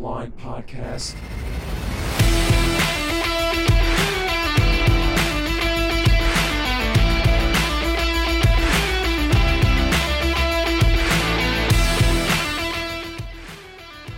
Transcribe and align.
Line 0.00 0.32
Podcast. 0.32 1.14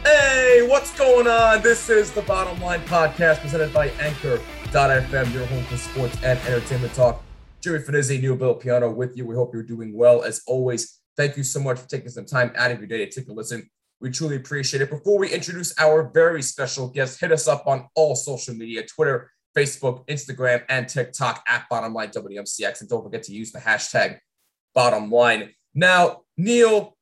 Hey, 0.04 0.64
what's 0.68 0.96
going 0.96 1.26
on? 1.26 1.62
This 1.62 1.90
is 1.90 2.12
the 2.12 2.22
Bottom 2.22 2.60
Line 2.60 2.80
Podcast 2.82 3.40
presented 3.40 3.72
by 3.74 3.88
Anchor.fm, 3.88 5.34
your 5.34 5.46
home 5.46 5.64
for 5.64 5.76
sports 5.76 6.16
and 6.22 6.38
entertainment 6.40 6.94
talk. 6.94 7.24
Jerry 7.60 7.82
Finizzi, 7.82 8.20
Neil 8.20 8.36
Bill 8.36 8.54
Piano 8.54 8.88
with 8.90 9.16
you. 9.16 9.26
We 9.26 9.34
hope 9.34 9.52
you're 9.52 9.64
doing 9.64 9.96
well. 9.96 10.22
As 10.22 10.42
always, 10.46 11.00
thank 11.16 11.36
you 11.36 11.42
so 11.42 11.58
much 11.58 11.80
for 11.80 11.88
taking 11.88 12.08
some 12.08 12.24
time 12.24 12.52
out 12.54 12.70
of 12.70 12.78
your 12.78 12.86
day 12.86 13.04
to 13.04 13.10
take 13.10 13.28
a 13.28 13.32
listen. 13.32 13.68
We 14.02 14.10
truly 14.10 14.34
appreciate 14.34 14.82
it. 14.82 14.90
Before 14.90 15.16
we 15.16 15.30
introduce 15.30 15.72
our 15.78 16.10
very 16.12 16.42
special 16.42 16.88
guest, 16.88 17.20
hit 17.20 17.30
us 17.30 17.46
up 17.46 17.68
on 17.68 17.86
all 17.94 18.16
social 18.16 18.52
media 18.52 18.84
Twitter, 18.84 19.30
Facebook, 19.56 20.04
Instagram, 20.08 20.64
and 20.68 20.88
TikTok 20.88 21.44
at 21.46 21.68
Bottom 21.70 21.94
Line 21.94 22.08
WMCX. 22.08 22.80
And 22.80 22.90
don't 22.90 23.04
forget 23.04 23.22
to 23.22 23.32
use 23.32 23.52
the 23.52 23.60
hashtag 23.60 24.18
Bottom 24.74 25.08
Line. 25.08 25.50
Now, 25.72 26.22
Neil, 26.36 26.96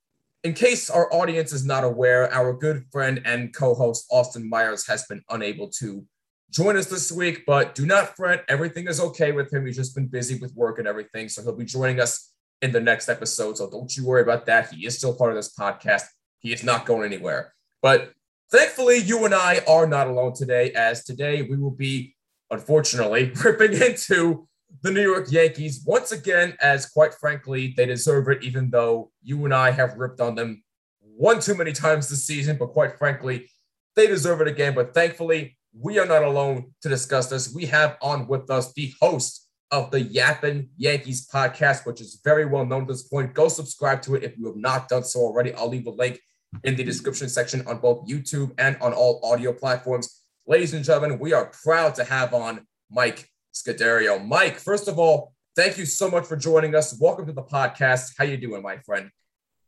in 0.44 0.52
case 0.52 0.91
our 0.91 1.10
audience 1.10 1.55
is 1.55 1.64
not 1.64 1.84
aware, 1.84 2.30
our 2.34 2.52
good 2.52 2.84
friend 2.92 3.22
and 3.24 3.55
co 3.55 3.74
host 3.74 4.05
Austin 4.10 4.46
Myers 4.46 4.86
has 4.86 5.06
been 5.06 5.22
unable 5.30 5.70
to 5.78 6.05
join 6.50 6.77
us 6.77 6.86
this 6.86 7.10
week, 7.10 7.44
but 7.46 7.74
do 7.74 7.86
not 7.86 8.14
fret. 8.14 8.44
Everything 8.46 8.86
is 8.88 9.00
okay 9.00 9.32
with 9.32 9.50
him. 9.50 9.64
He's 9.64 9.77
just 9.77 9.94
been 9.94 10.08
busy 10.08 10.38
with 10.38 10.55
work 10.55 10.78
and 10.78 10.86
everything. 10.86 11.30
So 11.30 11.42
he'll 11.42 11.56
be 11.56 11.64
joining 11.64 11.98
us 11.98 12.34
in 12.60 12.72
the 12.72 12.80
next 12.80 13.08
episode. 13.08 13.56
So 13.56 13.70
don't 13.70 13.97
you 13.97 14.05
worry 14.05 14.20
about 14.20 14.44
that. 14.47 14.70
He 14.70 14.84
is 14.84 14.98
still 14.98 15.14
part 15.14 15.30
of 15.30 15.36
this 15.36 15.55
podcast. 15.55 16.05
He 16.41 16.52
is 16.52 16.64
not 16.64 16.86
going 16.86 17.05
anywhere. 17.05 17.55
But 17.83 18.12
thankfully, 18.50 18.98
you 18.98 19.24
and 19.24 19.34
I 19.34 19.60
are 19.69 19.86
not 19.86 20.08
alone 20.08 20.34
today, 20.34 20.72
as 20.72 21.05
today 21.05 21.42
we 21.42 21.56
will 21.56 21.70
be, 21.70 22.16
unfortunately, 22.50 23.32
ripping 23.44 23.74
into 23.80 24.48
the 24.82 24.91
New 24.91 25.02
York 25.02 25.30
Yankees 25.30 25.82
once 25.84 26.12
again, 26.12 26.56
as 26.60 26.86
quite 26.86 27.14
frankly, 27.14 27.74
they 27.77 27.86
deserve 27.86 28.28
it, 28.28 28.42
even 28.42 28.70
though 28.70 29.10
you 29.22 29.44
and 29.44 29.55
I 29.55 29.70
have 29.70 29.97
ripped 29.97 30.20
on 30.20 30.34
them 30.34 30.62
one 31.00 31.41
too 31.41 31.55
many 31.55 31.72
times 31.72 32.08
this 32.08 32.27
season. 32.27 32.56
But 32.56 32.69
quite 32.69 32.98
frankly, 32.98 33.50
they 33.97 34.06
deserve 34.06 34.41
it 34.41 34.48
again. 34.48 34.75
But 34.75 34.94
thankfully, 34.94 35.58
we 35.78 35.98
are 35.98 36.06
not 36.06 36.22
alone 36.22 36.72
to 36.82 36.88
discuss 36.88 37.28
this. 37.28 37.54
We 37.54 37.66
have 37.66 37.97
on 38.00 38.27
with 38.27 38.50
us 38.50 38.72
the 38.72 38.92
host 39.00 39.48
of 39.70 39.91
the 39.91 40.00
Yappin' 40.00 40.69
Yankees 40.77 41.28
podcast, 41.28 41.86
which 41.86 42.00
is 42.00 42.20
very 42.25 42.44
well 42.44 42.66
known 42.66 42.82
at 42.82 42.88
this 42.88 43.04
point. 43.04 43.34
Go 43.34 43.48
subscribe 43.48 44.02
to 44.02 44.16
it 44.16 44.25
if 44.25 44.36
you 44.36 44.47
have 44.47 44.56
not 44.56 44.88
done 44.88 45.04
so 45.04 45.20
already. 45.20 45.54
I'll 45.54 45.69
leave 45.69 45.86
a 45.86 45.91
link 45.91 46.20
in 46.65 46.77
the 46.77 46.84
description 46.84 47.29
section 47.29 47.67
on 47.67 47.79
both 47.79 48.06
YouTube 48.06 48.53
and 48.59 48.77
on 48.81 48.93
all 48.93 49.20
audio 49.23 49.53
platforms. 49.53 50.23
Ladies 50.47 50.75
and 50.75 50.84
gentlemen, 50.84 51.19
we 51.19 51.33
are 51.33 51.53
proud 51.62 51.95
to 51.97 52.05
have 52.05 52.34
on 52.34 52.67
Mike 52.91 53.29
Scudiero. 53.55 54.25
Mike, 54.27 54.56
first 54.56 54.89
of 54.89 54.98
all, 54.98 55.33
thank 55.56 55.78
you 55.78 55.84
so 55.84 56.11
much 56.11 56.27
for 56.27 56.37
joining 56.37 56.75
us. 56.75 56.98
Welcome 57.01 57.27
to 57.27 57.33
the 57.33 57.43
podcast. 57.43 58.12
How 58.19 58.25
you 58.25 58.37
doing, 58.37 58.62
my 58.62 58.78
friend? 58.78 59.11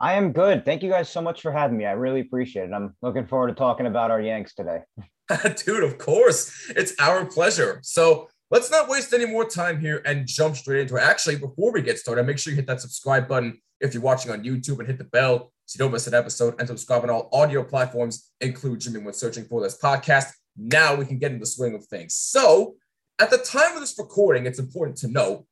I 0.00 0.14
am 0.14 0.32
good. 0.32 0.64
Thank 0.64 0.82
you 0.82 0.90
guys 0.90 1.08
so 1.08 1.22
much 1.22 1.42
for 1.42 1.52
having 1.52 1.78
me. 1.78 1.86
I 1.86 1.92
really 1.92 2.20
appreciate 2.20 2.68
it. 2.68 2.72
I'm 2.72 2.96
looking 3.02 3.26
forward 3.26 3.48
to 3.48 3.54
talking 3.54 3.86
about 3.86 4.10
our 4.10 4.20
Yanks 4.20 4.54
today. 4.54 4.80
Dude, 5.64 5.84
of 5.84 5.98
course. 5.98 6.70
It's 6.70 6.94
our 6.98 7.24
pleasure. 7.24 7.78
So 7.82 8.28
let's 8.50 8.70
not 8.70 8.88
waste 8.88 9.12
any 9.12 9.26
more 9.26 9.44
time 9.44 9.80
here 9.80 10.02
and 10.04 10.26
jump 10.26 10.56
straight 10.56 10.80
into 10.80 10.96
it. 10.96 11.02
Actually, 11.02 11.36
before 11.36 11.72
we 11.72 11.82
get 11.82 11.98
started, 11.98 12.26
make 12.26 12.38
sure 12.38 12.50
you 12.50 12.56
hit 12.56 12.66
that 12.66 12.80
subscribe 12.80 13.28
button 13.28 13.58
if 13.80 13.94
you're 13.94 14.02
watching 14.02 14.32
on 14.32 14.42
YouTube 14.42 14.78
and 14.80 14.88
hit 14.88 14.98
the 14.98 15.04
bell 15.04 15.51
so 15.66 15.78
don't 15.78 15.92
miss 15.92 16.06
an 16.06 16.14
episode 16.14 16.54
and 16.58 16.68
subscribe 16.68 17.02
on 17.04 17.10
all 17.10 17.28
audio 17.32 17.62
platforms, 17.62 18.30
include 18.40 18.80
Jimmy 18.80 19.00
when 19.00 19.14
searching 19.14 19.44
for 19.44 19.62
this 19.62 19.78
podcast. 19.78 20.32
Now 20.56 20.94
we 20.94 21.06
can 21.06 21.18
get 21.18 21.32
into 21.32 21.40
the 21.40 21.46
swing 21.46 21.74
of 21.74 21.84
things. 21.86 22.14
So 22.14 22.74
at 23.18 23.30
the 23.30 23.38
time 23.38 23.74
of 23.74 23.80
this 23.80 23.98
recording, 23.98 24.46
it's 24.46 24.58
important 24.58 24.98
to 24.98 25.08
note 25.08 25.46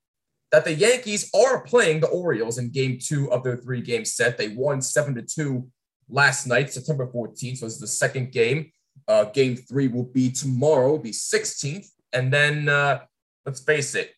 that 0.52 0.64
the 0.64 0.74
Yankees 0.74 1.30
are 1.34 1.62
playing 1.62 2.00
the 2.00 2.08
Orioles 2.08 2.58
in 2.58 2.70
game 2.70 2.98
two 3.00 3.30
of 3.32 3.44
their 3.44 3.56
three 3.56 3.80
game 3.80 4.04
set. 4.04 4.36
They 4.36 4.48
won 4.48 4.82
seven 4.82 5.14
to 5.14 5.22
two 5.22 5.68
last 6.08 6.46
night, 6.46 6.72
September 6.72 7.06
14th. 7.06 7.58
So 7.58 7.66
this 7.66 7.74
is 7.74 7.80
the 7.80 7.86
second 7.86 8.32
game. 8.32 8.72
Uh, 9.06 9.24
game 9.24 9.56
three 9.56 9.88
will 9.88 10.04
be 10.04 10.30
tomorrow, 10.30 10.98
be 10.98 11.10
16th. 11.10 11.86
And 12.12 12.32
then 12.32 12.68
uh, 12.68 13.00
let's 13.46 13.60
face 13.60 13.94
it, 13.94 14.12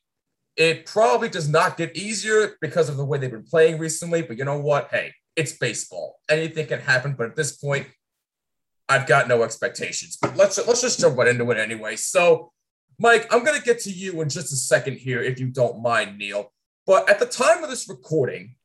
it 0.56 0.86
probably 0.86 1.28
does 1.28 1.48
not 1.48 1.76
get 1.76 1.96
easier 1.96 2.56
because 2.60 2.88
of 2.88 2.96
the 2.96 3.04
way 3.04 3.18
they've 3.18 3.30
been 3.30 3.44
playing 3.44 3.78
recently. 3.78 4.22
But 4.22 4.38
you 4.38 4.44
know 4.44 4.58
what? 4.58 4.88
Hey, 4.90 5.12
it's 5.36 5.52
baseball. 5.52 6.20
Anything 6.28 6.66
can 6.66 6.80
happen. 6.80 7.14
But 7.16 7.30
at 7.30 7.36
this 7.36 7.56
point, 7.56 7.86
I've 8.88 9.06
got 9.06 9.28
no 9.28 9.42
expectations. 9.42 10.18
But 10.20 10.36
let's 10.36 10.58
let's 10.66 10.82
just 10.82 11.00
jump 11.00 11.16
right 11.16 11.28
into 11.28 11.50
it 11.50 11.58
anyway. 11.58 11.96
So, 11.96 12.52
Mike, 12.98 13.32
I'm 13.32 13.44
gonna 13.44 13.60
get 13.60 13.80
to 13.80 13.90
you 13.90 14.20
in 14.20 14.28
just 14.28 14.52
a 14.52 14.56
second 14.56 14.98
here, 14.98 15.22
if 15.22 15.40
you 15.40 15.48
don't 15.48 15.82
mind, 15.82 16.18
Neil. 16.18 16.52
But 16.86 17.08
at 17.08 17.18
the 17.18 17.26
time 17.26 17.62
of 17.62 17.70
this 17.70 17.88
recording, 17.88 18.56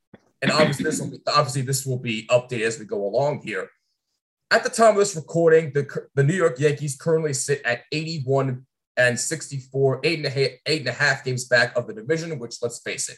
and 0.42 0.52
obviously 0.52 0.86
this 0.86 1.00
will 1.00 1.12
be, 1.12 1.20
obviously 1.28 1.62
this 1.62 1.86
will 1.86 2.00
be 2.00 2.28
updated 2.28 2.62
as 2.62 2.80
we 2.80 2.86
go 2.86 3.06
along 3.06 3.42
here. 3.44 3.70
At 4.50 4.64
the 4.64 4.70
time 4.70 4.92
of 4.92 4.98
this 4.98 5.16
recording, 5.16 5.74
the, 5.74 6.08
the 6.16 6.24
New 6.24 6.34
York 6.34 6.60
Yankees 6.60 6.96
currently 6.96 7.34
sit 7.34 7.62
at 7.66 7.82
81 7.92 8.66
and 8.96 9.20
64, 9.20 10.02
eight 10.04 10.20
and, 10.20 10.26
a 10.26 10.30
half, 10.30 10.50
eight 10.66 10.80
and 10.80 10.90
a 10.90 10.94
half 10.94 11.24
games 11.24 11.46
back 11.46 11.76
of 11.78 11.86
the 11.86 11.94
division, 11.94 12.38
which 12.40 12.56
let's 12.62 12.80
face 12.80 13.10
it, 13.10 13.18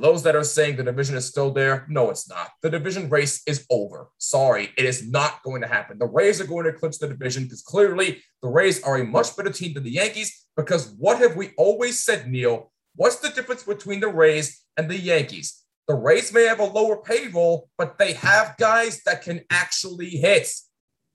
for 0.00 0.06
those 0.06 0.22
that 0.22 0.36
are 0.36 0.44
saying 0.44 0.76
the 0.76 0.82
division 0.82 1.16
is 1.16 1.26
still 1.26 1.50
there, 1.50 1.84
no, 1.88 2.10
it's 2.10 2.28
not. 2.28 2.50
The 2.62 2.70
division 2.70 3.10
race 3.10 3.42
is 3.46 3.66
over. 3.70 4.08
Sorry, 4.18 4.70
it 4.78 4.86
is 4.86 5.10
not 5.10 5.42
going 5.42 5.60
to 5.60 5.68
happen. 5.68 5.98
The 5.98 6.06
Rays 6.06 6.40
are 6.40 6.46
going 6.46 6.64
to 6.64 6.72
clinch 6.72 6.98
the 6.98 7.08
division 7.08 7.44
because 7.44 7.62
clearly 7.62 8.22
the 8.42 8.48
Rays 8.48 8.82
are 8.82 8.96
a 8.96 9.04
much 9.04 9.36
better 9.36 9.50
team 9.50 9.74
than 9.74 9.82
the 9.82 9.90
Yankees. 9.90 10.46
Because 10.56 10.94
what 10.98 11.18
have 11.18 11.36
we 11.36 11.50
always 11.58 12.02
said, 12.02 12.28
Neil? 12.28 12.72
What's 12.96 13.16
the 13.16 13.28
difference 13.28 13.62
between 13.62 14.00
the 14.00 14.08
Rays 14.08 14.64
and 14.76 14.90
the 14.90 14.96
Yankees? 14.96 15.62
The 15.86 15.94
Rays 15.94 16.32
may 16.32 16.44
have 16.44 16.60
a 16.60 16.64
lower 16.64 17.02
payroll, 17.02 17.68
but 17.76 17.98
they 17.98 18.14
have 18.14 18.56
guys 18.58 19.02
that 19.04 19.22
can 19.22 19.42
actually 19.50 20.10
hit, 20.10 20.48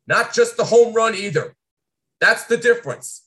not 0.06 0.34
just 0.34 0.58
the 0.58 0.66
home 0.66 0.94
run 0.94 1.16
either. 1.16 1.56
That's 2.22 2.46
the 2.46 2.58
difference. 2.58 3.26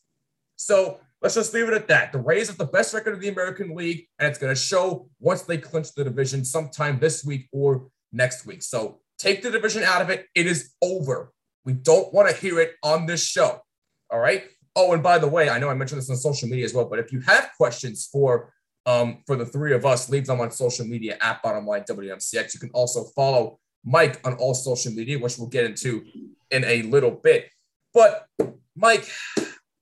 So 0.56 1.00
let's 1.22 1.34
just 1.34 1.52
leave 1.54 1.68
it 1.68 1.74
at 1.74 1.88
that. 1.88 2.12
The 2.12 2.18
Rays 2.18 2.48
have 2.48 2.58
the 2.58 2.66
best 2.66 2.94
record 2.94 3.14
of 3.14 3.20
the 3.20 3.28
American 3.28 3.74
League, 3.74 4.06
and 4.18 4.28
it's 4.28 4.38
going 4.38 4.54
to 4.54 4.60
show 4.60 5.08
once 5.20 5.42
they 5.42 5.58
clinch 5.58 5.92
the 5.94 6.04
division 6.04 6.44
sometime 6.44 6.98
this 6.98 7.24
week 7.24 7.48
or 7.52 7.88
next 8.12 8.46
week. 8.46 8.62
So 8.62 9.00
take 9.18 9.42
the 9.42 9.50
division 9.50 9.82
out 9.82 10.02
of 10.02 10.10
it. 10.10 10.26
It 10.34 10.46
is 10.46 10.74
over. 10.82 11.32
We 11.64 11.72
don't 11.72 12.12
want 12.14 12.30
to 12.30 12.36
hear 12.36 12.60
it 12.60 12.72
on 12.82 13.06
this 13.06 13.24
show. 13.24 13.60
All 14.10 14.18
right. 14.18 14.44
Oh, 14.76 14.92
and 14.92 15.02
by 15.02 15.18
the 15.18 15.28
way, 15.28 15.50
I 15.50 15.58
know 15.58 15.68
I 15.68 15.74
mentioned 15.74 16.00
this 16.00 16.10
on 16.10 16.16
social 16.16 16.48
media 16.48 16.64
as 16.64 16.72
well, 16.72 16.84
but 16.84 16.98
if 16.98 17.12
you 17.12 17.20
have 17.22 17.50
questions 17.56 18.08
for 18.10 18.52
um, 18.86 19.22
for 19.26 19.36
the 19.36 19.44
three 19.44 19.74
of 19.74 19.84
us, 19.84 20.08
leave 20.08 20.26
them 20.26 20.40
on 20.40 20.50
social 20.50 20.86
media 20.86 21.18
at 21.20 21.42
Bottom 21.42 21.66
Line 21.66 21.82
WMCX. 21.82 22.54
You 22.54 22.60
can 22.60 22.70
also 22.70 23.04
follow 23.14 23.58
Mike 23.84 24.18
on 24.24 24.34
all 24.34 24.54
social 24.54 24.92
media, 24.92 25.18
which 25.18 25.36
we'll 25.36 25.48
get 25.48 25.66
into 25.66 26.04
in 26.50 26.64
a 26.64 26.82
little 26.82 27.10
bit. 27.10 27.50
But 27.92 28.26
Mike, 28.76 29.06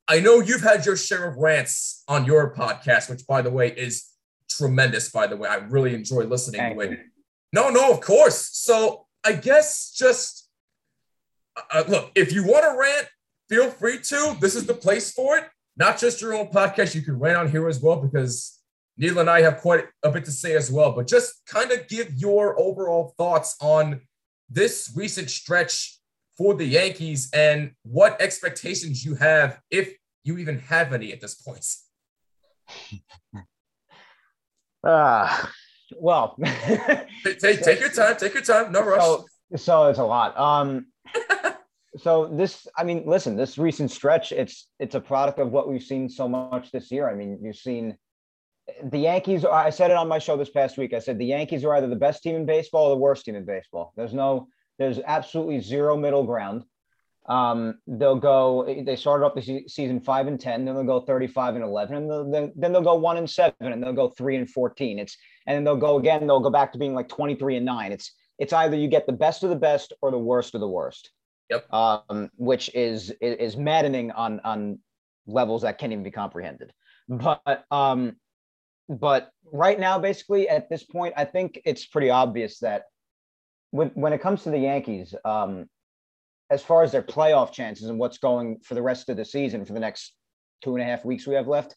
I 0.08 0.20
know 0.20 0.40
you've 0.40 0.62
had 0.62 0.86
your 0.86 0.96
share 0.96 1.28
of 1.28 1.36
rants 1.36 2.04
on 2.06 2.24
your 2.24 2.54
podcast, 2.54 3.10
which 3.10 3.26
by 3.26 3.42
the 3.42 3.50
way 3.50 3.68
is 3.68 4.04
tremendous. 4.48 5.10
By 5.10 5.26
the 5.26 5.36
way, 5.36 5.48
I 5.48 5.56
really 5.56 5.94
enjoy 5.94 6.24
listening 6.24 6.60
Thank 6.60 6.80
to 6.80 6.92
it. 6.92 7.00
No, 7.52 7.70
no, 7.70 7.90
of 7.90 8.00
course. 8.00 8.50
So 8.52 9.06
I 9.24 9.32
guess 9.32 9.92
just 9.92 10.48
uh, 11.72 11.84
look, 11.88 12.12
if 12.14 12.32
you 12.32 12.44
want 12.44 12.64
to 12.64 12.78
rant, 12.78 13.08
feel 13.48 13.70
free 13.70 13.98
to. 13.98 14.36
This 14.40 14.54
is 14.54 14.66
the 14.66 14.74
place 14.74 15.12
for 15.12 15.38
it. 15.38 15.44
Not 15.76 15.98
just 15.98 16.20
your 16.20 16.34
own 16.34 16.48
podcast. 16.48 16.94
You 16.94 17.02
can 17.02 17.18
rant 17.18 17.36
on 17.36 17.50
here 17.50 17.68
as 17.68 17.80
well 17.80 17.96
because 17.96 18.60
Neil 18.96 19.18
and 19.18 19.28
I 19.28 19.42
have 19.42 19.58
quite 19.58 19.86
a 20.02 20.10
bit 20.10 20.24
to 20.26 20.30
say 20.30 20.54
as 20.54 20.70
well. 20.70 20.92
But 20.92 21.06
just 21.06 21.34
kind 21.46 21.70
of 21.70 21.88
give 21.88 22.12
your 22.14 22.58
overall 22.60 23.14
thoughts 23.18 23.56
on 23.60 24.00
this 24.48 24.92
recent 24.94 25.30
stretch 25.30 25.95
for 26.36 26.54
the 26.54 26.64
Yankees 26.64 27.30
and 27.32 27.72
what 27.82 28.20
expectations 28.20 29.04
you 29.04 29.14
have, 29.14 29.60
if 29.70 29.94
you 30.24 30.38
even 30.38 30.58
have 30.58 30.92
any 30.92 31.12
at 31.12 31.20
this 31.20 31.34
point. 31.34 31.64
Ah, 34.88 35.50
well, 35.98 36.36
Take, 37.24 37.40
take, 37.40 37.62
take 37.62 37.80
your 37.80 37.88
time. 37.88 38.16
Take 38.16 38.34
your 38.34 38.42
time. 38.42 38.70
No 38.70 38.84
rush. 38.84 39.02
so, 39.02 39.24
so 39.56 39.88
it's 39.88 39.98
a 39.98 40.04
lot. 40.04 40.38
Um, 40.38 40.86
so 41.96 42.26
this, 42.26 42.66
I 42.76 42.84
mean, 42.84 43.04
listen, 43.06 43.36
this 43.36 43.58
recent 43.58 43.90
stretch, 43.90 44.30
it's 44.30 44.68
it's 44.78 44.94
a 44.94 45.00
product 45.00 45.38
of 45.38 45.50
what 45.50 45.68
we've 45.68 45.82
seen 45.82 46.08
so 46.08 46.28
much 46.28 46.70
this 46.70 46.90
year. 46.90 47.08
I 47.08 47.14
mean, 47.14 47.38
you've 47.42 47.56
seen 47.56 47.96
the 48.84 48.98
Yankees. 48.98 49.44
I 49.44 49.70
said 49.70 49.90
it 49.90 49.96
on 49.96 50.08
my 50.08 50.18
show 50.18 50.36
this 50.36 50.50
past 50.50 50.76
week. 50.78 50.92
I 50.92 50.98
said 50.98 51.18
the 51.18 51.26
Yankees 51.26 51.64
are 51.64 51.74
either 51.74 51.88
the 51.88 51.96
best 51.96 52.22
team 52.22 52.36
in 52.36 52.46
baseball 52.46 52.86
or 52.86 52.90
the 52.90 53.00
worst 53.00 53.24
team 53.24 53.34
in 53.34 53.44
baseball. 53.44 53.92
There's 53.96 54.14
no, 54.14 54.48
there's 54.78 55.00
absolutely 55.04 55.60
zero 55.60 55.96
middle 55.96 56.24
ground. 56.24 56.64
Um, 57.28 57.78
they'll 57.86 58.14
go. 58.20 58.64
They 58.84 58.94
started 58.94 59.26
off 59.26 59.34
the 59.34 59.64
season 59.66 60.00
five 60.00 60.28
and 60.28 60.38
ten, 60.38 60.64
then 60.64 60.74
they'll 60.76 60.84
go 60.84 61.00
thirty-five 61.00 61.56
and 61.56 61.64
eleven, 61.64 61.96
and 61.96 62.10
they'll, 62.10 62.30
then 62.30 62.52
then 62.54 62.72
they'll 62.72 62.82
go 62.82 62.94
one 62.94 63.16
and 63.16 63.28
seven, 63.28 63.54
and 63.60 63.82
they'll 63.82 63.92
go 63.92 64.10
three 64.10 64.36
and 64.36 64.48
fourteen. 64.48 64.98
It's 64.98 65.16
and 65.46 65.56
then 65.56 65.64
they'll 65.64 65.76
go 65.76 65.98
again. 65.98 66.26
They'll 66.26 66.40
go 66.40 66.50
back 66.50 66.72
to 66.72 66.78
being 66.78 66.94
like 66.94 67.08
twenty-three 67.08 67.56
and 67.56 67.66
nine. 67.66 67.90
It's 67.90 68.12
it's 68.38 68.52
either 68.52 68.76
you 68.76 68.86
get 68.86 69.06
the 69.06 69.12
best 69.12 69.42
of 69.42 69.50
the 69.50 69.56
best 69.56 69.92
or 70.02 70.10
the 70.10 70.18
worst 70.18 70.54
of 70.54 70.60
the 70.60 70.68
worst. 70.68 71.10
Yep. 71.50 71.72
Um, 71.72 72.30
which 72.36 72.72
is 72.74 73.12
is 73.20 73.56
maddening 73.56 74.12
on 74.12 74.40
on 74.40 74.78
levels 75.26 75.62
that 75.62 75.78
can't 75.78 75.92
even 75.92 76.04
be 76.04 76.10
comprehended. 76.12 76.72
But 77.08 77.64
um, 77.70 78.16
but 78.88 79.30
right 79.52 79.78
now, 79.78 79.98
basically 79.98 80.48
at 80.48 80.68
this 80.68 80.84
point, 80.84 81.14
I 81.16 81.24
think 81.24 81.60
it's 81.64 81.86
pretty 81.86 82.10
obvious 82.10 82.60
that 82.60 82.84
when 83.70 83.88
when 83.94 84.12
it 84.12 84.20
comes 84.20 84.42
to 84.44 84.50
the 84.50 84.58
Yankees, 84.58 85.14
um, 85.24 85.66
as 86.50 86.62
far 86.62 86.82
as 86.82 86.92
their 86.92 87.02
playoff 87.02 87.52
chances 87.52 87.88
and 87.88 87.98
what's 87.98 88.18
going 88.18 88.58
for 88.64 88.74
the 88.74 88.82
rest 88.82 89.08
of 89.08 89.16
the 89.16 89.24
season 89.24 89.64
for 89.64 89.72
the 89.72 89.80
next 89.80 90.14
two 90.62 90.74
and 90.74 90.82
a 90.82 90.84
half 90.84 91.04
weeks 91.04 91.26
we 91.26 91.34
have 91.34 91.48
left, 91.48 91.74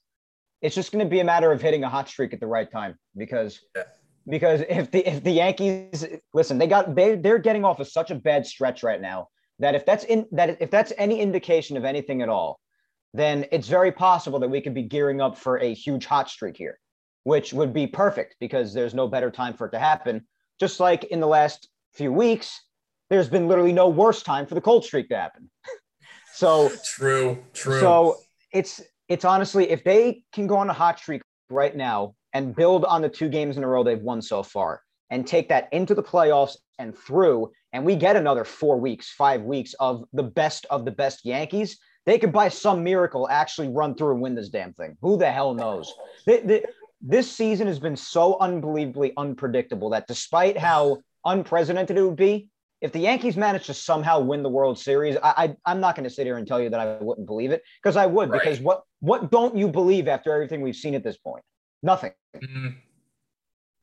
it's 0.61 0.75
just 0.75 0.91
going 0.91 1.03
to 1.03 1.09
be 1.09 1.19
a 1.19 1.23
matter 1.23 1.51
of 1.51 1.61
hitting 1.61 1.83
a 1.83 1.89
hot 1.89 2.07
streak 2.07 2.33
at 2.33 2.39
the 2.39 2.47
right 2.47 2.71
time 2.71 2.97
because. 3.15 3.59
Yeah. 3.75 3.83
Because 4.27 4.61
if 4.69 4.91
the 4.91 5.09
if 5.09 5.23
the 5.23 5.31
Yankees 5.31 6.05
listen, 6.35 6.59
they 6.59 6.67
got 6.67 6.93
they 6.93 7.15
they're 7.15 7.39
getting 7.39 7.65
off 7.65 7.79
of 7.79 7.87
such 7.87 8.11
a 8.11 8.15
bad 8.15 8.45
stretch 8.45 8.83
right 8.83 9.01
now 9.01 9.29
that 9.59 9.75
if 9.75 9.85
that's 9.85 10.03
in 10.03 10.25
that 10.31 10.61
if 10.61 10.71
that's 10.71 10.93
any 10.97 11.19
indication 11.19 11.77
of 11.77 11.85
anything 11.85 12.21
at 12.21 12.29
all, 12.29 12.59
then 13.13 13.45
it's 13.51 13.67
very 13.67 13.91
possible 13.91 14.39
that 14.39 14.49
we 14.49 14.61
could 14.61 14.73
be 14.73 14.83
gearing 14.83 15.21
up 15.21 15.37
for 15.37 15.57
a 15.57 15.73
huge 15.73 16.05
hot 16.05 16.29
streak 16.29 16.57
here, 16.57 16.79
which 17.23 17.53
would 17.53 17.73
be 17.73 17.87
perfect 17.87 18.35
because 18.39 18.73
there's 18.73 18.93
no 18.93 19.07
better 19.07 19.31
time 19.31 19.53
for 19.53 19.67
it 19.67 19.71
to 19.71 19.79
happen. 19.79 20.25
Just 20.59 20.79
like 20.79 21.05
in 21.05 21.19
the 21.19 21.27
last 21.27 21.69
few 21.99 22.13
weeks, 22.13 22.63
there's 23.09 23.27
been 23.27 23.49
literally 23.49 23.73
no 23.73 23.89
worse 23.89 24.23
time 24.23 24.47
for 24.47 24.55
the 24.55 24.61
cold 24.61 24.85
streak 24.85 25.09
to 25.09 25.17
happen. 25.17 25.49
so 26.33 26.71
true, 26.95 27.43
true. 27.53 27.79
So 27.81 28.17
it's 28.53 28.81
it's 29.09 29.25
honestly 29.25 29.69
if 29.69 29.83
they 29.83 30.23
can 30.31 30.47
go 30.47 30.55
on 30.55 30.69
a 30.69 30.73
hot 30.73 30.97
streak 30.97 31.21
right 31.49 31.75
now 31.75 32.15
and 32.31 32.55
build 32.55 32.85
on 32.85 33.01
the 33.01 33.09
two 33.09 33.27
games 33.27 33.57
in 33.57 33.63
a 33.63 33.67
row 33.67 33.83
they've 33.83 34.01
won 34.01 34.21
so 34.21 34.43
far 34.43 34.81
and 35.09 35.27
take 35.27 35.49
that 35.49 35.67
into 35.73 35.93
the 35.93 36.03
playoffs 36.03 36.55
and 36.77 36.97
through 36.97 37.51
and 37.73 37.83
we 37.83 37.95
get 37.95 38.15
another 38.15 38.45
4 38.45 38.79
weeks, 38.79 39.11
5 39.11 39.41
weeks 39.41 39.73
of 39.79 40.05
the 40.13 40.23
best 40.23 40.65
of 40.69 40.85
the 40.85 40.91
best 40.91 41.25
Yankees, 41.25 41.77
they 42.05 42.17
could 42.17 42.31
by 42.31 42.47
some 42.47 42.83
miracle 42.83 43.27
actually 43.29 43.67
run 43.67 43.93
through 43.93 44.13
and 44.13 44.21
win 44.21 44.35
this 44.35 44.49
damn 44.49 44.73
thing. 44.73 44.95
Who 45.01 45.17
the 45.17 45.29
hell 45.29 45.53
knows? 45.53 45.93
They, 46.25 46.39
they, 46.41 46.65
this 47.01 47.29
season 47.31 47.67
has 47.67 47.79
been 47.79 47.95
so 47.95 48.37
unbelievably 48.39 49.13
unpredictable 49.17 49.89
that 49.89 50.07
despite 50.07 50.57
how 50.57 51.01
unprecedented 51.25 51.97
it 51.97 52.01
would 52.01 52.15
be, 52.15 52.49
if 52.81 52.91
the 52.93 52.99
Yankees 52.99 53.35
managed 53.35 53.65
to 53.65 53.73
somehow 53.73 54.19
win 54.19 54.41
the 54.41 54.49
World 54.49 54.79
Series, 54.79 55.17
I, 55.21 55.55
I 55.65 55.71
am 55.71 55.81
not 55.81 55.95
going 55.95 56.05
to 56.05 56.09
sit 56.09 56.25
here 56.25 56.37
and 56.37 56.47
tell 56.47 56.61
you 56.61 56.69
that 56.69 56.79
I 56.79 56.97
wouldn't 57.01 57.27
believe 57.27 57.51
it 57.51 57.61
because 57.81 57.97
I 57.97 58.05
would. 58.05 58.29
Right. 58.29 58.41
Because 58.41 58.59
what 58.61 58.83
what 59.01 59.31
don't 59.31 59.55
you 59.55 59.67
believe 59.67 60.07
after 60.07 60.33
everything 60.33 60.61
we've 60.61 60.75
seen 60.75 60.95
at 60.95 61.03
this 61.03 61.17
point? 61.17 61.43
Nothing. 61.83 62.11
Mm-hmm. 62.35 62.67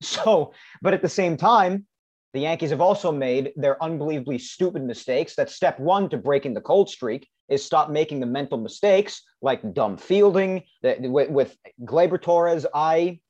So, 0.03 0.53
but 0.83 0.95
at 0.95 1.03
the 1.03 1.09
same 1.09 1.37
time, 1.37 1.87
the 2.33 2.41
Yankees 2.41 2.71
have 2.71 2.81
also 2.81 3.13
made 3.13 3.53
their 3.57 3.83
unbelievably 3.83 4.39
stupid 4.39 4.83
mistakes. 4.83 5.37
That 5.37 5.51
step 5.51 5.79
one 5.79 6.09
to 6.11 6.19
breaking 6.19 6.55
the 6.55 6.61
cold 6.61 6.91
streak 6.91 7.29
is 7.49 7.65
stop 7.65 7.91
making 7.91 8.21
the 8.21 8.27
mental 8.27 8.59
mistakes 8.59 9.23
like 9.41 9.75
dumb 9.75 9.97
fielding. 9.97 10.63
With, 10.83 11.31
with 11.31 11.57
Gleyber 11.83 12.21
Torres, 12.21 12.67
I 12.75 13.21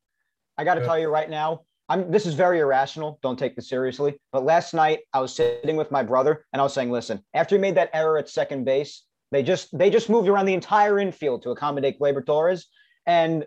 I 0.58 0.64
got 0.64 0.74
to 0.74 0.80
yeah. 0.80 0.86
tell 0.86 0.98
you 0.98 1.08
right 1.08 1.28
now, 1.28 1.65
I'm 1.88 2.10
this 2.10 2.26
is 2.26 2.34
very 2.34 2.60
irrational. 2.60 3.18
Don't 3.22 3.38
take 3.38 3.56
this 3.56 3.68
seriously. 3.68 4.18
But 4.32 4.44
last 4.44 4.74
night 4.74 5.00
I 5.12 5.20
was 5.20 5.34
sitting 5.34 5.76
with 5.76 5.90
my 5.90 6.02
brother 6.02 6.44
and 6.52 6.60
I 6.60 6.64
was 6.64 6.74
saying, 6.74 6.90
listen, 6.90 7.22
after 7.34 7.54
he 7.54 7.60
made 7.60 7.76
that 7.76 7.90
error 7.92 8.18
at 8.18 8.28
second 8.28 8.64
base, 8.64 9.04
they 9.30 9.42
just 9.42 9.76
they 9.76 9.90
just 9.90 10.08
moved 10.08 10.28
around 10.28 10.46
the 10.46 10.54
entire 10.54 10.98
infield 10.98 11.42
to 11.42 11.50
accommodate 11.50 12.00
Gleyber 12.00 12.24
Torres. 12.24 12.66
And 13.06 13.46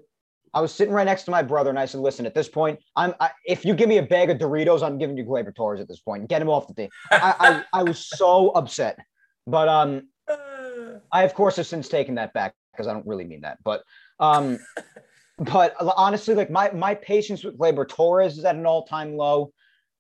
I 0.53 0.62
was 0.62 0.74
sitting 0.74 0.94
right 0.94 1.06
next 1.06 1.24
to 1.24 1.31
my 1.31 1.44
brother 1.44 1.69
and 1.69 1.77
I 1.77 1.86
said, 1.86 2.01
listen, 2.01 2.25
at 2.25 2.33
this 2.33 2.50
point, 2.50 2.80
I'm 2.95 3.13
I, 3.19 3.31
if 3.45 3.65
you 3.65 3.74
give 3.74 3.89
me 3.89 3.97
a 3.97 4.03
bag 4.03 4.30
of 4.30 4.38
Doritos, 4.38 4.81
I'm 4.83 4.97
giving 4.97 5.18
you 5.18 5.25
Gleyber 5.25 5.53
Torres 5.53 5.81
at 5.81 5.88
this 5.88 6.00
point. 6.00 6.27
Get 6.30 6.42
him 6.42 6.50
off 6.50 6.68
the 6.68 6.74
team. 6.74 6.89
I, 7.12 7.63
I, 7.74 7.80
I 7.80 7.83
was 7.83 8.00
so 8.00 8.50
upset. 8.50 9.00
But 9.45 9.68
um 9.68 10.07
I 11.12 11.24
of 11.24 11.33
course 11.33 11.57
have 11.57 11.68
since 11.68 11.89
taken 11.89 12.15
that 12.15 12.33
back 12.33 12.56
because 12.71 12.88
I 12.88 12.94
don't 12.94 13.06
really 13.06 13.25
mean 13.25 13.42
that. 13.42 13.57
But 13.63 13.83
um 14.19 14.59
but 15.39 15.75
honestly, 15.80 16.36
like 16.36 16.50
my 16.50 16.71
my 16.71 16.95
patience 16.95 17.44
with 17.44 17.57
Gleyber 17.57 17.88
Torres 17.88 18.38
is 18.38 18.45
at 18.45 18.56
an 18.56 18.65
all 18.65 18.86
time 18.86 19.15
low. 19.15 19.51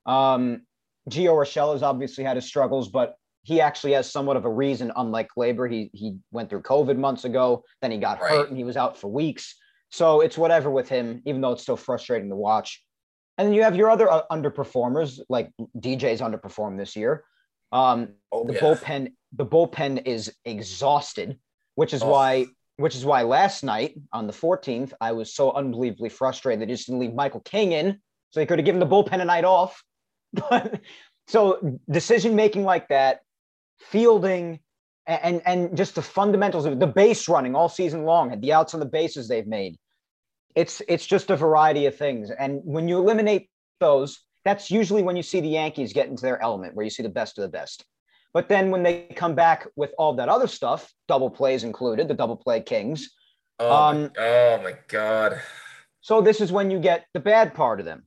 Um, 0.05 0.61
Gio 1.09 1.33
Urshela 1.33 1.73
has 1.73 1.83
obviously 1.83 2.23
had 2.23 2.35
his 2.35 2.45
struggles, 2.45 2.89
but 2.89 3.15
he 3.43 3.61
actually 3.61 3.93
has 3.93 4.11
somewhat 4.11 4.37
of 4.37 4.45
a 4.45 4.49
reason. 4.49 4.91
Unlike 4.95 5.29
Gleyber, 5.37 5.71
he 5.71 5.89
he 5.93 6.17
went 6.31 6.49
through 6.49 6.61
COVID 6.63 6.97
months 6.97 7.25
ago, 7.25 7.63
then 7.81 7.91
he 7.91 7.97
got 7.97 8.21
right. 8.21 8.31
hurt 8.31 8.49
and 8.49 8.57
he 8.57 8.63
was 8.63 8.77
out 8.77 8.97
for 8.97 9.07
weeks. 9.07 9.55
So 9.91 10.21
it's 10.21 10.37
whatever 10.37 10.69
with 10.69 10.87
him, 10.87 11.21
even 11.25 11.41
though 11.41 11.53
it's 11.53 11.63
still 11.63 11.77
frustrating 11.77 12.29
to 12.29 12.35
watch. 12.35 12.83
And 13.37 13.47
then 13.47 13.55
you 13.55 13.63
have 13.63 13.75
your 13.75 13.89
other 13.89 14.11
uh, 14.11 14.23
underperformers, 14.31 15.19
like 15.29 15.49
DJ's 15.77 16.21
underperformed 16.21 16.77
this 16.77 16.95
year. 16.95 17.23
Um, 17.71 18.09
oh, 18.31 18.45
the 18.45 18.53
yeah. 18.53 18.59
bullpen, 18.59 19.13
the 19.33 19.45
bullpen 19.45 20.05
is 20.05 20.33
exhausted, 20.43 21.39
which 21.75 21.93
is 21.93 22.03
oh. 22.03 22.09
why 22.09 22.47
which 22.79 22.95
is 22.95 23.05
why 23.05 23.23
last 23.23 23.61
night 23.61 23.95
on 24.13 24.25
the 24.25 24.31
14th, 24.31 24.93
I 25.01 25.11
was 25.11 25.33
so 25.33 25.51
unbelievably 25.51 26.09
frustrated 26.09 26.61
that 26.61 26.73
just 26.73 26.87
didn't 26.87 27.01
leave 27.01 27.13
Michael 27.13 27.41
King 27.41 27.73
in. 27.73 27.99
So 28.29 28.39
he 28.39 28.45
could 28.45 28.57
have 28.57 28.65
given 28.65 28.79
the 28.79 28.87
bullpen 28.87 29.21
a 29.21 29.25
night 29.25 29.43
off. 29.45 29.83
But 30.31 30.81
so 31.27 31.79
decision 31.89 32.35
making 32.35 32.63
like 32.63 32.87
that, 32.89 33.21
fielding, 33.79 34.59
and, 35.07 35.41
and 35.45 35.75
just 35.75 35.95
the 35.95 36.03
fundamentals 36.03 36.65
of 36.65 36.79
the 36.79 36.87
base 36.87 37.27
running 37.27 37.55
all 37.55 37.67
season 37.67 38.03
long, 38.03 38.39
the 38.39 38.53
outs 38.53 38.75
on 38.75 38.79
the 38.79 38.85
bases 38.85 39.27
they've 39.27 39.47
made. 39.47 39.75
It's 40.55 40.81
it's 40.87 41.05
just 41.05 41.31
a 41.31 41.35
variety 41.35 41.87
of 41.87 41.97
things. 41.97 42.29
And 42.29 42.61
when 42.63 42.87
you 42.87 42.99
eliminate 42.99 43.49
those, 43.79 44.19
that's 44.45 44.69
usually 44.69 45.01
when 45.01 45.15
you 45.15 45.23
see 45.23 45.41
the 45.41 45.47
Yankees 45.47 45.93
get 45.93 46.07
into 46.07 46.21
their 46.21 46.41
element, 46.41 46.75
where 46.75 46.83
you 46.83 46.91
see 46.91 47.03
the 47.03 47.09
best 47.09 47.39
of 47.39 47.41
the 47.41 47.49
best. 47.49 47.83
But 48.33 48.47
then 48.47 48.69
when 48.69 48.83
they 48.83 49.07
come 49.15 49.35
back 49.35 49.67
with 49.75 49.93
all 49.97 50.13
that 50.15 50.29
other 50.29 50.47
stuff, 50.47 50.91
double 51.07 51.29
plays 51.29 51.63
included, 51.63 52.07
the 52.07 52.13
double 52.13 52.35
play 52.35 52.61
kings. 52.61 53.09
Oh, 53.59 53.73
um, 53.73 54.01
my, 54.03 54.09
oh 54.17 54.61
my 54.63 54.73
God. 54.87 55.41
So 56.01 56.21
this 56.21 56.39
is 56.39 56.51
when 56.51 56.71
you 56.71 56.79
get 56.79 57.05
the 57.13 57.19
bad 57.19 57.53
part 57.53 57.79
of 57.79 57.85
them. 57.85 58.05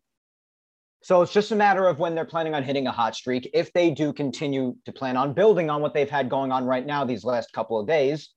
So 1.03 1.21
it's 1.23 1.33
just 1.33 1.51
a 1.51 1.57
matter 1.57 1.89
of 1.89 1.99
when 1.99 2.15
they're 2.15 2.25
planning 2.25 2.55
on 2.55 2.63
hitting 2.63 2.87
a 2.87 2.93
hot 2.93 3.17
streak. 3.17 3.51
If 3.53 3.73
they 3.73 3.91
do 3.91 4.13
continue 4.13 4.77
to 4.85 4.93
plan 4.93 5.17
on 5.17 5.35
building 5.35 5.69
on 5.69 5.83
what 5.83 5.95
they've 5.95 6.09
had 6.09 6.31
going 6.31 6.53
on 6.53 6.65
right 6.65 6.87
now 6.87 7.05
these 7.05 7.25
last 7.25 7.53
couple 7.53 7.79
of 7.79 7.89
days, 7.89 8.31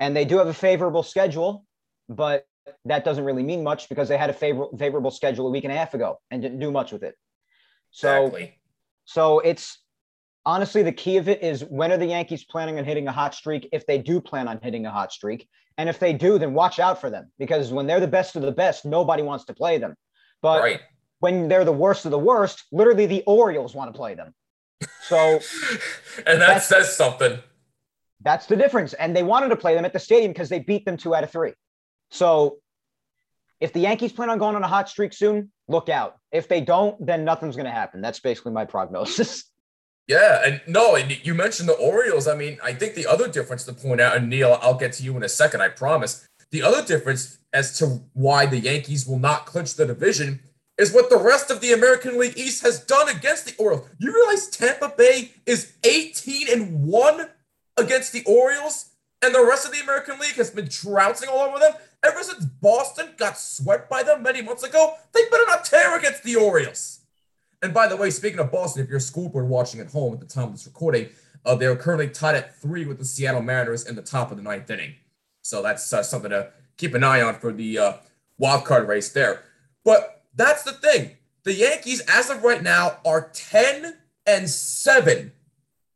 and 0.00 0.16
they 0.16 0.24
do 0.24 0.38
have 0.38 0.48
a 0.48 0.54
favorable 0.54 1.04
schedule, 1.04 1.64
but 2.08 2.44
that 2.84 3.04
doesn't 3.04 3.24
really 3.24 3.44
mean 3.44 3.62
much 3.62 3.88
because 3.88 4.08
they 4.08 4.18
had 4.18 4.30
a 4.30 4.32
favor- 4.32 4.66
favorable 4.76 5.12
schedule 5.12 5.46
a 5.46 5.50
week 5.50 5.64
and 5.64 5.72
a 5.72 5.76
half 5.76 5.94
ago 5.94 6.18
and 6.30 6.42
didn't 6.42 6.58
do 6.58 6.72
much 6.72 6.90
with 6.90 7.04
it. 7.04 7.14
So, 7.90 8.26
exactly. 8.26 8.60
so 9.04 9.38
it's 9.38 9.78
honestly, 10.48 10.82
the 10.82 10.90
key 10.90 11.18
of 11.18 11.28
it 11.28 11.42
is 11.42 11.62
when 11.66 11.92
are 11.92 11.98
the 11.98 12.06
Yankees 12.06 12.42
planning 12.42 12.78
on 12.78 12.84
hitting 12.84 13.06
a 13.06 13.12
hot 13.12 13.34
streak? 13.34 13.68
If 13.70 13.86
they 13.86 13.98
do 13.98 14.18
plan 14.18 14.48
on 14.48 14.58
hitting 14.62 14.86
a 14.86 14.90
hot 14.90 15.12
streak, 15.12 15.46
and 15.76 15.90
if 15.90 15.98
they 15.98 16.14
do, 16.14 16.38
then 16.38 16.54
watch 16.54 16.78
out 16.78 17.00
for 17.00 17.10
them 17.10 17.30
because 17.38 17.70
when 17.70 17.86
they're 17.86 18.00
the 18.00 18.08
best 18.08 18.34
of 18.34 18.42
the 18.42 18.50
best, 18.50 18.86
nobody 18.86 19.22
wants 19.22 19.44
to 19.44 19.54
play 19.54 19.76
them. 19.76 19.94
But 20.40 20.62
right. 20.62 20.80
when 21.20 21.48
they're 21.48 21.66
the 21.66 21.70
worst 21.72 22.06
of 22.06 22.10
the 22.10 22.18
worst, 22.18 22.64
literally 22.72 23.04
the 23.04 23.22
Orioles 23.26 23.74
want 23.74 23.92
to 23.92 23.96
play 23.96 24.14
them. 24.14 24.34
So, 25.02 25.40
and 26.26 26.40
that 26.40 26.62
says 26.62 26.96
something. 26.96 27.38
That's 28.22 28.46
the 28.46 28.56
difference. 28.56 28.94
And 28.94 29.14
they 29.14 29.22
wanted 29.22 29.50
to 29.50 29.56
play 29.56 29.74
them 29.74 29.84
at 29.84 29.92
the 29.92 30.00
stadium 30.00 30.32
because 30.32 30.48
they 30.48 30.60
beat 30.60 30.86
them 30.86 30.96
two 30.96 31.14
out 31.14 31.24
of 31.24 31.30
three. 31.30 31.52
So, 32.10 32.56
if 33.60 33.74
the 33.74 33.80
Yankees 33.80 34.12
plan 34.12 34.30
on 34.30 34.38
going 34.38 34.56
on 34.56 34.62
a 34.62 34.68
hot 34.68 34.88
streak 34.88 35.12
soon, 35.12 35.52
look 35.66 35.88
out. 35.88 36.16
If 36.32 36.48
they 36.48 36.60
don't, 36.62 37.04
then 37.04 37.24
nothing's 37.24 37.54
going 37.54 37.66
to 37.66 37.72
happen. 37.72 38.00
That's 38.00 38.20
basically 38.20 38.52
my 38.52 38.64
prognosis. 38.64 39.44
Yeah, 40.08 40.40
and 40.44 40.62
no, 40.66 40.96
and 40.96 41.24
you 41.24 41.34
mentioned 41.34 41.68
the 41.68 41.74
Orioles. 41.74 42.26
I 42.26 42.34
mean, 42.34 42.58
I 42.64 42.72
think 42.72 42.94
the 42.94 43.06
other 43.06 43.28
difference 43.28 43.64
to 43.64 43.74
point 43.74 44.00
out, 44.00 44.16
and 44.16 44.30
Neil, 44.30 44.58
I'll 44.62 44.74
get 44.74 44.94
to 44.94 45.02
you 45.02 45.14
in 45.18 45.22
a 45.22 45.28
second, 45.28 45.60
I 45.60 45.68
promise. 45.68 46.26
The 46.50 46.62
other 46.62 46.82
difference 46.82 47.38
as 47.52 47.78
to 47.78 48.00
why 48.14 48.46
the 48.46 48.58
Yankees 48.58 49.06
will 49.06 49.18
not 49.18 49.44
clinch 49.44 49.74
the 49.74 49.84
division 49.84 50.40
is 50.78 50.94
what 50.94 51.10
the 51.10 51.18
rest 51.18 51.50
of 51.50 51.60
the 51.60 51.72
American 51.72 52.18
League 52.18 52.38
East 52.38 52.62
has 52.62 52.80
done 52.80 53.08
against 53.10 53.44
the 53.44 53.62
Orioles. 53.62 53.86
You 53.98 54.14
realize 54.14 54.48
Tampa 54.48 54.94
Bay 54.96 55.32
is 55.44 55.74
18 55.84 56.48
and 56.50 56.84
1 56.84 57.28
against 57.76 58.12
the 58.14 58.24
Orioles, 58.24 58.86
and 59.20 59.34
the 59.34 59.44
rest 59.44 59.66
of 59.66 59.72
the 59.72 59.80
American 59.80 60.18
League 60.18 60.36
has 60.36 60.50
been 60.50 60.68
trouncing 60.68 61.28
all 61.28 61.40
over 61.40 61.58
them. 61.58 61.72
Ever 62.02 62.22
since 62.22 62.44
Boston 62.44 63.08
got 63.18 63.36
swept 63.36 63.90
by 63.90 64.02
them 64.04 64.22
many 64.22 64.40
months 64.40 64.62
ago, 64.62 64.94
they 65.12 65.28
better 65.30 65.44
not 65.48 65.64
tear 65.64 65.98
against 65.98 66.22
the 66.22 66.36
Orioles. 66.36 66.97
And 67.62 67.74
by 67.74 67.88
the 67.88 67.96
way, 67.96 68.10
speaking 68.10 68.38
of 68.38 68.52
Boston, 68.52 68.82
if 68.82 68.88
you're 68.88 68.98
a 68.98 69.00
schoolboy 69.00 69.42
watching 69.42 69.80
at 69.80 69.90
home 69.90 70.14
at 70.14 70.20
the 70.20 70.26
time 70.26 70.44
of 70.44 70.52
this 70.52 70.66
recording, 70.66 71.08
uh, 71.44 71.54
they're 71.54 71.76
currently 71.76 72.08
tied 72.08 72.36
at 72.36 72.60
three 72.60 72.84
with 72.84 72.98
the 72.98 73.04
Seattle 73.04 73.42
Mariners 73.42 73.86
in 73.86 73.96
the 73.96 74.02
top 74.02 74.30
of 74.30 74.36
the 74.36 74.42
ninth 74.42 74.70
inning. 74.70 74.94
So 75.42 75.62
that's 75.62 75.92
uh, 75.92 76.02
something 76.02 76.30
to 76.30 76.50
keep 76.76 76.94
an 76.94 77.02
eye 77.02 77.20
on 77.20 77.34
for 77.36 77.52
the 77.52 77.78
uh, 77.78 77.92
wild 78.38 78.64
card 78.64 78.86
race 78.86 79.10
there. 79.10 79.42
But 79.84 80.22
that's 80.34 80.62
the 80.62 80.72
thing. 80.72 81.16
The 81.44 81.54
Yankees, 81.54 82.00
as 82.08 82.30
of 82.30 82.42
right 82.42 82.62
now, 82.62 82.98
are 83.04 83.30
10 83.32 83.96
and 84.26 84.48
7 84.48 85.32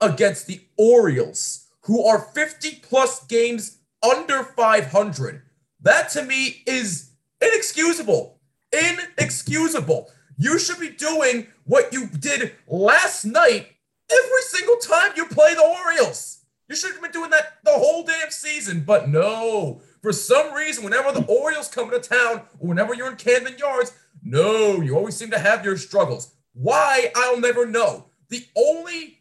against 0.00 0.46
the 0.46 0.60
Orioles, 0.76 1.68
who 1.82 2.04
are 2.04 2.18
50 2.18 2.76
plus 2.82 3.24
games 3.26 3.78
under 4.02 4.42
500. 4.42 5.42
That 5.80 6.08
to 6.10 6.24
me 6.24 6.62
is 6.66 7.10
inexcusable. 7.40 8.40
Inexcusable. 8.72 10.10
You 10.42 10.58
should 10.58 10.80
be 10.80 10.88
doing 10.88 11.46
what 11.66 11.92
you 11.92 12.08
did 12.08 12.52
last 12.66 13.24
night 13.24 13.68
every 14.10 14.42
single 14.42 14.74
time 14.78 15.12
you 15.16 15.26
play 15.26 15.54
the 15.54 15.62
Orioles. 15.62 16.40
You 16.68 16.74
should 16.74 16.94
have 16.94 17.00
been 17.00 17.12
doing 17.12 17.30
that 17.30 17.58
the 17.62 17.70
whole 17.70 18.02
damn 18.02 18.32
season, 18.32 18.82
but 18.84 19.08
no. 19.08 19.82
For 20.00 20.12
some 20.12 20.52
reason, 20.52 20.82
whenever 20.82 21.12
the 21.12 21.24
Orioles 21.26 21.68
come 21.68 21.92
to 21.92 22.00
town, 22.00 22.42
or 22.58 22.68
whenever 22.68 22.92
you're 22.92 23.08
in 23.08 23.16
Camden 23.16 23.56
Yards, 23.56 23.92
no, 24.20 24.80
you 24.80 24.96
always 24.96 25.16
seem 25.16 25.30
to 25.30 25.38
have 25.38 25.64
your 25.64 25.76
struggles. 25.76 26.34
Why? 26.54 27.12
I'll 27.14 27.38
never 27.38 27.64
know. 27.64 28.06
The 28.28 28.44
only 28.56 29.20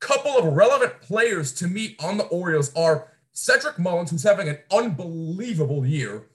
couple 0.00 0.36
of 0.36 0.52
relevant 0.52 1.00
players 1.00 1.52
to 1.54 1.68
me 1.68 1.94
on 2.00 2.16
the 2.16 2.24
Orioles 2.24 2.74
are 2.74 3.12
Cedric 3.30 3.78
Mullins, 3.78 4.10
who's 4.10 4.24
having 4.24 4.48
an 4.48 4.58
unbelievable 4.72 5.86
year, 5.86 6.26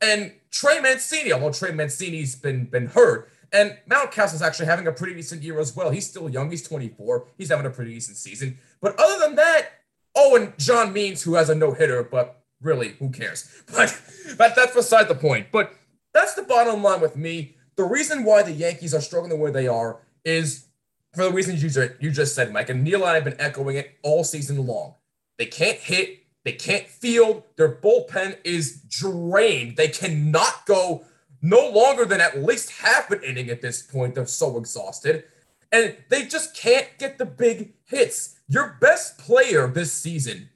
and 0.00 0.32
Trey 0.52 0.78
Mancini, 0.80 1.32
although 1.32 1.52
Trey 1.52 1.72
Mancini's 1.72 2.36
been 2.36 2.66
been 2.66 2.86
hurt. 2.86 3.28
And 3.52 3.76
Mountcastle's 3.88 4.42
actually 4.42 4.66
having 4.66 4.86
a 4.86 4.92
pretty 4.92 5.14
decent 5.14 5.42
year 5.42 5.58
as 5.58 5.74
well. 5.74 5.90
He's 5.90 6.08
still 6.08 6.28
young. 6.28 6.50
He's 6.50 6.66
24. 6.66 7.26
He's 7.36 7.50
having 7.50 7.66
a 7.66 7.70
pretty 7.70 7.94
decent 7.94 8.16
season. 8.16 8.58
But 8.80 8.98
other 8.98 9.18
than 9.18 9.36
that, 9.36 9.70
oh, 10.14 10.36
and 10.36 10.56
John 10.58 10.92
Means, 10.92 11.22
who 11.22 11.34
has 11.34 11.50
a 11.50 11.54
no 11.54 11.72
hitter, 11.72 12.02
but 12.04 12.42
really, 12.60 12.90
who 12.98 13.10
cares? 13.10 13.50
But, 13.74 14.00
but 14.36 14.54
that's 14.54 14.74
beside 14.74 15.08
the 15.08 15.14
point. 15.14 15.48
But 15.50 15.74
that's 16.12 16.34
the 16.34 16.42
bottom 16.42 16.82
line 16.82 17.00
with 17.00 17.16
me. 17.16 17.56
The 17.76 17.84
reason 17.84 18.24
why 18.24 18.42
the 18.42 18.52
Yankees 18.52 18.94
are 18.94 19.00
struggling 19.00 19.30
the 19.30 19.36
way 19.36 19.50
they 19.50 19.68
are 19.68 20.00
is 20.24 20.66
for 21.14 21.24
the 21.24 21.32
reasons 21.32 21.62
you 21.62 21.70
just, 21.70 21.92
you 22.00 22.10
just 22.10 22.34
said, 22.34 22.52
Mike. 22.52 22.68
And 22.68 22.84
Neil 22.84 23.00
and 23.00 23.10
I 23.10 23.14
have 23.14 23.24
been 23.24 23.40
echoing 23.40 23.76
it 23.76 23.96
all 24.02 24.22
season 24.22 24.66
long. 24.66 24.94
They 25.38 25.46
can't 25.46 25.78
hit. 25.78 26.18
They 26.44 26.52
can't 26.52 26.86
field. 26.86 27.42
Their 27.56 27.74
bullpen 27.74 28.38
is 28.44 28.82
drained. 28.88 29.76
They 29.76 29.88
cannot 29.88 30.66
go 30.66 31.04
no 31.42 31.68
longer 31.68 32.04
than 32.04 32.20
at 32.20 32.42
least 32.42 32.80
half 32.80 33.10
an 33.10 33.22
inning 33.22 33.48
at 33.48 33.62
this 33.62 33.82
point. 33.82 34.14
They're 34.14 34.26
so 34.26 34.56
exhausted. 34.58 35.24
And 35.72 35.96
they 36.08 36.26
just 36.26 36.56
can't 36.56 36.88
get 36.98 37.18
the 37.18 37.24
big 37.24 37.74
hits. 37.84 38.36
Your 38.48 38.76
best 38.80 39.18
player 39.18 39.68
this 39.68 39.92
season 39.92 40.48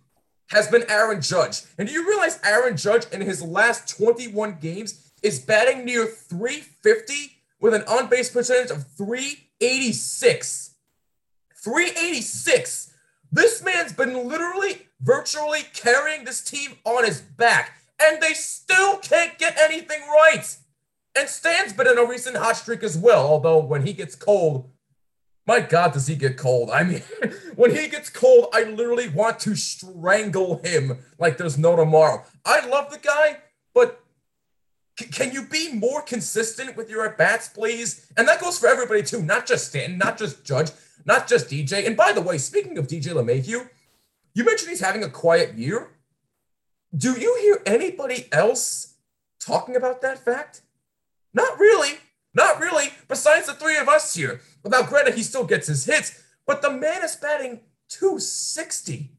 has 0.48 0.68
been 0.68 0.84
Aaron 0.88 1.20
Judge. 1.20 1.62
And 1.78 1.88
do 1.88 1.94
you 1.94 2.06
realize 2.06 2.40
Aaron 2.44 2.76
Judge 2.76 3.06
in 3.12 3.20
his 3.20 3.42
last 3.42 3.96
21 3.96 4.58
games 4.60 5.12
is 5.22 5.38
batting 5.38 5.84
near 5.84 6.06
350 6.06 7.14
with 7.60 7.74
an 7.74 7.82
on 7.82 8.08
base 8.08 8.30
percentage 8.30 8.70
of 8.70 8.86
386? 8.88 10.74
386. 11.56 12.94
This 13.32 13.64
man's 13.64 13.92
been 13.92 14.28
literally, 14.28 14.86
virtually 15.00 15.62
carrying 15.72 16.24
this 16.24 16.42
team 16.42 16.72
on 16.84 17.04
his 17.04 17.20
back, 17.20 17.78
and 18.00 18.20
they 18.20 18.32
still 18.34 18.98
can't 18.98 19.38
get 19.38 19.58
anything 19.58 20.00
right. 20.08 20.56
And 21.16 21.28
Stan's 21.28 21.72
been 21.72 21.86
in 21.86 21.98
a 21.98 22.04
recent 22.04 22.36
hot 22.36 22.56
streak 22.56 22.82
as 22.82 22.98
well, 22.98 23.26
although 23.26 23.58
when 23.58 23.86
he 23.86 23.92
gets 23.92 24.16
cold, 24.16 24.70
my 25.46 25.60
God, 25.60 25.92
does 25.92 26.06
he 26.06 26.16
get 26.16 26.36
cold? 26.36 26.70
I 26.70 26.82
mean, 26.84 27.02
when 27.56 27.70
he 27.74 27.88
gets 27.88 28.08
cold, 28.08 28.48
I 28.52 28.64
literally 28.64 29.08
want 29.08 29.38
to 29.40 29.54
strangle 29.54 30.60
him 30.64 30.98
like 31.18 31.36
there's 31.36 31.58
no 31.58 31.76
tomorrow. 31.76 32.24
I 32.44 32.66
love 32.66 32.90
the 32.90 32.98
guy, 32.98 33.38
but 33.74 34.02
c- 34.98 35.06
can 35.06 35.32
you 35.32 35.44
be 35.44 35.72
more 35.72 36.02
consistent 36.02 36.76
with 36.76 36.90
your 36.90 37.06
at 37.06 37.18
bats, 37.18 37.48
please? 37.48 38.10
And 38.16 38.26
that 38.26 38.40
goes 38.40 38.58
for 38.58 38.68
everybody 38.68 39.02
too, 39.02 39.22
not 39.22 39.46
just 39.46 39.68
Stanton, 39.68 39.98
not 39.98 40.18
just 40.18 40.44
Judge, 40.44 40.70
not 41.04 41.28
just 41.28 41.48
DJ. 41.48 41.86
And 41.86 41.96
by 41.96 42.12
the 42.12 42.22
way, 42.22 42.38
speaking 42.38 42.78
of 42.78 42.86
DJ 42.86 43.12
LeMahieu, 43.12 43.68
you 44.34 44.44
mentioned 44.44 44.70
he's 44.70 44.80
having 44.80 45.04
a 45.04 45.10
quiet 45.10 45.54
year. 45.54 45.90
Do 46.96 47.12
you 47.12 47.36
hear 47.40 47.62
anybody 47.66 48.28
else 48.32 48.94
talking 49.40 49.76
about 49.76 50.00
that 50.02 50.18
fact? 50.24 50.62
Not 51.34 51.58
really. 51.58 51.98
Not 52.32 52.60
really. 52.60 52.90
Besides 53.08 53.46
the 53.46 53.54
three 53.54 53.76
of 53.76 53.88
us 53.88 54.14
here. 54.14 54.40
Without 54.62 54.88
granted, 54.88 55.14
he 55.14 55.22
still 55.22 55.44
gets 55.44 55.66
his 55.66 55.84
hits, 55.84 56.22
but 56.46 56.62
the 56.62 56.70
man 56.70 57.02
is 57.02 57.16
batting 57.16 57.60
260. 57.88 59.10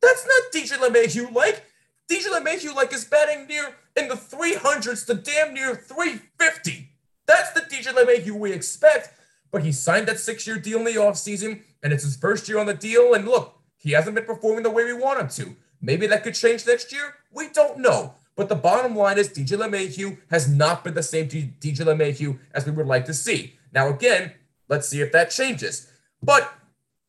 That's 0.00 0.26
not 0.26 0.52
DJ 0.52 0.78
LeMahieu 0.78 1.34
like. 1.34 1.64
DJ 2.10 2.26
LeMahieu 2.26 2.74
like 2.74 2.92
is 2.92 3.04
batting 3.04 3.46
near 3.46 3.74
in 3.96 4.08
the 4.08 4.14
300s 4.14 5.06
to 5.06 5.14
damn 5.14 5.54
near 5.54 5.74
350. 5.74 6.90
That's 7.26 7.52
the 7.52 7.62
DJ 7.62 7.92
LeMahieu 7.92 8.32
we 8.32 8.52
expect. 8.52 9.10
But 9.50 9.64
he 9.64 9.72
signed 9.72 10.06
that 10.08 10.20
six-year 10.20 10.58
deal 10.58 10.78
in 10.78 10.84
the 10.84 10.92
offseason, 10.92 11.62
and 11.82 11.92
it's 11.92 12.04
his 12.04 12.16
first 12.16 12.48
year 12.48 12.58
on 12.58 12.66
the 12.66 12.74
deal. 12.74 13.14
And 13.14 13.26
look, 13.26 13.58
he 13.78 13.92
hasn't 13.92 14.14
been 14.14 14.24
performing 14.24 14.62
the 14.62 14.70
way 14.70 14.84
we 14.84 14.92
want 14.92 15.20
him 15.20 15.28
to. 15.28 15.56
Maybe 15.80 16.06
that 16.06 16.24
could 16.24 16.34
change 16.34 16.66
next 16.66 16.92
year. 16.92 17.14
We 17.32 17.48
don't 17.48 17.78
know. 17.78 18.14
But 18.36 18.50
the 18.50 18.54
bottom 18.54 18.94
line 18.94 19.18
is 19.18 19.30
DJ 19.30 19.58
LeMahieu 19.58 20.18
has 20.30 20.46
not 20.48 20.84
been 20.84 20.94
the 20.94 21.02
same 21.02 21.26
DJ 21.28 21.78
LeMahieu 21.78 22.38
as 22.52 22.66
we 22.66 22.72
would 22.72 22.86
like 22.86 23.06
to 23.06 23.14
see. 23.14 23.54
Now, 23.72 23.88
again, 23.88 24.32
let's 24.68 24.88
see 24.88 25.00
if 25.00 25.10
that 25.12 25.30
changes. 25.30 25.90
But 26.22 26.52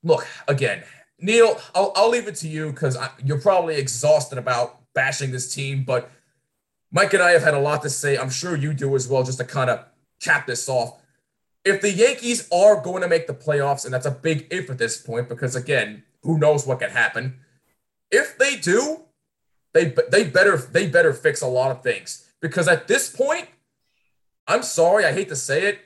look, 0.03 0.25
again, 0.47 0.83
Neil, 1.19 1.59
I'll, 1.75 1.91
I'll 1.95 2.09
leave 2.09 2.27
it 2.27 2.35
to 2.35 2.47
you 2.47 2.71
because 2.71 2.97
you're 3.23 3.41
probably 3.41 3.75
exhausted 3.75 4.37
about 4.37 4.79
bashing 4.93 5.31
this 5.31 5.53
team. 5.53 5.83
But 5.83 6.09
Mike 6.91 7.13
and 7.13 7.21
I 7.21 7.31
have 7.31 7.43
had 7.43 7.53
a 7.53 7.59
lot 7.59 7.81
to 7.81 7.89
say. 7.89 8.17
I'm 8.17 8.29
sure 8.29 8.55
you 8.55 8.73
do 8.73 8.95
as 8.95 9.07
well, 9.07 9.23
just 9.23 9.39
to 9.39 9.43
kind 9.43 9.69
of 9.69 9.85
cap 10.21 10.47
this 10.47 10.69
off. 10.69 11.01
If 11.65 11.81
the 11.81 11.91
Yankees 11.91 12.47
are 12.51 12.81
going 12.81 13.01
to 13.01 13.09
make 13.09 13.27
the 13.27 13.33
playoffs, 13.33 13.83
and 13.83 13.93
that's 13.93 14.05
a 14.05 14.11
big 14.11 14.47
if 14.49 14.69
at 14.69 14.77
this 14.77 15.01
point, 15.01 15.27
because 15.27 15.55
again, 15.55 16.03
who 16.21 16.37
knows 16.37 16.65
what 16.65 16.79
could 16.79 16.91
happen. 16.91 17.39
If 18.09 18.37
they 18.37 18.55
do, 18.55 19.01
they 19.77 19.93
they 20.09 20.23
better 20.23 20.57
they 20.57 20.87
better 20.87 21.13
fix 21.13 21.41
a 21.41 21.47
lot 21.47 21.69
of 21.69 21.83
things 21.83 22.27
because 22.39 22.67
at 22.67 22.87
this 22.87 23.09
point, 23.09 23.47
I'm 24.47 24.63
sorry, 24.63 25.05
I 25.05 25.11
hate 25.11 25.29
to 25.29 25.35
say 25.35 25.67
it, 25.67 25.79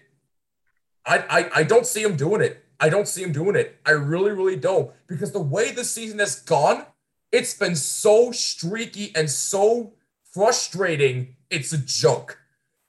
I 1.06 1.18
I, 1.30 1.50
I 1.60 1.64
don't 1.64 1.86
see 1.86 2.02
him 2.02 2.16
doing 2.16 2.42
it. 2.42 2.64
I 2.80 2.90
don't 2.90 3.08
see 3.08 3.22
him 3.22 3.34
doing 3.34 3.58
it. 3.58 3.80
I 3.86 3.92
really 3.92 4.32
really 4.32 4.56
don't 4.56 4.92
because 5.08 5.34
the 5.34 5.42
way 5.42 5.72
the 5.72 5.84
season 5.84 6.20
has 6.20 6.40
gone, 6.40 6.86
it's 7.34 7.54
been 7.54 7.76
so 7.76 8.32
streaky 8.32 9.12
and 9.14 9.30
so 9.30 9.94
frustrating. 10.32 11.36
It's 11.50 11.74
a 11.74 11.78
joke. 11.78 12.40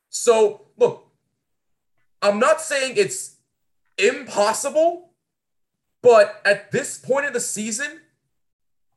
So 0.09 0.67
look, 0.77 1.09
I'm 2.21 2.39
not 2.39 2.61
saying 2.61 2.95
it's 2.97 3.39
impossible, 3.99 5.11
but 6.01 6.41
at 6.45 6.71
this 6.71 6.97
point 6.97 7.27
of 7.27 7.33
the 7.33 7.41
season, 7.41 8.03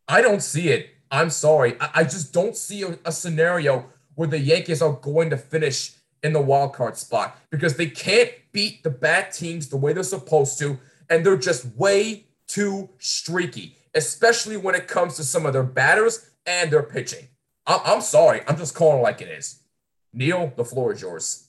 I 0.07 0.21
don't 0.21 0.43
see 0.43 0.69
it. 0.69 0.94
I'm 1.15 1.29
sorry. 1.29 1.77
I, 1.79 1.89
I 1.95 2.03
just 2.03 2.33
don't 2.33 2.57
see 2.57 2.83
a, 2.83 2.99
a, 3.05 3.11
scenario 3.11 3.85
where 4.15 4.27
the 4.27 4.37
Yankees 4.37 4.81
are 4.81 4.91
going 4.91 5.29
to 5.29 5.37
finish 5.37 5.93
in 6.23 6.33
the 6.33 6.41
wild 6.41 6.73
card 6.73 6.97
spot 6.97 7.37
because 7.49 7.77
they 7.77 7.87
can't 7.87 8.31
beat 8.51 8.83
the 8.83 8.89
bad 8.89 9.31
teams 9.31 9.69
the 9.69 9.77
way 9.77 9.93
they're 9.93 10.03
supposed 10.03 10.59
to, 10.59 10.77
and 11.09 11.25
they're 11.25 11.37
just 11.37 11.65
way 11.77 12.25
too 12.47 12.89
streaky, 12.99 13.77
especially 13.93 14.57
when 14.57 14.75
it 14.75 14.89
comes 14.89 15.15
to 15.15 15.23
some 15.23 15.45
of 15.45 15.53
their 15.53 15.63
batters 15.63 16.29
and 16.45 16.69
their 16.69 16.83
pitching. 16.83 17.29
I'm, 17.65 17.79
I'm 17.85 18.01
sorry. 18.01 18.41
I'm 18.45 18.57
just 18.57 18.75
calling 18.75 18.99
it 18.99 19.03
like 19.03 19.21
it 19.21 19.29
is. 19.29 19.61
Neil, 20.11 20.51
the 20.57 20.65
floor 20.65 20.91
is 20.91 21.01
yours. 21.01 21.44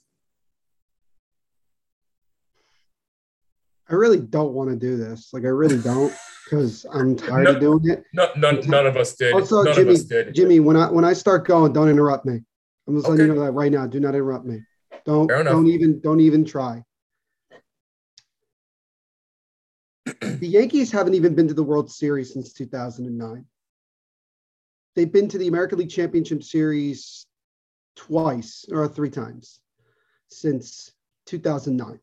I 3.88 3.94
really 3.94 4.20
don't 4.20 4.52
want 4.52 4.70
to 4.70 4.76
do 4.76 4.96
this. 4.96 5.32
Like, 5.32 5.44
I 5.44 5.48
really 5.48 5.78
don't 5.78 6.12
because 6.44 6.84
I'm 6.92 7.16
tired 7.16 7.44
no, 7.44 7.50
of 7.52 7.60
doing 7.60 7.88
it. 7.90 8.04
No, 8.12 8.28
none, 8.36 8.60
none 8.68 8.86
of 8.86 8.96
us 8.96 9.14
did. 9.14 9.32
Also, 9.34 9.62
none 9.62 9.74
Jimmy, 9.74 9.96
did. 9.96 10.34
Jimmy, 10.34 10.60
when 10.60 10.76
I 10.76 10.90
when 10.90 11.04
I 11.04 11.12
start 11.12 11.46
going, 11.46 11.72
don't 11.72 11.88
interrupt 11.88 12.26
me. 12.26 12.40
I'm 12.86 12.96
just 12.96 13.06
okay. 13.06 13.12
letting 13.12 13.26
you 13.28 13.34
know 13.34 13.44
that 13.44 13.52
right 13.52 13.72
now. 13.72 13.86
Do 13.86 14.00
not 14.00 14.14
interrupt 14.14 14.44
me. 14.44 14.60
Don't 15.04 15.28
don't 15.28 15.66
even 15.66 16.00
don't 16.00 16.20
even 16.20 16.44
try. 16.44 16.82
the 20.20 20.46
Yankees 20.46 20.92
haven't 20.92 21.14
even 21.14 21.34
been 21.34 21.48
to 21.48 21.54
the 21.54 21.62
World 21.62 21.90
Series 21.90 22.32
since 22.32 22.52
2009. 22.52 23.44
They've 24.94 25.12
been 25.12 25.28
to 25.28 25.38
the 25.38 25.48
American 25.48 25.78
League 25.78 25.90
Championship 25.90 26.42
Series 26.42 27.26
twice 27.96 28.64
or 28.70 28.86
three 28.88 29.10
times 29.10 29.60
since 30.28 30.92
2009. 31.26 31.98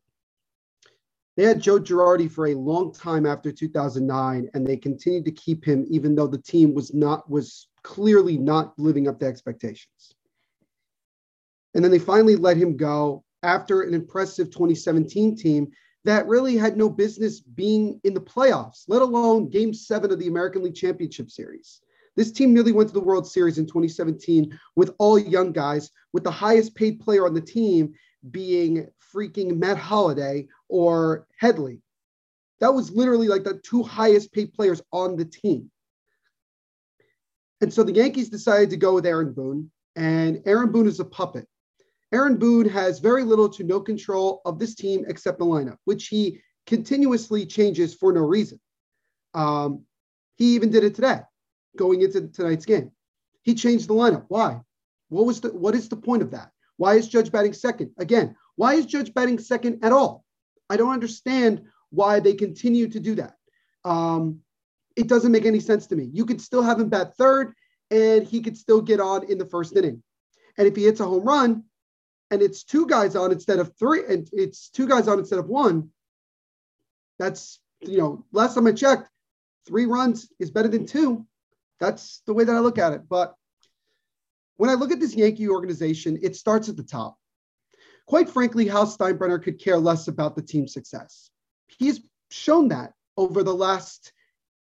They 1.36 1.44
had 1.44 1.60
Joe 1.60 1.80
Girardi 1.80 2.30
for 2.30 2.46
a 2.46 2.54
long 2.54 2.92
time 2.92 3.26
after 3.26 3.50
2009, 3.50 4.50
and 4.54 4.66
they 4.66 4.76
continued 4.76 5.24
to 5.24 5.32
keep 5.32 5.64
him 5.64 5.84
even 5.88 6.14
though 6.14 6.28
the 6.28 6.38
team 6.38 6.74
was 6.74 6.94
not 6.94 7.28
was 7.28 7.68
clearly 7.82 8.38
not 8.38 8.78
living 8.78 9.08
up 9.08 9.18
to 9.20 9.26
expectations. 9.26 10.14
And 11.74 11.82
then 11.82 11.90
they 11.90 11.98
finally 11.98 12.36
let 12.36 12.56
him 12.56 12.76
go 12.76 13.24
after 13.42 13.82
an 13.82 13.94
impressive 13.94 14.50
2017 14.50 15.36
team 15.36 15.72
that 16.04 16.28
really 16.28 16.56
had 16.56 16.76
no 16.76 16.88
business 16.88 17.40
being 17.40 18.00
in 18.04 18.14
the 18.14 18.20
playoffs, 18.20 18.84
let 18.88 19.02
alone 19.02 19.50
game 19.50 19.74
seven 19.74 20.12
of 20.12 20.18
the 20.18 20.28
American 20.28 20.62
League 20.62 20.74
Championship 20.74 21.30
Series. 21.30 21.80
This 22.16 22.30
team 22.30 22.54
nearly 22.54 22.72
went 22.72 22.88
to 22.90 22.94
the 22.94 23.00
World 23.00 23.26
Series 23.26 23.58
in 23.58 23.66
2017 23.66 24.56
with 24.76 24.94
all 24.98 25.18
young 25.18 25.50
guys, 25.50 25.90
with 26.12 26.22
the 26.22 26.30
highest 26.30 26.74
paid 26.76 27.00
player 27.00 27.26
on 27.26 27.34
the 27.34 27.40
team 27.40 27.94
being 28.30 28.88
freaking 29.14 29.56
Matt 29.58 29.78
Holliday 29.78 30.48
or 30.68 31.26
Headley. 31.38 31.80
That 32.60 32.74
was 32.74 32.90
literally 32.90 33.28
like 33.28 33.44
the 33.44 33.60
two 33.64 33.82
highest 33.82 34.32
paid 34.32 34.52
players 34.54 34.80
on 34.92 35.16
the 35.16 35.24
team. 35.24 35.70
And 37.60 37.72
so 37.72 37.82
the 37.82 37.92
Yankees 37.92 38.28
decided 38.28 38.70
to 38.70 38.76
go 38.76 38.94
with 38.94 39.06
Aaron 39.06 39.32
Boone, 39.32 39.70
and 39.96 40.42
Aaron 40.46 40.72
Boone 40.72 40.86
is 40.86 41.00
a 41.00 41.04
puppet. 41.04 41.46
Aaron 42.12 42.36
Boone 42.36 42.68
has 42.68 42.98
very 43.00 43.24
little 43.24 43.48
to 43.50 43.64
no 43.64 43.80
control 43.80 44.40
of 44.44 44.58
this 44.58 44.74
team 44.74 45.04
except 45.08 45.38
the 45.38 45.44
lineup, 45.44 45.78
which 45.84 46.08
he 46.08 46.40
continuously 46.66 47.46
changes 47.46 47.94
for 47.94 48.12
no 48.12 48.20
reason. 48.20 48.60
Um, 49.34 49.84
he 50.36 50.54
even 50.54 50.70
did 50.70 50.84
it 50.84 50.94
today, 50.94 51.20
going 51.76 52.02
into 52.02 52.28
tonight's 52.28 52.66
game. 52.66 52.90
He 53.42 53.54
changed 53.54 53.88
the 53.88 53.94
lineup. 53.94 54.26
Why? 54.28 54.60
What 55.08 55.26
was 55.26 55.40
the 55.40 55.48
what 55.48 55.74
is 55.74 55.88
the 55.88 55.96
point 55.96 56.22
of 56.22 56.30
that? 56.32 56.50
Why 56.76 56.94
is 56.94 57.08
Judge 57.08 57.30
batting 57.30 57.52
second? 57.52 57.92
Again, 57.98 58.36
why 58.56 58.74
is 58.74 58.86
Judge 58.86 59.12
batting 59.14 59.38
second 59.38 59.84
at 59.84 59.92
all? 59.92 60.24
I 60.68 60.76
don't 60.76 60.92
understand 60.92 61.62
why 61.90 62.20
they 62.20 62.34
continue 62.34 62.88
to 62.88 63.00
do 63.00 63.14
that. 63.16 63.34
Um, 63.84 64.40
it 64.96 65.08
doesn't 65.08 65.32
make 65.32 65.44
any 65.44 65.60
sense 65.60 65.86
to 65.88 65.96
me. 65.96 66.08
You 66.12 66.24
could 66.24 66.40
still 66.40 66.62
have 66.62 66.80
him 66.80 66.88
bat 66.88 67.16
third, 67.16 67.54
and 67.90 68.26
he 68.26 68.40
could 68.40 68.56
still 68.56 68.80
get 68.80 69.00
on 69.00 69.30
in 69.30 69.38
the 69.38 69.46
first 69.46 69.76
inning. 69.76 70.02
And 70.56 70.66
if 70.66 70.76
he 70.76 70.84
hits 70.84 71.00
a 71.00 71.04
home 71.04 71.24
run, 71.24 71.64
and 72.30 72.42
it's 72.42 72.64
two 72.64 72.86
guys 72.86 73.16
on 73.16 73.32
instead 73.32 73.58
of 73.58 73.76
three, 73.78 74.02
and 74.08 74.28
it's 74.32 74.70
two 74.70 74.88
guys 74.88 75.08
on 75.08 75.18
instead 75.18 75.38
of 75.38 75.48
one, 75.48 75.90
that's 77.18 77.60
you 77.80 77.98
know, 77.98 78.24
last 78.32 78.54
time 78.54 78.66
I 78.66 78.72
checked, 78.72 79.08
three 79.66 79.86
runs 79.86 80.32
is 80.38 80.50
better 80.50 80.68
than 80.68 80.86
two. 80.86 81.26
That's 81.80 82.22
the 82.26 82.34
way 82.34 82.44
that 82.44 82.54
I 82.54 82.60
look 82.60 82.78
at 82.78 82.92
it. 82.92 83.02
But 83.08 83.34
when 84.56 84.70
I 84.70 84.74
look 84.74 84.92
at 84.92 85.00
this 85.00 85.14
Yankee 85.14 85.48
organization, 85.48 86.18
it 86.22 86.36
starts 86.36 86.68
at 86.68 86.76
the 86.76 86.82
top. 86.82 87.16
Quite 88.06 88.28
frankly, 88.28 88.66
Hal 88.66 88.86
Steinbrenner 88.86 89.42
could 89.42 89.58
care 89.58 89.78
less 89.78 90.08
about 90.08 90.36
the 90.36 90.42
team's 90.42 90.72
success. 90.72 91.30
He's 91.78 92.00
shown 92.30 92.68
that 92.68 92.92
over 93.16 93.42
the 93.42 93.54
last 93.54 94.12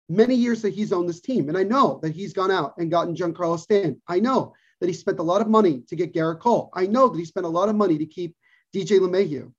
many 0.09 0.35
years 0.35 0.63
that 0.63 0.75
he's 0.75 0.93
owned 0.93 1.09
this 1.09 1.21
team. 1.21 1.49
And 1.49 1.57
I 1.57 1.63
know 1.63 2.01
that 2.03 2.15
he's 2.15 2.33
gone 2.33 2.51
out 2.51 2.75
and 2.79 2.91
gotten 2.91 3.15
Giancarlo 3.15 3.59
Stanton. 3.59 4.03
I 4.09 4.21
know 4.21 4.55
that 4.81 4.89
he 4.89 4.93
spent 4.93 5.21
a 5.21 5.25
lot 5.25 5.41
of 5.41 5.49
money 5.49 5.83
to 5.89 5.97
get 5.97 6.13
Gerrit 6.13 6.41
Cole. 6.41 6.71
I 6.75 6.87
know 6.87 7.09
that 7.09 7.19
he 7.19 7.25
spent 7.25 7.47
a 7.47 7.51
lot 7.51 7.69
of 7.69 7.77
money 7.77 7.99
to 7.99 8.07
keep 8.07 8.37
DJ 8.75 8.99
LeMahieu. 8.99 9.53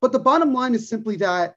But 0.00 0.12
the 0.12 0.18
bottom 0.18 0.52
line 0.52 0.74
is 0.74 0.88
simply 0.88 1.16
that 1.16 1.56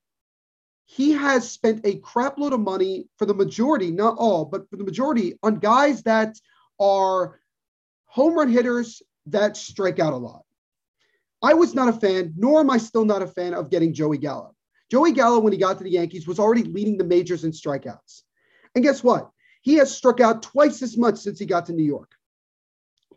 he 0.86 1.14
has 1.14 1.50
spent 1.50 1.86
a 1.86 2.00
crapload 2.00 2.52
of 2.52 2.60
money 2.60 3.08
for 3.18 3.26
the 3.26 3.34
majority, 3.34 3.90
not 3.90 4.18
all, 4.18 4.46
but 4.46 4.70
for 4.70 4.76
the 4.76 4.84
majority 4.84 5.40
on 5.42 5.56
guys 5.56 6.04
that 6.04 6.36
are 6.80 7.40
home 8.16 8.34
run 8.34 8.48
hitters 8.48 9.04
that 9.26 9.58
strike 9.58 10.00
out 10.00 10.14
a 10.14 10.18
lot. 10.18 10.44
I 11.44 11.54
was 11.54 11.76
not 11.76 11.90
a 11.90 12.00
fan, 12.00 12.34
nor 12.38 12.62
am 12.62 12.70
I 12.70 12.78
still 12.78 13.04
not 13.04 13.22
a 13.22 13.28
fan 13.28 13.54
of 13.54 13.70
getting 13.70 13.94
Joey 13.94 14.18
Gallo. 14.18 14.56
Joey 14.90 15.12
Gallo, 15.12 15.40
when 15.40 15.52
he 15.52 15.60
got 15.60 15.78
to 15.80 15.84
the 15.84 15.90
Yankees, 15.90 16.26
was 16.26 16.40
already 16.40 16.64
leading 16.64 16.98
the 16.98 17.04
majors 17.04 17.44
in 17.44 17.52
strikeouts. 17.52 18.22
And 18.74 18.86
guess 18.86 19.04
what? 19.04 19.32
He 19.64 19.74
has 19.76 19.94
struck 19.94 20.22
out 20.22 20.42
twice 20.42 20.82
as 20.82 20.98
much 20.98 21.18
since 21.18 21.40
he 21.40 21.46
got 21.46 21.66
to 21.66 21.74
New 21.74 21.84
York. 21.84 22.14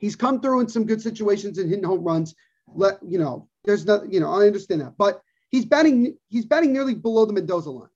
He's 0.01 0.17
come 0.17 0.41
through 0.41 0.61
in 0.61 0.69
some 0.69 0.85
good 0.85 1.01
situations 1.01 1.59
and 1.59 1.69
hitting 1.69 1.85
home 1.85 2.03
runs. 2.03 2.35
Let 2.67 2.99
you 3.07 3.19
know, 3.19 3.49
there's 3.65 3.87
no, 3.87 4.03
you 4.03 4.19
know, 4.19 4.33
I 4.33 4.47
understand 4.47 4.81
that, 4.81 4.95
but 4.99 5.23
he's 5.51 5.65
batting, 5.65 6.17
he's 6.29 6.45
batting 6.45 6.73
nearly 6.73 6.95
below 6.95 7.25
the 7.25 7.33
Mendoza 7.33 7.71
line. 7.71 7.89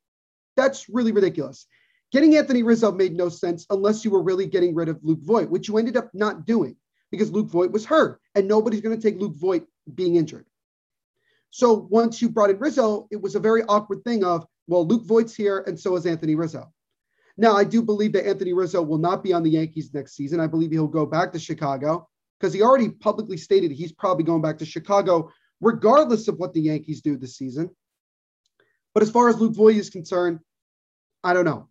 That's 0.56 0.88
really 0.88 1.10
ridiculous. 1.10 1.66
Getting 2.12 2.36
Anthony 2.36 2.62
Rizzo 2.62 2.92
made 2.92 3.16
no 3.16 3.28
sense 3.28 3.66
unless 3.70 4.04
you 4.04 4.12
were 4.12 4.22
really 4.22 4.46
getting 4.46 4.74
rid 4.74 4.88
of 4.88 5.00
Luke 5.02 5.22
Voit, 5.22 5.50
which 5.50 5.66
you 5.66 5.78
ended 5.78 5.96
up 5.96 6.10
not 6.14 6.46
doing 6.46 6.76
because 7.12 7.30
Luke 7.30 7.48
Voit 7.48 7.70
was 7.70 7.84
hurt, 7.84 8.20
and 8.34 8.48
nobody's 8.48 8.80
going 8.80 8.98
to 8.98 9.02
take 9.02 9.20
Luke 9.20 9.36
Voit 9.36 9.64
being 9.94 10.16
injured. 10.16 10.46
So 11.50 11.86
once 11.90 12.20
you 12.20 12.30
brought 12.30 12.50
in 12.50 12.58
Rizzo, 12.58 13.06
it 13.12 13.20
was 13.20 13.36
a 13.36 13.40
very 13.40 13.62
awkward 13.64 14.02
thing 14.02 14.24
of, 14.24 14.46
well, 14.66 14.86
Luke 14.86 15.04
Voit's 15.04 15.34
here, 15.34 15.62
and 15.66 15.78
so 15.78 15.94
is 15.94 16.06
Anthony 16.06 16.34
Rizzo. 16.34 16.72
Now, 17.36 17.54
I 17.54 17.64
do 17.64 17.82
believe 17.82 18.14
that 18.14 18.26
Anthony 18.26 18.54
Rizzo 18.54 18.82
will 18.82 18.98
not 18.98 19.22
be 19.22 19.32
on 19.32 19.42
the 19.42 19.50
Yankees 19.50 19.92
next 19.92 20.16
season. 20.16 20.40
I 20.40 20.46
believe 20.46 20.70
he'll 20.70 20.88
go 20.88 21.06
back 21.06 21.32
to 21.32 21.38
Chicago 21.38 22.08
because 22.40 22.54
he 22.54 22.62
already 22.62 22.88
publicly 22.88 23.36
stated 23.36 23.70
he's 23.70 23.92
probably 23.92 24.24
going 24.24 24.42
back 24.42 24.58
to 24.58 24.66
Chicago, 24.66 25.30
regardless 25.60 26.28
of 26.28 26.38
what 26.38 26.54
the 26.54 26.62
Yankees 26.62 27.02
do 27.02 27.16
this 27.16 27.36
season. 27.36 27.70
But 28.94 29.02
as 29.02 29.10
far 29.10 29.28
as 29.28 29.38
Luke 29.38 29.54
Voit 29.54 29.76
is 29.76 29.90
concerned, 29.90 30.40
I 31.22 31.34
don't 31.34 31.44
know. 31.44 31.68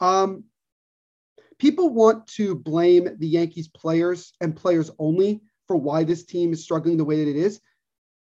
Um, 0.00 0.44
people 1.62 1.90
want 1.90 2.26
to 2.26 2.56
blame 2.56 3.08
the 3.20 3.26
Yankees 3.28 3.68
players 3.68 4.32
and 4.40 4.56
players 4.56 4.90
only 4.98 5.40
for 5.68 5.76
why 5.76 6.02
this 6.02 6.24
team 6.24 6.52
is 6.52 6.64
struggling 6.64 6.96
the 6.96 7.04
way 7.04 7.24
that 7.24 7.30
it 7.30 7.36
is. 7.36 7.60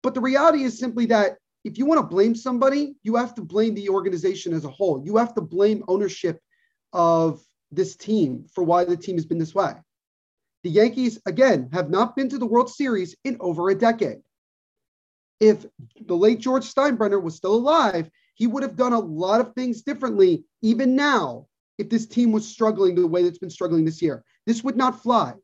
But 0.02 0.12
the 0.12 0.20
reality 0.20 0.62
is 0.62 0.78
simply 0.78 1.06
that 1.06 1.38
if 1.64 1.78
you 1.78 1.86
want 1.86 2.02
to 2.02 2.06
blame 2.06 2.34
somebody, 2.34 2.96
you 3.02 3.16
have 3.16 3.34
to 3.36 3.40
blame 3.40 3.74
the 3.74 3.88
organization 3.88 4.52
as 4.52 4.66
a 4.66 4.68
whole. 4.68 5.02
You 5.02 5.16
have 5.16 5.34
to 5.36 5.40
blame 5.40 5.82
ownership 5.88 6.38
of 6.92 7.42
this 7.72 7.96
team 7.96 8.44
for 8.52 8.62
why 8.62 8.84
the 8.84 8.94
team 8.94 9.16
has 9.16 9.24
been 9.24 9.38
this 9.38 9.54
way. 9.54 9.72
The 10.62 10.70
Yankees, 10.70 11.18
again, 11.24 11.70
have 11.72 11.88
not 11.88 12.14
been 12.16 12.28
to 12.28 12.36
the 12.36 12.44
World 12.44 12.68
Series 12.68 13.16
in 13.24 13.38
over 13.40 13.70
a 13.70 13.74
decade. 13.74 14.20
If 15.40 15.64
the 15.98 16.14
late 16.14 16.40
George 16.40 16.64
Steinbrenner 16.70 17.22
was 17.22 17.36
still 17.36 17.54
alive, 17.54 18.10
he 18.34 18.46
would 18.46 18.64
have 18.64 18.76
done 18.76 18.92
a 18.92 19.00
lot 19.00 19.40
of 19.40 19.54
things 19.54 19.80
differently, 19.80 20.44
even 20.60 20.94
now, 20.94 21.46
if 21.78 21.88
this 21.88 22.06
team 22.06 22.32
was 22.32 22.46
struggling 22.46 22.94
the 22.94 23.06
way 23.06 23.22
that's 23.22 23.38
been 23.38 23.50
struggling 23.50 23.84
this 23.84 24.02
year. 24.02 24.24
This 24.46 24.62
would 24.64 24.76
not 24.76 25.02
fly. 25.02 25.34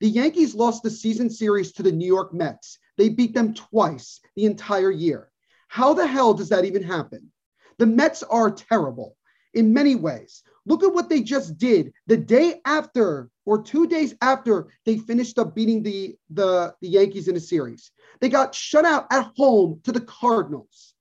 The 0.00 0.08
Yankees 0.08 0.54
lost 0.54 0.82
the 0.82 0.90
season 0.90 1.30
series 1.30 1.72
to 1.72 1.82
the 1.82 1.92
New 1.92 2.06
York 2.06 2.34
Mets. 2.34 2.78
They 2.98 3.08
beat 3.08 3.34
them 3.34 3.54
twice 3.54 4.20
the 4.34 4.44
entire 4.44 4.90
year. 4.90 5.30
How 5.68 5.94
the 5.94 6.06
hell 6.06 6.34
does 6.34 6.50
that 6.50 6.64
even 6.64 6.82
happen? 6.82 7.32
The 7.78 7.86
Mets 7.86 8.22
are 8.22 8.50
terrible 8.50 9.16
in 9.54 9.72
many 9.72 9.94
ways. 9.94 10.42
Look 10.66 10.82
at 10.82 10.92
what 10.92 11.08
they 11.08 11.22
just 11.22 11.58
did 11.58 11.92
the 12.06 12.16
day 12.16 12.60
after 12.64 13.30
or 13.44 13.62
two 13.62 13.86
days 13.86 14.14
after 14.20 14.68
they 14.84 14.98
finished 14.98 15.38
up 15.38 15.54
beating 15.54 15.82
the, 15.82 16.16
the, 16.30 16.74
the 16.80 16.88
Yankees 16.88 17.28
in 17.28 17.36
a 17.36 17.40
series. 17.40 17.90
They 18.20 18.28
got 18.28 18.54
shut 18.54 18.84
out 18.84 19.06
at 19.10 19.30
home 19.36 19.80
to 19.84 19.92
the 19.92 20.00
Cardinals. 20.00 20.94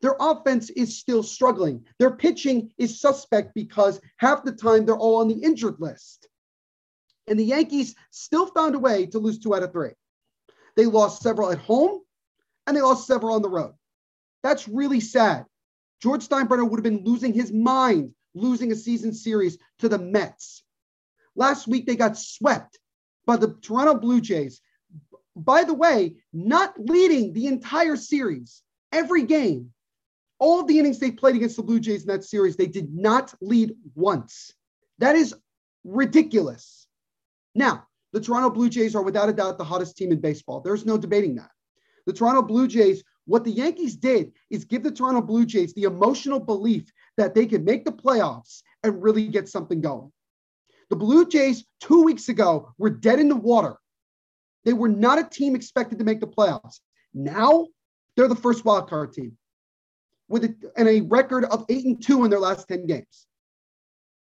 Their 0.00 0.16
offense 0.20 0.70
is 0.70 0.98
still 0.98 1.22
struggling. 1.22 1.84
Their 1.98 2.10
pitching 2.10 2.72
is 2.78 3.00
suspect 3.00 3.54
because 3.54 4.00
half 4.16 4.44
the 4.44 4.52
time 4.52 4.86
they're 4.86 4.96
all 4.96 5.20
on 5.20 5.28
the 5.28 5.42
injured 5.42 5.80
list. 5.80 6.28
And 7.26 7.38
the 7.38 7.44
Yankees 7.44 7.94
still 8.10 8.46
found 8.46 8.74
a 8.74 8.78
way 8.78 9.06
to 9.06 9.18
lose 9.18 9.38
two 9.38 9.54
out 9.54 9.62
of 9.62 9.72
three. 9.72 9.90
They 10.76 10.86
lost 10.86 11.22
several 11.22 11.50
at 11.50 11.58
home 11.58 12.00
and 12.66 12.76
they 12.76 12.80
lost 12.80 13.06
several 13.06 13.34
on 13.34 13.42
the 13.42 13.48
road. 13.48 13.74
That's 14.42 14.68
really 14.68 15.00
sad. 15.00 15.46
George 16.00 16.26
Steinbrenner 16.26 16.68
would 16.68 16.78
have 16.78 16.84
been 16.84 17.04
losing 17.04 17.32
his 17.34 17.52
mind 17.52 18.14
losing 18.34 18.72
a 18.72 18.76
season 18.76 19.12
series 19.12 19.58
to 19.80 19.88
the 19.88 19.98
Mets. 19.98 20.62
Last 21.34 21.66
week, 21.66 21.86
they 21.86 21.96
got 21.96 22.16
swept 22.16 22.78
by 23.26 23.36
the 23.36 23.56
Toronto 23.60 23.94
Blue 23.94 24.20
Jays. 24.20 24.60
By 25.36 25.64
the 25.64 25.74
way, 25.74 26.16
not 26.32 26.74
leading 26.78 27.32
the 27.32 27.46
entire 27.46 27.96
series, 27.96 28.62
every 28.92 29.22
game, 29.22 29.72
all 30.38 30.64
the 30.64 30.78
innings 30.78 30.98
they 30.98 31.10
played 31.10 31.36
against 31.36 31.56
the 31.56 31.62
Blue 31.62 31.80
Jays 31.80 32.02
in 32.02 32.08
that 32.08 32.24
series, 32.24 32.56
they 32.56 32.66
did 32.66 32.94
not 32.94 33.34
lead 33.40 33.74
once. 33.94 34.52
That 34.98 35.16
is 35.16 35.34
ridiculous. 35.84 36.86
Now, 37.54 37.86
the 38.12 38.20
Toronto 38.20 38.50
Blue 38.50 38.68
Jays 38.68 38.94
are 38.94 39.02
without 39.02 39.28
a 39.28 39.32
doubt 39.32 39.58
the 39.58 39.64
hottest 39.64 39.96
team 39.96 40.12
in 40.12 40.20
baseball. 40.20 40.60
There's 40.60 40.86
no 40.86 40.96
debating 40.96 41.34
that. 41.36 41.50
The 42.06 42.12
Toronto 42.12 42.42
Blue 42.42 42.68
Jays, 42.68 43.02
what 43.26 43.44
the 43.44 43.50
Yankees 43.50 43.96
did 43.96 44.32
is 44.50 44.64
give 44.64 44.82
the 44.82 44.90
Toronto 44.90 45.20
Blue 45.20 45.44
Jays 45.44 45.74
the 45.74 45.82
emotional 45.82 46.40
belief 46.40 46.90
that 47.16 47.34
they 47.34 47.46
could 47.46 47.64
make 47.64 47.84
the 47.84 47.92
playoffs 47.92 48.62
and 48.82 49.02
really 49.02 49.28
get 49.28 49.48
something 49.48 49.80
going. 49.80 50.10
The 50.88 50.96
Blue 50.96 51.28
Jays, 51.28 51.64
two 51.80 52.02
weeks 52.02 52.28
ago, 52.30 52.72
were 52.78 52.90
dead 52.90 53.20
in 53.20 53.28
the 53.28 53.36
water. 53.36 53.76
They 54.64 54.72
were 54.72 54.88
not 54.88 55.18
a 55.18 55.24
team 55.24 55.54
expected 55.54 55.98
to 55.98 56.04
make 56.04 56.20
the 56.20 56.26
playoffs. 56.26 56.80
Now 57.12 57.66
they're 58.16 58.28
the 58.28 58.34
first 58.34 58.64
wild 58.64 58.88
card 58.88 59.12
team 59.12 59.36
with 60.28 60.44
a, 60.44 60.54
and 60.76 60.88
a 60.88 61.00
record 61.02 61.44
of 61.44 61.64
eight 61.68 61.84
and 61.84 62.02
two 62.02 62.24
in 62.24 62.30
their 62.30 62.40
last 62.40 62.68
10 62.68 62.86
games. 62.86 63.26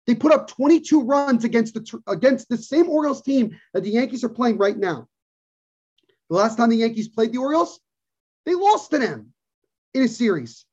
They 0.07 0.15
put 0.15 0.33
up 0.33 0.49
22 0.49 1.03
runs 1.03 1.45
against 1.45 1.75
the 1.75 2.03
against 2.07 2.49
the 2.49 2.57
same 2.57 2.89
Orioles 2.89 3.23
team 3.23 3.59
that 3.75 3.83
the 3.83 3.91
Yankees 3.91 4.23
are 4.23 4.29
playing 4.29 4.57
right 4.57 4.77
now. 4.77 5.09
The 6.31 6.37
last 6.37 6.57
time 6.57 6.71
the 6.71 6.77
Yankees 6.77 7.09
played 7.09 7.33
the 7.33 7.39
Orioles, 7.39 7.81
they 8.45 8.55
lost 8.55 8.91
to 8.93 8.99
them 8.99 9.33
in 9.95 10.03
a 10.03 10.09
series. 10.09 10.65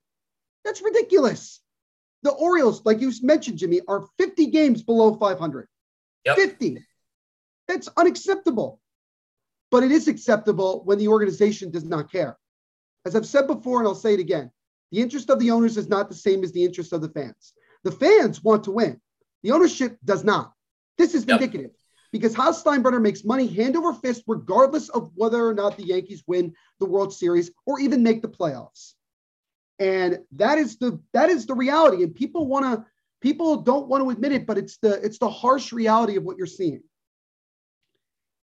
That's 0.63 0.81
ridiculous. 0.81 1.61
The 2.21 2.31
Orioles, 2.31 2.85
like 2.85 3.01
you 3.01 3.11
mentioned, 3.21 3.57
Jimmy, 3.57 3.81
are 3.87 4.07
50 4.17 4.47
games 4.47 4.83
below 4.83 5.15
500. 5.15 5.67
Yep. 6.25 6.35
50. 6.35 6.85
That's 7.67 7.89
unacceptable. 7.97 8.79
But 9.71 9.83
it 9.83 9.91
is 9.91 10.07
acceptable 10.07 10.83
when 10.85 10.99
the 10.99 11.09
organization 11.09 11.71
does 11.71 11.83
not 11.83 12.11
care. 12.11 12.37
As 13.05 13.15
I've 13.15 13.25
said 13.25 13.47
before, 13.47 13.79
and 13.79 13.87
I'll 13.87 13.95
say 13.95 14.13
it 14.13 14.19
again, 14.19 14.51
the 14.93 15.01
interest 15.01 15.31
of 15.31 15.39
the 15.39 15.49
owners 15.49 15.75
is 15.75 15.89
not 15.89 16.07
the 16.07 16.15
same 16.15 16.43
as 16.43 16.51
the 16.51 16.63
interest 16.63 16.93
of 16.93 17.01
the 17.01 17.09
fans. 17.09 17.53
The 17.83 17.91
fans 17.91 18.43
want 18.43 18.65
to 18.65 18.71
win. 18.71 19.01
The 19.41 19.51
ownership 19.51 19.97
does 20.05 20.23
not. 20.23 20.53
This 20.99 21.15
is 21.15 21.25
yep. 21.25 21.41
indicative 21.41 21.71
because 22.11 22.35
Hal 22.35 22.53
Steinbrenner 22.53 23.01
makes 23.01 23.25
money 23.25 23.47
hand 23.47 23.75
over 23.75 23.91
fist, 23.93 24.23
regardless 24.27 24.89
of 24.89 25.09
whether 25.15 25.47
or 25.47 25.55
not 25.55 25.77
the 25.77 25.83
Yankees 25.87 26.23
win 26.27 26.53
the 26.79 26.85
World 26.85 27.11
Series 27.11 27.49
or 27.65 27.79
even 27.79 28.03
make 28.03 28.21
the 28.21 28.27
playoffs. 28.27 28.93
And 29.79 30.19
that 30.33 30.59
is 30.59 30.77
the 30.77 31.01
that 31.11 31.31
is 31.31 31.47
the 31.47 31.55
reality. 31.55 32.03
And 32.03 32.13
people 32.13 32.45
want 32.45 32.65
to 32.65 32.85
people 33.19 33.63
don't 33.63 33.87
want 33.87 34.03
to 34.03 34.11
admit 34.11 34.31
it, 34.31 34.45
but 34.45 34.59
it's 34.59 34.77
the 34.77 35.03
it's 35.03 35.17
the 35.17 35.29
harsh 35.29 35.73
reality 35.73 36.17
of 36.17 36.23
what 36.23 36.37
you're 36.37 36.45
seeing. 36.45 36.83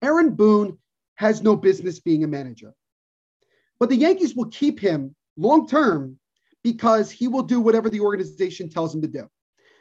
Aaron 0.01 0.31
Boone 0.35 0.79
has 1.17 1.43
no 1.43 1.57
business 1.57 2.01
being 2.01 2.25
a 2.25 2.27
manager. 2.27 2.73
But 3.79 3.91
the 3.91 3.97
Yankees 3.97 4.35
will 4.35 4.47
keep 4.47 4.81
him 4.81 5.15
long 5.37 5.69
term 5.69 6.19
because 6.63 7.11
he 7.11 7.29
will 7.29 7.43
do 7.43 7.61
whatever 7.61 7.89
the 7.89 8.01
organization 8.01 8.69
tells 8.69 8.95
him 8.95 9.03
to 9.03 9.09
do. 9.09 9.29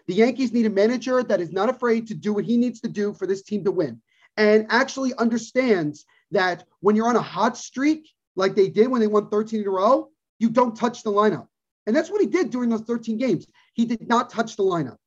The 0.07 0.13
Yankees 0.13 0.53
need 0.53 0.65
a 0.65 0.69
manager 0.69 1.21
that 1.23 1.41
is 1.41 1.51
not 1.51 1.69
afraid 1.69 2.07
to 2.07 2.13
do 2.13 2.33
what 2.33 2.45
he 2.45 2.57
needs 2.57 2.79
to 2.81 2.87
do 2.87 3.13
for 3.13 3.27
this 3.27 3.41
team 3.41 3.63
to 3.65 3.71
win 3.71 4.01
and 4.37 4.67
actually 4.69 5.13
understands 5.15 6.05
that 6.31 6.65
when 6.79 6.95
you're 6.95 7.09
on 7.09 7.15
a 7.15 7.21
hot 7.21 7.57
streak, 7.57 8.09
like 8.35 8.55
they 8.55 8.69
did 8.69 8.87
when 8.87 9.01
they 9.01 9.07
won 9.07 9.29
13 9.29 9.61
in 9.61 9.67
a 9.67 9.69
row, 9.69 10.09
you 10.39 10.49
don't 10.49 10.75
touch 10.75 11.03
the 11.03 11.11
lineup. 11.11 11.47
And 11.87 11.95
that's 11.95 12.11
what 12.11 12.21
he 12.21 12.27
did 12.27 12.51
during 12.51 12.69
those 12.69 12.81
13 12.81 13.17
games. 13.17 13.47
He 13.73 13.85
did 13.85 14.07
not 14.07 14.29
touch 14.29 14.55
the 14.55 14.63
lineup. 14.63 14.97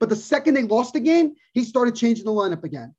But 0.00 0.08
the 0.08 0.16
second 0.16 0.54
they 0.54 0.64
lost 0.64 0.92
the 0.92 1.00
game, 1.00 1.34
he 1.52 1.64
started 1.64 1.94
changing 1.94 2.24
the 2.24 2.32
lineup 2.32 2.64
again. 2.64 2.94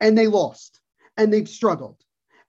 And 0.00 0.16
they 0.16 0.26
lost 0.26 0.80
and 1.16 1.32
they've 1.32 1.48
struggled. 1.48 1.96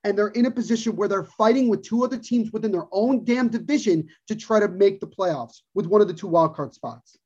And 0.04 0.18
they're 0.18 0.28
in 0.28 0.46
a 0.46 0.50
position 0.50 0.96
where 0.96 1.08
they're 1.08 1.24
fighting 1.24 1.68
with 1.68 1.82
two 1.82 2.04
other 2.04 2.18
teams 2.18 2.52
within 2.52 2.72
their 2.72 2.86
own 2.90 3.24
damn 3.24 3.48
division 3.48 4.08
to 4.28 4.34
try 4.34 4.58
to 4.58 4.68
make 4.68 5.00
the 5.00 5.06
playoffs 5.06 5.60
with 5.74 5.86
one 5.86 6.00
of 6.00 6.08
the 6.08 6.14
two 6.14 6.28
wildcard 6.28 6.74
spots. 6.74 7.16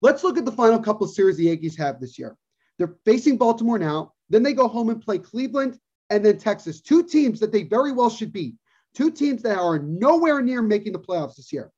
Let's 0.00 0.24
look 0.24 0.38
at 0.38 0.44
the 0.44 0.52
final 0.52 0.78
couple 0.78 1.06
of 1.06 1.12
series 1.12 1.36
the 1.36 1.44
Yankees 1.44 1.76
have 1.76 2.00
this 2.00 2.18
year. 2.18 2.36
They're 2.78 2.96
facing 3.04 3.36
Baltimore 3.36 3.78
now. 3.78 4.12
Then 4.30 4.42
they 4.42 4.52
go 4.52 4.68
home 4.68 4.90
and 4.90 5.02
play 5.02 5.18
Cleveland 5.18 5.78
and 6.10 6.24
then 6.24 6.38
Texas. 6.38 6.80
Two 6.80 7.02
teams 7.02 7.40
that 7.40 7.52
they 7.52 7.64
very 7.64 7.92
well 7.92 8.08
should 8.08 8.32
beat. 8.32 8.54
Two 8.94 9.10
teams 9.10 9.42
that 9.42 9.58
are 9.58 9.78
nowhere 9.78 10.40
near 10.40 10.62
making 10.62 10.92
the 10.92 10.98
playoffs 10.98 11.36
this 11.36 11.52
year. 11.52 11.72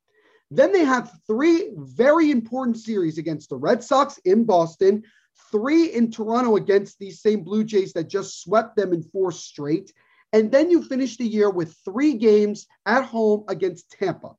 Then 0.50 0.72
they 0.72 0.84
have 0.84 1.12
three 1.26 1.72
very 1.76 2.30
important 2.30 2.76
series 2.76 3.18
against 3.18 3.50
the 3.50 3.56
Red 3.56 3.82
Sox 3.82 4.18
in 4.24 4.44
Boston, 4.44 5.02
three 5.50 5.86
in 5.92 6.10
Toronto 6.10 6.56
against 6.56 6.98
these 6.98 7.20
same 7.20 7.42
Blue 7.42 7.64
Jays 7.64 7.92
that 7.94 8.08
just 8.08 8.42
swept 8.42 8.76
them 8.76 8.92
in 8.92 9.02
four 9.02 9.32
straight. 9.32 9.92
And 10.32 10.50
then 10.52 10.70
you 10.70 10.82
finish 10.82 11.16
the 11.16 11.26
year 11.26 11.50
with 11.50 11.76
three 11.84 12.14
games 12.14 12.66
at 12.86 13.04
home 13.04 13.44
against 13.48 13.90
Tampa. 13.90 14.36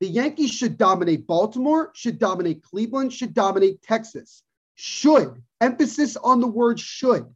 The 0.00 0.08
Yankees 0.08 0.50
should 0.50 0.78
dominate 0.78 1.26
Baltimore, 1.26 1.90
should 1.94 2.18
dominate 2.18 2.62
Cleveland, 2.62 3.12
should 3.12 3.34
dominate 3.34 3.82
Texas. 3.82 4.42
Should. 4.76 5.42
Emphasis 5.60 6.16
on 6.16 6.40
the 6.40 6.46
word 6.46 6.80
should. 6.80 7.26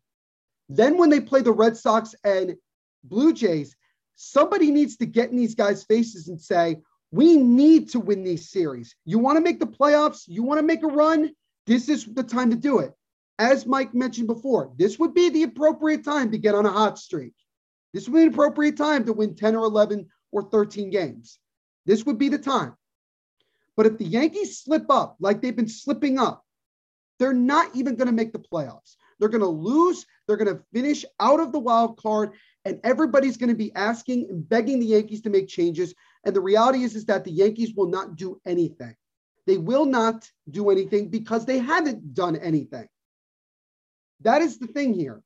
Then 0.68 0.96
when 0.96 1.10
they 1.10 1.20
play 1.20 1.42
the 1.42 1.52
Red 1.52 1.76
Sox 1.76 2.14
and 2.24 2.56
Blue 3.02 3.34
Jays, 3.34 3.76
somebody 4.14 4.70
needs 4.70 4.96
to 4.96 5.06
get 5.06 5.30
in 5.30 5.36
these 5.36 5.54
guys' 5.54 5.84
faces 5.84 6.28
and 6.28 6.40
say, 6.40 6.78
we 7.10 7.36
need 7.36 7.90
to 7.90 8.00
win 8.00 8.24
these 8.24 8.50
series. 8.50 8.96
You 9.04 9.18
want 9.18 9.36
to 9.36 9.42
make 9.42 9.60
the 9.60 9.66
playoffs? 9.66 10.22
You 10.26 10.42
want 10.42 10.58
to 10.58 10.66
make 10.66 10.82
a 10.82 10.88
run? 10.88 11.32
This 11.66 11.88
is 11.88 12.04
the 12.04 12.22
time 12.22 12.50
to 12.50 12.56
do 12.56 12.80
it. 12.80 12.92
As 13.38 13.66
Mike 13.66 13.94
mentioned 13.94 14.28
before, 14.28 14.72
this 14.76 14.98
would 14.98 15.14
be 15.14 15.28
the 15.28 15.42
appropriate 15.44 16.04
time 16.04 16.30
to 16.30 16.38
get 16.38 16.54
on 16.54 16.66
a 16.66 16.70
hot 16.70 16.98
streak. 16.98 17.32
This 17.92 18.08
would 18.08 18.18
be 18.18 18.22
an 18.26 18.32
appropriate 18.32 18.76
time 18.76 19.04
to 19.06 19.12
win 19.12 19.34
10 19.34 19.56
or 19.56 19.64
11 19.64 20.08
or 20.30 20.42
13 20.42 20.90
games. 20.90 21.38
This 21.86 22.04
would 22.06 22.18
be 22.18 22.28
the 22.28 22.38
time. 22.38 22.74
But 23.76 23.86
if 23.86 23.98
the 23.98 24.04
Yankees 24.04 24.58
slip 24.58 24.86
up 24.90 25.16
like 25.20 25.40
they've 25.40 25.56
been 25.56 25.68
slipping 25.68 26.18
up, 26.18 26.44
they're 27.18 27.32
not 27.32 27.74
even 27.74 27.96
going 27.96 28.06
to 28.06 28.12
make 28.12 28.32
the 28.32 28.38
playoffs. 28.38 28.96
They're 29.18 29.28
going 29.28 29.40
to 29.40 29.46
lose. 29.48 30.04
They're 30.26 30.36
going 30.36 30.54
to 30.54 30.62
finish 30.72 31.04
out 31.20 31.40
of 31.40 31.52
the 31.52 31.58
wild 31.58 31.96
card, 31.96 32.32
and 32.64 32.80
everybody's 32.82 33.36
going 33.36 33.50
to 33.50 33.54
be 33.54 33.74
asking 33.74 34.28
and 34.30 34.48
begging 34.48 34.80
the 34.80 34.86
Yankees 34.86 35.22
to 35.22 35.30
make 35.30 35.48
changes. 35.48 35.94
And 36.24 36.34
the 36.34 36.40
reality 36.40 36.82
is, 36.82 36.96
is 36.96 37.04
that 37.06 37.24
the 37.24 37.30
Yankees 37.30 37.74
will 37.74 37.88
not 37.88 38.16
do 38.16 38.40
anything. 38.46 38.96
They 39.46 39.58
will 39.58 39.84
not 39.84 40.30
do 40.50 40.70
anything 40.70 41.08
because 41.08 41.44
they 41.44 41.58
haven't 41.58 42.14
done 42.14 42.36
anything. 42.36 42.88
That 44.20 44.40
is 44.42 44.58
the 44.58 44.66
thing 44.66 44.94
here. 44.94 45.22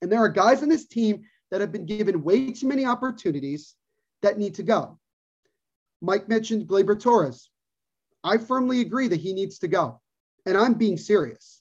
And 0.00 0.10
there 0.10 0.20
are 0.20 0.28
guys 0.28 0.62
on 0.62 0.68
this 0.68 0.86
team 0.86 1.24
that 1.50 1.60
have 1.60 1.72
been 1.72 1.86
given 1.86 2.22
way 2.22 2.52
too 2.52 2.68
many 2.68 2.84
opportunities 2.84 3.74
that 4.22 4.38
need 4.38 4.54
to 4.54 4.62
go. 4.62 4.98
Mike 6.00 6.28
mentioned 6.28 6.66
Gleyber 6.66 7.00
Torres. 7.00 7.50
I 8.24 8.38
firmly 8.38 8.80
agree 8.80 9.08
that 9.08 9.20
he 9.20 9.32
needs 9.32 9.58
to 9.60 9.68
go. 9.68 10.00
And 10.46 10.56
I'm 10.56 10.74
being 10.74 10.96
serious. 10.96 11.60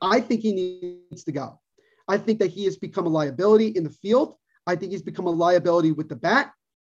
I 0.00 0.20
think 0.20 0.42
he 0.42 0.52
needs 1.10 1.24
to 1.24 1.32
go. 1.32 1.60
I 2.06 2.18
think 2.18 2.38
that 2.40 2.50
he 2.50 2.64
has 2.64 2.76
become 2.76 3.06
a 3.06 3.10
liability 3.10 3.68
in 3.68 3.84
the 3.84 3.90
field. 3.90 4.36
I 4.66 4.76
think 4.76 4.92
he's 4.92 5.02
become 5.02 5.26
a 5.26 5.30
liability 5.30 5.92
with 5.92 6.08
the 6.08 6.16
bat. 6.16 6.52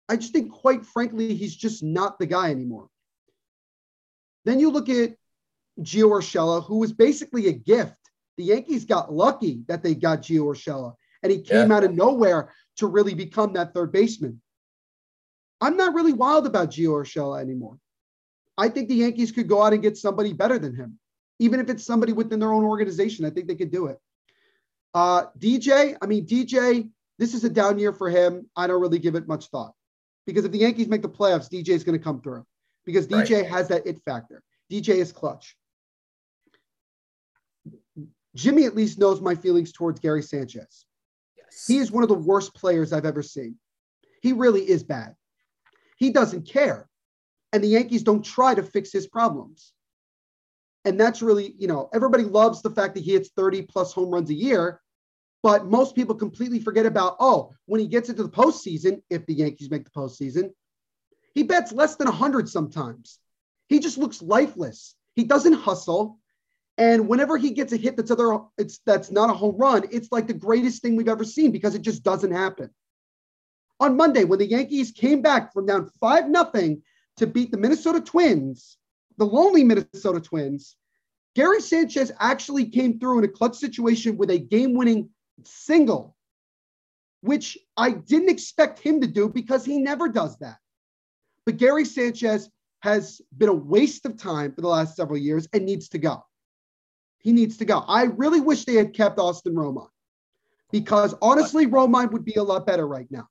I 0.09 0.17
just 0.17 0.33
think, 0.33 0.53
quite 0.53 0.85
frankly, 0.85 1.35
he's 1.35 1.55
just 1.55 1.83
not 1.83 2.19
the 2.19 2.27
guy 2.27 2.51
anymore. 2.51 2.89
Then 4.45 4.61
you 4.61 4.71
look 4.71 4.89
at 4.89 5.15
Gio 5.81 6.09
Urshela, 6.09 6.65
who 6.65 6.79
was 6.79 6.93
basically 6.93 7.49
a 7.49 7.53
gift. 7.53 7.97
The 8.37 8.45
Yankees 8.45 8.85
got 8.85 9.13
lucky 9.13 9.63
that 9.69 9.83
they 9.83 9.95
got 9.95 10.23
Gio 10.23 10.45
Urshela, 10.45 10.95
and 11.23 11.33
he 11.33 11.41
came 11.41 11.71
yeah. 11.71 11.77
out 11.77 11.85
of 11.85 11.95
nowhere 11.95 12.53
to 12.77 12.87
really 12.87 13.15
become 13.15 13.53
that 13.55 13.75
third 13.75 13.93
baseman. 13.93 14.41
I'm 15.61 15.77
not 15.77 15.95
really 15.95 16.13
wild 16.13 16.47
about 16.47 16.71
Gio 16.71 16.91
Urshela 16.91 17.41
anymore. 17.41 17.79
I 18.59 18.69
think 18.69 18.89
the 18.89 18.97
Yankees 18.97 19.33
could 19.33 19.49
go 19.49 19.63
out 19.63 19.73
and 19.73 19.83
get 19.83 19.97
somebody 19.97 20.33
better 20.33 20.59
than 20.59 20.75
him, 20.75 20.99
even 21.39 21.61
if 21.61 21.69
it's 21.69 21.85
somebody 21.85 22.13
within 22.13 22.39
their 22.39 22.53
own 22.53 22.65
organization. 22.65 23.25
I 23.25 23.31
think 23.31 23.49
they 23.49 23.55
could 23.55 23.73
do 23.73 23.87
it. 23.87 23.99
Uh, 24.93 25.27
DJ, 25.39 25.97
I 26.01 26.07
mean, 26.07 26.27
DJ, 26.27 26.89
this 27.19 27.35
is 27.35 27.45
a 27.45 27.51
down 27.51 27.79
year 27.79 27.93
for 27.93 28.11
him. 28.11 28.49
I 28.55 28.67
don't 28.67 28.81
really 28.81 28.99
give 28.99 29.17
it 29.17 29.27
much 29.27 29.47
thought 29.47 29.73
because 30.27 30.45
if 30.45 30.53
the 30.53 30.59
Yankees 30.59 30.89
make 30.89 31.03
the 31.03 31.09
playoffs, 31.09 31.51
DJ 31.51 31.71
is 31.71 31.83
going 31.83 31.99
to 31.99 32.03
come 32.03 32.21
through 32.21 32.45
because 32.85 33.07
DJ 33.07 33.43
right. 33.43 33.51
has 33.51 33.69
that 33.69 33.87
it 33.87 34.01
factor. 34.05 34.43
DJ 34.71 34.97
is 34.97 35.13
clutch. 35.13 35.57
Jimmy 38.35 38.65
at 38.65 38.75
least 38.75 38.99
knows 38.99 39.21
my 39.21 39.35
feelings 39.35 39.73
towards 39.73 40.01
Gary 40.01 40.23
Sanchez. 40.23 40.87
Yes. 41.37 41.65
He 41.67 41.79
is 41.79 41.93
one 41.93 42.03
of 42.03 42.09
the 42.09 42.15
worst 42.15 42.55
players 42.55 42.93
I've 42.93 43.05
ever 43.05 43.23
seen. 43.23 43.57
He 44.23 44.33
really 44.33 44.63
is 44.63 44.83
bad. 44.83 45.15
He 45.99 46.11
doesn't 46.11 46.49
care. 46.49 46.89
And 47.53 47.63
the 47.63 47.69
Yankees 47.69 48.03
don't 48.03 48.25
try 48.25 48.55
to 48.55 48.63
fix 48.63 48.91
his 48.93 49.07
problems. 49.07 49.73
And 50.85 50.99
that's 50.99 51.23
really, 51.23 51.55
you 51.59 51.69
know, 51.69 51.89
everybody 51.95 52.25
loves 52.25 52.61
the 52.61 52.71
fact 52.71 52.95
that 52.95 53.05
he 53.05 53.13
hits 53.13 53.31
30 53.37 53.63
plus 53.63 53.93
home 53.93 54.11
runs 54.11 54.31
a 54.31 54.35
year. 54.35 54.81
But 55.43 55.67
most 55.67 55.95
people 55.95 56.15
completely 56.15 56.59
forget 56.59 56.87
about, 56.87 57.17
oh, 57.21 57.53
when 57.67 57.81
he 57.81 57.87
gets 57.87 58.09
into 58.09 58.23
the 58.23 58.31
postseason, 58.31 59.03
if 59.11 59.25
the 59.27 59.35
Yankees 59.35 59.71
make 59.71 59.85
the 59.85 59.91
postseason, 59.91 60.51
he 61.35 61.43
bets 61.43 61.73
less 61.73 61.97
than 61.97 62.07
100 62.07 62.49
sometimes. 62.49 63.19
He 63.69 63.81
just 63.81 63.99
looks 63.99 64.23
lifeless. 64.23 64.95
He 65.15 65.25
doesn't 65.25 65.55
hustle. 65.55 66.19
And 66.79 67.09
whenever 67.09 67.37
he 67.37 67.51
gets 67.51 67.73
a 67.73 67.77
hit 67.77 67.97
that's 67.97 68.11
other 68.11 68.39
it's 68.59 68.79
that's 68.85 69.11
not 69.11 69.31
a 69.31 69.35
home 69.35 69.57
run, 69.57 69.85
it's 69.91 70.11
like 70.11 70.27
the 70.27 70.35
greatest 70.35 70.83
thing 70.83 70.97
we've 70.97 71.09
ever 71.09 71.25
seen 71.25 71.53
because 71.53 71.75
it 71.75 71.83
just 71.83 72.03
doesn't 72.03 72.33
happen. 72.33 72.71
On 73.81 73.97
Monday, 73.97 74.25
when 74.25 74.39
the 74.39 74.47
Yankees 74.47 74.91
came 74.91 75.23
back 75.23 75.53
from 75.53 75.67
down 75.67 75.91
five 76.01 76.29
nothing 76.29 76.83
to 77.17 77.27
beat 77.27 77.51
the 77.51 77.59
Minnesota 77.59 78.01
Twins, 78.01 78.77
the 79.19 79.25
lonely 79.25 79.63
Minnesota 79.63 80.21
Twins, 80.21 80.77
Gary 81.35 81.61
Sanchez 81.61 82.13
actually 82.19 82.67
came 82.67 82.99
through 82.99 83.19
in 83.19 83.25
a 83.25 83.29
clutch 83.29 83.57
situation 83.57 84.17
with 84.17 84.31
a 84.31 84.39
game-winning 84.39 85.11
single, 85.45 86.17
which 87.21 87.59
I 87.77 87.91
didn't 87.91 88.31
expect 88.31 88.79
him 88.79 89.01
to 89.01 89.07
do 89.07 89.29
because 89.29 89.65
he 89.65 89.79
never 89.79 90.09
does 90.09 90.39
that. 90.39 90.59
But 91.47 91.59
Gary 91.59 91.85
Sanchez 91.85 92.49
has 92.81 93.21
been 93.37 93.49
a 93.49 93.55
waste 93.55 94.05
of 94.07 94.17
time 94.17 94.53
for 94.53 94.61
the 94.61 94.69
last 94.69 94.97
several 94.97 95.19
years 95.19 95.49
and 95.53 95.65
needs 95.65 95.89
to 95.91 95.99
go. 95.99 96.25
He 97.19 97.33
needs 97.33 97.57
to 97.59 97.65
go. 97.65 97.79
I 97.89 98.05
really 98.05 98.41
wish 98.41 98.65
they 98.65 98.75
had 98.75 98.93
kept 98.93 99.19
Austin 99.19 99.55
Romine 99.55 99.89
because 100.71 101.15
honestly, 101.23 101.67
Romine 101.67 102.11
would 102.13 102.25
be 102.25 102.35
a 102.35 102.43
lot 102.43 102.67
better 102.67 102.87
right 102.87 103.11
now. 103.11 103.29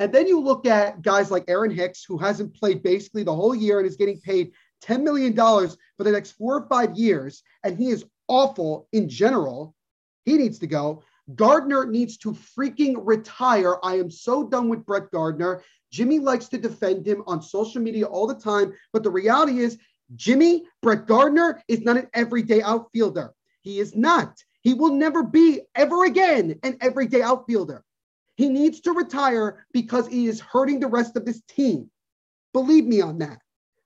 And 0.00 0.12
then 0.12 0.26
you 0.26 0.40
look 0.40 0.66
at 0.66 1.02
guys 1.02 1.30
like 1.30 1.44
Aaron 1.46 1.70
Hicks, 1.70 2.04
who 2.04 2.18
hasn't 2.18 2.54
played 2.54 2.82
basically 2.82 3.22
the 3.22 3.34
whole 3.34 3.54
year 3.54 3.78
and 3.78 3.86
is 3.86 3.96
getting 3.96 4.20
paid 4.20 4.50
$10 4.84 5.04
million 5.04 5.36
for 5.36 6.04
the 6.04 6.10
next 6.10 6.32
four 6.32 6.56
or 6.56 6.66
five 6.68 6.96
years, 6.96 7.44
and 7.62 7.78
he 7.78 7.90
is 7.90 8.04
awful 8.26 8.88
in 8.92 9.08
general. 9.08 9.76
He 10.24 10.36
needs 10.36 10.58
to 10.58 10.66
go. 10.66 11.04
Gardner 11.36 11.86
needs 11.86 12.16
to 12.18 12.32
freaking 12.32 12.96
retire. 12.98 13.76
I 13.84 13.96
am 13.96 14.10
so 14.10 14.48
done 14.48 14.68
with 14.68 14.84
Brett 14.84 15.10
Gardner. 15.12 15.62
Jimmy 15.92 16.18
likes 16.18 16.48
to 16.48 16.58
defend 16.58 17.06
him 17.06 17.22
on 17.26 17.42
social 17.42 17.80
media 17.80 18.06
all 18.06 18.26
the 18.26 18.34
time, 18.34 18.72
but 18.92 19.02
the 19.02 19.10
reality 19.10 19.58
is, 19.58 19.78
Jimmy, 20.16 20.64
Brett 20.82 21.06
Gardner 21.06 21.62
is 21.68 21.82
not 21.82 21.98
an 21.98 22.08
everyday 22.14 22.62
outfielder. 22.62 23.32
He 23.60 23.78
is 23.78 23.94
not. 23.94 24.42
He 24.62 24.74
will 24.74 24.92
never 24.92 25.22
be 25.22 25.60
ever 25.74 26.04
again 26.04 26.58
an 26.62 26.78
everyday 26.80 27.22
outfielder. 27.22 27.84
He 28.36 28.48
needs 28.48 28.80
to 28.80 28.92
retire 28.92 29.66
because 29.72 30.08
he 30.08 30.26
is 30.26 30.40
hurting 30.40 30.80
the 30.80 30.88
rest 30.88 31.16
of 31.16 31.24
this 31.24 31.42
team. 31.42 31.90
Believe 32.52 32.86
me 32.86 33.00
on 33.00 33.18
that. 33.18 33.38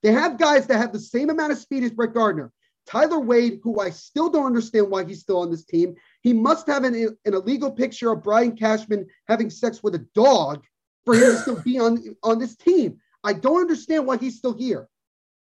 They 0.03 0.13
have 0.13 0.39
guys 0.39 0.67
that 0.67 0.79
have 0.79 0.93
the 0.93 1.01
same 1.01 1.31
amount 1.31 1.53
of 1.53 1.59
speed 1.59 1.83
as 1.83 1.91
Brett 1.91 2.15
Gardner. 2.15 2.53
Tyler 2.87 3.19
Wade, 3.19 3.59
who 3.65 3.81
I 3.81 3.91
still 3.91 4.29
don't 4.29 4.47
understand 4.47 4.89
why 4.89 5.05
he's 5.05 5.21
still 5.21 5.39
on 5.39 5.51
this 5.51 5.65
team, 5.65 5.97
he 6.23 6.33
must 6.33 6.69
have 6.69 6.85
an, 6.85 6.95
an 6.95 7.35
illegal 7.35 7.71
picture 7.71 8.13
of 8.13 8.23
Brian 8.23 8.57
Cashman 8.57 9.07
having 9.27 9.51
sex 9.51 9.83
with 9.83 9.97
a 9.97 10.07
dog 10.15 10.65
for 11.07 11.15
him 11.15 11.23
to 11.23 11.37
still 11.39 11.63
be 11.63 11.79
on, 11.79 12.05
on 12.23 12.39
this 12.39 12.57
team. 12.57 12.99
I 13.25 13.33
don't 13.33 13.63
understand 13.63 14.07
why 14.07 14.19
he's 14.19 14.37
still 14.37 14.53
here 14.53 14.89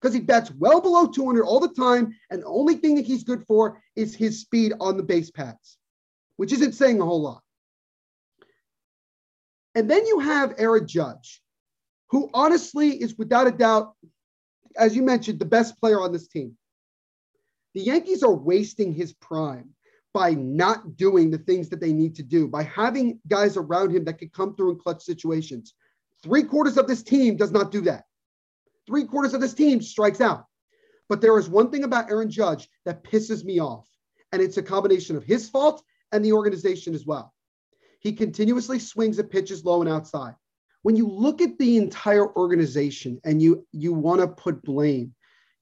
because 0.01 0.13
he 0.13 0.21
bats 0.21 0.51
well 0.51 0.79
below 0.79 1.07
200 1.07 1.43
all 1.43 1.59
the 1.59 1.73
time. 1.73 2.15
And 2.29 2.41
the 2.41 2.47
only 2.47 2.75
thing 2.75 2.95
that 2.95 3.05
he's 3.05 3.25
good 3.25 3.43
for 3.45 3.81
is 3.97 4.15
his 4.15 4.39
speed 4.39 4.71
on 4.79 4.95
the 4.95 5.03
base 5.03 5.31
paths, 5.31 5.77
which 6.37 6.53
isn't 6.53 6.73
saying 6.73 7.01
a 7.01 7.05
whole 7.05 7.21
lot. 7.21 7.41
And 9.73 9.91
then 9.91 10.05
you 10.05 10.19
have 10.19 10.55
Aaron 10.57 10.87
Judge, 10.87 11.41
who 12.11 12.29
honestly 12.33 12.91
is 12.91 13.17
without 13.17 13.47
a 13.47 13.51
doubt 13.51 13.95
as 14.77 14.95
you 14.95 15.01
mentioned, 15.01 15.39
the 15.39 15.45
best 15.45 15.77
player 15.79 16.01
on 16.01 16.11
this 16.11 16.27
team. 16.27 16.57
The 17.73 17.81
Yankees 17.81 18.23
are 18.23 18.33
wasting 18.33 18.93
his 18.93 19.13
prime 19.13 19.74
by 20.15 20.33
not 20.33 20.95
doing 20.95 21.29
the 21.29 21.37
things 21.37 21.67
that 21.67 21.81
they 21.81 21.91
need 21.91 22.15
to 22.15 22.23
do, 22.23 22.47
by 22.47 22.63
having 22.63 23.19
guys 23.27 23.57
around 23.57 23.93
him 23.93 24.05
that 24.05 24.17
can 24.17 24.29
come 24.29 24.55
through 24.55 24.71
in 24.71 24.79
clutch 24.79 25.03
situations. 25.03 25.73
Three 26.23 26.43
quarters 26.43 26.77
of 26.77 26.87
this 26.87 27.03
team 27.03 27.35
does 27.35 27.51
not 27.51 27.69
do 27.69 27.81
that. 27.81 28.05
Three 28.87 29.03
quarters 29.03 29.33
of 29.33 29.41
this 29.41 29.53
team 29.53 29.81
strikes 29.81 30.21
out. 30.21 30.45
But 31.09 31.19
there 31.19 31.37
is 31.37 31.49
one 31.49 31.69
thing 31.69 31.83
about 31.83 32.09
Aaron 32.09 32.29
Judge 32.29 32.69
that 32.85 33.03
pisses 33.03 33.43
me 33.43 33.59
off, 33.59 33.89
and 34.31 34.41
it's 34.41 34.55
a 34.55 34.63
combination 34.63 35.17
of 35.17 35.25
his 35.25 35.49
fault 35.49 35.83
and 36.13 36.23
the 36.23 36.31
organization 36.31 36.95
as 36.95 37.05
well. 37.05 37.33
He 37.99 38.13
continuously 38.13 38.79
swings 38.79 39.19
at 39.19 39.29
pitches 39.29 39.65
low 39.65 39.81
and 39.81 39.89
outside. 39.89 40.35
When 40.83 40.95
you 40.95 41.09
look 41.09 41.41
at 41.41 41.57
the 41.57 41.75
entire 41.75 42.33
organization 42.37 43.19
and 43.25 43.41
you 43.41 43.67
you 43.73 43.91
want 43.91 44.21
to 44.21 44.27
put 44.27 44.63
blame, 44.63 45.13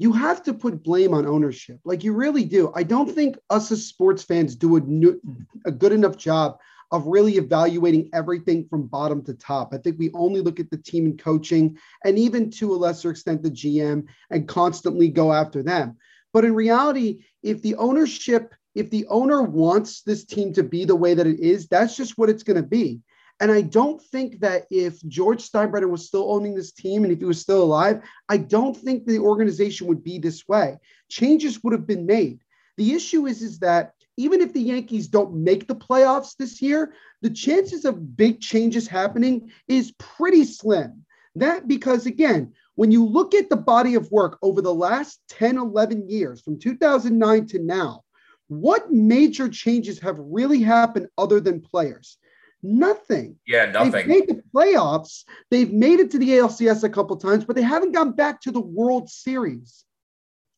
you 0.04 0.12
have 0.12 0.44
to 0.44 0.54
put 0.54 0.84
blame 0.84 1.14
on 1.14 1.26
ownership. 1.26 1.80
Like 1.86 2.04
you 2.04 2.12
really 2.12 2.44
do. 2.44 2.74
I 2.76 2.84
don't 2.84 3.10
think 3.10 3.38
us 3.50 3.72
as 3.72 3.86
sports 3.86 4.22
fans 4.22 4.54
do 4.54 4.76
a, 4.76 4.82
new, 4.82 5.18
a 5.66 5.72
good 5.72 5.94
enough 5.94 6.18
job 6.18 6.58
of 6.92 7.08
really 7.08 7.38
evaluating 7.38 8.10
everything 8.12 8.68
from 8.68 8.86
bottom 8.86 9.24
to 9.24 9.34
top. 9.34 9.74
I 9.74 9.78
think 9.78 9.98
we 9.98 10.12
only 10.14 10.42
look 10.42 10.60
at 10.60 10.70
the 10.70 10.78
team 10.78 11.06
and 11.06 11.18
coaching, 11.18 11.78
and 12.04 12.20
even 12.20 12.52
to 12.52 12.74
a 12.74 12.76
lesser 12.76 13.12
extent, 13.12 13.44
the 13.44 13.50
GM, 13.50 14.06
and 14.30 14.46
constantly 14.46 15.08
go 15.08 15.32
after 15.32 15.64
them. 15.64 15.96
But 16.34 16.44
in 16.44 16.54
reality, 16.54 17.24
if 17.42 17.62
the 17.62 17.76
ownership, 17.76 18.54
if 18.76 18.90
the 18.90 19.08
owner 19.08 19.42
wants 19.42 20.02
this 20.02 20.26
team 20.26 20.52
to 20.54 20.64
be 20.64 20.84
the 20.84 20.98
way 20.98 21.14
that 21.14 21.28
it 21.28 21.40
is, 21.40 21.70
that's 21.70 21.96
just 21.96 22.18
what 22.18 22.30
it's 22.30 22.44
going 22.44 22.62
to 22.62 22.68
be. 22.68 23.00
And 23.44 23.52
I 23.52 23.60
don't 23.60 24.02
think 24.02 24.40
that 24.40 24.68
if 24.72 25.06
George 25.06 25.44
Steinbrenner 25.44 25.90
was 25.90 26.08
still 26.08 26.32
owning 26.32 26.56
this 26.56 26.72
team 26.72 27.04
and 27.04 27.12
if 27.12 27.20
he 27.20 27.26
was 27.26 27.42
still 27.42 27.62
alive, 27.62 28.02
I 28.30 28.38
don't 28.38 28.74
think 28.76 29.06
the 29.06 29.20
organization 29.20 29.86
would 29.88 30.02
be 30.02 30.18
this 30.18 30.48
way. 30.48 30.78
Changes 31.10 31.62
would 31.62 31.74
have 31.74 31.86
been 31.86 32.06
made. 32.06 32.40
The 32.78 32.94
issue 32.94 33.28
is, 33.28 33.42
is 33.42 33.60
that 33.60 33.96
even 34.16 34.40
if 34.40 34.54
the 34.54 34.62
Yankees 34.62 35.10
don't 35.10 35.36
make 35.36 35.68
the 35.68 35.76
playoffs 35.76 36.38
this 36.38 36.62
year, 36.62 36.94
the 37.22 37.32
chances 37.32 37.84
of 37.84 38.16
big 38.16 38.40
changes 38.40 38.88
happening 38.88 39.52
is 39.68 39.92
pretty 40.00 40.46
slim. 40.46 41.04
That 41.36 41.68
because, 41.68 42.06
again, 42.06 42.54
when 42.76 42.94
you 42.94 43.06
look 43.06 43.36
at 43.36 43.50
the 43.50 43.58
body 43.58 43.96
of 43.96 44.10
work 44.10 44.38
over 44.42 44.62
the 44.62 44.74
last 44.74 45.20
10, 45.28 45.58
11 45.58 46.10
years, 46.10 46.40
from 46.40 46.60
2009 46.60 47.48
to 47.48 47.60
now, 47.60 48.04
what 48.48 48.90
major 48.90 49.50
changes 49.50 50.00
have 50.00 50.16
really 50.18 50.62
happened 50.62 51.10
other 51.18 51.42
than 51.42 51.60
players? 51.60 52.18
Nothing. 52.64 53.38
Yeah, 53.46 53.66
nothing. 53.66 53.92
They've 53.92 54.08
made 54.08 54.28
the 54.28 54.42
playoffs. 54.56 55.26
They've 55.52 55.72
made 55.72 56.00
it 56.00 56.12
to 56.12 56.18
the 56.18 56.30
ALCS 56.30 56.84
a 56.84 56.90
couple 56.90 57.18
times, 57.18 57.44
but 57.44 57.58
they 57.58 57.62
haven't 57.62 57.92
gone 57.92 58.14
back 58.14 58.40
to 58.42 58.52
the 58.52 58.62
World 58.62 59.10
Series. 59.10 59.84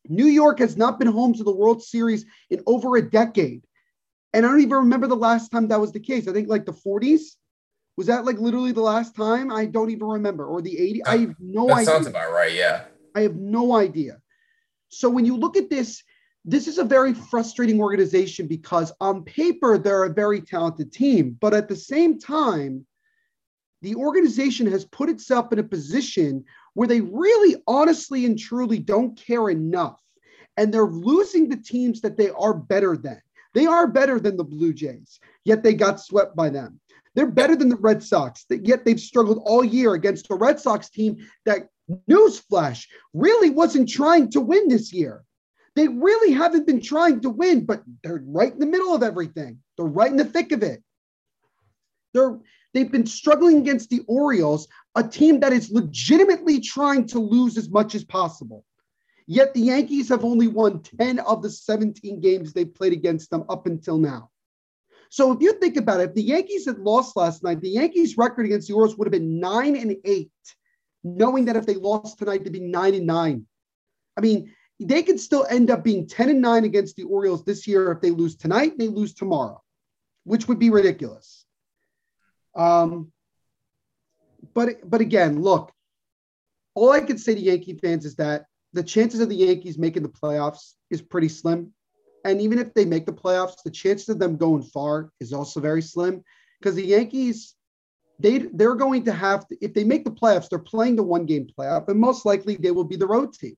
New 0.08 0.28
York 0.28 0.60
has 0.60 0.78
not 0.78 1.00
been 1.00 1.08
home 1.08 1.34
to 1.34 1.44
the 1.44 1.56
World 1.56 1.82
Series 1.82 2.26
in 2.52 2.62
over 2.68 2.96
a 2.96 3.02
decade. 3.02 3.64
And 4.34 4.46
I 4.46 4.50
don't 4.50 4.62
even 4.62 4.78
remember 4.78 5.08
the 5.08 5.16
last 5.16 5.50
time 5.50 5.68
that 5.70 5.82
was 5.82 5.92
the 5.92 6.00
case. 6.00 6.28
I 6.28 6.34
think 6.34 6.48
like 6.48 6.66
the 6.66 6.74
40s. 6.74 7.22
Was 7.98 8.08
that 8.08 8.26
like 8.26 8.38
literally 8.38 8.74
the 8.74 8.82
last 8.82 9.16
time? 9.16 9.52
I 9.52 9.66
don't 9.66 9.90
even 9.90 10.06
remember. 10.06 10.46
Or 10.46 10.62
the 10.62 10.76
80s. 10.76 11.02
I 11.08 11.18
have 11.18 11.36
no 11.40 11.68
that 11.68 11.74
idea. 11.74 11.86
sounds 11.86 12.08
about 12.08 12.32
right. 12.32 12.54
Yeah. 12.54 12.84
I 13.16 13.22
have 13.22 13.36
no 13.36 13.76
idea. 13.76 14.22
So 14.90 15.10
when 15.10 15.26
you 15.26 15.38
look 15.38 15.58
at 15.58 15.70
this, 15.70 16.04
this 16.48 16.68
is 16.68 16.78
a 16.78 16.84
very 16.84 17.14
frustrating 17.14 17.82
organization 17.82 18.46
because 18.46 18.94
on 19.02 19.24
paper, 19.24 19.80
they're 19.80 20.04
a 20.04 20.14
very 20.14 20.42
talented 20.42 20.94
team. 20.94 21.36
But 21.42 21.56
at 21.56 21.68
the 21.68 21.76
same 21.76 22.20
time, 22.20 22.86
the 23.82 23.96
organization 23.96 24.68
has 24.68 24.86
put 24.86 25.10
itself 25.10 25.52
in 25.52 25.60
a 25.60 25.64
position 25.64 26.46
where 26.76 26.88
they 26.88 27.02
really 27.02 27.62
honestly 27.68 28.26
and 28.26 28.38
truly 28.38 28.78
don't 28.78 29.18
care 29.18 29.50
enough. 29.50 30.00
And 30.58 30.74
they're 30.74 30.86
losing 30.86 31.50
the 31.50 31.58
teams 31.58 32.00
that 32.02 32.16
they 32.16 32.30
are 32.30 32.54
better 32.54 32.96
than. 32.96 33.22
They 33.54 33.66
are 33.66 33.88
better 33.88 34.20
than 34.20 34.38
the 34.38 34.44
Blue 34.44 34.74
Jays, 34.74 35.20
yet 35.46 35.64
they 35.64 35.74
got 35.74 36.00
swept 36.00 36.36
by 36.36 36.50
them. 36.50 36.80
They're 37.16 37.28
better 37.32 37.56
than 37.56 37.70
the 37.70 37.78
Red 37.78 38.04
Sox, 38.04 38.46
yet 38.50 38.86
they've 38.86 39.00
struggled 39.00 39.42
all 39.46 39.64
year 39.64 39.94
against 39.94 40.30
a 40.30 40.36
Red 40.36 40.60
Sox 40.60 40.90
team 40.90 41.18
that, 41.46 41.70
newsflash, 42.10 42.86
really 43.14 43.50
wasn't 43.50 43.90
trying 43.90 44.30
to 44.32 44.42
win 44.42 44.68
this 44.68 44.92
year. 44.92 45.25
They 45.76 45.88
really 45.88 46.32
haven't 46.32 46.66
been 46.66 46.82
trying 46.82 47.22
to 47.22 47.30
win, 47.30 47.66
but 47.66 47.84
they're 48.04 48.24
right 48.26 48.52
in 48.52 48.60
the 48.60 48.66
middle 48.66 48.96
of 48.96 49.04
everything. 49.04 49.60
They're 49.78 49.86
right 49.86 50.10
in 50.10 50.18
the 50.18 50.26
thick 50.26 50.52
of 50.52 50.64
it. 50.64 50.82
They're 52.14 52.40
they've 52.74 52.92
been 52.92 53.06
struggling 53.06 53.58
against 53.58 53.90
the 53.90 54.02
Orioles, 54.08 54.68
a 54.96 55.04
team 55.04 55.40
that 55.42 55.54
is 55.54 55.72
legitimately 55.72 56.62
trying 56.62 57.08
to 57.08 57.20
lose 57.20 57.58
as 57.58 57.70
much 57.70 57.96
as 57.96 58.04
possible. 58.04 58.66
Yet 59.28 59.54
the 59.54 59.62
Yankees 59.62 60.10
have 60.10 60.24
only 60.24 60.48
won 60.48 60.82
10 60.82 61.20
of 61.20 61.42
the 61.42 61.50
17 61.50 62.22
games 62.22 62.54
they've 62.54 62.74
played 62.74 62.94
against 62.94 63.32
them 63.32 63.44
up 63.50 63.66
until 63.66 63.98
now. 63.98 64.30
So 65.10 65.32
if 65.32 65.42
you 65.42 65.54
think 65.54 65.78
about 65.78 66.00
it, 66.00 66.10
if 66.10 66.16
the 66.16 66.22
Yankees 66.22 66.66
had 66.66 66.80
lost 66.80 67.16
last 67.16 67.44
night, 67.44 67.62
the 67.62 67.70
Yankees' 67.70 68.18
record 68.18 68.46
against 68.46 68.68
the 68.68 68.74
Orioles 68.76 68.98
would 68.98 69.08
have 69.08 69.12
been 69.12 69.40
nine 69.40 69.76
and 69.76 69.96
eight, 70.06 70.32
knowing 71.04 71.46
that 71.46 71.56
if 71.56 71.66
they 71.66 71.76
lost 71.76 72.20
tonight, 72.20 72.44
they'd 72.44 72.54
be 72.54 72.60
nine 72.60 72.94
and 72.94 73.08
nine. 73.08 73.48
I 74.18 74.22
mean, 74.22 74.54
they 74.80 75.04
could 75.04 75.20
still 75.20 75.46
end 75.50 75.72
up 75.72 75.84
being 75.84 76.08
10 76.08 76.30
and 76.30 76.42
9 76.42 76.66
against 76.66 76.96
the 76.96 77.04
Orioles 77.04 77.46
this 77.46 77.68
year 77.68 77.92
if 77.92 78.02
they 78.02 78.12
lose 78.12 78.36
tonight 78.36 78.72
and 78.72 78.80
they 78.80 78.88
lose 78.88 79.14
tomorrow, 79.14 79.62
which 80.24 80.48
would 80.48 80.60
be 80.60 80.70
ridiculous. 80.70 81.46
Um, 82.56 83.12
but 84.54 84.90
but 84.90 85.02
again, 85.02 85.42
look, 85.42 85.72
all 86.74 86.92
I 86.92 87.02
can 87.02 87.18
say 87.18 87.36
to 87.36 87.42
Yankee 87.42 87.78
fans 87.82 88.06
is 88.06 88.16
that 88.16 88.46
the 88.74 88.84
chances 88.84 89.22
of 89.22 89.30
the 89.30 89.36
Yankees 89.36 89.78
making 89.78 90.04
the 90.04 90.10
playoffs 90.10 90.74
is 90.90 91.02
pretty 91.02 91.30
slim. 91.30 91.74
And 92.26 92.42
even 92.42 92.60
if 92.60 92.74
they 92.74 92.86
make 92.86 93.06
the 93.06 93.14
playoffs, 93.14 93.64
the 93.64 93.72
chances 93.72 94.10
of 94.10 94.20
them 94.20 94.36
going 94.36 94.64
far 94.64 95.12
is 95.20 95.32
also 95.32 95.60
very 95.60 95.82
slim 95.82 96.24
because 96.60 96.76
the 96.76 96.86
Yankees 96.86 97.56
they 98.20 98.40
they're 98.40 98.76
going 98.76 99.04
to 99.06 99.14
have 99.14 99.48
to 99.48 99.58
if 99.62 99.74
they 99.74 99.84
make 99.84 100.04
the 100.04 100.12
playoffs, 100.12 100.50
they're 100.50 100.60
playing 100.60 100.96
the 100.96 101.04
one 101.04 101.26
game 101.26 101.48
playoff, 101.58 101.88
and 101.88 102.00
most 102.00 102.26
likely 102.26 102.56
they 102.56 102.72
will 102.72 102.84
be 102.84 102.96
the 102.96 103.08
road 103.08 103.34
team. 103.34 103.56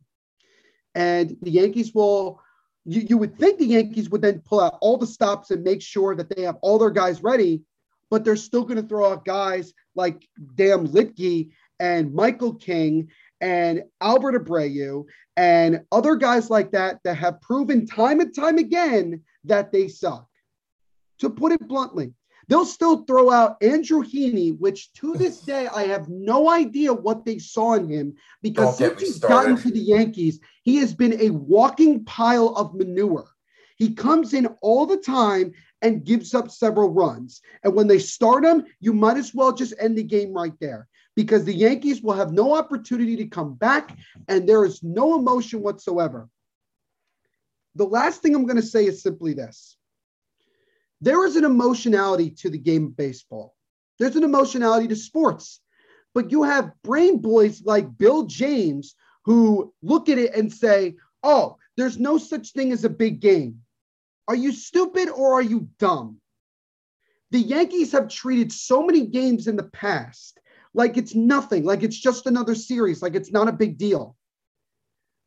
And 0.96 1.38
the 1.42 1.52
Yankees 1.52 1.94
will, 1.94 2.42
you, 2.86 3.02
you 3.02 3.18
would 3.18 3.38
think 3.38 3.60
the 3.60 3.66
Yankees 3.66 4.10
would 4.10 4.22
then 4.22 4.42
pull 4.46 4.62
out 4.62 4.78
all 4.82 4.98
the 4.98 5.08
stops 5.08 5.52
and 5.52 5.64
make 5.64 5.82
sure 5.82 6.16
that 6.16 6.34
they 6.36 6.44
have 6.44 6.58
all 6.62 6.80
their 6.80 6.90
guys 6.90 7.22
ready, 7.22 7.62
but 8.10 8.24
they're 8.24 8.36
still 8.36 8.64
going 8.64 8.82
to 8.82 8.88
throw 8.88 9.12
out 9.12 9.26
guys 9.26 9.74
like 9.96 10.28
damn 10.56 10.88
Luetge 10.88 11.52
and 11.80 12.14
Michael 12.14 12.56
King 12.56 13.10
and 13.42 13.84
Albert 14.02 14.44
Abreu 14.44 15.06
and 15.36 15.82
other 15.92 16.16
guys 16.16 16.50
like 16.50 16.72
that 16.72 17.00
that 17.04 17.16
have 17.16 17.42
proven 17.42 17.86
time 17.86 18.20
and 18.20 18.36
time 18.36 18.58
again 18.58 19.22
that 19.44 19.72
they 19.72 19.88
suck. 19.88 20.28
To 21.20 21.30
put 21.32 21.52
it 21.52 21.68
bluntly, 21.68 22.14
They'll 22.48 22.66
still 22.66 23.04
throw 23.04 23.30
out 23.30 23.62
Andrew 23.62 24.04
Heaney, 24.04 24.58
which 24.58 24.94
to 24.94 25.14
this 25.16 25.42
day 25.42 25.68
I 25.68 25.84
have 25.88 26.08
no 26.08 26.50
idea 26.50 26.94
what 26.94 27.26
they 27.26 27.40
saw 27.40 27.74
in 27.74 27.90
him 27.90 28.16
because 28.42 28.78
since 28.78 29.02
he's 29.02 29.20
gotten 29.20 29.58
to 29.58 29.70
the 29.70 29.80
Yankees, 29.80 30.40
he 30.64 30.78
has 30.78 30.94
been 30.94 31.20
a 31.20 31.30
walking 31.32 32.06
pile 32.06 32.50
of 32.56 32.74
manure. 32.74 33.28
He 33.78 33.94
comes 33.94 34.34
in 34.34 34.48
all 34.62 34.86
the 34.86 34.98
time 34.98 35.54
and 35.82 36.06
gives 36.06 36.34
up 36.34 36.50
several 36.50 36.90
runs. 36.90 37.42
And 37.64 37.74
when 37.76 37.88
they 37.88 38.00
start 38.00 38.46
him, 38.46 38.66
you 38.80 38.94
might 38.94 39.18
as 39.18 39.34
well 39.36 39.52
just 39.52 39.74
end 39.80 39.98
the 39.98 40.04
game 40.04 40.34
right 40.34 40.54
there 40.60 40.88
because 41.16 41.44
the 41.44 41.54
Yankees 41.54 42.02
will 42.02 42.14
have 42.14 42.32
no 42.32 42.56
opportunity 42.56 43.16
to 43.18 43.28
come 43.28 43.56
back 43.56 43.96
and 44.28 44.48
there 44.48 44.66
is 44.66 44.82
no 44.84 45.18
emotion 45.20 45.62
whatsoever. 45.62 46.30
The 47.76 47.86
last 47.86 48.22
thing 48.22 48.34
I'm 48.34 48.46
going 48.46 48.56
to 48.56 48.64
say 48.64 48.86
is 48.86 49.04
simply 49.04 49.34
this 49.34 49.77
there 51.02 51.26
is 51.26 51.36
an 51.36 51.46
emotionality 51.46 52.32
to 52.32 52.50
the 52.50 52.58
game 52.58 52.86
of 52.86 52.98
baseball. 52.98 53.56
There's 54.00 54.16
an 54.16 54.24
emotionality 54.24 54.88
to 54.90 54.96
sports. 54.96 55.62
But 56.14 56.32
you 56.32 56.44
have 56.44 56.72
brain 56.84 57.20
boys 57.20 57.64
like 57.64 57.98
Bill 57.98 58.24
James 58.24 58.96
who 59.26 59.74
look 59.84 60.10
at 60.10 60.18
it 60.18 60.34
and 60.34 60.52
say, 60.52 60.96
oh, 61.22 61.58
there's 61.76 62.00
no 62.00 62.18
such 62.18 62.54
thing 62.54 62.72
as 62.72 62.84
a 62.84 62.90
big 62.90 63.20
game. 63.20 63.62
Are 64.28 64.36
you 64.36 64.52
stupid 64.52 65.10
or 65.10 65.34
are 65.34 65.42
you 65.42 65.70
dumb? 65.78 66.20
The 67.32 67.40
Yankees 67.40 67.92
have 67.92 68.08
treated 68.08 68.52
so 68.52 68.82
many 68.82 69.06
games 69.06 69.48
in 69.48 69.58
the 69.58 69.64
past 69.64 70.40
like 70.78 70.96
it's 70.96 71.16
nothing, 71.16 71.66
like 71.66 71.84
it's 71.84 71.98
just 71.98 72.28
another 72.28 72.56
series, 72.56 73.02
like 73.02 73.16
it's 73.16 73.32
not 73.32 73.48
a 73.48 73.52
big 73.52 73.78
deal. 73.78 74.16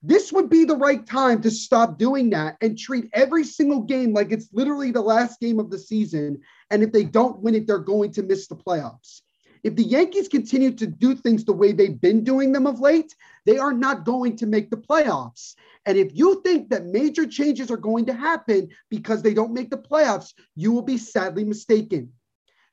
This 0.02 0.32
would 0.32 0.48
be 0.48 0.64
the 0.64 0.76
right 0.76 1.04
time 1.06 1.42
to 1.42 1.50
stop 1.50 1.98
doing 1.98 2.30
that 2.30 2.56
and 2.62 2.78
treat 2.78 3.10
every 3.12 3.44
single 3.44 3.82
game 3.82 4.14
like 4.14 4.32
it's 4.32 4.48
literally 4.52 4.92
the 4.92 5.02
last 5.02 5.40
game 5.40 5.60
of 5.60 5.70
the 5.70 5.78
season. 5.78 6.40
And 6.70 6.82
if 6.82 6.90
they 6.90 7.04
don't 7.04 7.40
win 7.40 7.54
it, 7.54 7.66
they're 7.66 7.78
going 7.78 8.12
to 8.12 8.22
miss 8.22 8.46
the 8.46 8.56
playoffs. 8.56 9.20
If 9.62 9.76
the 9.76 9.82
Yankees 9.82 10.28
continue 10.28 10.72
to 10.72 10.86
do 10.86 11.14
things 11.14 11.44
the 11.44 11.52
way 11.52 11.72
they've 11.72 12.00
been 12.00 12.24
doing 12.24 12.52
them 12.52 12.66
of 12.66 12.80
late, 12.80 13.14
they 13.44 13.58
are 13.58 13.74
not 13.74 14.06
going 14.06 14.36
to 14.36 14.46
make 14.46 14.70
the 14.70 14.78
playoffs. 14.78 15.54
And 15.84 15.98
if 15.98 16.16
you 16.16 16.40
think 16.42 16.70
that 16.70 16.86
major 16.86 17.26
changes 17.26 17.70
are 17.70 17.76
going 17.76 18.06
to 18.06 18.14
happen 18.14 18.68
because 18.88 19.20
they 19.20 19.34
don't 19.34 19.52
make 19.52 19.68
the 19.68 19.76
playoffs, 19.76 20.32
you 20.56 20.72
will 20.72 20.82
be 20.82 20.96
sadly 20.96 21.44
mistaken. 21.44 22.10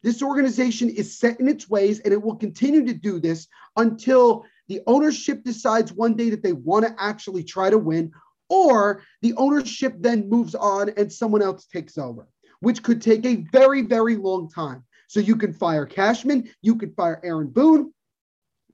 This 0.02 0.22
organization 0.24 0.90
is 0.90 1.18
set 1.20 1.42
in 1.42 1.50
its 1.50 1.70
ways 1.70 2.00
and 2.00 2.14
it 2.14 2.22
will 2.22 2.36
continue 2.36 2.86
to 2.86 2.94
do 2.94 3.20
this 3.20 3.48
until 3.76 4.46
the 4.68 4.82
ownership 4.88 5.44
decides 5.44 5.94
one 5.94 6.16
day 6.16 6.30
that 6.30 6.44
they 6.44 6.54
want 6.54 6.86
to 6.86 6.96
actually 6.98 7.44
try 7.44 7.70
to 7.70 7.78
win, 7.78 8.12
or 8.50 9.04
the 9.22 9.34
ownership 9.36 9.96
then 10.00 10.30
moves 10.30 10.56
on 10.56 10.90
and 10.98 11.12
someone 11.12 11.42
else 11.42 11.66
takes 11.66 11.98
over, 11.98 12.28
which 12.60 12.84
could 12.84 13.02
take 13.02 13.26
a 13.26 13.46
very, 13.52 13.82
very 13.82 14.16
long 14.16 14.50
time. 14.50 14.84
So 15.08 15.20
you 15.20 15.36
can 15.36 15.54
fire 15.54 15.86
Cashman, 15.86 16.50
you 16.62 16.76
could 16.76 16.96
fire 16.96 17.22
Aaron 17.24 17.48
Boone, 17.48 17.94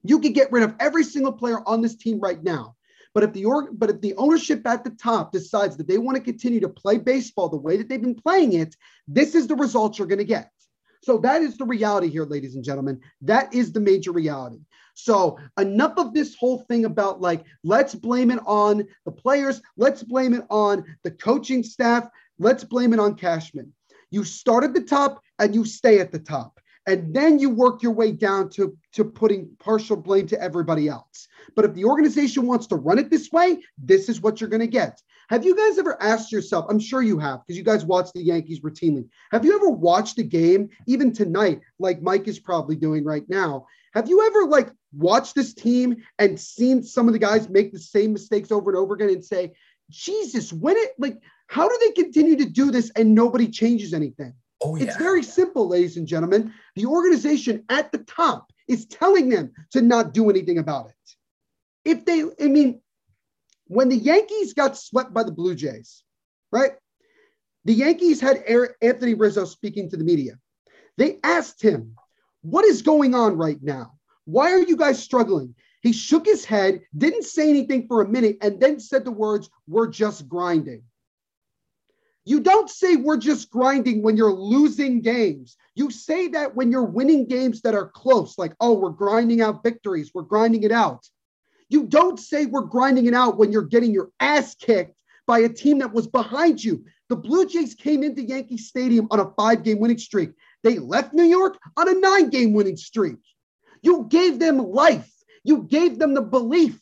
you 0.02 0.20
could 0.20 0.34
get 0.34 0.52
rid 0.52 0.62
of 0.62 0.74
every 0.80 1.04
single 1.04 1.32
player 1.32 1.60
on 1.66 1.80
this 1.80 1.96
team 1.96 2.20
right 2.20 2.42
now. 2.42 2.76
But 3.14 3.22
if 3.22 3.32
the 3.32 3.44
org, 3.44 3.68
but 3.78 3.90
if 3.90 4.00
the 4.00 4.14
ownership 4.16 4.66
at 4.66 4.82
the 4.82 4.90
top 4.90 5.30
decides 5.30 5.76
that 5.76 5.86
they 5.86 5.98
want 5.98 6.16
to 6.16 6.22
continue 6.22 6.60
to 6.60 6.68
play 6.68 6.98
baseball 6.98 7.48
the 7.48 7.56
way 7.56 7.76
that 7.76 7.88
they've 7.88 8.02
been 8.02 8.16
playing 8.16 8.54
it, 8.54 8.74
this 9.06 9.36
is 9.36 9.46
the 9.46 9.54
result 9.54 9.98
you're 9.98 10.08
going 10.08 10.18
to 10.18 10.24
get. 10.24 10.50
So 11.04 11.18
that 11.18 11.42
is 11.42 11.56
the 11.56 11.64
reality 11.64 12.08
here, 12.08 12.24
ladies 12.24 12.56
and 12.56 12.64
gentlemen. 12.64 13.00
That 13.20 13.54
is 13.54 13.72
the 13.72 13.80
major 13.80 14.10
reality. 14.10 14.60
So 14.94 15.38
enough 15.58 15.98
of 15.98 16.14
this 16.14 16.34
whole 16.34 16.60
thing 16.60 16.84
about 16.84 17.20
like, 17.20 17.44
let's 17.62 17.94
blame 17.94 18.30
it 18.30 18.40
on 18.46 18.86
the 19.04 19.12
players, 19.12 19.60
let's 19.76 20.02
blame 20.02 20.32
it 20.32 20.44
on 20.50 20.84
the 21.02 21.10
coaching 21.10 21.62
staff, 21.62 22.08
let's 22.38 22.64
blame 22.64 22.92
it 22.92 23.00
on 23.00 23.16
Cashman. 23.16 23.72
You 24.10 24.24
start 24.24 24.64
at 24.64 24.72
the 24.72 24.82
top 24.82 25.20
and 25.38 25.54
you 25.54 25.64
stay 25.64 25.98
at 25.98 26.12
the 26.12 26.18
top. 26.18 26.60
And 26.86 27.14
then 27.14 27.38
you 27.38 27.48
work 27.48 27.82
your 27.82 27.92
way 27.92 28.12
down 28.12 28.50
to, 28.50 28.76
to 28.92 29.04
putting 29.04 29.50
partial 29.58 29.96
blame 29.96 30.26
to 30.28 30.40
everybody 30.40 30.86
else. 30.86 31.28
But 31.56 31.64
if 31.64 31.74
the 31.74 31.86
organization 31.86 32.46
wants 32.46 32.66
to 32.68 32.76
run 32.76 32.98
it 32.98 33.10
this 33.10 33.32
way, 33.32 33.62
this 33.78 34.08
is 34.08 34.20
what 34.20 34.40
you're 34.40 34.50
going 34.50 34.60
to 34.60 34.66
get. 34.66 35.00
Have 35.30 35.44
you 35.46 35.56
guys 35.56 35.78
ever 35.78 36.00
asked 36.02 36.30
yourself? 36.30 36.66
I'm 36.68 36.78
sure 36.78 37.02
you 37.02 37.18
have 37.18 37.40
because 37.40 37.56
you 37.56 37.64
guys 37.64 37.86
watch 37.86 38.12
the 38.12 38.22
Yankees 38.22 38.60
routinely. 38.60 39.08
Have 39.32 39.44
you 39.44 39.56
ever 39.56 39.70
watched 39.70 40.18
a 40.18 40.22
game, 40.22 40.68
even 40.86 41.12
tonight, 41.12 41.62
like 41.78 42.02
Mike 42.02 42.28
is 42.28 42.38
probably 42.38 42.76
doing 42.76 43.04
right 43.04 43.26
now? 43.30 43.66
Have 43.94 44.08
you 44.08 44.26
ever 44.26 44.44
like 44.44 44.70
watched 44.96 45.34
this 45.34 45.54
team 45.54 45.96
and 46.18 46.38
seen 46.38 46.82
some 46.82 47.06
of 47.06 47.12
the 47.12 47.18
guys 47.18 47.48
make 47.48 47.72
the 47.72 47.78
same 47.78 48.12
mistakes 48.12 48.52
over 48.52 48.70
and 48.70 48.78
over 48.78 48.94
again 48.94 49.10
and 49.10 49.24
say, 49.24 49.52
Jesus, 49.90 50.52
when 50.52 50.76
it 50.76 50.92
like, 50.98 51.18
how 51.46 51.68
do 51.68 51.78
they 51.80 52.02
continue 52.02 52.36
to 52.36 52.46
do 52.46 52.70
this 52.70 52.90
and 52.90 53.14
nobody 53.14 53.48
changes 53.48 53.92
anything? 53.92 54.34
Oh, 54.62 54.76
yeah. 54.76 54.84
It's 54.84 54.96
very 54.96 55.22
simple, 55.22 55.68
ladies 55.68 55.96
and 55.96 56.06
gentlemen. 56.06 56.52
The 56.74 56.86
organization 56.86 57.64
at 57.68 57.92
the 57.92 57.98
top 57.98 58.50
is 58.66 58.86
telling 58.86 59.28
them 59.28 59.52
to 59.72 59.82
not 59.82 60.14
do 60.14 60.30
anything 60.30 60.58
about 60.58 60.86
it. 60.88 60.94
If 61.84 62.04
they, 62.06 62.24
I 62.42 62.48
mean, 62.48 62.80
when 63.66 63.88
the 63.88 63.96
Yankees 63.96 64.54
got 64.54 64.76
swept 64.76 65.12
by 65.12 65.22
the 65.22 65.32
Blue 65.32 65.54
Jays, 65.54 66.02
right? 66.50 66.72
The 67.66 67.74
Yankees 67.74 68.20
had 68.20 68.44
Anthony 68.80 69.14
Rizzo 69.14 69.44
speaking 69.44 69.90
to 69.90 69.96
the 69.96 70.04
media. 70.04 70.38
They 70.96 71.18
asked 71.22 71.60
him, 71.60 71.96
What 72.42 72.64
is 72.64 72.82
going 72.82 73.14
on 73.14 73.36
right 73.36 73.62
now? 73.62 73.94
Why 74.24 74.52
are 74.52 74.62
you 74.62 74.76
guys 74.76 75.02
struggling? 75.02 75.54
He 75.82 75.92
shook 75.92 76.24
his 76.24 76.44
head, 76.44 76.80
didn't 76.96 77.24
say 77.24 77.50
anything 77.50 77.86
for 77.86 78.00
a 78.00 78.08
minute, 78.08 78.38
and 78.40 78.58
then 78.58 78.80
said 78.80 79.04
the 79.04 79.10
words, 79.10 79.50
We're 79.66 79.88
just 79.88 80.28
grinding. 80.28 80.82
You 82.26 82.40
don't 82.40 82.70
say 82.70 82.96
we're 82.96 83.18
just 83.18 83.50
grinding 83.50 84.02
when 84.02 84.16
you're 84.16 84.32
losing 84.32 85.02
games. 85.02 85.58
You 85.74 85.90
say 85.90 86.28
that 86.28 86.54
when 86.54 86.72
you're 86.72 86.84
winning 86.84 87.26
games 87.26 87.60
that 87.62 87.74
are 87.74 87.88
close, 87.88 88.38
like, 88.38 88.54
oh, 88.60 88.72
we're 88.72 88.90
grinding 88.90 89.42
out 89.42 89.62
victories, 89.62 90.10
we're 90.14 90.22
grinding 90.22 90.62
it 90.62 90.72
out. 90.72 91.06
You 91.68 91.84
don't 91.84 92.18
say 92.18 92.46
we're 92.46 92.62
grinding 92.62 93.06
it 93.06 93.14
out 93.14 93.36
when 93.36 93.52
you're 93.52 93.62
getting 93.62 93.92
your 93.92 94.10
ass 94.20 94.54
kicked 94.54 94.96
by 95.26 95.40
a 95.40 95.48
team 95.48 95.78
that 95.80 95.92
was 95.92 96.06
behind 96.06 96.62
you. 96.64 96.84
The 97.10 97.16
Blue 97.16 97.46
Jays 97.46 97.74
came 97.74 98.02
into 98.02 98.22
Yankee 98.22 98.56
Stadium 98.56 99.06
on 99.10 99.20
a 99.20 99.30
five 99.32 99.62
game 99.62 99.78
winning 99.78 99.98
streak. 99.98 100.30
They 100.62 100.78
left 100.78 101.12
New 101.12 101.24
York 101.24 101.58
on 101.76 101.88
a 101.88 102.00
nine 102.00 102.30
game 102.30 102.54
winning 102.54 102.78
streak. 102.78 103.18
You 103.84 104.06
gave 104.08 104.38
them 104.38 104.58
life, 104.58 105.12
you 105.44 105.64
gave 105.64 105.98
them 105.98 106.14
the 106.14 106.22
belief. 106.22 106.80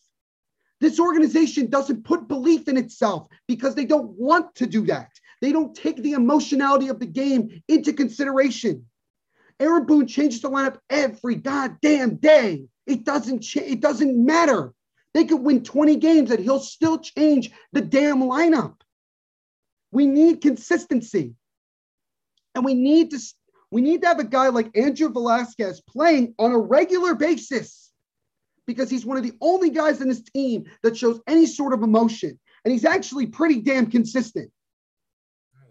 This 0.81 0.99
organization 0.99 1.69
doesn't 1.69 2.05
put 2.05 2.29
belief 2.29 2.69
in 2.69 2.77
itself 2.77 3.29
because 3.47 3.75
they 3.75 3.85
don't 3.85 4.11
want 4.13 4.55
to 4.57 4.67
do 4.67 4.87
that. 4.87 5.11
They 5.41 5.53
don't 5.53 5.75
take 5.75 5.97
the 5.97 6.13
emotionality 6.13 6.89
of 6.89 7.01
the 7.01 7.07
game 7.07 7.63
into 7.69 7.93
consideration. 7.93 8.87
Aaron 9.59 9.85
Boone 9.87 10.07
changes 10.07 10.41
the 10.41 10.51
lineup 10.51 10.79
every 10.91 11.35
goddamn 11.35 12.17
day. 12.17 12.67
It 12.87 13.05
doesn't 13.05 13.41
ch- 13.41 13.57
it 13.57 13.81
doesn't 13.81 14.25
matter. 14.25 14.73
They 15.15 15.25
could 15.25 15.41
win 15.41 15.63
20 15.63 15.97
games 15.97 16.31
and 16.31 16.43
he'll 16.43 16.61
still 16.61 16.99
change 16.99 17.51
the 17.73 17.81
damn 17.81 18.21
lineup. 18.21 18.77
We 19.91 20.07
need 20.07 20.41
consistency. 20.41 21.35
And 22.55 22.65
we 22.65 22.75
need 22.75 23.11
to 23.11 23.19
we 23.73 23.81
need 23.81 24.03
to 24.03 24.07
have 24.07 24.19
a 24.19 24.25
guy 24.25 24.49
like 24.49 24.77
Andrew 24.77 25.09
Velazquez 25.09 25.81
playing 25.81 26.35
on 26.39 26.53
a 26.53 26.59
regular 26.59 27.15
basis 27.15 27.91
because 28.67 28.91
he's 28.91 29.07
one 29.07 29.17
of 29.17 29.23
the 29.23 29.33
only 29.41 29.71
guys 29.71 30.03
in 30.03 30.09
this 30.11 30.23
team 30.23 30.65
that 30.83 30.95
shows 30.95 31.21
any 31.27 31.47
sort 31.47 31.73
of 31.73 31.83
emotion. 31.83 32.39
And 32.65 32.71
he's 32.71 32.85
actually 32.85 33.27
pretty 33.27 33.61
damn 33.63 33.87
consistent. 33.91 34.53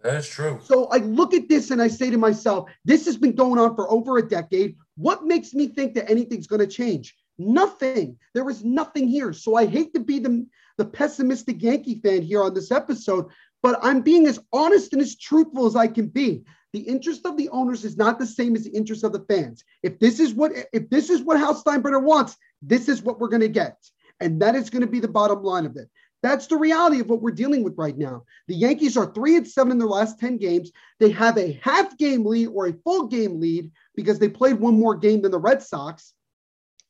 That 0.02 0.16
is 0.16 0.28
true. 0.28 0.58
So 0.64 0.86
I 0.86 0.96
look 0.96 1.32
at 1.32 1.48
this 1.48 1.70
and 1.70 1.80
I 1.80 1.86
say 1.86 2.10
to 2.10 2.18
myself, 2.18 2.68
this 2.84 3.06
has 3.06 3.16
been 3.16 3.36
going 3.36 3.60
on 3.60 3.76
for 3.76 3.88
over 3.88 4.18
a 4.18 4.28
decade. 4.28 4.74
What 4.96 5.24
makes 5.24 5.54
me 5.54 5.68
think 5.68 5.94
that 5.94 6.10
anything's 6.10 6.48
going 6.48 6.60
to 6.60 6.66
change? 6.66 7.14
Nothing. 7.38 8.18
There 8.34 8.50
is 8.50 8.64
nothing 8.64 9.06
here. 9.06 9.32
So 9.32 9.54
I 9.54 9.64
hate 9.64 9.94
to 9.94 10.00
be 10.00 10.18
the, 10.18 10.44
the 10.76 10.84
pessimistic 10.84 11.62
Yankee 11.62 12.00
fan 12.02 12.22
here 12.22 12.42
on 12.42 12.52
this 12.52 12.72
episode, 12.72 13.26
but 13.62 13.78
I'm 13.80 14.00
being 14.00 14.26
as 14.26 14.40
honest 14.52 14.92
and 14.92 15.00
as 15.00 15.16
truthful 15.16 15.66
as 15.66 15.76
I 15.76 15.86
can 15.86 16.08
be. 16.08 16.42
The 16.72 16.80
interest 16.80 17.26
of 17.26 17.36
the 17.36 17.48
owners 17.50 17.84
is 17.84 17.96
not 17.96 18.18
the 18.18 18.26
same 18.26 18.56
as 18.56 18.64
the 18.64 18.70
interest 18.70 19.04
of 19.04 19.12
the 19.12 19.24
fans. 19.28 19.64
If 19.82 19.98
this 19.98 20.20
is 20.20 20.32
what 20.32 20.52
if 20.72 20.88
this 20.88 21.10
is 21.10 21.22
what 21.22 21.38
Hal 21.38 21.60
Steinbrenner 21.60 22.02
wants, 22.02 22.36
this 22.62 22.88
is 22.88 23.02
what 23.02 23.20
we're 23.20 23.28
going 23.28 23.42
to 23.42 23.48
get. 23.48 23.76
And 24.20 24.40
that 24.40 24.54
is 24.54 24.70
going 24.70 24.82
to 24.82 24.86
be 24.86 25.00
the 25.00 25.08
bottom 25.08 25.42
line 25.42 25.66
of 25.66 25.76
it. 25.76 25.88
That's 26.22 26.46
the 26.46 26.56
reality 26.56 27.00
of 27.00 27.08
what 27.08 27.20
we're 27.20 27.32
dealing 27.32 27.64
with 27.64 27.76
right 27.76 27.98
now. 27.98 28.22
The 28.46 28.54
Yankees 28.54 28.96
are 28.96 29.12
three 29.12 29.36
and 29.36 29.46
seven 29.46 29.72
in 29.72 29.78
their 29.78 29.88
last 29.88 30.20
10 30.20 30.38
games. 30.38 30.70
They 31.00 31.10
have 31.10 31.36
a 31.36 31.58
half 31.62 31.98
game 31.98 32.24
lead 32.24 32.46
or 32.46 32.68
a 32.68 32.72
full 32.84 33.08
game 33.08 33.40
lead 33.40 33.72
because 33.96 34.20
they 34.20 34.28
played 34.28 34.60
one 34.60 34.78
more 34.78 34.94
game 34.94 35.22
than 35.22 35.32
the 35.32 35.40
Red 35.40 35.62
Sox. 35.62 36.14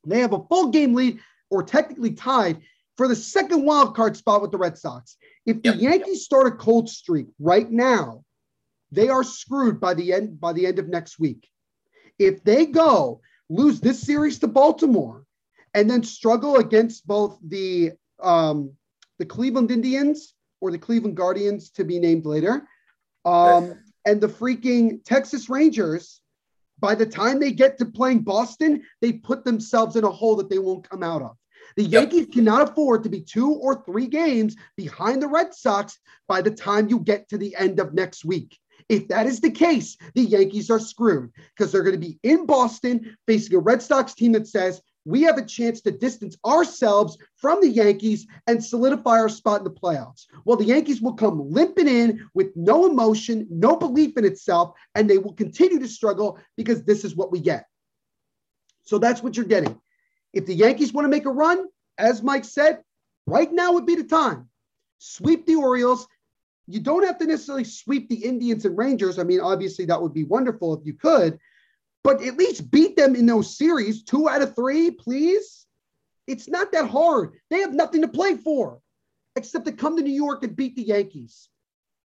They 0.07 0.21
have 0.21 0.35
a 0.35 0.45
full 0.51 0.69
game 0.69 0.95
lead 0.95 1.21
or 1.51 1.63
technically 1.63 2.13
tied 2.13 2.61
for 2.99 3.09
the 3.09 3.17
second 3.17 3.65
wild 3.65 3.97
card 3.97 4.17
spot 4.17 4.43
with 4.43 4.51
the 4.51 4.59
Red 4.59 4.77
Sox. 4.77 5.17
If 5.47 5.63
the 5.63 5.71
yep. 5.71 5.81
Yankees 5.81 6.25
start 6.25 6.47
a 6.47 6.57
cold 6.57 6.91
streak 6.91 7.27
right 7.39 7.71
now, 7.71 8.25
they 8.93 9.09
are 9.09 9.25
screwed 9.25 9.81
by 9.81 9.95
the 9.95 10.13
end 10.13 10.39
by 10.41 10.53
the 10.53 10.67
end 10.67 10.79
of 10.79 10.89
next 10.89 11.19
week. 11.19 11.49
If 12.19 12.45
they 12.45 12.67
go 12.67 13.21
lose 13.49 13.81
this 13.81 14.01
series 14.01 14.39
to 14.41 14.47
Baltimore 14.47 15.25
and 15.75 15.91
then 15.91 16.03
struggle 16.03 16.57
against 16.57 17.07
both 17.07 17.39
the 17.43 17.93
um, 18.23 18.73
the 19.19 19.27
Cleveland 19.27 19.71
Indians 19.71 20.35
or 20.61 20.71
the 20.71 20.79
Cleveland 20.79 21.17
Guardians 21.17 21.71
to 21.71 21.85
be 21.85 21.99
named 21.99 22.27
later, 22.27 22.69
um, 23.25 23.75
and 24.07 24.21
the 24.21 24.29
freaking 24.29 25.03
Texas 25.05 25.49
Rangers. 25.49 26.21
By 26.79 26.97
the 26.97 27.07
time 27.07 27.39
they 27.39 27.53
get 27.53 27.79
to 27.79 27.85
playing 27.85 28.21
Boston, 28.23 28.83
they 29.01 29.13
put 29.13 29.45
themselves 29.45 29.95
in 29.95 30.03
a 30.03 30.11
hole 30.11 30.35
that 30.37 30.51
they 30.51 30.59
won't 30.59 30.89
come 30.89 31.05
out 31.05 31.23
of. 31.23 31.37
The 31.77 31.85
Yankees 31.85 32.23
yep. 32.23 32.33
cannot 32.33 32.69
afford 32.69 33.05
to 33.05 33.09
be 33.09 33.21
two 33.21 33.53
or 33.53 33.85
three 33.85 34.09
games 34.09 34.57
behind 34.77 35.23
the 35.23 35.29
Red 35.29 35.55
Sox 35.55 35.99
by 36.27 36.43
the 36.43 36.51
time 36.51 36.89
you 36.89 36.99
get 36.99 37.29
to 37.29 37.39
the 37.39 37.55
end 37.55 37.79
of 37.79 37.95
next 37.95 38.25
week. 38.25 38.59
If 38.89 39.09
that 39.09 39.27
is 39.27 39.41
the 39.41 39.51
case, 39.51 39.97
the 40.15 40.23
Yankees 40.23 40.71
are 40.71 40.79
screwed 40.79 41.33
because 41.57 41.73
they're 41.73 41.83
going 41.83 42.01
to 42.01 42.07
be 42.07 42.19
in 42.23 42.47
Boston 42.47 43.17
facing 43.27 43.57
a 43.57 43.59
Red 43.59 43.83
Sox 43.83 44.15
team 44.15 44.33
that 44.33 44.47
says, 44.47 44.81
we 45.05 45.23
have 45.23 45.37
a 45.37 45.45
chance 45.45 45.81
to 45.81 45.91
distance 45.91 46.37
ourselves 46.47 47.19
from 47.37 47.61
the 47.61 47.69
Yankees 47.69 48.27
and 48.47 48.65
solidify 48.65 49.19
our 49.19 49.29
spot 49.29 49.59
in 49.59 49.65
the 49.65 49.71
playoffs. 49.71 50.27
Well, 50.45 50.57
the 50.57 50.65
Yankees 50.65 51.03
will 51.03 51.15
come 51.15 51.51
limping 51.51 51.89
in 51.89 52.29
with 52.35 52.55
no 52.55 52.87
emotion, 52.87 53.47
no 53.51 53.77
belief 53.77 54.17
in 54.17 54.25
itself, 54.25 54.77
and 54.95 55.11
they 55.11 55.19
will 55.19 55.33
continue 55.33 55.81
to 55.81 55.89
struggle 55.89 56.39
because 56.57 56.85
this 56.85 57.05
is 57.05 57.17
what 57.17 57.33
we 57.33 57.41
get. 57.41 57.67
So 58.85 58.99
that's 58.99 59.23
what 59.23 59.37
you're 59.37 59.47
getting. 59.47 59.81
If 60.33 60.47
the 60.47 60.55
Yankees 60.55 60.93
want 60.93 61.05
to 61.05 61.11
make 61.11 61.27
a 61.27 61.31
run, 61.31 61.67
as 61.99 62.23
Mike 62.23 62.45
said, 62.45 62.83
right 63.27 63.53
now 63.53 63.73
would 63.73 63.87
be 63.87 63.97
the 63.97 64.05
time. 64.05 64.49
Sweep 64.99 65.47
the 65.47 65.57
Orioles. 65.57 66.07
You 66.67 66.81
don't 66.81 67.05
have 67.05 67.19
to 67.19 67.27
necessarily 67.27 67.65
sweep 67.65 68.09
the 68.09 68.25
Indians 68.25 68.65
and 68.65 68.79
Rangers. 68.79 69.19
I 69.19 69.25
mean, 69.25 69.41
obviously, 69.41 69.85
that 69.87 70.01
would 70.01 70.15
be 70.15 70.25
wonderful 70.25 70.75
if 70.75 70.87
you 70.87 70.95
could, 70.95 71.39
but 72.05 72.23
at 72.23 72.37
least 72.37 72.71
beat 72.71 72.97
them 72.97 73.15
in 73.15 73.27
those 73.27 73.57
series, 73.57 74.05
two 74.05 74.29
out 74.29 74.43
of 74.43 74.55
three, 74.55 74.91
please. 74.91 75.67
It's 76.27 76.49
not 76.49 76.73
that 76.73 76.89
hard. 76.89 77.33
They 77.51 77.61
have 77.61 77.75
nothing 77.75 78.03
to 78.03 78.09
play 78.09 78.37
for 78.37 78.81
except 79.35 79.65
to 79.67 79.73
come 79.73 79.97
to 79.97 80.03
New 80.03 80.13
York 80.13 80.45
and 80.45 80.55
beat 80.55 80.77
the 80.77 80.83
Yankees, 80.83 81.49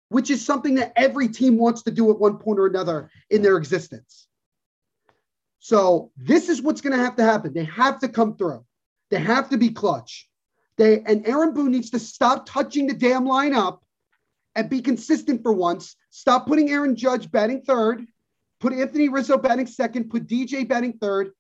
which 0.09 0.29
is 0.29 0.45
something 0.45 0.75
that 0.75 0.93
every 0.95 1.27
team 1.27 1.57
wants 1.57 1.83
to 1.83 1.91
do 1.91 2.11
at 2.11 2.19
one 2.19 2.37
point 2.37 2.59
or 2.59 2.67
another 2.67 3.09
in 3.29 3.41
their 3.41 3.57
existence. 3.57 4.27
So 5.59 6.11
this 6.17 6.49
is 6.49 6.61
what's 6.61 6.81
going 6.81 6.95
to 6.95 7.03
have 7.03 7.15
to 7.15 7.23
happen. 7.23 7.53
They 7.53 7.63
have 7.63 7.99
to 7.99 8.09
come 8.09 8.35
through. 8.35 8.65
They 9.09 9.19
have 9.19 9.49
to 9.49 9.57
be 9.57 9.69
clutch. 9.69 10.29
They 10.77 11.01
and 11.01 11.25
Aaron 11.27 11.53
Boone 11.53 11.71
needs 11.71 11.91
to 11.91 11.99
stop 11.99 12.45
touching 12.45 12.87
the 12.87 12.93
damn 12.93 13.25
lineup 13.25 13.79
and 14.55 14.69
be 14.69 14.81
consistent 14.81 15.43
for 15.43 15.53
once. 15.53 15.95
Stop 16.09 16.47
putting 16.47 16.69
Aaron 16.69 16.95
Judge 16.95 17.31
batting 17.31 17.61
third 17.61 18.05
put 18.59 18.71
Anthony 18.71 19.09
Rizzo 19.09 19.37
batting 19.37 19.67
second, 19.67 20.09
put 20.09 20.25
DJ 20.25 20.65
batting 20.65 20.93
third, 20.93 21.31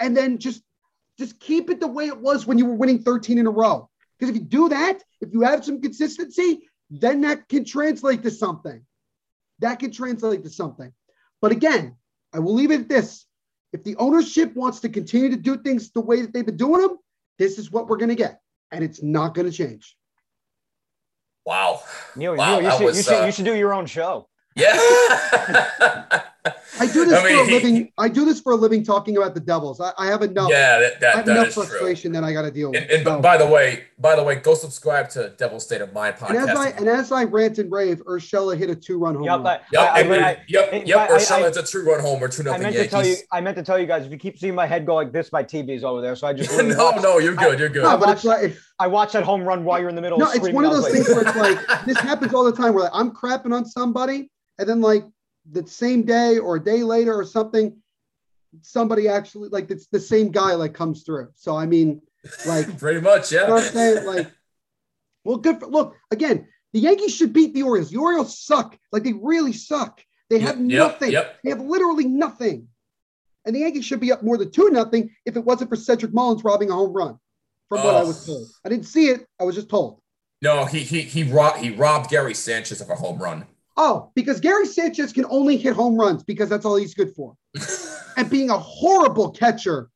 and 0.00 0.14
then 0.14 0.36
just 0.36 0.62
Just 1.18 1.40
keep 1.40 1.68
it 1.68 1.80
the 1.80 1.88
way 1.88 2.06
it 2.06 2.18
was 2.18 2.46
when 2.46 2.58
you 2.58 2.66
were 2.66 2.74
winning 2.74 3.02
13 3.02 3.38
in 3.38 3.46
a 3.46 3.50
row. 3.50 3.90
Because 4.18 4.34
if 4.34 4.40
you 4.40 4.46
do 4.46 4.68
that, 4.68 5.02
if 5.20 5.32
you 5.32 5.42
have 5.42 5.64
some 5.64 5.80
consistency, 5.80 6.68
then 6.90 7.22
that 7.22 7.48
can 7.48 7.64
translate 7.64 8.22
to 8.22 8.30
something. 8.30 8.84
That 9.58 9.80
can 9.80 9.90
translate 9.90 10.44
to 10.44 10.50
something. 10.50 10.92
But 11.40 11.52
again, 11.52 11.96
I 12.32 12.38
will 12.38 12.54
leave 12.54 12.70
it 12.70 12.82
at 12.82 12.88
this. 12.88 13.26
If 13.72 13.82
the 13.82 13.96
ownership 13.96 14.54
wants 14.54 14.80
to 14.80 14.88
continue 14.88 15.30
to 15.30 15.36
do 15.36 15.56
things 15.56 15.90
the 15.90 16.00
way 16.00 16.22
that 16.22 16.32
they've 16.32 16.46
been 16.46 16.56
doing 16.56 16.82
them, 16.82 16.98
this 17.38 17.58
is 17.58 17.70
what 17.70 17.88
we're 17.88 17.98
going 17.98 18.10
to 18.10 18.14
get. 18.14 18.40
And 18.70 18.84
it's 18.84 19.02
not 19.02 19.34
going 19.34 19.50
to 19.50 19.56
change. 19.56 19.96
Wow. 21.48 21.80
Neil, 22.14 22.36
Wow, 22.36 22.60
Neil, 22.60 22.70
you, 22.70 22.76
should, 22.76 22.84
was, 22.84 22.96
you, 22.98 23.02
should, 23.04 23.22
uh, 23.22 23.24
you 23.24 23.32
should 23.32 23.46
do 23.46 23.54
your 23.54 23.72
own 23.72 23.86
show. 23.86 24.28
Yeah. 24.54 24.76
I 26.44 26.86
do 26.86 27.04
this 27.04 27.18
I 27.20 27.24
mean, 27.26 27.36
for 27.36 27.42
a 27.42 27.46
he- 27.46 27.52
living. 27.52 27.92
I 27.98 28.08
do 28.08 28.24
this 28.24 28.40
for 28.40 28.52
a 28.52 28.56
living 28.56 28.82
talking 28.84 29.16
about 29.16 29.34
the 29.34 29.40
Devils. 29.40 29.80
I, 29.80 29.92
I 29.98 30.06
have 30.06 30.22
enough. 30.22 30.48
Yeah, 30.50 30.78
that, 31.00 31.02
I 31.14 31.16
have 31.18 31.26
that 31.26 31.32
enough 31.32 31.48
is 31.48 31.54
true. 31.54 31.64
frustration 31.64 32.12
that 32.12 32.24
I 32.24 32.32
got 32.32 32.42
to 32.42 32.50
deal 32.50 32.70
with. 32.70 32.80
And, 32.80 32.90
and 32.90 33.04
So- 33.04 33.20
by 33.20 33.36
the 33.36 33.46
way, 33.46 33.84
by 33.98 34.14
the 34.16 34.22
way, 34.22 34.36
go 34.36 34.54
subscribe 34.54 35.08
to 35.10 35.30
Devil 35.36 35.58
State 35.60 35.80
of 35.80 35.92
Mind 35.92 36.14
and 36.28 36.36
as 36.38 36.48
I 36.50 36.70
podcast. 36.72 36.76
and 36.78 36.88
as 36.88 37.12
I 37.12 37.24
rant 37.24 37.58
and 37.58 37.70
rave, 37.72 38.02
Urshela 38.04 38.56
hit 38.56 38.70
a 38.70 38.76
two-run 38.76 39.16
home 39.16 39.24
Yep, 39.24 39.36
run. 39.38 39.46
I, 39.46 39.60
Yep, 39.72 39.82
I, 39.82 39.84
I, 39.84 40.28
I, 40.30 40.42
yep, 40.48 40.72
I- 40.72 40.76
yep. 40.86 41.08
Urshela, 41.10 41.56
I- 41.56 41.60
a 41.60 41.62
true 41.64 41.84
run 41.90 42.00
home 42.00 42.22
or 42.22 42.28
two 42.28 42.42
I 42.42 42.44
nothing 42.56 42.62
meant 42.62 42.76
to 42.76 42.86
tell 42.88 43.04
you. 43.06 43.16
I 43.32 43.40
meant 43.40 43.56
to 43.56 43.62
tell 43.64 43.78
you 43.78 43.86
guys. 43.86 44.06
If 44.06 44.12
you 44.12 44.18
keep 44.18 44.38
seeing 44.38 44.54
my 44.54 44.66
head 44.66 44.86
go 44.86 44.94
like 44.94 45.12
this, 45.12 45.32
my 45.32 45.42
TV's 45.42 45.82
over 45.84 46.00
there. 46.00 46.14
So 46.16 46.26
I 46.28 46.32
just 46.32 46.50
really 46.56 46.74
no, 46.74 46.84
watched, 46.92 47.02
no, 47.02 47.18
you're 47.18 47.34
good. 47.34 47.58
You're 47.58 47.68
good. 47.68 47.82
no, 47.82 47.96
but 47.98 48.10
it's 48.10 48.24
like 48.24 48.56
I 48.78 48.86
watch 48.86 49.12
that 49.12 49.24
home 49.24 49.42
run 49.42 49.64
while 49.64 49.80
you're 49.80 49.88
in 49.88 49.96
the 49.96 50.02
middle. 50.02 50.18
no, 50.18 50.30
of 50.30 50.36
it's 50.36 50.48
one 50.50 50.64
of 50.64 50.70
those 50.72 50.84
like- 50.84 50.92
things 50.92 51.08
where 51.08 51.22
it's 51.26 51.36
like 51.68 51.84
this 51.84 51.98
happens 51.98 52.32
all 52.32 52.44
the 52.44 52.52
time. 52.52 52.72
Where 52.74 52.84
like, 52.84 52.92
I'm 52.94 53.10
crapping 53.10 53.52
on 53.52 53.64
somebody, 53.66 54.30
and 54.58 54.68
then 54.68 54.80
like 54.80 55.04
the 55.50 55.66
same 55.66 56.02
day 56.02 56.38
or 56.38 56.56
a 56.56 56.64
day 56.64 56.82
later 56.82 57.14
or 57.14 57.24
something, 57.24 57.76
somebody 58.62 59.08
actually 59.08 59.48
like 59.50 59.70
it's 59.70 59.86
the 59.88 60.00
same 60.00 60.30
guy 60.30 60.54
like 60.54 60.74
comes 60.74 61.02
through. 61.02 61.28
So 61.34 61.56
I 61.56 61.66
mean, 61.66 62.02
like 62.46 62.78
Pretty 62.78 63.00
much, 63.00 63.32
You 63.32 63.46
know 63.46 63.56
I'm 63.56 63.62
saying? 63.62 64.04
Like, 64.06 64.30
well, 65.24 65.36
good. 65.36 65.60
For, 65.60 65.66
look, 65.66 65.96
again, 66.10 66.48
the 66.72 66.80
Yankees 66.80 67.14
should 67.14 67.32
beat 67.32 67.54
the 67.54 67.62
Orioles. 67.62 67.90
The 67.90 67.98
Orioles 67.98 68.38
suck. 68.38 68.78
Like 68.92 69.04
they 69.04 69.12
really 69.14 69.52
suck. 69.52 70.02
They 70.30 70.38
have 70.40 70.58
Yep, 70.58 70.78
nothing. 70.90 71.12
yep. 71.12 71.38
They 71.42 71.50
have 71.50 71.60
literally 71.60 72.06
nothing. 72.06 72.68
And 73.46 73.54
the 73.56 73.60
Yankees 73.60 73.84
should 73.86 74.00
be 74.00 74.12
up 74.12 74.22
more 74.22 74.36
than 74.36 74.50
two 74.50 74.68
nothing 74.70 75.10
if 75.24 75.36
it 75.36 75.44
wasn't 75.44 75.70
for 75.70 75.76
Cedric 75.76 76.12
Mullins 76.12 76.44
robbing 76.44 76.70
a 76.70 76.74
home 76.74 76.92
run. 76.92 77.18
From 77.70 77.82
what 77.82 77.94
I 77.94 78.02
was 78.02 78.22
Oh. 78.28 78.32
told, 78.32 78.48
I 78.64 78.68
didn't 78.70 78.86
see 78.86 79.08
it. 79.08 79.26
I 79.40 79.44
was 79.44 79.54
just 79.54 79.68
told. 79.68 80.00
No, 80.40 80.64
he 80.64 80.80
he 80.80 81.02
he 81.02 81.22
robbed 81.24 81.58
he 81.58 81.70
robbed 81.70 82.08
Gary 82.10 82.32
Sanchez 82.34 82.80
of 82.80 82.88
a 82.90 82.94
home 82.94 83.18
run. 83.18 83.46
Oh, 83.80 84.10
because 84.14 84.40
Gary 84.40 84.66
Sanchez 84.66 85.12
can 85.12 85.24
only 85.30 85.56
hit 85.56 85.74
home 85.74 85.96
runs 85.96 86.24
because 86.24 86.48
that's 86.48 86.64
all 86.64 86.76
he's 86.76 86.94
good 86.94 87.14
for. 87.14 87.34
And 88.16 88.28
being 88.28 88.50
a 88.50 88.58
horrible 88.58 89.30
catcher 89.30 89.90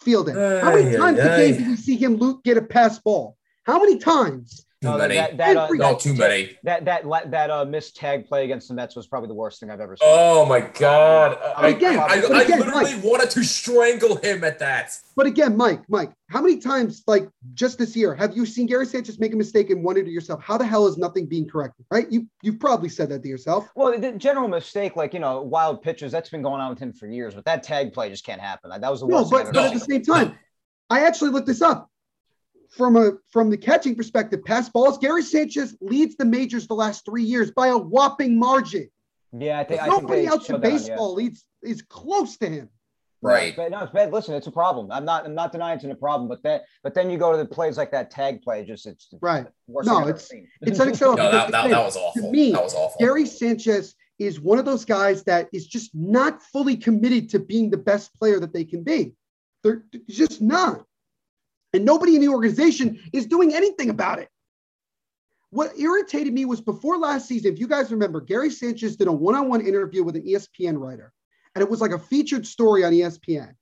fielding. 0.00 0.34
How 0.34 0.74
many 0.74 0.96
times 0.96 1.18
a 1.18 1.36
game 1.36 1.58
did 1.58 1.68
we 1.68 1.76
see 1.76 1.98
him 1.98 2.16
Luke 2.16 2.42
get 2.44 2.56
a 2.56 2.62
pass 2.62 2.98
ball? 2.98 3.36
How 3.64 3.78
many 3.78 3.98
times? 3.98 4.64
Too 4.82 4.88
No, 4.88 4.98
many. 4.98 5.14
that, 5.14 5.36
that, 5.36 5.56
uh, 5.56 5.64
Every- 5.64 5.78
no, 5.78 5.94
too 5.96 6.12
many. 6.12 6.58
That 6.64 6.84
that 6.86 7.08
that, 7.08 7.30
that 7.30 7.50
uh, 7.50 7.64
missed 7.64 7.94
tag 7.94 8.26
play 8.26 8.44
against 8.44 8.66
the 8.66 8.74
Mets 8.74 8.96
was 8.96 9.06
probably 9.06 9.28
the 9.28 9.34
worst 9.34 9.60
thing 9.60 9.70
I've 9.70 9.80
ever 9.80 9.96
seen. 9.96 10.08
Oh 10.10 10.44
my 10.44 10.58
god! 10.60 11.38
I, 11.56 11.68
Again, 11.68 12.00
I, 12.00 12.20
but 12.20 12.32
I 12.32 12.42
again, 12.42 12.58
literally 12.58 12.94
Mike. 12.94 13.04
wanted 13.04 13.30
to 13.30 13.44
strangle 13.44 14.16
him 14.16 14.42
at 14.42 14.58
that. 14.58 14.92
But 15.14 15.26
again, 15.26 15.56
Mike, 15.56 15.82
Mike, 15.88 16.10
how 16.30 16.42
many 16.42 16.58
times, 16.58 17.04
like 17.06 17.28
just 17.54 17.78
this 17.78 17.94
year, 17.94 18.12
have 18.14 18.36
you 18.36 18.44
seen 18.44 18.66
Gary 18.66 18.84
Sanchez 18.86 19.20
make 19.20 19.32
a 19.32 19.36
mistake 19.36 19.70
and 19.70 19.84
wondered 19.84 20.06
to 20.06 20.10
yourself, 20.10 20.42
how 20.42 20.58
the 20.58 20.66
hell 20.66 20.88
is 20.88 20.98
nothing 20.98 21.26
being 21.26 21.48
corrected? 21.48 21.86
Right? 21.90 22.10
You 22.10 22.26
you've 22.42 22.58
probably 22.58 22.88
said 22.88 23.08
that 23.10 23.22
to 23.22 23.28
yourself. 23.28 23.68
Well, 23.76 23.96
the 23.96 24.12
general 24.12 24.48
mistake, 24.48 24.96
like 24.96 25.14
you 25.14 25.20
know, 25.20 25.42
wild 25.42 25.80
pitches, 25.82 26.10
that's 26.10 26.28
been 26.30 26.42
going 26.42 26.60
on 26.60 26.70
with 26.70 26.80
him 26.80 26.92
for 26.92 27.06
years. 27.06 27.34
But 27.34 27.44
that 27.44 27.62
tag 27.62 27.92
play 27.92 28.08
just 28.08 28.26
can't 28.26 28.40
happen. 28.40 28.70
That 28.70 28.90
was 28.90 28.98
the 29.00 29.06
No, 29.06 29.18
worst. 29.18 29.30
thing 29.30 29.38
I've 29.38 29.44
but 29.52 29.56
ever 29.58 29.68
but 29.68 29.76
at 29.76 29.86
the 29.86 29.92
same 29.92 30.02
time, 30.02 30.34
I 30.90 31.04
actually 31.06 31.30
looked 31.30 31.46
this 31.46 31.62
up. 31.62 31.88
From 32.76 32.96
a 32.96 33.12
from 33.30 33.50
the 33.50 33.56
catching 33.58 33.94
perspective, 33.94 34.44
pass 34.44 34.68
balls, 34.70 34.96
Gary 34.98 35.22
Sanchez 35.22 35.76
leads 35.82 36.16
the 36.16 36.24
majors 36.24 36.66
the 36.66 36.74
last 36.74 37.04
three 37.04 37.22
years 37.22 37.50
by 37.50 37.66
a 37.68 37.76
whopping 37.76 38.38
margin. 38.38 38.88
yeah, 39.38 39.60
I 39.60 39.64
think 39.64 39.80
I 39.82 39.88
think 39.88 40.02
Nobody 40.02 40.22
they 40.22 40.26
else 40.28 40.48
in 40.48 40.54
showed 40.54 40.62
that 40.62 40.66
on, 40.68 40.72
yeah. 40.72 40.78
baseball 40.78 41.14
leads 41.14 41.44
is 41.62 41.82
close 41.82 42.38
to 42.38 42.48
him. 42.48 42.68
Right. 43.20 43.54
But 43.54 43.70
no, 43.70 43.80
it's 43.84 43.92
bad. 43.92 44.10
Listen, 44.12 44.34
it's 44.34 44.46
a 44.46 44.50
problem. 44.50 44.90
I'm 44.90 45.04
not. 45.04 45.24
I'm 45.26 45.34
not 45.34 45.52
denying 45.52 45.76
it's 45.76 45.84
a 45.84 45.94
problem. 45.94 46.28
But 46.28 46.42
then, 46.42 46.60
but 46.82 46.92
then 46.94 47.08
you 47.10 47.18
go 47.18 47.30
to 47.30 47.36
the 47.38 47.44
plays 47.44 47.76
like 47.76 47.90
that 47.92 48.10
tag 48.10 48.40
play. 48.42 48.64
Just 48.64 48.86
it's 48.86 49.08
Right. 49.20 49.46
worst 49.68 49.86
No, 49.86 50.00
thing 50.00 50.08
it's- 50.08 50.30
It's 50.62 50.80
unacceptable. 50.80 51.16
No, 51.18 51.30
that, 51.30 51.46
because, 51.48 51.52
that, 51.52 51.66
again, 51.66 51.70
that 51.78 51.84
was 51.84 51.96
awful. 51.96 52.30
me, 52.32 52.52
that 52.52 52.62
was 52.64 52.74
awful. 52.74 52.96
Gary 52.98 53.26
Sanchez 53.26 53.94
is 54.18 54.40
one 54.40 54.58
of 54.58 54.64
those 54.64 54.84
guys 54.84 55.22
that 55.24 55.48
is 55.52 55.66
just 55.66 55.90
not 55.94 56.42
fully 56.42 56.76
committed 56.76 57.28
to 57.30 57.38
being 57.38 57.70
the 57.70 57.76
best 57.76 58.12
player 58.14 58.40
that 58.40 58.52
they 58.52 58.64
can 58.64 58.82
be. 58.82 59.12
They're 59.62 59.84
just 60.08 60.40
not. 60.42 60.84
And 61.72 61.84
nobody 61.84 62.14
in 62.14 62.20
the 62.20 62.28
organization 62.28 63.00
is 63.12 63.26
doing 63.26 63.54
anything 63.54 63.90
about 63.90 64.18
it. 64.18 64.28
What 65.50 65.78
irritated 65.78 66.32
me 66.32 66.44
was 66.44 66.60
before 66.60 66.96
last 66.96 67.28
season, 67.28 67.52
if 67.52 67.58
you 67.58 67.66
guys 67.66 67.92
remember, 67.92 68.20
Gary 68.20 68.50
Sanchez 68.50 68.96
did 68.96 69.08
a 69.08 69.12
one 69.12 69.34
on 69.34 69.48
one 69.48 69.60
interview 69.60 70.02
with 70.02 70.16
an 70.16 70.22
ESPN 70.22 70.78
writer, 70.78 71.12
and 71.54 71.62
it 71.62 71.70
was 71.70 71.80
like 71.80 71.90
a 71.90 71.98
featured 71.98 72.46
story 72.46 72.84
on 72.84 72.92
ESPN. 72.92 73.54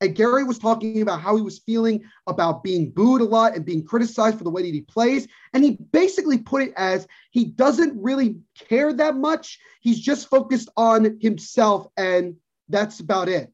And 0.00 0.14
Gary 0.14 0.44
was 0.44 0.58
talking 0.58 1.02
about 1.02 1.20
how 1.20 1.36
he 1.36 1.42
was 1.42 1.58
feeling 1.58 2.04
about 2.28 2.62
being 2.62 2.90
booed 2.90 3.20
a 3.20 3.24
lot 3.24 3.56
and 3.56 3.64
being 3.64 3.84
criticized 3.84 4.38
for 4.38 4.44
the 4.44 4.50
way 4.50 4.62
that 4.62 4.74
he 4.74 4.82
plays. 4.82 5.26
And 5.52 5.64
he 5.64 5.72
basically 5.72 6.38
put 6.38 6.62
it 6.62 6.72
as 6.76 7.06
he 7.30 7.46
doesn't 7.46 8.00
really 8.00 8.36
care 8.56 8.92
that 8.92 9.16
much. 9.16 9.58
He's 9.80 9.98
just 9.98 10.28
focused 10.28 10.68
on 10.76 11.18
himself, 11.20 11.88
and 11.96 12.36
that's 12.68 13.00
about 13.00 13.28
it. 13.28 13.52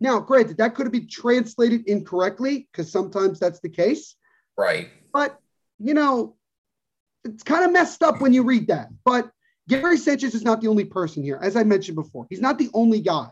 Now, 0.00 0.18
granted, 0.20 0.56
that 0.58 0.74
could 0.74 0.86
have 0.86 0.92
been 0.92 1.08
translated 1.08 1.86
incorrectly 1.86 2.68
because 2.72 2.90
sometimes 2.90 3.38
that's 3.38 3.60
the 3.60 3.68
case. 3.68 4.16
right. 4.56 4.88
But, 5.12 5.38
you 5.78 5.94
know, 5.94 6.36
it's 7.24 7.42
kind 7.42 7.64
of 7.64 7.72
messed 7.72 8.02
up 8.02 8.20
when 8.20 8.32
you 8.32 8.42
read 8.44 8.68
that. 8.68 8.88
But 9.04 9.30
Gary 9.68 9.96
Sanchez 9.98 10.34
is 10.34 10.42
not 10.44 10.60
the 10.60 10.68
only 10.68 10.84
person 10.84 11.22
here. 11.22 11.38
As 11.42 11.56
I 11.56 11.64
mentioned 11.64 11.96
before, 11.96 12.26
he's 12.30 12.40
not 12.40 12.58
the 12.58 12.70
only 12.74 13.00
guy. 13.00 13.28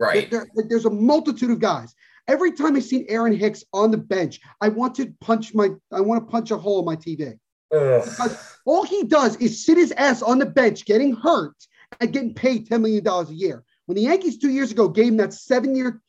Right. 0.00 0.30
There- 0.30 0.48
there- 0.54 0.66
there's 0.68 0.84
a 0.84 0.90
multitude 0.90 1.50
of 1.50 1.60
guys. 1.60 1.94
Every 2.28 2.52
time 2.52 2.76
I've 2.76 2.84
seen 2.84 3.06
Aaron 3.08 3.32
Hicks 3.34 3.64
on 3.72 3.90
the 3.90 3.96
bench, 3.98 4.40
I 4.60 4.68
want 4.68 4.94
to 4.96 5.12
punch 5.20 5.54
my, 5.54 5.70
I 5.92 6.00
want 6.00 6.26
to 6.26 6.30
punch 6.30 6.50
a 6.50 6.58
hole 6.58 6.80
in 6.80 6.84
my 6.86 6.96
TV. 6.96 7.38
Ugh. 7.74 8.36
All 8.66 8.82
he 8.84 9.04
does 9.04 9.36
is 9.36 9.64
sit 9.64 9.76
his 9.78 9.92
ass 9.92 10.22
on 10.22 10.38
the 10.38 10.46
bench, 10.46 10.84
getting 10.84 11.14
hurt 11.14 11.54
and 12.00 12.12
getting 12.12 12.34
paid 12.34 12.68
$10 12.68 12.80
million 12.82 13.06
a 13.06 13.24
year. 13.32 13.64
When 13.92 13.96
the 14.02 14.08
Yankees 14.08 14.38
two 14.38 14.48
years 14.48 14.72
ago 14.72 14.88
gave 14.88 15.08
him 15.08 15.18
that 15.18 15.34
seven 15.34 15.76
year, 15.76 16.00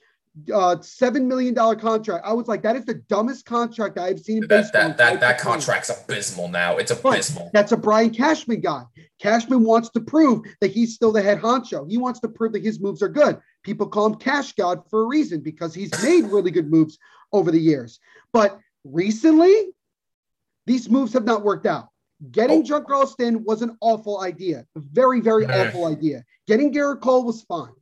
uh, 0.54 0.78
$7 0.78 1.26
million 1.26 1.54
contract, 1.54 2.26
I 2.26 2.32
was 2.32 2.48
like, 2.48 2.62
that 2.62 2.78
is 2.78 2.86
the 2.86 2.94
dumbest 2.94 3.46
contract 3.46 3.98
I've 3.98 4.22
seen 4.22 4.38
in 4.38 4.42
That 4.44 4.48
baseball. 4.48 4.82
that 4.84 4.98
that 4.98 5.20
that 5.20 5.38
contract's 5.38 5.90
abysmal 5.90 6.48
now. 6.48 6.78
It's 6.78 6.92
abysmal. 6.92 7.50
That's 7.52 7.74
a 7.74 7.78
Brian 7.78 8.12
Cashman 8.12 8.62
guy. 8.62 8.84
Cashman 9.20 9.66
wants 9.66 9.90
to 9.90 10.00
prove 10.00 10.46
that 10.62 10.72
he's 10.72 10.96
still 10.96 11.12
the 11.12 11.22
head 11.22 11.42
honcho. 11.42 11.86
He 11.92 11.98
wants 11.98 12.22
to 12.22 12.30
prove 12.30 12.54
that 12.54 12.64
his 12.64 12.80
moves 12.80 13.04
are 13.04 13.10
good. 13.10 13.38
People 13.64 13.88
call 13.88 14.06
him 14.06 14.16
Cash 14.16 14.54
God 14.54 14.90
for 14.90 15.02
a 15.02 15.06
reason 15.08 15.42
because 15.42 15.76
he's 15.76 15.92
made 16.02 16.24
really 16.32 16.52
good 16.52 16.72
moves 16.72 16.98
over 17.34 17.52
the 17.52 17.60
years. 17.60 18.00
But 18.32 18.58
recently, 18.86 19.74
these 20.66 20.90
moves 20.90 21.12
have 21.12 21.26
not 21.26 21.44
worked 21.44 21.66
out. 21.66 21.90
Getting 22.32 22.60
Oh. 22.60 22.64
Giancarlo 22.64 23.08
Stanton 23.08 23.44
was 23.44 23.62
an 23.62 23.78
awful 23.82 24.22
idea, 24.22 24.66
a 24.76 24.80
very, 24.80 25.20
very 25.20 25.46
awful 25.46 25.86
idea. 25.86 26.24
Getting 26.48 26.72
Gerrit 26.74 27.02
Cole 27.02 27.24
was 27.26 27.42
fine. 27.44 27.74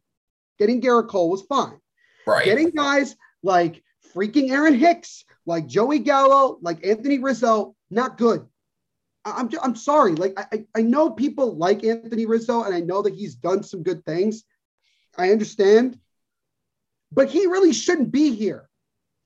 Getting 0.58 0.82
Gerrit 0.82 1.10
Cole 1.10 1.30
was 1.30 1.42
fine. 1.44 1.78
Right. 2.26 2.46
Getting 2.46 2.70
guys 2.72 3.16
like 3.44 3.84
freaking 4.16 4.50
Aaron 4.52 4.74
Hicks, 4.76 5.26
like 5.46 5.68
Joey 5.68 6.00
Gallo, 6.00 6.58
like 6.62 6.86
Anthony 6.86 7.20
Rizzo, 7.20 7.76
not 7.90 8.18
good. 8.18 8.46
I'm, 9.26 9.50
I'm 9.62 9.76
sorry. 9.76 10.14
Like 10.16 10.34
I, 10.40 10.46
I- 10.52 10.66
I 10.78 10.82
know 10.82 11.12
people 11.12 11.56
like 11.56 11.84
Anthony 11.84 12.26
Rizzo, 12.26 12.64
and 12.64 12.74
I 12.74 12.80
know 12.80 13.02
that 13.04 13.14
he's 13.14 13.36
done 13.36 13.62
some 13.64 13.84
good 13.84 14.04
things. 14.06 14.44
I 15.18 15.32
understand, 15.32 16.00
but 17.12 17.30
he 17.30 17.46
really 17.46 17.74
shouldn't 17.74 18.12
be 18.12 18.34
here. 18.34 18.68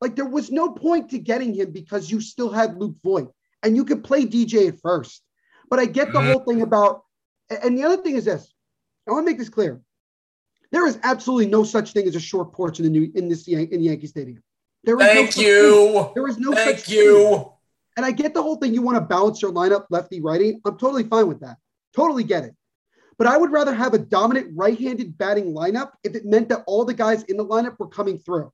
Like 0.02 0.16
there 0.16 0.26
was 0.26 0.52
no 0.52 0.70
point 0.72 1.12
to 1.12 1.20
getting 1.20 1.54
him 1.54 1.72
because 1.72 2.12
you 2.12 2.20
still 2.20 2.50
had 2.52 2.78
Luke 2.78 2.96
Voit, 3.04 3.32
and 3.66 3.76
you 3.76 3.84
could 3.84 4.04
play 4.04 4.26
DJ 4.26 4.70
at 4.70 4.80
first. 4.80 5.22
But 5.70 5.80
I 5.80 5.86
get 5.86 6.14
the 6.14 6.22
whole 6.22 6.40
thing 6.40 6.58
mm-hmm. 6.58 6.64
about. 6.64 7.02
And 7.50 7.78
the 7.78 7.84
other 7.84 7.98
thing 7.98 8.16
is 8.16 8.26
this. 8.26 8.54
I 9.08 9.12
want 9.12 9.26
to 9.26 9.32
make 9.32 9.38
this 9.38 9.50
clear. 9.50 9.82
There 10.72 10.88
is 10.88 10.98
absolutely 11.04 11.48
no 11.48 11.64
such 11.64 11.92
thing 11.92 12.08
as 12.08 12.16
a 12.16 12.20
short 12.20 12.54
porch 12.54 12.80
in 12.80 12.86
the 12.86 12.90
new 12.90 13.12
in 13.16 13.28
this 13.28 13.48
in 13.48 13.82
Yankee 13.82 14.08
Stadium. 14.08 14.42
There 14.84 14.96
is 14.96 15.02
no 15.02 15.14
Thank 15.14 15.32
such 15.32 15.44
thing. 15.44 16.12
There 16.16 16.28
is 16.28 16.38
no 16.38 16.54
Thank 16.54 16.80
such 16.80 16.90
you. 16.90 17.28
thing. 17.28 17.46
And 17.98 18.06
I 18.06 18.12
get 18.12 18.34
the 18.34 18.42
whole 18.42 18.58
thing. 18.58 18.74
You 18.74 18.82
want 18.82 18.98
to 18.98 19.02
balance 19.02 19.42
your 19.42 19.52
lineup 19.52 19.86
lefty 19.90 20.22
righty. 20.22 20.60
I'm 20.66 20.78
totally 20.78 21.04
fine 21.04 21.28
with 21.28 21.40
that. 21.42 21.58
Totally 21.96 22.24
get 22.24 22.44
it. 22.44 22.56
But 23.18 23.28
I 23.28 23.38
would 23.38 23.52
rather 23.52 23.74
have 23.74 23.94
a 23.94 23.98
dominant 23.98 24.52
right-handed 24.54 25.18
batting 25.18 25.54
lineup 25.54 25.92
if 26.04 26.16
it 26.16 26.26
meant 26.26 26.50
that 26.50 26.64
all 26.68 26.84
the 26.84 26.94
guys 26.94 27.24
in 27.24 27.38
the 27.38 27.46
lineup 27.46 27.80
were 27.80 27.88
coming 27.88 28.20
through 28.20 28.52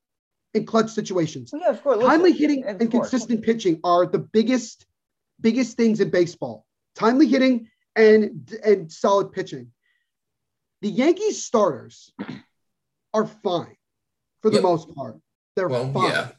in 0.54 0.66
clutch 0.66 0.92
situations. 0.92 1.52
Well, 1.52 1.62
yeah, 1.64 1.70
of 1.72 1.82
course. 1.82 1.98
listen, 1.98 2.12
Timely 2.12 2.34
hitting 2.34 2.66
of 2.66 2.80
and 2.80 2.92
consistent 2.92 3.44
pitching 3.44 3.80
are 3.84 4.06
the 4.06 4.20
biggest, 4.20 4.86
biggest 5.42 5.78
things 5.78 6.00
in 6.00 6.10
baseball. 6.10 6.66
Timely 6.96 7.28
hitting 7.28 7.70
and 7.96 8.52
and 8.64 8.92
solid 8.92 9.32
pitching. 9.32 9.72
The 10.82 10.90
Yankees 10.90 11.44
starters 11.46 12.12
are 13.14 13.26
fine 13.26 13.76
for 14.42 14.50
the 14.50 14.56
Yep. 14.58 14.64
most 14.64 14.96
part. 14.96 15.18
they're 15.56 15.68
Well, 15.68 15.92
fine. 15.94 16.10
yeah. 16.12 16.32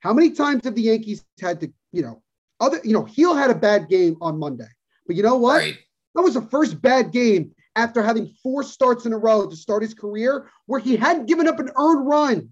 How 0.00 0.12
many 0.12 0.30
times 0.30 0.64
have 0.64 0.74
the 0.74 0.82
Yankees 0.82 1.24
had 1.40 1.60
to, 1.60 1.72
you 1.92 2.02
know, 2.02 2.22
other, 2.60 2.80
you 2.84 2.92
know, 2.92 3.02
Gil 3.02 3.34
had 3.34 3.50
a 3.50 3.54
bad 3.54 3.88
game 3.88 4.16
on 4.20 4.38
Monday, 4.38 4.68
but 5.06 5.16
you 5.16 5.22
know 5.22 5.36
what? 5.36 5.58
Right. 5.58 5.78
That 6.14 6.22
was 6.22 6.34
the 6.34 6.42
first 6.42 6.80
bad 6.80 7.10
game 7.12 7.54
after 7.76 8.02
having 8.02 8.34
four 8.42 8.62
starts 8.62 9.06
in 9.06 9.12
a 9.12 9.18
row 9.18 9.48
to 9.48 9.56
start 9.56 9.82
his 9.82 9.94
career 9.94 10.48
where 10.66 10.80
he 10.80 10.96
hadn't 10.96 11.26
given 11.26 11.48
up 11.48 11.58
an 11.60 11.70
earned 11.76 12.06
run. 12.06 12.50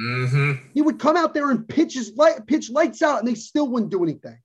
Mm-hmm. 0.00 0.68
He 0.72 0.82
would 0.82 0.98
come 0.98 1.16
out 1.16 1.34
there 1.34 1.50
and 1.50 1.68
pitch 1.68 1.94
his 1.94 2.12
light, 2.16 2.46
pitch 2.46 2.70
lights 2.70 3.00
out, 3.02 3.18
and 3.20 3.28
they 3.28 3.34
still 3.34 3.68
wouldn't 3.68 3.92
do 3.92 4.02
anything. 4.02 4.38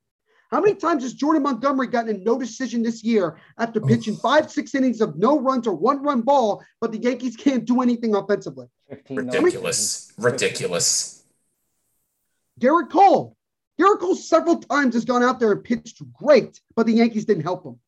How 0.49 0.59
many 0.59 0.75
times 0.75 1.03
has 1.03 1.13
Jordan 1.13 1.43
Montgomery 1.43 1.87
gotten 1.87 2.15
a 2.15 2.19
no 2.19 2.39
decision 2.39 2.81
this 2.81 3.03
year 3.03 3.37
after 3.59 3.79
pitching 3.79 4.15
five, 4.15 4.49
six 4.49 4.73
innings 4.73 4.99
of 4.99 5.15
no 5.15 5.39
runs 5.39 5.67
or 5.67 5.75
one 5.75 6.01
run 6.01 6.21
ball, 6.21 6.63
but 6.81 6.91
the 6.91 6.97
Yankees 6.97 7.35
can't 7.35 7.65
do 7.65 7.81
anything 7.81 8.15
offensively? 8.15 8.65
15 8.89 9.15
no 9.27 9.39
Ridiculous. 9.39 10.11
Ridiculous. 10.17 11.23
Gerrit 12.59 12.89
Cole. 12.89 13.37
Gerrit 13.79 13.99
Cole 13.99 14.15
several 14.15 14.59
times 14.59 14.95
has 14.95 15.05
gone 15.05 15.23
out 15.23 15.39
there 15.39 15.51
and 15.51 15.63
pitched 15.63 16.01
great, 16.13 16.59
but 16.75 16.87
the 16.87 16.93
Yankees 16.93 17.25
didn't 17.25 17.43
help 17.43 17.63
him. 17.63 17.79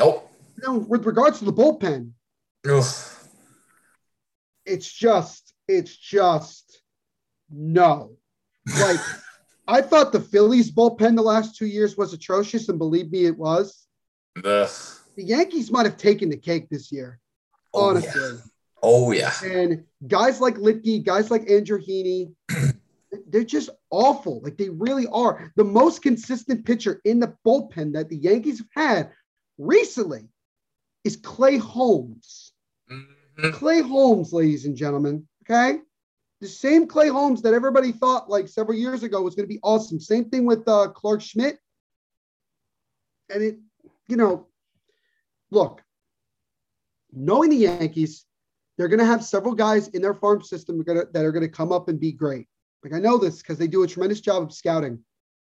Nope. 0.00 0.28
Now, 0.62 0.78
with 0.78 1.06
regards 1.06 1.38
to 1.38 1.44
the 1.44 1.52
bullpen, 1.52 2.10
Ugh. 2.68 2.84
it's 4.66 4.92
just, 4.92 5.54
it's 5.68 5.96
just 5.96 6.82
no. 7.48 8.16
Like, 8.80 9.00
I 9.68 9.80
thought 9.80 10.12
the 10.12 10.20
Phillies 10.20 10.70
bullpen 10.70 11.14
the 11.16 11.22
last 11.22 11.56
two 11.56 11.66
years 11.66 11.96
was 11.96 12.12
atrocious, 12.12 12.68
and 12.68 12.78
believe 12.78 13.10
me, 13.12 13.26
it 13.26 13.36
was. 13.38 13.86
Ugh. 14.44 14.70
The 15.16 15.22
Yankees 15.24 15.70
might 15.70 15.86
have 15.86 15.96
taken 15.96 16.28
the 16.30 16.36
cake 16.36 16.68
this 16.70 16.90
year, 16.90 17.20
Oh, 17.74 17.90
honestly. 17.90 18.20
yeah. 18.20 18.36
Oh 18.82 19.12
yeah. 19.12 19.32
And 19.44 19.84
guys 20.08 20.40
like 20.40 20.56
Luetge, 20.56 21.04
guys 21.04 21.30
like 21.30 21.48
Andrew 21.48 21.78
Heaney, 21.80 22.32
they're 23.28 23.44
just 23.44 23.70
awful. 23.90 24.40
Like 24.42 24.56
they 24.56 24.70
really 24.70 25.06
are. 25.12 25.52
The 25.54 25.62
most 25.64 26.02
consistent 26.02 26.64
pitcher 26.64 27.00
in 27.04 27.20
the 27.20 27.36
bullpen 27.46 27.92
that 27.92 28.08
the 28.08 28.16
Yankees 28.16 28.58
have 28.58 28.68
had 28.74 29.10
recently 29.58 30.28
is 31.04 31.16
Clay 31.16 31.58
Holmes. 31.58 32.52
Mhm. 32.90 33.52
Clay 33.52 33.80
Holmes, 33.82 34.32
ladies 34.32 34.66
and 34.66 34.76
gentlemen. 34.76 35.28
Okay. 35.44 35.78
The 36.42 36.48
same 36.48 36.88
Clay 36.88 37.06
Holmes 37.06 37.40
that 37.42 37.54
everybody 37.54 37.92
thought 37.92 38.28
like 38.28 38.48
several 38.48 38.76
years 38.76 39.04
ago 39.04 39.22
was 39.22 39.36
going 39.36 39.48
to 39.48 39.54
be 39.54 39.60
awesome. 39.62 40.00
Same 40.00 40.24
thing 40.28 40.44
with 40.44 40.66
uh, 40.66 40.88
Clarke 40.88 41.22
Schmidt. 41.22 41.56
And 43.32 43.44
it, 43.44 43.58
you 44.08 44.16
know, 44.16 44.48
look, 45.52 45.84
knowing 47.12 47.50
the 47.50 47.56
Yankees, 47.58 48.26
they're 48.76 48.88
going 48.88 48.98
to 48.98 49.06
have 49.06 49.24
several 49.24 49.54
guys 49.54 49.86
in 49.88 50.02
their 50.02 50.14
farm 50.14 50.42
system 50.42 50.82
that 50.84 51.14
are 51.14 51.30
going 51.30 51.44
to 51.44 51.48
come 51.48 51.70
up 51.70 51.88
and 51.88 52.00
be 52.00 52.10
great. 52.10 52.48
Like 52.82 52.92
I 52.92 52.98
know 52.98 53.18
this 53.18 53.38
because 53.38 53.56
they 53.56 53.68
do 53.68 53.84
a 53.84 53.86
tremendous 53.86 54.20
job 54.20 54.42
of 54.42 54.52
scouting. 54.52 54.98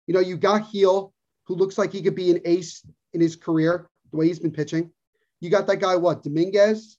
You 0.07 0.13
know, 0.13 0.19
you 0.19 0.35
got 0.35 0.73
Gil, 0.73 1.13
who 1.45 1.55
looks 1.55 1.77
like 1.77 1.93
he 1.93 2.01
could 2.01 2.15
be 2.15 2.31
an 2.31 2.41
ace 2.43 2.85
in 3.13 3.21
his 3.21 3.37
career, 3.37 3.89
the 4.11 4.17
way 4.17 4.27
he's 4.27 4.39
been 4.39 4.51
pitching. 4.51 4.91
You 5.39 5.49
got 5.49 5.67
that 5.67 5.79
guy, 5.79 5.95
what, 5.95 6.21
Dominguez, 6.21 6.97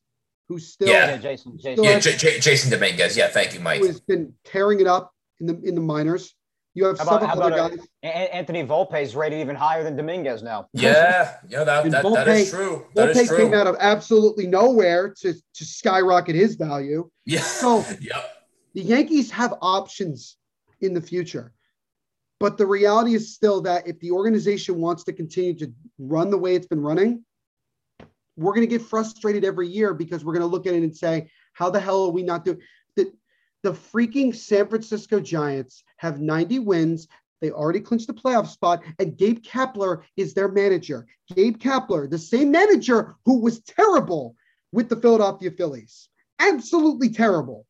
who's 0.49 0.69
still 0.73 0.89
Yeah. 0.89 1.11
Yeah, 1.11 1.19
Jasson. 1.19 1.55
Jasson. 1.55 1.61
Still 1.61 1.85
Yeah, 1.85 1.91
has- 1.93 2.05
J- 2.05 2.17
J- 2.17 2.39
Jasson 2.39 2.71
Dominguez. 2.71 3.17
Yeah, 3.17 3.29
thank 3.29 3.55
you, 3.55 3.61
Mike. 3.61 3.81
who 3.81 3.87
has 3.87 4.01
been 4.01 4.33
tearing 4.45 4.81
it 4.81 4.87
up 4.87 5.13
in 5.41 5.47
the 5.47 5.61
in 5.63 5.75
the 5.75 5.81
minors. 5.81 6.35
You 6.75 6.87
have 6.87 6.97
How 6.99 7.05
about- 7.05 7.21
several 7.21 7.43
other 7.43 7.55
about, 7.57 7.73
uh, 7.73 7.77
guys. 7.77 7.87
A- 8.03 8.07
A- 8.07 8.35
Anthony 8.35 8.65
Volpe 8.65 9.03
is 9.03 9.15
rated 9.15 9.41
even 9.41 9.55
higher 9.57 9.83
than 9.85 9.95
Dominguez 9.95 10.43
now. 10.43 10.69
Yeah, 10.73 11.37
yeah, 11.49 11.65
that, 11.65 11.85
And 11.85 11.93
that, 11.93 12.03
that 12.03 12.29
is 12.29 12.51
true. 12.51 12.87
That 12.95 13.11
is 13.11 13.19
Volpe 13.19 13.27
true. 13.29 13.37
came 13.37 13.55
out 13.55 13.67
of 13.67 13.77
absolutely 13.79 14.47
nowhere 14.47 15.11
to, 15.21 15.35
to 15.35 15.65
skyrocket 15.65 16.35
his 16.35 16.55
value. 16.55 17.11
Yeah. 17.27 17.41
So 17.43 17.85
yep. 18.01 18.25
the 18.75 18.81
Yankees 18.83 19.31
have 19.33 19.53
options 19.61 20.37
in 20.81 20.95
the 20.95 21.01
future. 21.03 21.53
But 22.41 22.57
the 22.59 22.67
reality 22.67 23.15
is 23.15 23.35
still 23.35 23.61
that 23.63 23.87
if 23.87 24.01
the 24.01 24.11
organization 24.11 24.81
wants 24.81 25.05
to 25.05 25.13
continue 25.13 25.55
to 25.59 25.71
run 25.99 26.31
the 26.31 26.39
way 26.39 26.57
it's 26.57 26.67
been 26.67 26.81
running, 26.81 27.25
we're 28.37 28.55
going 28.55 28.67
to 28.67 28.79
get 28.79 28.87
frustrated 28.87 29.45
every 29.45 29.69
year 29.69 29.95
because 29.95 30.25
we're 30.25 30.33
going 30.33 30.41
to 30.41 30.47
look 30.47 30.67
at 30.67 30.75
it 30.75 30.83
and 30.83 30.97
say, 30.97 31.31
how 31.53 31.71
the 31.71 31.81
hell 31.81 32.05
are 32.05 32.11
we 32.11 32.23
not 32.23 32.45
doing 32.45 32.61
the, 32.97 33.13
the 33.63 33.73
freaking 33.73 34.35
San 34.35 34.69
Francisco 34.69 35.21
Giants 35.21 35.85
have 35.97 36.21
90 36.21 36.61
wins. 36.61 37.09
They 37.41 37.51
already 37.51 37.81
clinched 37.81 38.07
the 38.07 38.15
playoff 38.15 38.47
spot, 38.47 38.83
and 38.99 39.17
Gabe 39.17 39.43
Kapler 39.43 40.03
is 40.17 40.33
their 40.33 40.49
manager. 40.49 41.07
Gabe 41.35 41.59
Kapler, 41.59 42.09
the 42.09 42.19
same 42.19 42.51
manager 42.51 43.17
who 43.25 43.41
was 43.41 43.61
terrible 43.63 44.37
with 44.71 44.89
the 44.89 44.97
Philadelphia 44.97 45.51
Phillies, 45.51 46.09
absolutely 46.39 47.11
terrible. 47.11 47.67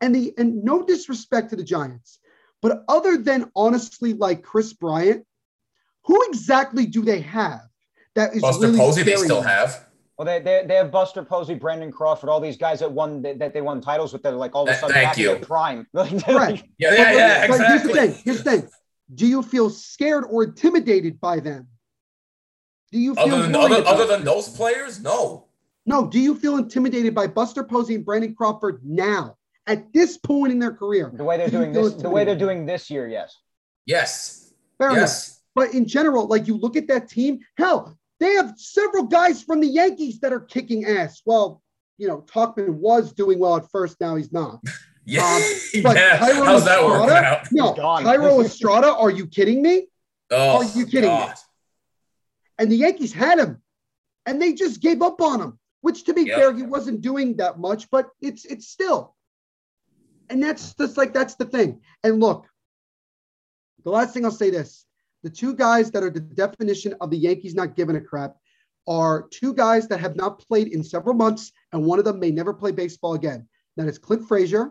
And 0.00 0.14
the 0.14 0.34
and 0.38 0.62
no 0.62 0.84
disrespect 0.84 1.50
to 1.50 1.56
the 1.56 1.64
Giants, 1.64 2.20
but 2.62 2.84
other 2.88 3.16
than 3.16 3.50
honestly 3.56 4.12
like 4.12 4.42
Kris 4.42 4.72
Bryant, 4.72 5.26
who 6.04 6.22
exactly 6.28 6.86
do 6.86 7.02
they 7.02 7.20
have 7.20 7.62
that 8.16 8.34
is 8.34 8.42
Buster 8.42 8.66
really 8.66 8.78
Posey, 8.78 9.02
they 9.02 9.16
still 9.16 9.42
have. 9.42 9.86
Well, 10.18 10.24
they, 10.24 10.40
they, 10.40 10.64
they 10.66 10.74
have 10.76 10.90
Buster 10.90 11.22
Posey, 11.22 11.54
Brandon 11.54 11.92
Crawford, 11.92 12.30
all 12.30 12.40
these 12.40 12.56
guys 12.56 12.80
that 12.80 12.90
won 12.90 13.20
that, 13.22 13.38
that 13.38 13.52
they 13.52 13.60
won 13.60 13.82
titles 13.82 14.12
with. 14.12 14.22
They're 14.22 14.32
like 14.32 14.54
all 14.54 14.62
of 14.62 14.74
a 14.74 14.78
sudden 14.78 14.94
thank 14.94 15.08
back 15.08 15.18
you. 15.18 15.26
their 15.28 15.38
prime. 15.38 15.86
right. 15.94 16.64
Yeah, 16.78 16.94
yeah, 16.94 17.12
yeah, 17.12 17.46
But 17.46 17.66
here's 17.66 17.82
the 17.82 17.88
thing. 17.90 18.14
Here's 18.24 18.42
the 18.42 18.50
thing. 18.50 18.68
Do 19.14 19.26
you 19.26 19.42
feel 19.42 19.68
scared 19.68 20.24
or 20.28 20.44
intimidated 20.44 21.20
by 21.20 21.40
them? 21.40 21.68
Do 22.90 22.98
you 22.98 23.14
feel 23.14 23.24
Other 23.24 23.42
than 23.42 23.54
other, 23.54 23.86
other 23.86 24.06
than 24.06 24.24
those 24.24 24.48
players, 24.48 25.00
no. 25.00 25.48
No. 25.84 26.06
Do 26.06 26.18
you 26.18 26.34
feel 26.34 26.56
intimidated 26.56 27.14
by 27.14 27.26
Buster 27.26 27.62
Posey 27.62 27.96
and 27.96 28.04
Brandon 28.04 28.34
Crawford 28.34 28.80
now 28.84 29.36
at 29.66 29.92
this 29.92 30.16
point 30.16 30.50
in 30.50 30.58
their 30.58 30.72
career? 30.72 31.12
The 31.14 31.24
way 31.24 31.36
they're 31.36 31.48
Do 31.50 31.58
doing 31.58 31.72
this, 31.72 31.92
the 31.94 32.08
way 32.08 32.24
they're 32.24 32.34
doing 32.34 32.64
this 32.64 32.88
year, 32.88 33.06
yes. 33.06 33.36
Yes. 33.84 34.54
Fair 34.78 34.90
enough. 34.90 35.00
yes. 35.02 35.42
But 35.54 35.74
in 35.74 35.86
general, 35.86 36.26
like 36.26 36.46
you 36.46 36.56
look 36.56 36.76
at 36.76 36.88
that 36.88 37.08
team, 37.08 37.40
hell, 37.56 37.95
they 38.20 38.32
have 38.34 38.54
several 38.58 39.04
guys 39.04 39.42
from 39.42 39.60
the 39.60 39.66
Yankees 39.66 40.20
that 40.20 40.32
are 40.32 40.40
kicking 40.40 40.84
ass. 40.86 41.22
Well, 41.26 41.62
you 41.98 42.08
know, 42.08 42.22
Tauchman 42.22 42.68
was 42.74 43.12
doing 43.12 43.38
well 43.38 43.56
at 43.56 43.70
first. 43.70 44.00
Now 44.00 44.16
he's 44.16 44.32
not. 44.32 44.60
Yeah. 45.08 45.22
Um, 45.22 45.42
but 45.84 45.94
yeah. 45.96 46.18
Thairo 46.18 46.44
How's 46.44 46.64
that 46.64 46.84
working 46.84 47.02
Estrada? 47.10 47.26
out? 47.28 47.46
No, 47.52 47.68
He's 47.68 47.76
gone. 47.76 48.02
Thairo 48.04 48.44
Estrada, 48.44 48.92
are 48.92 49.08
you 49.10 49.28
kidding 49.28 49.62
me? 49.62 49.86
Oh, 50.32 50.56
Are 50.56 50.64
you 50.76 50.84
kidding 50.84 51.14
me? 51.14 51.26
And 52.58 52.72
the 52.72 52.74
Yankees 52.76 53.12
had 53.12 53.38
him, 53.38 53.62
and 54.26 54.42
they 54.42 54.52
just 54.52 54.80
gave 54.82 55.02
up 55.02 55.20
on 55.20 55.40
him. 55.40 55.60
Which, 55.82 56.02
to 56.06 56.12
be 56.12 56.22
Yep. 56.22 56.36
fair, 56.36 56.52
he 56.52 56.64
wasn't 56.64 57.02
doing 57.02 57.36
that 57.36 57.60
much, 57.60 57.88
but 57.88 58.08
it's 58.20 58.44
it's 58.46 58.66
still. 58.66 59.14
And 60.28 60.42
that's 60.42 60.74
just 60.74 60.96
like 60.96 61.12
that's 61.14 61.36
the 61.36 61.44
thing. 61.44 61.82
And 62.02 62.18
look, 62.18 62.48
the 63.84 63.90
last 63.90 64.12
thing 64.12 64.24
I'll 64.24 64.32
say 64.32 64.50
this: 64.50 64.84
the 65.26 65.30
two 65.30 65.54
guys 65.56 65.90
that 65.90 66.04
are 66.04 66.10
the 66.10 66.20
definition 66.20 66.94
of 67.00 67.10
the 67.10 67.16
Yankees 67.16 67.52
not 67.52 67.74
giving 67.74 67.96
a 67.96 68.00
crap 68.00 68.36
are 68.86 69.26
two 69.32 69.52
guys 69.52 69.88
that 69.88 69.98
have 69.98 70.14
not 70.14 70.38
played 70.38 70.68
in 70.68 70.84
several 70.84 71.16
months, 71.16 71.50
and 71.72 71.84
one 71.84 71.98
of 71.98 72.04
them 72.04 72.20
may 72.20 72.30
never 72.30 72.54
play 72.54 72.70
baseball 72.70 73.14
again. 73.14 73.48
That 73.76 73.88
is 73.88 73.98
Clint 73.98 74.28
Frazier 74.28 74.70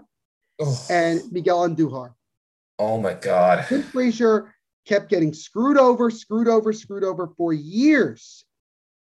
Oh, 0.57 0.85
and 0.89 1.21
Miguel 1.33 1.67
Andujar. 1.67 2.13
oh 2.79 2.97
my 3.01 3.15
God. 3.15 3.65
Clint 3.65 3.83
Frazier 3.83 4.55
kept 4.85 5.09
getting 5.09 5.33
screwed 5.33 5.77
over, 5.77 6.09
screwed 6.09 6.47
over, 6.47 6.71
screwed 6.71 7.03
over 7.03 7.27
for 7.35 7.51
years 7.51 8.45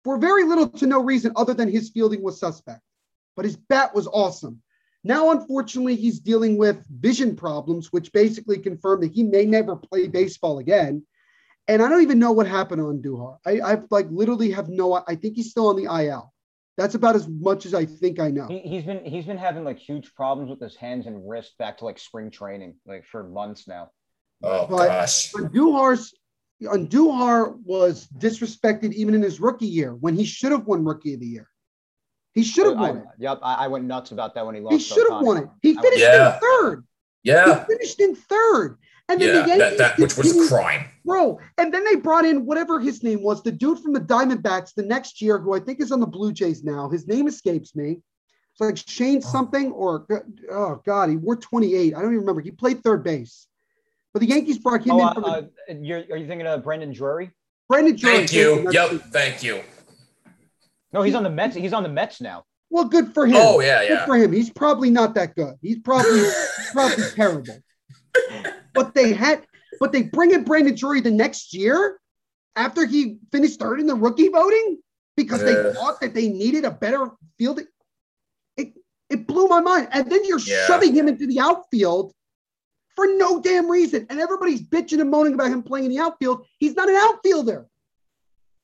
for 0.05 0.17
very 0.17 0.45
little 0.45 0.69
to 0.69 0.87
no 0.87 1.03
reason 1.03 1.33
other 1.35 1.53
than 1.53 1.67
his 1.69 1.89
fielding 1.89 2.23
was 2.23 2.39
suspect. 2.39 2.79
But 3.35 3.43
his 3.43 3.57
bat 3.57 3.93
was 3.93 4.07
awesome. 4.07 4.61
Now, 5.03 5.31
unfortunately, 5.31 5.95
he's 5.95 6.21
dealing 6.21 6.57
with 6.57 6.85
vision 6.89 7.35
problems, 7.35 7.91
which 7.91 8.13
basically 8.13 8.59
confirm 8.59 9.01
that 9.01 9.11
he 9.11 9.23
may 9.23 9.43
never 9.45 9.75
play 9.75 10.07
baseball 10.07 10.59
again. 10.59 11.03
And 11.67 11.81
I 11.81 11.89
don't 11.89 12.01
even 12.01 12.19
know 12.19 12.31
what 12.31 12.47
happened 12.47 12.81
Andujar. 12.81 13.37
I, 13.45 13.59
I 13.61 13.77
like 13.89 14.07
literally 14.09 14.51
have 14.51 14.67
no. 14.69 14.93
I 15.07 15.15
think 15.15 15.35
he's 15.35 15.51
still 15.51 15.67
on 15.67 15.75
the 15.75 15.85
IL. 15.85 16.33
That's 16.77 16.95
about 16.95 17.15
as 17.15 17.27
much 17.27 17.65
as 17.65 17.73
I 17.73 17.85
think 17.85 18.19
I 18.19 18.29
know. 18.29 18.47
He, 18.47 18.59
he's 18.59 18.83
been 18.83 19.05
he's 19.05 19.25
been 19.25 19.37
having 19.37 19.63
like 19.63 19.77
huge 19.77 20.13
problems 20.15 20.49
with 20.49 20.59
his 20.59 20.75
hands 20.75 21.05
and 21.05 21.27
wrist 21.29 21.57
back 21.59 21.77
to 21.79 21.85
like 21.85 21.99
spring 21.99 22.31
training, 22.31 22.75
like 22.85 23.05
for 23.05 23.23
months 23.23 23.67
now. 23.67 23.89
Oh 24.43 24.67
But- 24.67 24.87
gosh. 24.87 25.31
But 25.31 25.51
Duhar's 25.51 26.13
Andujar 26.63 27.55
was 27.63 28.07
disrespected 28.17 28.93
even 28.93 29.13
in 29.15 29.21
his 29.21 29.39
rookie 29.39 29.65
year 29.67 29.93
when 29.95 30.15
he 30.15 30.23
should 30.25 30.51
have 30.51 30.65
won 30.65 30.83
Rookie 30.85 31.13
of 31.15 31.19
the 31.19 31.25
Year. 31.25 31.47
He 32.33 32.43
should 32.43 32.65
have 32.67 32.77
I- 32.77 32.81
won 32.81 32.97
it. 32.97 33.05
Yep, 33.19 33.39
I, 33.43 33.53
I 33.65 33.67
went 33.67 33.85
nuts 33.85 34.11
about 34.11 34.35
that 34.35 34.45
when 34.45 34.55
he 34.55 34.61
lost. 34.61 34.73
He 34.73 34.79
should 34.79 35.11
have 35.11 35.21
won 35.21 35.37
it. 35.37 35.49
He 35.61 35.73
finished 35.73 35.99
Yeah. 35.99 36.35
in 36.35 36.39
third. 36.39 36.85
Yeah. 37.23 37.59
He 37.65 37.73
finished 37.73 37.99
in 37.99 38.15
third. 38.15 38.77
And 39.11 39.21
then 39.21 39.35
Yeah. 39.35 39.41
the 39.41 39.47
Yankees 39.49 39.77
That, 39.77 39.97
that 39.97 39.97
which 39.99 40.15
was 40.17 40.45
a 40.51 40.55
crime. 40.55 40.85
bro. 41.03 41.39
And 41.57 41.73
then 41.73 41.83
they 41.83 41.95
brought 41.95 42.23
in 42.25 42.45
whatever 42.45 42.79
his 42.79 43.03
name 43.03 43.21
was, 43.21 43.43
the 43.43 43.51
dude 43.51 43.79
from 43.79 43.93
the 43.93 43.99
Diamondbacks 43.99 44.73
the 44.73 44.83
next 44.83 45.21
year, 45.21 45.37
who 45.37 45.53
I 45.53 45.59
think 45.59 45.81
is 45.81 45.91
on 45.91 45.99
the 45.99 46.07
Blue 46.07 46.31
Jays 46.31 46.63
now. 46.63 46.89
His 46.89 47.07
name 47.07 47.27
escapes 47.27 47.75
me. 47.75 48.01
It's 48.53 48.61
like 48.61 48.77
Shane 48.77 49.21
something 49.21 49.71
or 49.71 50.05
oh 50.51 50.81
god, 50.85 51.09
he 51.09 51.17
wore 51.17 51.35
28. 51.35 51.93
I 51.93 51.97
don't 52.01 52.09
even 52.11 52.19
remember. 52.19 52.41
He 52.41 52.51
played 52.51 52.83
third 52.83 53.03
base. 53.03 53.47
But 54.13 54.19
the 54.21 54.27
Yankees 54.27 54.57
brought 54.59 54.83
him 54.85 54.91
Oh, 54.93 55.07
in 55.07 55.13
from 55.13 55.23
uh, 55.25 55.41
the 55.67 55.73
uh, 55.73 55.75
you're, 55.81 55.99
are 56.11 56.17
you 56.17 56.27
thinking 56.27 56.47
of 56.47 56.63
Brandon 56.63 56.91
Drury? 56.93 57.31
Brandon 57.69 57.95
Jones. 57.95 58.17
Thank 58.17 58.33
you. 58.33 58.69
Yep. 58.71 58.89
the- 58.91 58.99
Thank 58.99 59.43
you. 59.43 59.61
No, 60.93 61.01
he's 61.01 61.15
on 61.15 61.23
the 61.23 61.29
Mets. 61.29 61.55
He's 61.55 61.71
on 61.73 61.83
the 61.83 61.89
Mets 61.89 62.19
now. 62.19 62.43
Well, 62.69 62.85
good 62.85 63.13
for 63.13 63.25
him. 63.25 63.35
Oh 63.37 63.59
yeah, 63.61 63.81
Good 63.81 63.89
yeah. 63.89 64.05
for 64.05 64.15
him. 64.17 64.31
He's 64.33 64.49
probably 64.49 64.89
not 64.89 65.15
that 65.15 65.35
good. 65.35 65.55
He's 65.61 65.79
probably 65.79 66.23
probably 66.73 67.03
terrible. 67.15 67.57
But 68.73 68.93
they 68.93 69.13
had, 69.13 69.45
but 69.79 69.91
they 69.91 70.03
bring 70.03 70.31
in 70.31 70.43
Brandon 70.43 70.75
Drury 70.75 71.01
the 71.01 71.11
next 71.11 71.53
year 71.53 71.99
after 72.55 72.85
he 72.85 73.19
finished 73.31 73.59
third 73.59 73.79
in 73.79 73.87
the 73.87 73.95
rookie 73.95 74.29
voting 74.29 74.79
because 75.15 75.41
Yeah. 75.41 75.63
they 75.63 75.73
thought 75.73 75.99
that 76.01 76.13
they 76.13 76.29
needed 76.29 76.65
a 76.65 76.71
better 76.71 77.11
field. 77.37 77.61
It 78.57 78.73
it 79.09 79.27
blew 79.27 79.47
my 79.47 79.59
mind. 79.61 79.89
And 79.91 80.09
then 80.09 80.23
you're 80.25 80.39
Yeah. 80.39 80.65
shoving 80.67 80.93
him 80.93 81.07
into 81.07 81.27
the 81.27 81.39
outfield 81.39 82.13
for 82.95 83.07
no 83.07 83.41
damn 83.41 83.69
reason. 83.69 84.05
And 84.09 84.19
everybody's 84.19 84.61
bitching 84.61 85.01
and 85.01 85.09
moaning 85.09 85.33
about 85.33 85.51
him 85.51 85.63
playing 85.63 85.85
in 85.85 85.91
the 85.91 85.99
outfield. 85.99 86.45
He's 86.59 86.75
not 86.75 86.89
an 86.89 86.95
outfielder. 86.95 87.67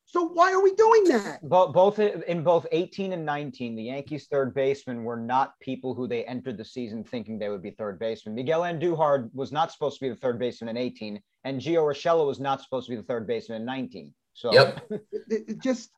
So 0.10 0.24
why 0.24 0.54
are 0.54 0.62
we 0.64 0.74
doing 0.74 1.04
that? 1.10 1.40
Bo- 1.48 1.68
both 1.74 2.00
in 2.00 2.42
both 2.42 2.66
18 2.72 3.12
and 3.12 3.26
19, 3.26 3.76
the 3.76 3.84
Yankees' 3.84 4.28
third 4.32 4.54
basemen 4.56 5.04
were 5.04 5.18
not 5.18 5.60
people 5.60 5.94
who 5.94 6.08
they 6.08 6.24
entered 6.24 6.58
the 6.58 6.64
season 6.64 7.04
thinking 7.04 7.38
they 7.38 7.50
would 7.50 7.62
be 7.62 7.72
third 7.72 8.00
baseman. 8.00 8.34
Miguel 8.34 8.62
Andujar 8.62 9.30
was 9.34 9.52
not 9.52 9.70
supposed 9.70 10.00
to 10.00 10.06
be 10.06 10.10
the 10.10 10.16
third 10.16 10.40
baseman 10.40 10.70
in 10.70 10.78
18, 10.78 11.22
and 11.44 11.60
Gio 11.60 11.84
Urshela 11.84 12.26
was 12.26 12.40
not 12.40 12.62
supposed 12.62 12.86
to 12.88 12.92
be 12.92 12.96
the 12.96 13.04
third 13.04 13.28
baseman 13.28 13.60
in 13.62 13.66
19. 13.66 14.14
So 14.34 14.54
Yep. 14.54 14.88
it, 14.92 15.02
it 15.30 15.62
just 15.62 15.90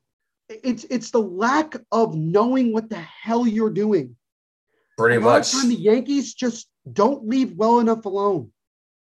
it's 0.48 0.82
it's 0.90 1.12
the 1.12 1.20
lack 1.22 1.76
of 1.92 2.16
knowing 2.16 2.72
what 2.72 2.90
the 2.90 2.98
hell 2.98 3.46
you're 3.46 3.70
doing. 3.70 4.16
Pretty 4.98 5.16
A 5.16 5.20
much. 5.20 5.54
of 5.54 5.60
time 5.60 5.68
the 5.68 5.76
Yankees 5.76 6.34
just 6.34 6.68
don't 6.92 7.28
leave 7.28 7.52
well 7.52 7.78
enough 7.78 8.04
alone. 8.06 8.50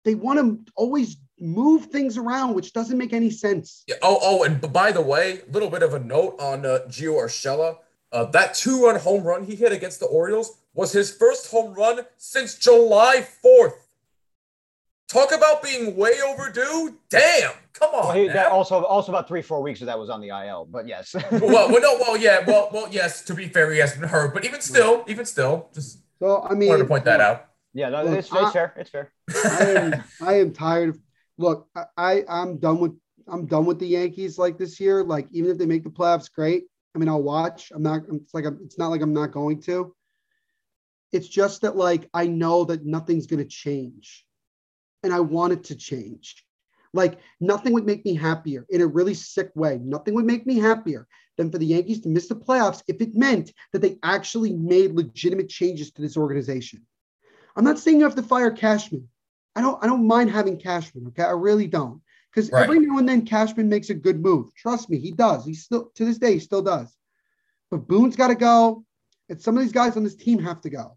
They 0.05 0.15
want 0.15 0.39
to 0.39 0.73
always 0.77 1.17
move 1.41 1.87
things 1.87 2.17
around, 2.19 2.55
which 2.55 2.73
doesn't 2.73 2.99
make 2.99 3.13
any 3.13 3.31
sense. 3.31 3.83
Yeah, 3.89 3.97
Oh, 4.03 4.19
oh, 4.23 4.43
and 4.45 4.61
by 4.73 4.93
the 4.93 5.01
way, 5.01 5.41
a 5.49 5.51
little 5.53 5.71
bit 5.71 5.83
of 5.83 5.95
a 5.95 5.99
note 5.99 6.37
on 6.41 6.65
uh, 6.67 6.81
Gio 6.89 7.15
Urshela. 7.15 7.77
Uh, 8.13 8.25
that 8.27 8.55
two-run 8.55 8.99
home 8.99 9.23
run 9.25 9.45
he 9.45 9.55
hit 9.55 9.73
against 9.73 10.01
the 10.01 10.07
Orioles 10.07 10.59
was 10.75 10.93
his 10.93 11.13
first 11.15 11.51
home 11.51 11.75
run 11.75 12.01
since 12.17 12.57
July 12.57 13.25
4th. 13.45 13.73
Talk 15.09 15.33
about 15.35 15.63
being 15.63 15.97
way 15.97 16.13
overdue. 16.25 16.97
Damn, 17.09 17.53
come 17.73 17.91
on. 17.95 18.07
well, 18.09 18.13
he, 18.17 18.29
that 18.29 18.47
also 18.53 18.85
also 18.85 19.11
about 19.11 19.27
three 19.27 19.43
four 19.43 19.61
weeks 19.61 19.81
of 19.81 19.87
that 19.87 19.99
was 19.99 20.09
on 20.09 20.21
the 20.21 20.29
IL. 20.29 20.67
But 20.71 20.87
yes, 20.87 21.17
well, 21.33 21.41
well, 21.69 21.69
no, 21.81 21.97
well, 21.99 22.17
yeah, 22.17 22.45
well, 22.47 22.69
well, 22.73 22.87
yes. 22.93 23.23
To 23.23 23.35
be 23.35 23.49
fair, 23.49 23.73
he 23.73 23.79
has 23.81 23.97
been 23.97 24.09
hurt, 24.09 24.33
but 24.33 24.45
even 24.45 24.61
still, 24.61 25.03
even 25.09 25.25
still, 25.25 25.69
just 25.75 25.99
So 26.21 26.47
I 26.49 26.55
mean, 26.55 26.69
wanted 26.69 26.83
to 26.85 26.89
point 26.89 27.05
that 27.07 27.21
out. 27.21 27.47
yeah, 27.75 27.89
no, 27.89 28.05
Look, 28.05 28.19
it's, 28.19 28.29
it's 28.29 28.37
I- 28.37 28.53
fair. 28.53 28.75
It's 28.77 28.91
fair. 28.91 29.13
I 29.45 29.65
am 29.71 30.05
I 30.21 30.35
am 30.35 30.53
tired 30.53 30.91
of 30.91 30.99
look, 31.41 31.69
I, 31.75 31.85
I 31.97 32.25
I'm 32.29 32.59
done 32.59 32.79
with 32.79 32.93
I'm 33.29 33.47
done 33.47 33.65
with 33.65 33.79
the 33.79 33.87
Yankees 33.87 34.39
like 34.39 34.59
this 34.59 34.79
year. 34.79 35.03
Like 35.03 35.29
even 35.33 35.51
if 35.51 35.59
they 35.59 35.67
make 35.67 35.85
the 35.85 35.91
playoffs, 35.91 36.33
great. 36.33 36.65
I 36.95 36.99
mean, 36.99 37.09
I'll 37.09 37.23
watch. 37.23 37.73
I'm 37.75 37.83
not 37.83 38.03
it's 38.13 38.35
like 38.35 38.45
I'm, 38.45 38.61
it's 38.65 38.79
not 38.79 38.91
like 38.91 39.03
I'm 39.03 39.13
not 39.13 39.33
going 39.33 39.61
to. 39.63 39.95
It's 41.13 41.29
just 41.29 41.63
that 41.63 41.77
like 41.77 42.09
I 42.15 42.27
know 42.27 42.65
that 42.65 42.85
nothing's 42.85 43.27
gonna 43.27 43.45
change. 43.45 44.25
And 45.03 45.13
I 45.13 45.21
want 45.21 45.53
it 45.55 45.65
to 45.65 45.77
change. 45.77 46.45
Like 46.93 47.19
nothing 47.41 47.73
would 47.73 47.87
make 47.87 48.05
me 48.05 48.15
happier 48.15 48.67
in 48.69 48.81
a 48.81 48.87
really 48.87 49.15
sick 49.15 49.51
way. 49.55 49.79
Nothing 49.83 50.15
would 50.15 50.27
make 50.27 50.47
me 50.47 50.59
happier 50.59 51.07
than 51.37 51.51
for 51.51 51.59
the 51.59 51.67
Yankees 51.67 52.01
to 52.01 52.09
miss 52.09 52.29
the 52.29 52.35
playoffs 52.35 52.83
if 52.87 53.01
it 53.01 53.15
meant 53.15 53.53
that 53.73 53.81
they 53.81 53.99
actually 54.03 54.53
made 54.53 54.93
legitimate 54.93 55.49
changes 55.49 55.91
to 55.93 56.03
this 56.03 56.17
organization. 56.17 56.85
I'm 57.57 57.65
not 57.65 57.79
saying 57.79 57.99
you 57.99 58.05
have 58.05 58.17
to 58.17 58.23
fire 58.23 58.51
Cashman. 58.51 59.09
I 59.57 59.61
don't 59.61 59.83
I 59.83 59.87
don't 59.87 60.07
mind 60.07 60.31
having 60.31 60.59
Cashman, 60.59 61.07
okay? 61.09 61.25
I 61.25 61.33
really 61.33 61.67
don't. 61.67 62.01
Because 62.31 62.51
Right. 62.51 62.65
every 62.65 62.79
now 62.81 62.99
and 62.99 63.09
then 63.09 63.27
Cashman 63.27 63.69
makes 63.69 63.91
a 63.91 63.95
good 63.95 64.21
move. 64.21 64.55
Trust 64.55 64.89
me, 64.89 64.99
he 64.99 65.11
does. 65.11 65.45
He 65.45 65.55
still 65.55 65.91
to 65.95 66.05
this 66.05 66.19
day 66.19 66.35
he 66.35 66.39
still 66.41 66.63
does. 66.63 66.97
But 67.71 67.89
Boone's 67.89 68.17
got 68.17 68.29
to 68.29 68.35
go, 68.35 68.85
and 69.29 69.41
some 69.41 69.57
of 69.57 69.63
these 69.63 69.73
guys 69.73 69.97
on 69.97 70.05
this 70.05 70.17
team 70.17 70.39
have 70.41 70.61
to 70.63 70.71
go. 70.71 70.97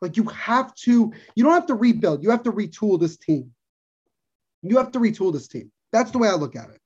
Like 0.00 0.16
you 0.16 0.24
have 0.24 0.74
to, 0.76 1.12
you 1.34 1.44
don't 1.44 1.52
have 1.52 1.66
to 1.66 1.74
rebuild, 1.74 2.22
you 2.22 2.30
have 2.30 2.42
to 2.42 2.52
retool 2.52 2.98
this 2.98 3.16
team. 3.16 3.54
You 4.62 4.76
have 4.78 4.92
to 4.92 4.98
retool 4.98 5.32
this 5.32 5.48
team. 5.48 5.70
That's 5.92 6.10
the 6.10 6.18
way 6.18 6.28
I 6.28 6.34
look 6.34 6.56
at 6.56 6.70
it. 6.70 6.80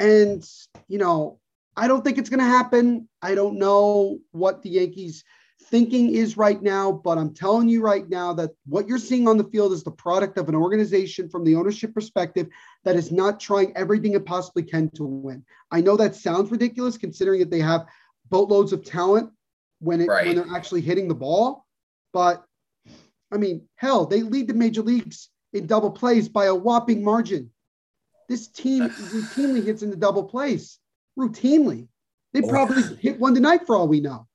And 0.00 0.44
you 0.88 0.98
know, 0.98 1.40
I 1.76 1.88
don't 1.88 2.04
think 2.04 2.18
it's 2.18 2.30
gonna 2.30 2.44
happen. 2.44 3.08
I 3.20 3.34
don't 3.34 3.58
know 3.58 4.18
what 4.30 4.62
the 4.62 4.70
Yankees 4.70 5.24
thinking 5.72 6.14
is 6.14 6.36
right 6.36 6.62
now, 6.62 6.92
but 6.92 7.16
I'm 7.16 7.32
telling 7.32 7.66
you 7.66 7.80
right 7.80 8.06
now 8.10 8.34
that 8.34 8.50
what 8.66 8.86
you're 8.86 8.98
seeing 8.98 9.26
on 9.26 9.38
the 9.38 9.44
field 9.44 9.72
is 9.72 9.82
the 9.82 9.90
product 9.90 10.36
of 10.36 10.50
an 10.50 10.54
organization 10.54 11.30
from 11.30 11.44
the 11.44 11.54
ownership 11.56 11.94
perspective 11.94 12.46
that 12.84 12.94
is 12.94 13.10
not 13.10 13.40
trying 13.40 13.74
everything 13.74 14.12
it 14.12 14.26
possibly 14.26 14.62
can 14.62 14.90
to 14.90 15.04
win. 15.04 15.42
I 15.70 15.80
know 15.80 15.96
that 15.96 16.14
sounds 16.14 16.50
ridiculous 16.50 16.98
considering 16.98 17.40
that 17.40 17.50
they 17.50 17.60
have 17.60 17.86
boatloads 18.28 18.74
of 18.74 18.84
talent 18.84 19.30
when 19.80 20.02
it 20.02 20.08
Right. 20.08 20.26
when 20.26 20.36
they're 20.36 20.54
actually 20.54 20.82
hitting 20.82 21.08
the 21.08 21.14
ball, 21.14 21.66
but 22.12 22.44
I 23.32 23.38
mean, 23.38 23.66
hell, 23.76 24.04
they 24.04 24.20
lead 24.20 24.48
the 24.48 24.54
major 24.54 24.82
leagues 24.82 25.30
in 25.54 25.66
double 25.66 25.90
plays 25.90 26.28
by 26.28 26.44
a 26.46 26.54
whopping 26.54 27.02
margin. 27.02 27.50
This 28.28 28.46
team 28.46 28.90
routinely 29.14 29.64
hits 29.64 29.82
into 29.82 29.96
double 29.96 30.24
plays. 30.24 30.78
Routinely. 31.18 31.88
They 32.34 32.42
Oh. 32.42 32.48
probably 32.48 32.82
hit 32.96 33.18
one 33.18 33.34
tonight 33.34 33.66
for 33.66 33.74
all 33.74 33.88
we 33.88 34.00
know. 34.00 34.26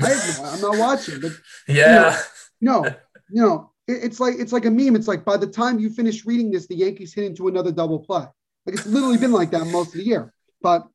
I 0.00 0.08
have 0.08 0.38
no, 0.38 0.44
I'm 0.44 0.60
not 0.60 0.78
watching, 0.78 1.20
but 1.20 1.32
Yeah, 1.68 2.18
no, 2.60 2.84
you 3.30 3.42
know, 3.42 3.70
it- 3.86 4.04
it's 4.04 4.20
like 4.20 4.34
it's 4.38 4.52
like 4.52 4.64
a 4.64 4.70
meme. 4.70 4.96
It's 4.96 5.08
like 5.08 5.24
by 5.24 5.36
the 5.36 5.46
time 5.46 5.78
you 5.78 5.90
finish 5.90 6.24
reading 6.24 6.50
this, 6.50 6.66
the 6.66 6.76
Yankees 6.76 7.12
hit 7.14 7.24
into 7.24 7.48
another 7.48 7.72
double 7.72 7.98
play. 7.98 8.24
Like 8.66 8.76
it's 8.76 8.86
literally 8.86 9.18
been 9.18 9.32
like 9.32 9.50
that 9.50 9.66
most 9.66 9.88
of 9.88 9.94
the 9.94 10.04
year. 10.04 10.32
But 10.62 10.86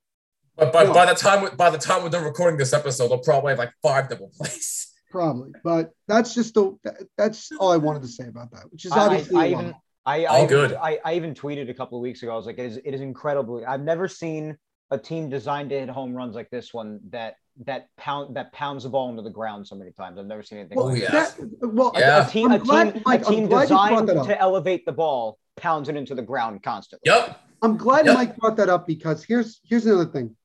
but 0.56 0.74
by, 0.74 0.86
No. 0.86 0.93
by 0.93 1.06
the 1.06 1.14
time 1.14 1.56
by 1.58 1.70
the 1.70 1.78
time 1.78 2.02
we're 2.04 2.10
done 2.10 2.24
recording 2.24 2.58
this 2.58 2.74
episode, 2.74 3.10
they'll 3.10 3.20
probably 3.20 3.52
have 3.52 3.60
like 3.60 3.74
five 3.84 4.10
double 4.10 4.32
plays. 4.36 4.88
probably, 5.12 5.52
but 5.64 5.91
that's 6.08 6.34
just 6.34 6.54
the 6.56 6.76
that's 7.18 7.52
all 7.60 7.72
I 7.72 7.78
wanted 7.78 8.02
to 8.04 8.08
say 8.08 8.28
about 8.28 8.52
that, 8.52 8.72
which 8.72 8.86
is 8.86 8.91
I, 8.93 9.00
obviously 9.06 9.36
I 9.38 9.45
a 9.45 9.52
lot. 9.52 9.62
even 9.62 9.76
I, 10.06 10.26
All 10.26 10.43
I, 10.43 10.48
good. 10.48 10.74
I, 10.74 11.00
I 11.04 11.14
even 11.16 11.34
tweeted 11.34 11.70
a 11.70 11.74
couple 11.74 11.98
of 11.98 12.02
weeks 12.02 12.24
ago. 12.24 12.32
I 12.32 12.36
was 12.38 12.45
like, 12.45 12.58
it 12.58 12.66
is, 12.66 12.78
it 12.78 12.93
is 12.93 13.02
incredibly. 13.02 13.66
I've 13.66 13.82
never 13.82 14.08
seen 14.08 14.58
a 14.89 14.98
team 14.98 15.30
designed 15.30 15.70
to 15.72 15.80
hit 15.80 15.89
home 15.89 16.14
runs 16.14 16.34
like 16.34 16.50
this 16.50 16.74
one 16.74 17.02
that 17.10 17.36
that 17.66 17.89
pound 17.97 18.36
that 18.36 18.53
pounds 18.53 18.84
the 18.84 18.89
ball 18.89 19.10
into 19.10 19.22
the 19.22 19.30
ground 19.30 19.68
so 19.68 19.76
many 19.76 19.91
times. 19.91 20.20
I've 20.20 20.26
never 20.28 20.43
seen 20.43 20.60
anything. 20.60 20.78
Oh, 20.78 20.86
like 20.86 21.01
yeah. 21.01 21.12
that. 21.12 21.36
that- 21.38 21.68
well, 21.74 21.91
Yeah. 21.95 22.28
A 22.28 22.30
team, 22.30 22.51
I'm 22.51 22.62
a 22.62 22.64
glad- 22.64 22.93
team, 22.93 23.03
Mike, 23.05 23.24
a 23.24 23.28
I'm 23.28 23.34
team 23.34 23.47
glad 23.47 23.62
you 23.70 23.76
brought 23.76 24.05
designed 24.05 24.28
to 24.28 24.39
elevate 24.41 24.86
the 24.86 24.91
ball 24.91 25.39
pounds 25.55 25.89
it 25.89 25.95
into 25.95 26.14
the 26.16 26.22
ground 26.22 26.62
constantly. 26.64 27.12
Yep. 27.12 27.39
I'm 27.64 27.78
glad 27.78 28.05
Yep. 28.05 28.16
Mike 28.16 28.38
brought 28.38 28.58
that 28.58 28.70
up 28.70 28.86
because 28.86 29.24
here's 29.24 29.60
here's 29.64 29.86
another 29.86 30.05
thing. 30.05 30.36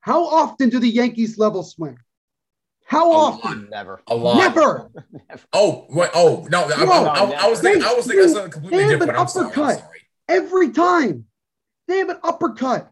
How 0.00 0.24
often 0.26 0.68
do 0.70 0.78
the 0.78 0.88
Yankees 0.88 1.38
level 1.38 1.62
swing? 1.62 1.98
How 2.86 3.10
A 3.12 3.14
often? 3.14 3.68
Never. 3.70 4.00
A 4.08 4.14
lot. 4.14 4.36
Never. 4.38 4.90
Oh, 5.52 5.86
wait, 5.90 6.10
oh 6.12 6.46
no! 6.50 6.64
I, 6.64 6.84
No, 6.84 6.92
I, 6.92 7.18
I, 7.20 7.46
I 7.46 7.48
was 7.48 7.60
thinking. 7.60 7.84
I 7.84 7.92
was 7.94 8.06
thinking 8.06 8.28
something 8.28 8.50
completely 8.50 8.78
They 8.78 8.82
have 8.90 9.00
an 9.02 9.08
different. 9.08 9.18
I'm 9.20 9.28
sorry. 9.28 9.46
I'm 9.46 9.78
sorry. 9.78 10.00
Every 10.28 10.70
time. 10.70 11.26
They 11.86 11.98
have 11.98 12.08
an 12.08 12.18
uppercut. 12.22 12.90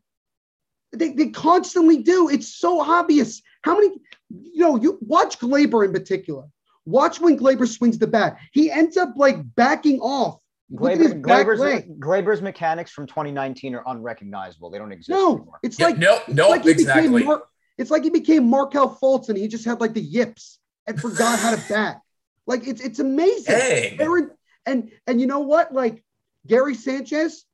They, 0.93 1.12
they 1.12 1.28
constantly 1.28 1.99
do. 2.03 2.28
It's 2.28 2.49
so 2.55 2.80
obvious. 2.80 3.43
How 3.62 3.74
many, 3.74 3.97
you 4.30 4.62
know, 4.62 4.76
you 4.76 4.99
watch 5.01 5.39
Gleyber 5.39 5.84
in 5.84 5.93
particular. 5.93 6.45
Watch 6.86 7.20
when 7.20 7.39
Gleyber 7.39 7.68
swings 7.68 7.99
the 7.99 8.07
bat. 8.07 8.39
He 8.53 8.70
ends 8.70 8.97
up 8.97 9.12
like 9.16 9.36
backing 9.55 10.01
off. 10.01 10.39
Look 10.70 10.93
at 10.93 10.99
his 10.99 11.14
Gleyber, 11.14 11.22
back 11.26 11.47
Gleyber's. 11.47 11.99
Gleyber's 11.99 12.43
mechanics 12.43 12.91
from 12.91 13.07
2019 13.07 13.74
are 13.74 13.82
unrecognizable. 13.86 14.70
They 14.70 14.78
don't 14.78 14.93
exist 14.93 15.11
No, 15.11 15.36
anymore. 15.36 15.59
it's 15.62 15.78
Yeah, 15.78 15.86
like 15.86 15.99
no, 15.99 16.16
it's 16.26 16.28
no, 16.34 16.49
like 16.49 16.62
he 16.64 16.70
exactly. 16.70 17.09
became 17.11 17.26
Mar- 17.26 17.43
it's 17.76 17.91
like 17.91 18.03
he 18.05 18.11
became 18.11 18.49
Markelle 18.49 18.97
Fultz 19.01 19.28
and 19.28 19.36
he 19.39 19.49
just 19.49 19.64
had 19.66 19.80
like 19.80 19.93
the 19.95 20.01
yips 20.01 20.59
and 20.86 20.99
forgot 21.01 21.39
how 21.39 21.55
to 21.55 21.62
bat. 21.68 22.01
Like 22.47 22.66
it's 22.66 22.80
it's 22.80 22.99
amazing. 22.99 23.55
Aaron, 24.01 24.30
and 24.66 24.91
and 25.07 25.20
you 25.20 25.26
know 25.26 25.41
what? 25.41 25.72
Like 25.74 26.03
Gary 26.47 26.74
Sanchez, 26.74 27.45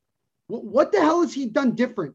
wh- 0.46 0.62
what 0.64 0.92
the 0.92 1.00
hell 1.00 1.22
has 1.22 1.34
he 1.34 1.46
done 1.46 1.74
different 1.74 2.14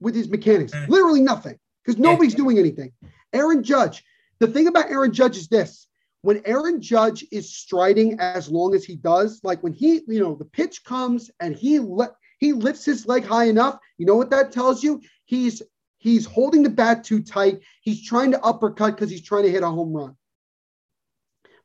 with 0.00 0.14
his 0.14 0.28
mechanics? 0.28 0.72
Literally 0.88 1.20
nothing, 1.20 1.58
because 1.84 1.98
nobody's 1.98 2.34
doing 2.34 2.58
anything. 2.58 2.92
Aaron 3.32 3.62
Judge. 3.62 4.04
The 4.38 4.46
thing 4.46 4.68
about 4.68 4.90
Aaron 4.90 5.12
Judge 5.12 5.36
is 5.36 5.48
this: 5.48 5.86
when 6.22 6.42
Aaron 6.44 6.80
Judge 6.80 7.24
is 7.30 7.54
striding 7.54 8.18
as 8.20 8.48
long 8.48 8.74
as 8.74 8.84
he 8.84 8.96
does, 8.96 9.40
like 9.42 9.62
when 9.62 9.72
he, 9.72 10.02
you 10.06 10.20
know, 10.20 10.34
the 10.34 10.44
pitch 10.44 10.84
comes 10.84 11.30
and 11.40 11.54
he 11.54 11.78
let 11.78 12.12
he 12.38 12.52
lifts 12.52 12.84
his 12.84 13.06
leg 13.06 13.24
high 13.24 13.44
enough. 13.44 13.78
You 13.98 14.06
know 14.06 14.16
what 14.16 14.30
that 14.30 14.52
tells 14.52 14.82
you? 14.82 15.02
He's 15.26 15.62
he's 15.98 16.24
holding 16.24 16.62
the 16.62 16.70
bat 16.70 17.04
too 17.04 17.22
tight. 17.22 17.60
He's 17.82 18.04
trying 18.04 18.32
to 18.32 18.42
uppercut 18.42 18.96
because 18.96 19.10
he's 19.10 19.22
trying 19.22 19.44
to 19.44 19.50
hit 19.50 19.62
a 19.62 19.68
home 19.68 19.92
run 19.92 20.16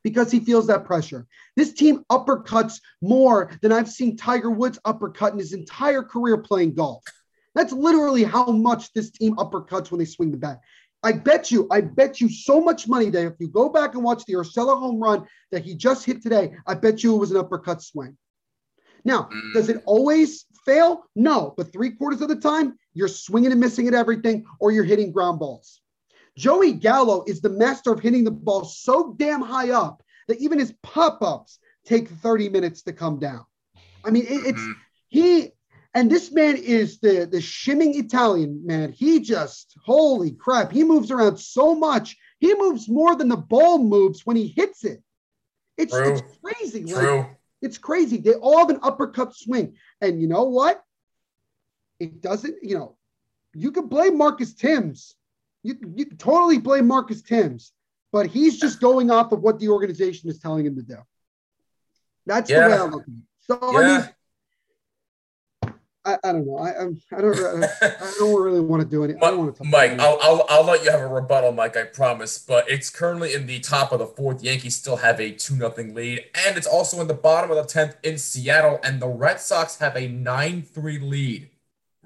because 0.06 0.30
he 0.30 0.38
feels 0.38 0.68
that 0.68 0.84
pressure. 0.84 1.26
This 1.56 1.72
team 1.72 2.04
uppercuts 2.12 2.80
more 3.02 3.50
than 3.60 3.72
I've 3.72 3.90
seen 3.90 4.16
Tiger 4.16 4.50
Woods 4.50 4.78
uppercut 4.84 5.32
in 5.32 5.38
his 5.40 5.52
entire 5.52 6.02
career 6.02 6.38
playing 6.38 6.74
golf. 6.74 7.02
That's 7.56 7.72
literally 7.72 8.22
how 8.22 8.46
much 8.52 8.92
this 8.92 9.10
team 9.10 9.34
uppercuts 9.36 9.90
when 9.90 9.98
they 9.98 10.04
swing 10.04 10.30
the 10.30 10.36
bat. 10.36 10.60
I 11.02 11.12
bet 11.12 11.50
you, 11.50 11.66
I 11.70 11.80
bet 11.80 12.20
you 12.20 12.28
so 12.28 12.60
much 12.60 12.86
money 12.86 13.08
that 13.10 13.24
if 13.26 13.32
you 13.38 13.48
go 13.48 13.70
back 13.70 13.94
and 13.94 14.04
watch 14.04 14.24
the 14.26 14.34
Urshela 14.34 14.78
home 14.78 15.00
run 15.00 15.26
that 15.52 15.64
he 15.64 15.74
just 15.74 16.04
hit 16.04 16.22
today, 16.22 16.54
I 16.66 16.74
bet 16.74 17.02
you 17.02 17.14
it 17.14 17.18
was 17.18 17.30
an 17.30 17.38
uppercut 17.38 17.82
swing. 17.82 18.18
Now, 19.04 19.30
Mm. 19.32 19.54
does 19.54 19.70
it 19.70 19.82
always 19.86 20.44
fail? 20.66 21.04
No, 21.14 21.54
but 21.56 21.72
three 21.72 21.92
quarters 21.92 22.20
of 22.20 22.28
the 22.28 22.36
time, 22.36 22.76
you're 22.92 23.08
swinging 23.08 23.52
and 23.52 23.60
missing 23.60 23.88
at 23.88 23.94
everything, 23.94 24.44
or 24.60 24.70
you're 24.70 24.84
hitting 24.84 25.12
ground 25.12 25.38
balls. 25.38 25.80
Joey 26.36 26.72
Gallo 26.74 27.24
is 27.26 27.40
the 27.40 27.48
master 27.48 27.90
of 27.90 28.00
hitting 28.00 28.24
the 28.24 28.30
ball 28.30 28.64
so 28.64 29.14
damn 29.16 29.40
high 29.40 29.70
up 29.70 30.02
that 30.28 30.40
even 30.40 30.58
his 30.58 30.74
pop 30.82 31.22
ups 31.22 31.58
take 31.86 32.08
30 32.08 32.50
minutes 32.50 32.82
to 32.82 32.92
come 32.92 33.18
down. 33.18 33.46
I 34.04 34.10
mean, 34.10 34.24
it, 34.26 34.44
it's 34.46 34.62
Mhm. 34.62 34.76
he, 35.08 35.52
and 35.96 36.10
this 36.10 36.30
man 36.30 36.56
is 36.56 37.00
the 37.00 37.26
the 37.30 37.40
shimming 37.40 37.98
Italian 37.98 38.66
man. 38.66 38.92
He 38.92 39.20
just 39.20 39.74
holy 39.82 40.32
crap, 40.32 40.70
he 40.70 40.84
moves 40.84 41.10
around 41.10 41.38
so 41.38 41.74
much. 41.74 42.16
He 42.38 42.54
moves 42.54 42.86
more 42.86 43.16
than 43.16 43.28
the 43.28 43.36
ball 43.38 43.78
moves 43.78 44.26
when 44.26 44.36
he 44.36 44.48
hits 44.48 44.84
it. 44.84 45.02
It's, 45.78 45.94
True. 45.94 46.12
it's 46.12 46.22
crazy. 46.44 46.84
Like, 46.84 47.02
True. 47.02 47.26
it's 47.62 47.78
crazy. 47.78 48.18
They 48.18 48.34
all 48.34 48.58
have 48.58 48.68
an 48.68 48.80
uppercut 48.82 49.34
swing. 49.34 49.76
And 50.02 50.20
you 50.20 50.28
know 50.28 50.44
what? 50.44 50.82
It 51.98 52.20
doesn't, 52.20 52.56
you 52.62 52.76
know, 52.76 52.96
you 53.54 53.72
could 53.72 53.88
blame 53.88 54.18
Marcus 54.18 54.52
Thames. 54.52 55.14
You, 55.62 55.76
you 55.94 56.04
could 56.04 56.18
totally 56.18 56.58
blame 56.58 56.86
Marcus 56.86 57.22
Thames, 57.22 57.72
but 58.12 58.26
he's 58.26 58.60
just 58.60 58.80
going 58.80 59.10
off 59.10 59.32
of 59.32 59.40
what 59.40 59.58
the 59.58 59.70
organization 59.70 60.28
is 60.28 60.38
telling 60.38 60.66
him 60.66 60.76
to 60.76 60.82
do. 60.82 60.98
That's 62.26 62.50
the 62.50 62.56
way 62.56 62.68
Yeah. 62.68 62.82
I 62.82 62.86
look 62.86 63.02
at 63.02 63.08
it. 63.08 63.14
So 63.40 63.58
I 63.78 63.98
mean, 63.98 64.08
I, 66.06 66.18
I 66.24 66.32
don't 66.32 66.46
know. 66.46 66.58
I 66.58 66.80
I'm, 66.80 67.02
I 67.12 67.20
don't 67.20 67.36
I 67.82 68.12
don't 68.18 68.42
really 68.42 68.60
want 68.60 68.82
to 68.82 68.88
do 68.88 69.04
any. 69.04 69.14
I 69.16 69.18
don't 69.30 69.38
want 69.38 69.56
to 69.56 69.58
talk 69.64 69.72
Mike, 69.72 69.92
about. 69.92 70.20
I'll, 70.22 70.36
I'll 70.38 70.46
I'll 70.48 70.64
let 70.64 70.84
you 70.84 70.90
have 70.92 71.00
a 71.00 71.08
rebuttal, 71.08 71.52
Mike. 71.52 71.76
I 71.76 71.84
promise. 71.84 72.38
But 72.38 72.70
it's 72.70 72.90
currently 72.90 73.34
in 73.34 73.46
the 73.46 73.60
top 73.60 73.92
of 73.92 73.98
the 73.98 74.06
fourth. 74.06 74.42
Yankees 74.42 74.76
still 74.76 74.96
have 74.96 75.20
a 75.20 75.32
two 75.32 75.56
nothing 75.56 75.94
lead, 75.94 76.24
and 76.46 76.56
it's 76.56 76.66
also 76.66 77.00
in 77.00 77.08
the 77.08 77.14
bottom 77.14 77.50
of 77.50 77.56
the 77.56 77.64
tenth 77.64 77.96
in 78.04 78.18
Seattle, 78.18 78.80
and 78.84 79.02
the 79.02 79.08
Red 79.08 79.40
Sox 79.40 79.78
have 79.78 79.96
a 79.96 80.08
nine 80.08 80.62
three 80.62 80.98
lead. 81.00 81.50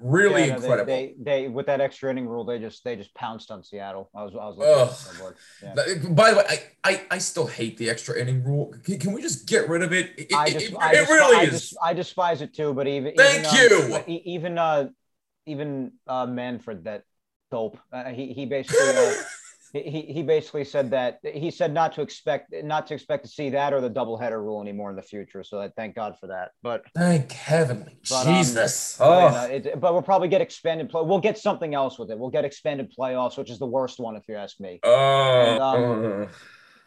Really 0.03 0.47
Yeah, 0.47 0.53
no, 0.55 0.59
they- 0.59 0.65
incredible. 0.65 0.85
They, 0.87 1.13
they, 1.19 1.47
with 1.47 1.65
that 1.67 1.79
extra 1.79 2.09
inning 2.09 2.27
rule, 2.27 2.43
they 2.43 2.57
just 2.59 2.83
they 2.83 2.95
just 2.95 3.13
pounced 3.13 3.51
on 3.51 3.63
Seattle. 3.63 4.09
I 4.15 4.23
was 4.23 4.33
I 4.33 4.37
was 4.47 4.57
Ugh. 4.59 5.23
looking 5.23 5.79
at. 5.79 5.87
Yeah. 6.03 6.09
By 6.09 6.31
the 6.31 6.37
way, 6.37 6.43
I, 6.49 6.63
I, 6.91 7.01
I 7.11 7.17
still 7.19 7.45
hate 7.47 7.77
the 7.77 7.89
extra 7.89 8.19
inning 8.19 8.43
rule. 8.43 8.73
Can, 8.83 8.97
can 8.99 9.13
we 9.13 9.21
just 9.21 9.47
get 9.47 9.69
rid 9.69 9.83
of 9.83 9.93
it? 9.93 10.11
It, 10.17 10.33
I 10.33 10.49
just, 10.49 10.65
it- 10.65 10.75
I 10.79 10.93
it 10.93 11.07
really 11.09 11.35
I 11.37 11.41
is. 11.43 11.51
Just, 11.51 11.77
I 11.83 11.93
despise 11.93 12.41
it 12.41 12.53
too. 12.53 12.73
But 12.73 12.87
even 12.87 13.13
Thank 13.15 13.45
even, 13.53 13.69
you. 13.69 13.83
Um, 13.85 13.91
but 13.91 14.09
e- 14.09 14.23
even 14.25 14.57
uh, 14.57 14.89
even 15.45 15.91
uh, 16.07 16.25
Manfred, 16.25 16.85
that 16.85 17.03
dope. 17.51 17.77
Uh, 17.93 18.05
he 18.05 18.33
he 18.33 18.45
basically 18.45 18.79
uh, 18.89 19.13
he 19.73 20.01
he 20.01 20.23
basically 20.23 20.65
said 20.65 20.91
that 20.91 21.19
he 21.23 21.49
said 21.49 21.73
not 21.73 21.93
to 21.93 22.01
expect 22.01 22.53
not 22.63 22.87
to 22.87 22.93
expect 22.93 23.23
to 23.23 23.29
see 23.29 23.49
that 23.51 23.73
or 23.73 23.81
the 23.81 23.89
doubleheader 23.89 24.41
rule 24.43 24.61
anymore 24.61 24.89
in 24.89 24.95
the 24.95 25.01
future. 25.01 25.43
So 25.43 25.61
I 25.61 25.69
thank 25.69 25.95
God 25.95 26.15
for 26.19 26.27
that. 26.27 26.51
But 26.61 26.83
Thank 26.95 27.31
heaven, 27.31 27.89
But, 28.09 28.27
um, 28.27 28.35
Jesus. 28.35 28.97
but, 28.97 29.05
oh, 29.05 29.25
you 29.25 29.31
know, 29.31 29.69
it, 29.71 29.79
but 29.79 29.93
we'll 29.93 30.01
probably 30.01 30.27
get 30.27 30.41
expanded 30.41 30.89
play. 30.89 31.03
We'll 31.03 31.19
get 31.19 31.37
something 31.37 31.73
else 31.73 31.97
with 31.97 32.11
it. 32.11 32.19
We'll 32.19 32.29
get 32.29 32.43
expanded 32.45 32.93
playoffs, 32.97 33.37
which 33.37 33.49
is 33.49 33.59
the 33.59 33.65
worst 33.67 33.99
one 33.99 34.15
if 34.15 34.23
you 34.27 34.35
ask 34.35 34.59
me. 34.59 34.79
oh. 34.83 34.91
and, 35.41 35.61
um, 35.61 36.29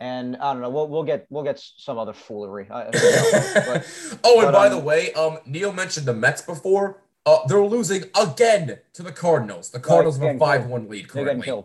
And 0.01 0.37
I 0.37 0.53
don't 0.53 0.61
know. 0.61 0.71
We'll 0.71 0.89
we'll 0.89 1.05
get 1.05 1.27
we'll 1.31 1.45
get 1.45 1.59
some 1.59 1.99
other 1.99 2.13
foolery. 2.13 2.67
I, 2.71 2.85
but, 2.93 4.21
oh, 4.25 4.41
and 4.41 4.47
but, 4.47 4.53
by 4.53 4.67
um, 4.67 4.73
the 4.73 4.79
way, 4.79 5.13
um, 5.15 5.39
Neil 5.47 5.73
mentioned 5.73 6.07
the 6.07 6.15
Mets 6.15 6.43
before. 6.43 7.01
Uh, 7.27 7.39
they're 7.47 7.65
losing 7.65 8.05
again 8.21 8.79
to 8.93 9.03
the 9.03 9.13
Cardinals. 9.13 9.71
The 9.71 9.81
Cardinals 9.81 10.19
have 10.19 10.37
a 10.37 10.39
five-one 10.39 10.89
lead 10.89 11.09
currently. 11.09 11.65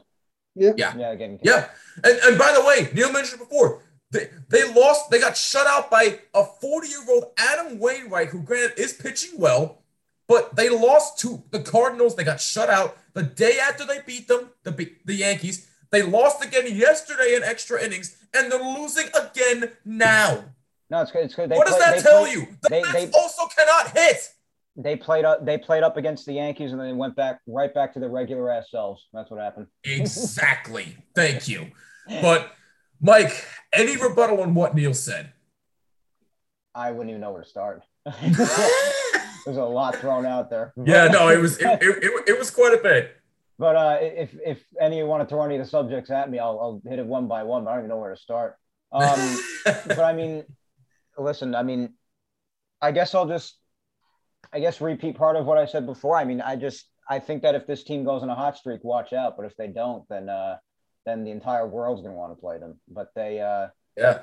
Killed. 0.60 0.80
Yeah. 0.80 0.94
Yeah, 0.96 1.10
Yeah, 1.10 1.16
getting 1.16 1.38
killed. 1.40 1.46
yeah. 1.64 1.70
And 2.04 2.20
and 2.26 2.38
by 2.38 2.54
the 2.54 2.64
way, 2.64 2.90
Neil 2.94 3.12
mentioned 3.12 3.40
before. 3.40 3.82
They, 4.12 4.30
they 4.50 4.64
lost. 4.74 5.12
They 5.12 5.20
got 5.20 5.38
shut 5.38 5.68
out 5.68 5.92
by 5.92 6.20
a 6.34 6.44
40-year-old 6.44 7.26
Adam 7.38 7.78
Wainwright, 7.78 8.30
who 8.30 8.42
granted 8.42 8.80
is 8.80 8.94
pitching 8.94 9.40
well, 9.40 9.84
but 10.28 10.56
they 10.56 10.68
lost 10.70 11.20
to 11.20 11.44
the 11.52 11.60
Cardinals. 11.60 12.16
They 12.16 12.24
got 12.24 12.42
shut 12.42 12.70
out 12.72 12.98
the 13.14 13.22
day 13.22 13.60
after 13.62 13.86
they 13.86 14.00
beat 14.06 14.28
them, 14.28 14.50
the 14.64 14.72
the 15.06 15.14
Yankees. 15.14 15.68
They 15.92 16.02
lost 16.02 16.44
again 16.44 16.66
yesterday 16.76 17.36
in 17.36 17.44
extra 17.44 17.84
innings, 17.84 18.18
and 18.34 18.52
they're 18.52 18.60
losing 18.80 19.08
again 19.14 19.72
now. 19.86 20.44
No, 20.90 21.02
it's 21.04 21.12
good. 21.12 21.26
It's 21.26 21.36
good. 21.36 21.50
They 21.50 21.56
what 21.58 21.68
does 21.68 21.78
that 21.78 21.98
they 21.98 22.02
tell 22.02 22.24
play- 22.24 22.32
you? 22.34 22.48
The 22.64 22.70
they- 22.70 22.82
Mets 22.82 22.94
they- 22.94 23.12
also 23.12 23.44
cannot 23.56 23.96
hit. 23.96 24.18
They 24.76 24.96
played 24.96 25.26
up. 25.26 25.46
They 25.46 25.58
played 25.58 25.84
up 25.84 25.98
against 25.98 26.26
the 26.26 26.34
Yankees, 26.34 26.72
and 26.72 26.80
then 26.80 26.98
went 26.98 27.16
back 27.16 27.40
right 27.48 27.74
back 27.74 27.94
to 27.94 28.00
their 28.00 28.10
regular 28.10 28.50
ass 28.52 28.72
selves. 28.72 29.08
That's 29.14 29.30
what 29.30 29.40
happened. 29.40 29.68
Exactly. 29.84 30.98
Thank 31.16 31.48
you. 31.48 31.72
But 32.22 32.54
Mike, 33.02 33.46
any 33.74 33.98
rebuttal 33.98 34.42
on 34.42 34.54
what 34.56 34.76
Neil 34.76 34.94
said? 34.94 35.34
I 36.74 36.92
wouldn't 36.92 37.10
even 37.10 37.22
know 37.22 37.32
where 37.32 37.44
to 37.44 37.50
start. 37.50 37.84
There's 38.22 39.58
a 39.58 39.64
lot 39.64 39.96
thrown 39.96 40.26
out 40.26 40.50
there. 40.50 40.74
yeah, 40.86 41.08
no, 41.08 41.30
it 41.30 41.40
was 41.40 41.58
it, 41.60 41.82
it, 41.82 42.04
it, 42.04 42.30
it 42.30 42.40
was 42.40 42.52
quite 42.52 42.74
a 42.74 42.82
bit. 42.82 43.16
But 43.58 43.76
uh, 43.76 43.98
if 44.02 44.30
if 44.46 44.64
any 44.80 45.00
of 45.00 45.04
you 45.04 45.08
want 45.08 45.28
to 45.28 45.34
throw 45.34 45.44
any 45.44 45.56
of 45.56 45.64
the 45.64 45.70
subjects 45.70 46.10
at 46.10 46.30
me, 46.32 46.40
I'll, 46.40 46.60
I'll 46.60 46.82
hit 46.90 47.00
it 47.00 47.06
one 47.06 47.28
by 47.28 47.44
one. 47.44 47.66
But 47.66 47.72
I 47.72 47.74
don't 47.74 47.82
even 47.82 47.90
know 47.90 47.98
where 47.98 48.16
to 48.16 48.20
start. 48.20 48.56
Um, 48.92 49.38
but 49.66 50.00
I 50.00 50.14
mean, 50.14 50.44
listen, 51.18 51.54
I 51.56 51.64
mean, 51.64 51.94
I 52.82 52.92
guess 52.92 53.14
I'll 53.14 53.28
just, 53.28 53.59
I 54.52 54.60
guess 54.60 54.82
repeat 54.82 55.16
part 55.16 55.36
of 55.36 55.46
what 55.46 55.58
I 55.58 55.66
said 55.66 55.86
before. 55.86 56.16
I 56.16 56.24
mean, 56.26 56.42
I 56.42 56.56
just, 56.56 56.88
I 57.10 57.20
think 57.20 57.42
that 57.44 57.56
if 57.56 57.68
this 57.68 57.84
team 57.84 58.04
goes 58.04 58.24
on 58.24 58.30
a 58.30 58.36
hot 58.36 58.58
streak, 58.58 58.84
watch 58.84 59.14
out. 59.14 59.36
But 59.38 59.46
if 59.46 59.56
they 59.58 59.68
don't, 59.68 60.08
then, 60.10 60.30
uh, 60.30 60.58
then 61.06 61.24
the 61.24 61.32
entire 61.32 61.68
world's 61.68 62.02
gonna 62.02 62.16
want 62.16 62.32
to 62.36 62.40
play 62.40 62.58
them. 62.58 62.80
But 62.88 63.10
they, 63.16 63.42
uh, 63.42 63.68
yeah. 63.98 64.20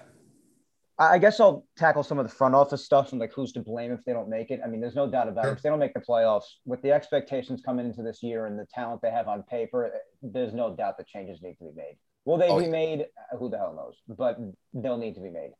I 0.99 1.19
guess 1.19 1.41
I'll 1.41 1.67
tackle 1.77 2.03
some 2.03 2.19
of 2.19 2.27
the 2.27 2.35
front 2.35 2.55
office 2.55 2.83
stuff 2.83 3.13
and 3.13 3.21
like 3.21 3.31
who's 3.35 3.53
to 3.53 3.61
blame 3.61 3.93
if 3.93 4.03
they 4.07 4.15
don't 4.15 4.31
make 4.31 4.51
it. 4.51 4.61
I 4.65 4.69
mean, 4.69 4.81
there's 4.81 4.95
no 4.95 5.07
doubt 5.07 5.29
about 5.29 5.45
it. 5.45 5.53
If 5.53 5.63
they 5.63 5.69
don't 5.69 5.79
make 5.79 5.93
the 5.93 6.01
playoffs, 6.01 6.45
with 6.65 6.81
the 6.81 6.91
expectations 6.91 7.61
coming 7.63 7.85
into 7.85 8.03
this 8.03 8.23
year 8.23 8.47
and 8.47 8.59
the 8.59 8.65
talent 8.75 9.03
they 9.03 9.11
have 9.11 9.29
on 9.29 9.43
paper, 9.43 9.93
there's 10.23 10.55
no 10.55 10.75
doubt 10.75 10.97
that 10.97 11.07
changes 11.07 11.43
need 11.43 11.57
to 11.59 11.65
be 11.65 11.73
made. 11.77 11.99
Will 12.25 12.39
they 12.39 12.49
Oh, 12.49 12.59
be 12.59 12.69
made? 12.69 13.05
Who 13.39 13.51
the 13.51 13.59
hell 13.59 13.75
knows? 13.77 13.97
But 14.09 14.39
they'll 14.73 14.97
need 14.97 15.17
to 15.17 15.21
be 15.21 15.29
made. 15.29 15.51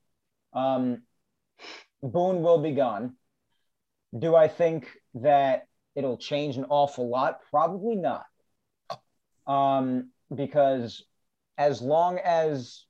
Um, 0.55 1.03
Boone 2.03 2.41
will 2.41 2.59
be 2.59 2.73
gone. 2.73 3.17
Do 4.17 4.37
I 4.37 4.49
think 4.49 4.89
that 5.15 5.67
it'll 5.95 6.19
change 6.19 6.57
an 6.57 6.67
awful 6.69 7.09
lot? 7.09 7.41
Probably 7.51 7.97
not. 7.97 8.27
Um, 9.47 10.11
because 10.35 11.05
as 11.59 11.81
long 11.81 12.19
as 12.19 12.87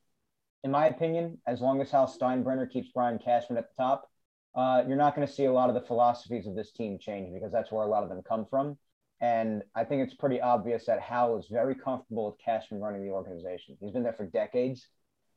in 0.66 0.72
my 0.72 0.88
opinion, 0.88 1.38
as 1.46 1.60
long 1.60 1.80
as 1.80 1.92
Hal 1.92 2.08
Steinbrenner 2.08 2.68
keeps 2.68 2.88
Brian 2.92 3.20
Cashman 3.20 3.56
at 3.56 3.66
the 3.68 3.82
top, 3.82 4.10
uh, 4.56 4.82
you're 4.88 4.96
not 4.96 5.14
going 5.14 5.26
to 5.26 5.32
see 5.32 5.44
a 5.44 5.52
lot 5.52 5.68
of 5.68 5.76
the 5.76 5.80
philosophies 5.80 6.48
of 6.48 6.56
this 6.56 6.72
team 6.72 6.98
change 6.98 7.32
because 7.32 7.52
that's 7.52 7.70
where 7.70 7.84
a 7.84 7.88
lot 7.88 8.02
of 8.02 8.08
them 8.08 8.20
come 8.28 8.44
from. 8.50 8.76
And 9.20 9.62
I 9.76 9.84
think 9.84 10.02
it's 10.02 10.14
pretty 10.14 10.40
obvious 10.40 10.86
that 10.86 11.00
Hal 11.00 11.38
is 11.38 11.46
very 11.48 11.76
comfortable 11.76 12.26
with 12.26 12.40
Cashman 12.44 12.80
running 12.80 13.02
the 13.02 13.12
organization. 13.12 13.76
He's 13.80 13.92
been 13.92 14.02
there 14.02 14.12
for 14.12 14.26
decades, 14.26 14.88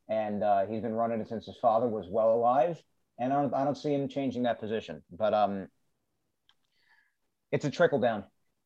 and 0.09 0.43
uh, 0.43 0.65
he's 0.65 0.81
been 0.81 0.95
running 0.95 1.21
it 1.21 1.27
since 1.27 1.45
his 1.45 1.57
father 1.61 1.87
was 1.87 2.07
well 2.09 2.33
alive. 2.33 2.81
And 3.19 3.31
I 3.31 3.41
don't, 3.41 3.53
I 3.53 3.63
don't 3.63 3.77
see 3.77 3.93
him 3.93 4.07
changing 4.07 4.43
that 4.43 4.59
position. 4.59 5.03
But 5.11 5.35
um, 5.35 5.67
it's 7.51 7.65
a 7.65 7.71
trickle 7.71 7.99
down. 7.99 8.23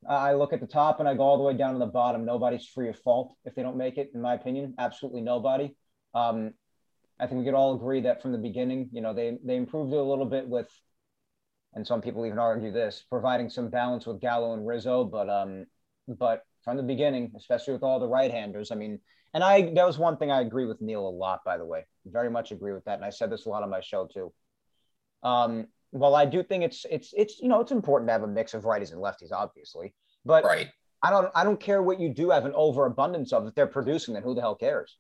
I 0.08 0.34
look 0.34 0.52
at 0.54 0.60
the 0.60 0.68
top 0.68 1.00
and 1.00 1.08
I 1.08 1.14
go 1.14 1.24
all 1.24 1.38
the 1.38 1.44
way 1.44 1.54
down 1.54 1.74
to 1.74 1.80
the 1.80 1.86
bottom. 1.86 2.26
Nobody's 2.26 2.66
free 2.66 2.90
of 2.90 3.00
fault 3.00 3.36
if 3.46 3.56
they 3.56 3.64
don't 3.64 3.78
make 3.78 3.98
it, 3.98 4.12
in 4.14 4.22
my 4.22 4.34
opinion. 4.34 4.76
Absolutely 4.78 5.22
nobody. 5.22 5.76
Um, 6.14 6.54
I 7.20 7.28
think 7.28 7.40
we 7.40 7.46
could 7.46 7.54
all 7.54 7.76
agree 7.76 8.02
that 8.02 8.22
from 8.22 8.32
the 8.32 8.38
beginning, 8.38 8.90
you 8.92 9.02
know, 9.02 9.14
they 9.14 9.38
they 9.44 9.56
improved 9.56 9.94
it 9.94 9.98
a 9.98 10.04
little 10.04 10.26
bit 10.26 10.48
with, 10.48 10.70
and 11.74 11.88
some 11.88 12.02
people 12.02 12.26
even 12.26 12.40
argue 12.40 12.72
this, 12.72 13.06
providing 13.10 13.50
some 13.50 13.70
balance 13.70 14.06
with 14.06 14.20
Gallo 14.20 14.54
and 14.54 14.68
Rizzo, 14.68 15.06
but 15.06 15.30
um, 15.30 15.66
but 16.08 16.42
from 16.64 16.78
the 16.78 16.84
beginning, 16.84 17.32
especially 17.38 17.74
with 17.74 17.84
all 17.84 18.00
the 18.00 18.08
right-handers, 18.08 18.72
I 18.72 18.76
mean, 18.76 19.00
and 19.34 19.44
I 19.44 19.74
that 19.74 19.86
was 19.86 19.98
one 19.98 20.18
thing 20.18 20.32
I 20.32 20.42
agree 20.42 20.66
with 20.66 20.82
Neil 20.82 21.08
a 21.08 21.10
lot, 21.10 21.42
by 21.46 21.58
the 21.58 21.66
way, 21.66 21.86
very 22.06 22.30
much 22.30 22.52
agree 22.52 22.74
with 22.74 22.84
that, 22.86 22.96
and 22.96 23.06
I 23.06 23.10
said 23.12 23.30
this 23.30 23.46
a 23.46 23.50
lot 23.50 23.64
on 23.64 23.70
my 23.70 23.82
show 23.82 24.08
too. 24.08 24.34
Um, 25.22 25.68
well, 25.94 26.16
I 26.16 26.26
do 26.26 26.44
think 26.44 26.64
it's 26.64 26.86
it's 26.90 27.14
it's 27.16 27.40
you 27.40 27.48
know 27.48 27.62
it's 27.62 27.72
important 27.72 28.10
to 28.10 28.14
have 28.14 28.24
a 28.24 28.28
mix 28.28 28.54
of 28.54 28.64
righties 28.64 28.92
and 28.92 29.02
lefties, 29.02 29.32
obviously, 29.32 29.94
but 30.26 30.44
Right. 30.44 30.70
I 31.02 31.10
don't 31.12 31.30
I 31.36 31.44
don't 31.44 31.60
care 31.60 31.82
what 31.82 32.00
you 32.00 32.10
do 32.14 32.32
have 32.32 32.46
an 32.46 32.54
overabundance 32.56 33.32
of 33.32 33.46
if 33.48 33.54
they're 33.56 33.68
producing, 33.68 34.14
then 34.16 34.24
who 34.24 34.34
the 34.36 34.42
hell 34.42 34.56
cares? 34.56 34.98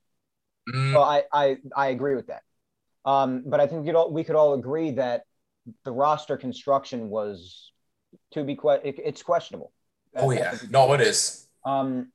Mm, 0.74 0.94
Well, 0.94 1.04
I, 1.04 1.24
I, 1.34 1.58
I 1.76 1.88
agree 1.88 2.16
with 2.16 2.28
that. 2.28 2.44
Um, 3.06 3.44
but 3.46 3.60
I 3.60 3.68
think 3.68 3.82
we 3.82 3.88
could 3.88 3.96
all, 3.96 4.12
we 4.14 4.24
could 4.24 4.36
all 4.36 4.54
agree 4.54 4.92
that 4.92 5.24
the 5.84 5.92
roster 5.92 6.38
construction 6.38 7.10
was 7.10 7.72
to 8.32 8.44
be 8.44 8.56
que- 8.56 8.80
it, 8.84 8.96
it's 9.04 9.24
questionable. 9.24 9.74
oh 10.16 10.32
yeah. 10.32 10.58
No, 10.70 10.94
it 10.94 11.02
is. 11.02 11.48
Um, 11.66 12.12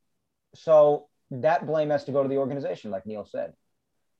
so 0.54 1.08
that 1.30 1.66
blame 1.66 1.90
has 1.90 2.04
to 2.04 2.12
go 2.12 2.22
to 2.22 2.28
the 2.28 2.36
organization, 2.38 2.90
like 2.90 3.04
Neil 3.06 3.26
said. 3.26 3.52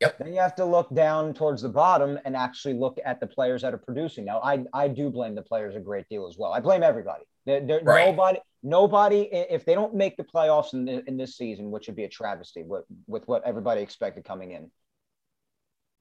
Yep. 0.01 0.19
Then 0.19 0.33
you 0.33 0.41
have 0.41 0.55
to 0.57 0.65
look 0.65 0.95
down 0.95 1.35
towards 1.35 1.63
the 1.63 1.69
bottom 1.69 2.19
and 2.25 2.37
actually 2.37 2.75
look 2.75 2.99
at 3.05 3.19
the 3.19 3.27
players 3.27 3.63
that 3.63 3.75
are 3.75 3.79
producing. 3.79 4.25
Now, 4.25 4.41
I, 4.41 4.65
I 4.73 4.87
do 4.89 5.11
blame 5.11 5.35
the 5.35 5.43
players 5.43 5.75
a 5.75 5.81
great 5.81 6.09
deal 6.09 6.29
as 6.29 6.37
well. 6.39 6.53
I 6.53 6.61
blame 6.61 6.85
everybody. 6.85 7.25
There, 7.47 7.61
there, 7.67 7.81
Right. 7.83 8.07
Nobody, 8.07 8.39
nobody. 8.63 9.23
If 9.33 9.65
they 9.65 9.75
don't 9.75 9.95
make 9.95 10.17
the 10.17 10.23
playoffs 10.23 10.73
in, 10.73 10.85
the, 10.85 11.03
in 11.09 11.17
this 11.17 11.37
season, 11.37 11.71
which 11.73 11.89
would 11.89 11.97
be 11.97 12.05
a 12.05 12.09
travesty 12.09 12.63
with, 12.63 12.85
with 13.09 13.27
what 13.27 13.43
everybody 13.45 13.81
expected 13.83 14.25
coming 14.25 14.53
in, 14.53 14.71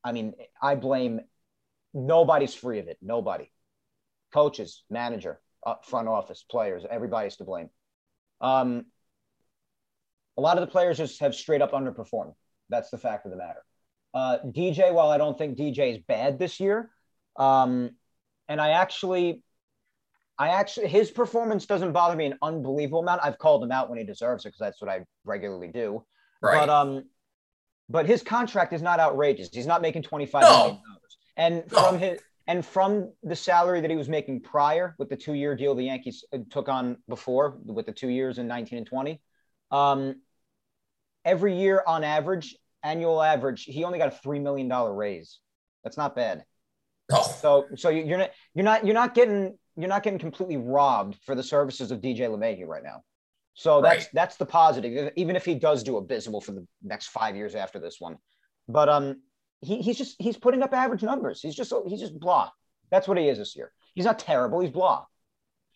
I 0.04 0.12
mean, 0.12 0.34
I 0.62 0.76
blame. 0.76 1.22
Nobody's 1.94 2.54
free 2.54 2.78
of 2.80 2.88
it. 2.88 2.98
Nobody. 3.02 3.52
Coaches, 4.32 4.84
manager, 4.90 5.40
uh, 5.66 5.76
front 5.84 6.08
office, 6.08 6.46
players, 6.48 6.86
everybody's 6.88 7.38
to 7.38 7.46
blame. 7.46 7.70
Um, 8.42 8.86
A 10.38 10.42
lot 10.42 10.60
of 10.60 10.62
the 10.62 10.72
players 10.72 10.98
just 10.98 11.20
have 11.22 11.34
straight 11.34 11.64
up 11.64 11.72
underperformed. 11.72 12.36
That's 12.70 12.92
the 12.92 13.00
fact 13.00 13.26
of 13.26 13.32
the 13.32 13.38
matter. 13.38 13.64
Uh, 14.18 14.40
DJ, 14.46 14.92
while 14.92 15.12
I 15.12 15.20
don't 15.20 15.38
think 15.38 15.56
DJ 15.56 15.92
is 15.92 16.00
bad 16.00 16.40
this 16.40 16.60
year, 16.60 16.90
um, 17.36 17.92
and 18.48 18.60
I 18.60 18.70
actually, 18.70 19.44
I 20.40 20.48
actually, 20.50 20.88
his 20.88 21.12
performance 21.12 21.68
doesn't 21.68 21.92
bother 21.92 22.16
me 22.16 22.26
an 22.26 22.34
unbelievable 22.42 23.02
amount. 23.02 23.22
I've 23.24 23.38
called 23.38 23.64
him 23.64 23.72
out 23.72 23.92
when 23.92 24.00
he 24.00 24.04
deserves 24.04 24.44
it 24.44 24.50
because 24.50 24.60
that's 24.60 24.82
what 24.82 24.90
I 24.90 25.02
regularly 25.24 25.68
do. 25.68 26.04
Right. 26.42 26.66
But 26.66 26.70
um, 26.70 27.04
but 27.90 28.08
his 28.08 28.24
contract 28.24 28.74
is 28.74 28.82
not 28.82 29.00
outrageous. 29.00 29.50
He's 29.54 29.68
not 29.68 29.84
making 29.84 30.02
twenty 30.02 30.26
five 30.26 30.42
No. 30.42 30.58
million 30.58 30.78
dollars. 30.88 31.18
And 31.36 31.72
No. 31.72 31.84
from 31.84 32.00
his 32.00 32.20
and 32.48 32.66
from 32.66 33.12
the 33.22 33.36
salary 33.36 33.82
that 33.82 33.92
he 33.92 33.98
was 33.98 34.10
making 34.10 34.42
prior 34.42 34.96
with 34.98 35.10
the 35.10 35.16
two 35.16 35.34
year 35.34 35.56
deal 35.56 35.76
the 35.76 35.84
Yankees 35.84 36.26
uh, 36.34 36.40
took 36.50 36.70
on 36.70 36.98
before 37.08 37.60
with 37.64 37.86
the 37.86 37.94
two 37.94 38.10
years 38.10 38.40
in 38.40 38.48
nineteen 38.48 38.80
and 38.80 38.88
twenty, 38.88 39.22
um, 39.70 40.22
every 41.24 41.56
year 41.56 41.84
on 41.86 42.04
average, 42.04 42.58
annual 42.88 43.22
average, 43.22 43.64
he 43.64 43.84
only 43.84 44.00
got 44.00 44.08
a 44.08 44.18
three 44.24 44.40
million 44.40 44.68
dollar 44.68 44.94
raise. 44.94 45.40
That's 45.84 45.98
not 45.98 46.16
bad. 46.16 46.44
oh, 47.12 47.22
So 47.42 47.66
so 47.76 47.90
you- 47.90 48.04
you're 48.06 48.18
not 48.18 48.32
you're 48.56 48.66
not 48.66 48.86
you're 48.86 48.94
not 48.94 49.14
getting 49.14 49.58
you're 49.76 49.90
not 49.90 50.04
getting 50.04 50.20
completely 50.20 50.58
robbed 50.58 51.16
for 51.26 51.36
the 51.36 51.44
services 51.44 51.92
of 51.92 52.02
DJ 52.02 52.22
LeMahieu 52.22 52.66
right 52.68 52.84
now. 52.84 53.02
So 53.54 53.82
that's 53.82 54.06
Right. 54.06 54.10
that's 54.14 54.36
the 54.38 54.46
positive, 54.46 55.12
even 55.16 55.36
if 55.36 55.46
he 55.46 55.56
does 55.56 55.84
do 55.84 55.98
abysmal 55.98 56.42
for 56.42 56.52
the 56.52 56.66
next 56.84 57.08
five 57.08 57.36
years 57.36 57.56
after 57.56 57.80
this 57.80 58.00
one. 58.00 58.18
But 58.68 58.88
um, 58.90 59.22
he, 59.62 59.82
he's 59.82 59.98
just 59.98 60.16
he's 60.20 60.38
putting 60.38 60.62
up 60.64 60.74
average 60.74 61.04
numbers. 61.04 61.42
He's 61.42 61.56
just 61.56 61.74
he's 61.88 62.00
just 62.00 62.20
blah. 62.20 62.50
That's 62.92 63.08
what 63.08 63.18
he 63.18 63.28
is 63.28 63.38
this 63.38 63.56
year. 63.56 63.72
He's 63.96 64.06
not 64.06 64.20
terrible. 64.20 64.60
He's 64.60 64.72
blah. 64.72 65.06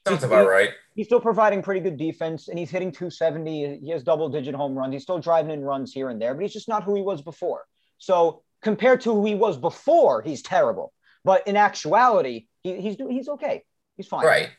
Sounds 0.07 0.23
about 0.23 0.47
right. 0.47 0.69
He's 0.95 1.05
still 1.07 1.21
providing 1.21 1.61
pretty 1.61 1.79
good 1.79 1.97
defense, 1.97 2.47
and 2.47 2.59
he's 2.59 2.69
hitting 2.69 2.91
270. 2.91 3.79
He 3.83 3.91
has 3.91 4.03
double 4.03 4.29
digit 4.29 4.55
home 4.55 4.75
runs. 4.75 4.93
He's 4.93 5.03
still 5.03 5.19
driving 5.19 5.51
in 5.51 5.61
runs 5.61 5.93
here 5.93 6.09
and 6.09 6.21
there, 6.21 6.33
but 6.33 6.41
he's 6.43 6.53
just 6.53 6.67
not 6.67 6.83
who 6.83 6.95
he 6.95 7.01
was 7.01 7.21
before. 7.21 7.65
So 7.97 8.43
compared 8.61 9.01
to 9.01 9.13
who 9.13 9.25
he 9.25 9.35
was 9.35 9.57
before, 9.57 10.21
he's 10.21 10.41
terrible. 10.41 10.93
But 11.23 11.47
in 11.47 11.55
actuality, 11.55 12.47
he, 12.63 12.81
he's 12.81 12.95
he's 12.97 13.29
okay. 13.29 13.63
He's 13.95 14.07
fine. 14.07 14.25
Right. 14.25 14.49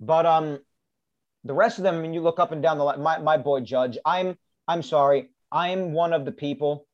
But 0.00 0.26
um, 0.26 0.58
the 1.44 1.54
rest 1.54 1.78
of 1.78 1.84
them, 1.84 2.00
when 2.00 2.14
you 2.14 2.20
look 2.20 2.38
up 2.38 2.52
and 2.52 2.62
down 2.62 2.78
the 2.78 2.84
line, 2.84 3.02
my, 3.02 3.18
my 3.18 3.36
boy 3.36 3.60
Judge, 3.60 3.98
I'm 4.04 4.36
I'm 4.66 4.82
sorry, 4.82 5.30
I'm 5.52 5.92
one 5.92 6.12
of 6.12 6.24
the 6.24 6.32
people, 6.32 6.86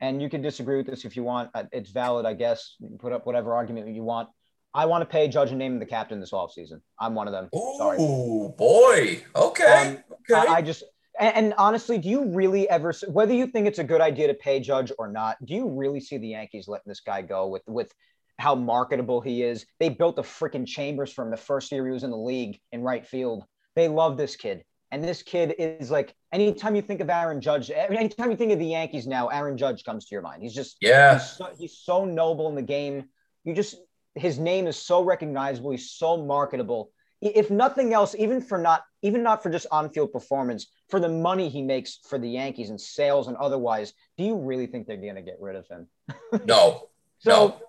and 0.00 0.22
you 0.22 0.28
can 0.28 0.42
disagree 0.42 0.76
with 0.76 0.86
this 0.86 1.04
if 1.04 1.16
you 1.16 1.22
want. 1.22 1.50
Uh, 1.54 1.64
It's 1.72 1.90
valid, 1.90 2.26
I 2.26 2.34
guess. 2.34 2.76
You 2.78 2.88
can 2.88 2.98
put 2.98 3.12
up 3.12 3.26
whatever 3.26 3.54
argument 3.54 3.88
you 3.94 4.04
want. 4.04 4.28
I 4.76 4.84
want 4.84 5.00
to 5.00 5.06
pay 5.06 5.26
Judge 5.26 5.50
and 5.50 5.58
name 5.58 5.78
the 5.78 5.86
captain 5.86 6.20
this 6.20 6.32
offseason. 6.32 6.82
I'm 7.00 7.14
one 7.14 7.26
of 7.26 7.32
them. 7.32 7.48
Sorry. 7.78 7.98
Ooh, 7.98 8.54
boy. 8.58 9.24
Okay. 9.34 9.64
Um, 9.64 9.98
okay. 10.30 10.48
I, 10.48 10.56
I 10.56 10.62
just 10.62 10.84
and, 11.18 11.34
and 11.34 11.54
honestly, 11.56 11.96
do 11.96 12.10
you 12.10 12.26
really 12.26 12.68
ever, 12.68 12.92
whether 13.08 13.32
you 13.32 13.46
think 13.46 13.66
it's 13.66 13.78
a 13.78 13.84
good 13.84 14.02
idea 14.02 14.26
to 14.26 14.34
pay 14.34 14.60
Judge 14.60 14.92
or 14.98 15.10
not, 15.10 15.42
do 15.44 15.54
you 15.54 15.66
really 15.66 16.00
see 16.00 16.18
the 16.18 16.28
Yankees 16.28 16.68
letting 16.68 16.88
this 16.88 17.00
guy 17.00 17.22
go 17.22 17.48
with 17.48 17.62
with 17.66 17.90
how 18.38 18.54
marketable 18.54 19.22
he 19.22 19.42
is? 19.42 19.64
They 19.80 19.88
built 19.88 20.16
the 20.16 20.22
freaking 20.22 20.66
chambers 20.66 21.10
from 21.10 21.30
the 21.30 21.38
first 21.38 21.72
year 21.72 21.86
he 21.86 21.92
was 21.92 22.04
in 22.04 22.10
the 22.10 22.18
league 22.18 22.60
in 22.70 22.82
right 22.82 23.06
field. 23.06 23.44
They 23.76 23.88
love 23.88 24.18
this 24.18 24.36
kid, 24.36 24.62
and 24.90 25.02
this 25.02 25.22
kid 25.22 25.54
is 25.58 25.90
like. 25.90 26.14
Anytime 26.32 26.76
you 26.76 26.82
think 26.82 27.00
of 27.00 27.08
Aaron 27.08 27.40
Judge, 27.40 27.70
anytime 27.70 28.30
you 28.30 28.36
think 28.36 28.52
of 28.52 28.58
the 28.58 28.66
Yankees 28.66 29.06
now, 29.06 29.28
Aaron 29.28 29.56
Judge 29.56 29.84
comes 29.84 30.04
to 30.04 30.14
your 30.14 30.20
mind. 30.20 30.42
He's 30.42 30.54
just 30.54 30.76
yeah. 30.82 31.14
he's 31.14 31.30
so, 31.30 31.48
he's 31.58 31.78
so 31.78 32.04
noble 32.04 32.50
in 32.50 32.54
the 32.54 32.62
game. 32.62 33.08
You 33.44 33.54
just 33.54 33.76
his 34.16 34.38
name 34.38 34.66
is 34.66 34.76
so 34.76 35.02
recognizable. 35.02 35.70
He's 35.70 35.90
so 35.90 36.16
marketable. 36.24 36.90
If 37.22 37.50
nothing 37.50 37.94
else, 37.94 38.14
even 38.18 38.40
for 38.40 38.58
not 38.58 38.82
even 39.02 39.22
not 39.22 39.42
for 39.42 39.50
just 39.50 39.66
on-field 39.70 40.12
performance, 40.12 40.66
for 40.90 41.00
the 41.00 41.08
money 41.08 41.48
he 41.48 41.62
makes 41.62 41.98
for 42.08 42.18
the 42.18 42.28
Yankees 42.28 42.70
and 42.70 42.80
sales 42.80 43.28
and 43.28 43.36
otherwise, 43.36 43.92
do 44.18 44.24
you 44.24 44.36
really 44.36 44.66
think 44.66 44.86
they're 44.86 44.96
going 44.96 45.14
to 45.14 45.22
get 45.22 45.36
rid 45.40 45.56
of 45.56 45.66
him? 45.68 45.88
No. 46.44 46.88
So, 47.18 47.30
No. 47.30 47.60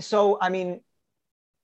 so 0.00 0.38
I 0.40 0.48
mean, 0.48 0.80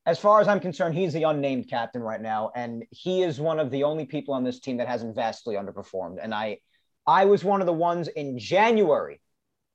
as 0.06 0.18
far 0.18 0.40
as 0.40 0.48
I'm 0.48 0.60
concerned, 0.60 0.94
he's 0.94 1.12
the 1.12 1.24
unnamed 1.24 1.68
captain 1.68 2.02
right 2.02 2.20
now, 2.20 2.50
and 2.54 2.84
he 2.90 3.22
is 3.22 3.40
one 3.40 3.58
of 3.60 3.70
the 3.70 3.84
only 3.84 4.04
people 4.04 4.34
on 4.34 4.44
this 4.44 4.58
team 4.60 4.78
that 4.78 4.88
hasn't 4.88 5.14
vastly 5.14 5.54
underperformed. 5.54 6.18
And 6.20 6.34
I, 6.34 6.58
I 7.06 7.24
was 7.24 7.44
one 7.44 7.60
of 7.60 7.66
the 7.66 7.72
ones 7.72 8.08
in 8.08 8.38
January. 8.38 9.20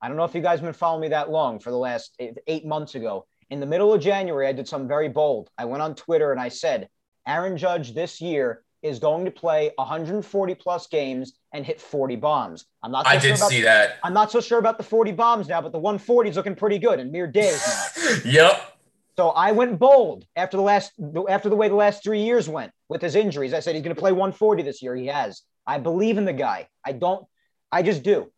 I 0.02 0.08
don't 0.08 0.18
know 0.18 0.26
if 0.26 0.36
you 0.36 0.42
guys 0.42 0.60
have 0.60 0.66
been 0.66 0.74
following 0.74 1.02
me 1.02 1.08
that 1.10 1.30
long 1.30 1.60
for 1.60 1.72
the 1.72 1.78
last 1.78 2.14
eight, 2.20 2.38
eight 2.48 2.66
months 2.66 2.96
ago. 2.96 3.26
In 3.50 3.60
the 3.60 3.66
middle 3.66 3.94
of 3.94 4.02
January, 4.02 4.48
I 4.48 4.52
did 4.52 4.68
something 4.68 4.88
very 4.88 5.10
bold. 5.10 5.50
I 5.58 5.66
went 5.66 5.82
on 5.82 5.96
Twitter 5.96 6.32
and 6.32 6.42
I 6.42 6.50
said, 6.50 6.90
Aaron 7.26 7.58
Judge 7.58 7.94
this 7.94 8.20
year 8.20 8.64
is 8.82 9.00
going 9.00 9.26
to 9.26 9.32
play 9.32 9.72
140 9.76 10.56
plus 10.56 10.88
games 10.88 11.34
and 11.54 11.66
hit 11.66 11.82
40 11.82 12.16
bombs. 12.18 12.66
I'm 12.84 12.92
not. 12.92 13.06
So 13.06 13.12
I 13.12 13.18
sure 13.18 13.32
did 13.32 13.38
about 13.38 13.50
see 13.50 13.62
that. 13.62 13.98
I'm 14.04 14.14
not 14.14 14.32
so 14.32 14.42
sure 14.42 14.60
about 14.60 14.78
the 14.78 14.84
40 14.84 15.12
bombs 15.14 15.48
now, 15.48 15.62
but 15.62 15.72
the 15.72 15.80
140 15.80 16.30
is 16.30 16.36
looking 16.36 16.56
pretty 16.56 16.78
good 16.78 17.00
in 17.00 17.12
mere 17.12 17.28
days 17.28 17.66
now. 17.68 18.16
yep. 18.26 18.78
So 19.18 19.30
I 19.30 19.52
went 19.52 19.80
bold 19.80 20.26
after 20.36 20.58
the 20.58 20.64
last 20.64 20.92
after 21.28 21.50
the 21.50 21.56
way 21.56 21.70
the 21.70 21.76
last 21.76 22.04
three 22.04 22.22
years 22.22 22.48
went 22.48 22.72
with 22.88 23.02
his 23.02 23.16
injuries. 23.16 23.54
I 23.54 23.62
said 23.62 23.74
he's 23.74 23.84
going 23.84 23.96
to 23.96 24.00
play 24.00 24.12
140 24.12 24.62
this 24.64 24.82
year. 24.82 24.96
He 24.96 25.08
has. 25.08 25.42
I 25.66 25.80
believe 25.80 26.18
in 26.18 26.26
the 26.26 26.34
guy. 26.34 26.68
I 26.86 26.92
don't. 26.92 27.26
I 27.72 27.82
just 27.82 28.04
do. 28.04 28.32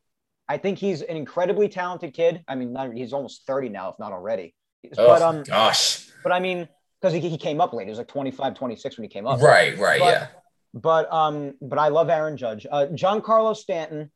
I 0.48 0.58
think 0.58 0.80
he's 0.80 1.02
an 1.04 1.16
incredibly 1.16 1.70
talented 1.70 2.14
kid. 2.14 2.44
I 2.48 2.56
mean, 2.56 2.74
not, 2.74 2.92
he's 2.94 3.14
almost 3.14 3.46
30 3.46 3.70
now, 3.70 3.90
if 3.90 4.00
not 4.00 4.12
already. 4.12 4.56
Oh, 4.98 5.08
But 5.08 5.22
um, 5.22 5.44
gosh. 5.44 6.08
but 6.24 6.32
I 6.32 6.40
mean, 6.40 6.68
because 7.02 7.14
he, 7.14 7.20
he 7.22 7.38
came 7.38 7.62
up 7.62 7.74
late. 7.74 7.86
He 7.86 7.90
was 7.90 7.98
like 7.98 8.08
25, 8.08 8.54
26 8.56 8.98
when 8.98 9.04
he 9.04 9.10
came 9.10 9.28
up. 9.28 9.42
Right, 9.42 9.78
right, 9.78 10.00
But- 10.00 10.14
yeah. 10.14 10.28
But 10.72 11.12
um, 11.12 11.56
but 11.62 11.80
I 11.80 11.88
love 11.88 12.10
Aaron 12.10 12.38
Judge. 12.38 12.68
Uh, 12.72 12.86
Giancarlo 12.92 13.56
Stanton, 13.56 14.12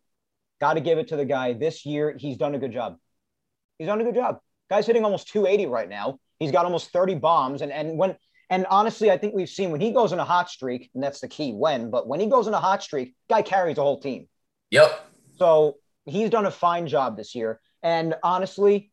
got 0.61 0.75
to 0.75 0.81
give 0.81 0.99
it 0.99 1.07
to 1.07 1.15
the 1.15 1.25
guy. 1.25 1.53
This 1.53 1.83
year, 1.83 2.15
he's 2.15 2.37
done 2.37 2.53
a 2.53 2.59
good 2.59 2.71
job. 2.71 2.97
He's 3.79 3.87
done 3.87 3.99
a 3.99 4.03
good 4.03 4.13
job. 4.13 4.37
Guy's 4.69 4.85
hitting 4.85 5.03
almost 5.03 5.29
280 5.29 5.65
right 5.65 5.89
now. 5.89 6.19
He's 6.37 6.51
got 6.51 6.65
almost 6.65 6.91
30 6.93 7.15
bombs. 7.15 7.63
And 7.63 7.71
and 7.71 7.97
when 7.97 8.15
and 8.51 8.67
honestly, 8.69 9.09
I 9.09 9.17
think 9.17 9.33
we've 9.33 9.49
seen 9.49 9.71
when 9.71 9.81
he 9.81 9.91
goes 9.93 10.13
on 10.13 10.19
a 10.19 10.23
hot 10.23 10.47
streak, 10.47 10.91
and 10.93 11.03
that's 11.03 11.21
the 11.21 11.27
key 11.27 11.53
when. 11.53 11.89
But 11.89 12.07
when 12.07 12.19
he 12.19 12.27
goes 12.27 12.47
on 12.47 12.53
a 12.53 12.59
hot 12.59 12.83
streak, 12.83 13.15
guy 13.27 13.41
carries 13.41 13.77
the 13.77 13.81
whole 13.81 13.99
team. 13.99 14.29
Yep. 14.69 15.09
So 15.39 15.77
he's 16.05 16.29
done 16.29 16.45
a 16.45 16.51
fine 16.51 16.85
job 16.85 17.17
this 17.17 17.33
year. 17.33 17.59
And 17.81 18.13
honestly, 18.21 18.91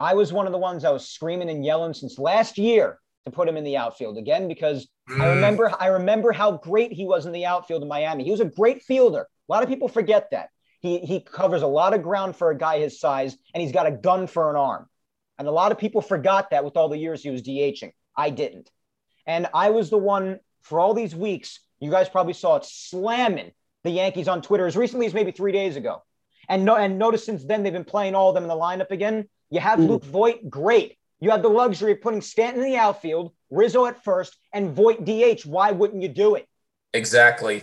I 0.00 0.14
was 0.14 0.32
one 0.32 0.46
of 0.46 0.52
the 0.52 0.58
ones 0.58 0.82
that 0.82 0.92
was 0.92 1.06
screaming 1.08 1.50
and 1.50 1.64
yelling 1.64 1.94
since 1.94 2.18
last 2.18 2.58
year 2.58 2.98
to 3.26 3.30
put 3.30 3.48
him 3.48 3.56
in 3.56 3.64
the 3.64 3.76
outfield 3.76 4.16
again 4.16 4.48
because 4.48 4.88
I 5.18 5.26
Mm, 5.26 5.26
remember 5.26 5.72
I 5.78 5.88
remember 5.88 6.32
how 6.32 6.52
great 6.52 6.92
he 6.92 7.04
was 7.04 7.26
in 7.26 7.32
the 7.32 7.44
outfield 7.46 7.82
in 7.82 7.88
Miami. 7.88 8.24
He 8.24 8.30
was 8.30 8.40
a 8.40 8.46
great 8.46 8.82
fielder. 8.82 9.28
A 9.48 9.52
lot 9.52 9.62
of 9.62 9.68
people 9.68 9.88
forget 9.88 10.30
that. 10.30 10.48
He 10.80 11.00
he 11.00 11.20
covers 11.20 11.62
a 11.62 11.66
lot 11.66 11.92
of 11.92 12.02
ground 12.02 12.34
for 12.36 12.50
a 12.50 12.56
guy 12.56 12.78
his 12.78 12.98
size, 12.98 13.36
and 13.54 13.62
he's 13.62 13.72
got 13.72 13.86
a 13.86 13.90
gun 13.92 14.26
for 14.26 14.48
an 14.48 14.56
arm. 14.56 14.88
And 15.38 15.46
a 15.46 15.52
lot 15.52 15.72
of 15.72 15.78
people 15.78 16.00
forgot 16.00 16.50
that 16.50 16.64
with 16.64 16.76
all 16.76 16.88
the 16.88 16.98
years 16.98 17.22
he 17.22 17.30
was 17.30 17.42
DHing. 17.42 17.92
I 18.16 18.30
didn't. 18.30 18.70
And 19.26 19.48
I 19.54 19.70
was 19.70 19.90
the 19.90 19.98
one 19.98 20.40
for 20.62 20.80
all 20.80 20.94
these 20.94 21.14
weeks. 21.14 21.60
You 21.78 21.90
guys 21.90 22.08
probably 22.08 22.32
saw 22.34 22.56
it 22.56 22.64
slamming 22.64 23.52
the 23.84 23.90
Yankees 23.90 24.28
on 24.28 24.42
Twitter 24.42 24.66
as 24.66 24.76
recently 24.76 25.06
as 25.06 25.14
maybe 25.14 25.32
three 25.32 25.52
days 25.52 25.76
ago. 25.76 26.02
And 26.48 26.64
no, 26.64 26.76
and 26.76 26.98
notice 26.98 27.24
since 27.24 27.44
then 27.44 27.62
they've 27.62 27.72
been 27.72 27.84
playing 27.84 28.14
all 28.14 28.28
of 28.30 28.34
them 28.34 28.44
in 28.44 28.48
the 28.48 28.54
lineup 28.54 28.90
again. 28.90 29.28
You 29.50 29.60
have 29.60 29.78
Mm. 29.78 29.88
Luke 29.88 30.04
Voit, 30.04 30.48
great. 30.48 30.96
You 31.18 31.30
have 31.30 31.42
the 31.42 31.48
luxury 31.50 31.92
of 31.92 32.00
putting 32.00 32.22
Stanton 32.22 32.62
in 32.62 32.70
the 32.70 32.76
outfield, 32.78 33.32
Rizzo 33.50 33.84
at 33.86 34.02
first, 34.02 34.36
and 34.54 34.70
Voit 34.72 35.04
DH. 35.04 35.44
Why 35.44 35.70
wouldn't 35.72 36.02
you 36.02 36.08
do 36.08 36.34
it? 36.36 36.46
exactly. 36.92 37.62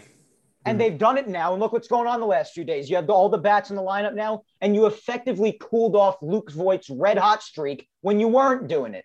And 0.65 0.75
Mhm. 0.75 0.79
they've 0.79 0.97
done 0.97 1.17
it 1.17 1.27
now. 1.29 1.51
And 1.53 1.61
look 1.61 1.71
what's 1.73 1.87
going 1.89 2.07
on 2.07 2.19
the 2.21 2.25
last 2.25 2.53
few 2.53 2.63
days. 2.65 2.89
You 2.89 2.95
have 2.97 3.07
the, 3.07 3.13
all 3.13 3.27
the 3.29 3.37
bats 3.37 3.69
in 3.69 3.75
the 3.77 3.81
lineup 3.81 4.13
now, 4.15 4.43
and 4.61 4.73
you 4.75 4.85
effectively 4.85 5.57
cooled 5.61 5.95
off 5.97 6.17
Luke 6.21 6.49
Voit's 6.51 6.89
red 6.89 7.17
hot 7.17 7.41
streak 7.43 7.87
when 8.01 8.19
you 8.21 8.27
weren't 8.29 8.67
doing 8.67 8.93
it. 8.93 9.03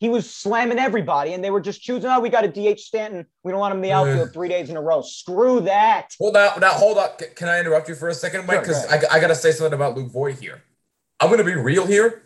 He 0.00 0.08
was 0.08 0.30
slamming 0.30 0.78
everybody, 0.78 1.32
and 1.34 1.42
they 1.44 1.50
were 1.50 1.60
just 1.60 1.82
choosing, 1.82 2.08
oh, 2.10 2.20
we 2.20 2.28
got 2.30 2.44
a 2.44 2.48
DH 2.48 2.80
Stanton. 2.80 3.26
We 3.42 3.52
don't 3.52 3.60
want 3.60 3.72
him 3.72 3.78
in 3.78 3.82
the 3.82 3.92
outfield 3.92 4.32
three 4.32 4.48
days 4.48 4.70
in 4.70 4.76
a 4.76 4.82
row. 4.82 5.02
Screw 5.02 5.60
that. 5.62 6.14
Hold 6.18 6.36
on. 6.36 6.60
Now, 6.60 6.70
hold 6.72 6.98
up. 6.98 7.20
C- 7.20 7.28
Can 7.34 7.48
I 7.48 7.58
interrupt 7.58 7.88
you 7.88 7.94
for 7.94 8.08
a 8.08 8.14
second, 8.14 8.46
Mike? 8.46 8.64
Sure, 8.64 8.74
Because 8.74 8.86
go 9.02 9.08
I, 9.10 9.16
I 9.16 9.20
got 9.20 9.28
to 9.28 9.34
say 9.34 9.50
something 9.50 9.74
about 9.74 9.96
Luke 9.96 10.10
Voit 10.12 10.38
here. 10.38 10.62
I'm 11.20 11.28
going 11.28 11.38
to 11.38 11.44
be 11.44 11.54
real 11.54 11.86
here. 11.86 12.22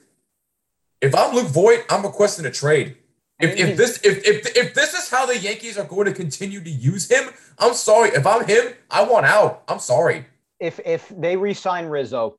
If 1.00 1.14
I'm 1.14 1.34
Luke 1.34 1.48
Voit, 1.48 1.84
I'm 1.90 2.02
requesting 2.02 2.46
a 2.46 2.50
trade. 2.50 2.96
If, 3.40 3.58
if 3.58 3.76
this 3.76 4.00
if, 4.04 4.24
if 4.24 4.56
if 4.56 4.74
this 4.74 4.94
is 4.94 5.10
how 5.10 5.26
the 5.26 5.36
Yankees 5.36 5.76
are 5.76 5.84
going 5.84 6.06
to 6.06 6.12
continue 6.12 6.62
to 6.62 6.70
use 6.70 7.10
him, 7.10 7.30
I'm 7.58 7.74
sorry. 7.74 8.10
If 8.10 8.24
I'm 8.24 8.46
him, 8.46 8.74
I 8.88 9.02
want 9.02 9.26
out. 9.26 9.64
I'm 9.66 9.80
sorry. 9.80 10.26
If 10.60 10.78
if 10.84 11.12
they 11.16 11.36
re-sign 11.36 11.86
Rizzo, 11.86 12.36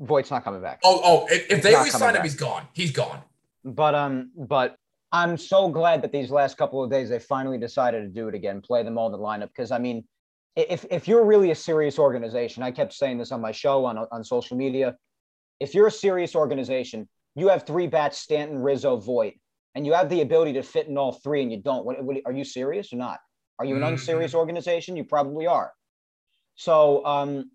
Voit's 0.00 0.30
not 0.30 0.42
coming 0.42 0.62
back. 0.62 0.80
Oh, 0.84 1.00
oh, 1.04 1.26
if, 1.30 1.50
if 1.50 1.62
they 1.62 1.74
resign 1.76 2.10
him, 2.10 2.14
back. 2.14 2.22
he's 2.24 2.34
gone. 2.34 2.66
He's 2.72 2.92
gone. 2.92 3.20
But 3.62 3.94
um, 3.94 4.30
but 4.34 4.76
I'm 5.10 5.36
so 5.36 5.68
glad 5.68 6.00
that 6.02 6.12
these 6.12 6.30
last 6.30 6.56
couple 6.56 6.82
of 6.82 6.90
days 6.90 7.10
they 7.10 7.18
finally 7.18 7.58
decided 7.58 8.00
to 8.00 8.08
do 8.08 8.26
it 8.28 8.34
again, 8.34 8.62
play 8.62 8.82
them 8.82 8.96
all 8.96 9.06
in 9.06 9.12
the 9.12 9.18
lineup. 9.18 9.48
Because 9.48 9.70
I 9.70 9.78
mean, 9.78 10.04
if 10.56 10.86
if 10.90 11.06
you're 11.06 11.24
really 11.24 11.50
a 11.50 11.54
serious 11.54 11.98
organization, 11.98 12.62
I 12.62 12.70
kept 12.70 12.94
saying 12.94 13.18
this 13.18 13.32
on 13.32 13.42
my 13.42 13.52
show 13.52 13.84
on 13.84 13.98
on 13.98 14.24
social 14.24 14.56
media. 14.56 14.96
If 15.60 15.74
you're 15.74 15.86
a 15.86 15.92
serious 15.92 16.34
organization, 16.34 17.08
you 17.34 17.48
have 17.48 17.66
three 17.66 17.86
bats: 17.86 18.18
Stanton, 18.18 18.58
Rizzo, 18.58 18.96
Voit, 18.96 19.34
and 19.74 19.86
you 19.86 19.92
have 19.94 20.08
the 20.08 20.20
ability 20.20 20.54
to 20.54 20.62
fit 20.62 20.88
in 20.88 20.98
all 20.98 21.12
three, 21.12 21.42
and 21.42 21.50
you 21.50 21.60
don't. 21.60 21.84
What, 21.84 22.02
what 22.04 22.16
are 22.26 22.32
you 22.32 22.44
serious 22.44 22.92
or 22.92 22.96
not? 22.96 23.20
Are 23.58 23.64
you 23.64 23.76
an 23.76 23.82
Mhm. 23.82 23.88
unserious 23.92 24.34
organization? 24.34 24.96
You 24.96 25.04
probably 25.04 25.46
are. 25.46 25.72
So, 26.54 27.04
um, 27.06 27.50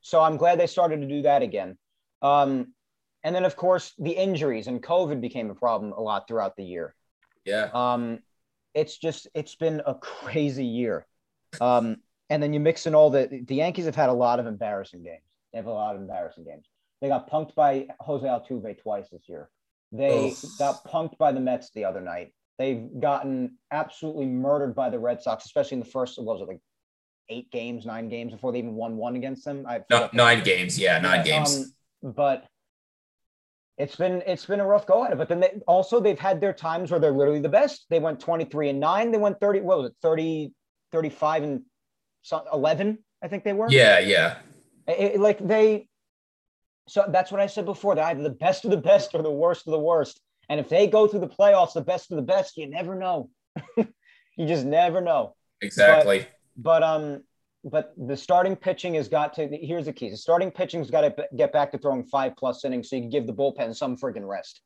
so 0.00 0.20
I'm 0.20 0.36
glad 0.36 0.58
they 0.58 0.66
started 0.66 1.00
to 1.00 1.06
do 1.06 1.22
that 1.22 1.42
again. 1.42 1.78
Um, 2.22 2.74
and 3.22 3.34
then, 3.34 3.44
of 3.44 3.56
course, 3.56 3.94
the 3.98 4.12
injuries 4.12 4.66
and 4.66 4.82
COVID 4.82 5.20
became 5.20 5.50
a 5.50 5.54
problem 5.54 5.92
a 5.92 6.00
lot 6.00 6.26
throughout 6.28 6.56
the 6.56 6.64
year. 6.64 6.94
Yeah. 7.44 7.70
Um, 7.72 8.20
it's 8.74 8.96
just 8.96 9.28
it's 9.34 9.54
been 9.54 9.82
a 9.86 9.94
crazy 9.94 10.66
year. 10.66 11.06
Um, 11.60 11.96
and 12.30 12.42
then 12.42 12.52
you 12.52 12.60
mix 12.60 12.86
in 12.86 12.94
all 12.94 13.10
the 13.10 13.42
the 13.46 13.56
Yankees 13.56 13.86
have 13.86 13.96
had 13.96 14.08
a 14.10 14.12
lot 14.12 14.38
of 14.40 14.46
embarrassing 14.46 15.02
games. 15.02 15.22
They 15.52 15.58
have 15.58 15.66
a 15.66 15.72
lot 15.72 15.94
of 15.94 16.02
embarrassing 16.02 16.44
games. 16.44 16.66
They 17.00 17.08
got 17.08 17.30
punked 17.30 17.54
by 17.54 17.86
Jose 18.00 18.26
Altuve 18.26 18.80
twice 18.82 19.08
this 19.10 19.28
year. 19.28 19.48
They 19.92 20.30
Ugh. 20.30 20.50
got 20.58 20.84
punked 20.84 21.16
by 21.18 21.32
the 21.32 21.40
Mets 21.40 21.70
the 21.74 21.84
other 21.84 22.00
night. 22.00 22.32
They've 22.58 22.88
gotten 23.00 23.56
absolutely 23.70 24.26
murdered 24.26 24.74
by 24.74 24.90
the 24.90 24.98
Red 24.98 25.22
Sox, 25.22 25.44
especially 25.44 25.76
in 25.76 25.80
the 25.80 25.86
first, 25.90 26.18
what 26.18 26.26
was 26.38 26.42
it, 26.42 26.48
like 26.48 26.60
eight 27.28 27.50
games, 27.52 27.86
nine 27.86 28.08
games 28.08 28.32
before 28.32 28.52
they 28.52 28.58
even 28.58 28.74
won 28.74 28.96
one 28.96 29.14
against 29.16 29.44
them. 29.44 29.64
I 29.68 29.82
No, 29.90 30.08
nine 30.12 30.42
games. 30.42 30.78
Yeah, 30.78 30.98
nine 30.98 31.24
games. 31.24 31.72
um, 32.04 32.12
but 32.14 32.46
it's 33.76 33.94
been 33.94 34.22
it's 34.26 34.44
been 34.44 34.58
a 34.58 34.66
rough 34.66 34.86
go 34.86 35.04
at 35.04 35.12
it. 35.12 35.18
But 35.18 35.28
then 35.28 35.38
they 35.38 35.50
also 35.68 36.00
they've 36.00 36.18
had 36.18 36.40
their 36.40 36.52
times 36.52 36.90
where 36.90 36.98
they're 36.98 37.12
literally 37.12 37.40
the 37.40 37.48
best. 37.48 37.86
They 37.90 38.00
went 38.00 38.18
23 38.18 38.70
and 38.70 38.80
9. 38.80 39.12
They 39.12 39.18
went 39.18 39.38
30, 39.38 39.60
what 39.60 39.78
was 39.78 39.90
it, 39.90 39.96
30, 40.02 40.52
35 40.90 41.42
and 41.44 41.62
11, 42.52 42.98
I 43.22 43.28
think 43.28 43.44
they 43.44 43.52
were. 43.52 43.68
yeah, 43.70 44.00
yeah. 44.00 44.38
It- 44.88 45.14
it- 45.14 45.20
like 45.20 45.38
they 45.46 45.86
so 46.88 47.04
that's 47.08 47.30
what 47.30 47.40
I 47.40 47.46
said 47.46 47.64
before. 47.64 47.94
They're 47.94 48.04
either 48.04 48.22
the 48.22 48.30
best 48.30 48.64
of 48.64 48.70
the 48.70 48.76
best 48.76 49.14
or 49.14 49.22
the 49.22 49.30
worst 49.30 49.66
of 49.66 49.72
the 49.72 49.78
worst. 49.78 50.20
And 50.48 50.58
if 50.58 50.68
they 50.68 50.86
go 50.86 51.06
through 51.06 51.20
the 51.20 51.28
playoffs, 51.28 51.74
the 51.74 51.80
best 51.82 52.10
of 52.10 52.16
the 52.16 52.22
best, 52.22 52.56
you 52.56 52.68
never 52.68 52.94
know. 52.94 53.30
you 53.76 54.46
just 54.46 54.64
never 54.64 55.00
know. 55.00 55.34
Exactly. 55.60 56.26
But 56.56 56.82
um, 56.82 57.22
but 57.64 57.92
the 57.96 58.16
starting 58.16 58.56
pitching 58.56 58.94
has 58.94 59.08
got 59.08 59.34
to. 59.34 59.46
Here's 59.48 59.84
the 59.84 59.92
key: 59.92 60.10
the 60.10 60.16
starting 60.16 60.50
pitching's 60.50 60.90
got 60.90 61.02
to 61.02 61.28
get 61.36 61.52
back 61.52 61.72
to 61.72 61.78
throwing 61.78 62.04
five 62.04 62.36
plus 62.36 62.64
innings, 62.64 62.88
so 62.88 62.96
you 62.96 63.02
can 63.02 63.10
give 63.10 63.26
the 63.26 63.34
bullpen 63.34 63.76
some 63.76 63.96
friggin' 63.96 64.26
rest. 64.26 64.60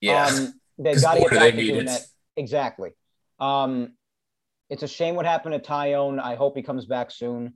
yeah. 0.00 0.26
um, 0.26 0.54
they 0.78 0.94
got 1.00 1.14
to 1.14 1.20
get 1.20 1.30
back 1.30 1.54
to 1.54 1.60
doing 1.60 1.80
it. 1.80 1.86
that. 1.86 2.06
Exactly. 2.36 2.90
Um, 3.40 3.94
it's 4.70 4.82
a 4.82 4.88
shame 4.88 5.14
what 5.14 5.26
happened 5.26 5.54
to 5.54 5.70
Taillon. 5.70 6.20
I 6.20 6.34
hope 6.34 6.56
he 6.56 6.62
comes 6.62 6.86
back 6.86 7.10
soon. 7.10 7.54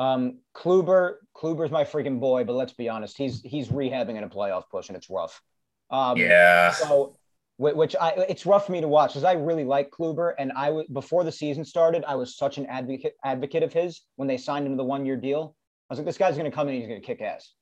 Um, 0.00 0.38
Kluber, 0.56 1.16
Kluber's 1.36 1.70
my 1.70 1.84
freaking 1.84 2.18
boy, 2.18 2.44
but 2.44 2.54
let's 2.54 2.72
be 2.72 2.88
honest, 2.88 3.18
he's 3.18 3.42
he's 3.42 3.68
rehabbing 3.68 4.16
in 4.16 4.24
a 4.24 4.28
playoff 4.30 4.62
push, 4.70 4.88
and 4.88 4.96
it's 4.96 5.10
rough. 5.10 5.42
Um, 5.90 6.16
yeah. 6.16 6.72
so, 6.72 7.14
which 7.58 7.94
I 8.00 8.24
it's 8.26 8.46
rough 8.46 8.64
for 8.64 8.72
me 8.72 8.80
to 8.80 8.88
watch 8.88 9.10
because 9.10 9.24
I 9.24 9.32
really 9.32 9.64
like 9.64 9.90
Kluber, 9.90 10.32
and 10.38 10.52
I 10.56 10.70
was 10.70 10.86
before 10.86 11.22
the 11.22 11.30
season 11.30 11.66
started, 11.66 12.02
I 12.08 12.14
was 12.14 12.34
such 12.34 12.56
an 12.56 12.64
advocate 12.64 13.12
advocate 13.22 13.62
of 13.62 13.74
his 13.74 14.00
when 14.16 14.26
they 14.26 14.38
signed 14.38 14.66
him 14.66 14.72
to 14.72 14.76
the 14.78 14.84
one 14.84 15.04
year 15.04 15.16
deal. 15.16 15.54
I 15.90 15.92
was 15.92 15.98
like, 15.98 16.06
this 16.06 16.16
guy's 16.16 16.34
going 16.34 16.50
to 16.50 16.54
come 16.54 16.68
in, 16.68 16.74
and 16.74 16.82
he's 16.82 16.88
going 16.88 17.02
to 17.02 17.06
kick 17.06 17.20
ass. 17.20 17.52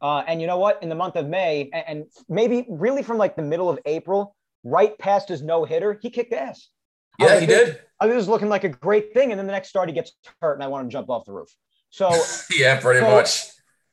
Uh, 0.00 0.22
and 0.28 0.40
you 0.40 0.46
know 0.46 0.58
what? 0.58 0.80
In 0.84 0.88
the 0.88 0.94
month 0.94 1.16
of 1.16 1.26
May, 1.26 1.68
and, 1.72 1.84
and 1.88 2.04
maybe 2.28 2.64
really 2.68 3.02
from 3.02 3.18
like 3.18 3.34
the 3.34 3.42
middle 3.42 3.68
of 3.68 3.80
April, 3.86 4.36
right 4.62 4.96
past 4.98 5.30
his 5.30 5.42
no 5.42 5.64
hitter, 5.64 5.98
he 6.00 6.10
kicked 6.10 6.32
ass. 6.32 6.68
Yeah, 7.18 7.40
he 7.40 7.46
did. 7.46 7.80
I 7.98 8.06
was 8.06 8.28
looking 8.28 8.48
like 8.48 8.62
a 8.62 8.68
great 8.68 9.12
thing, 9.14 9.32
and 9.32 9.38
then 9.38 9.46
the 9.46 9.52
next 9.52 9.68
start 9.68 9.88
he 9.88 9.94
gets 9.94 10.12
hurt, 10.40 10.54
and 10.54 10.62
I 10.62 10.68
want 10.68 10.84
him 10.84 10.90
to 10.90 10.92
jump 10.92 11.10
off 11.10 11.24
the 11.24 11.32
roof. 11.32 11.54
So 11.92 12.10
Yeah, 12.50 12.80
pretty 12.80 13.00
So- 13.00 13.10
much. 13.10 13.48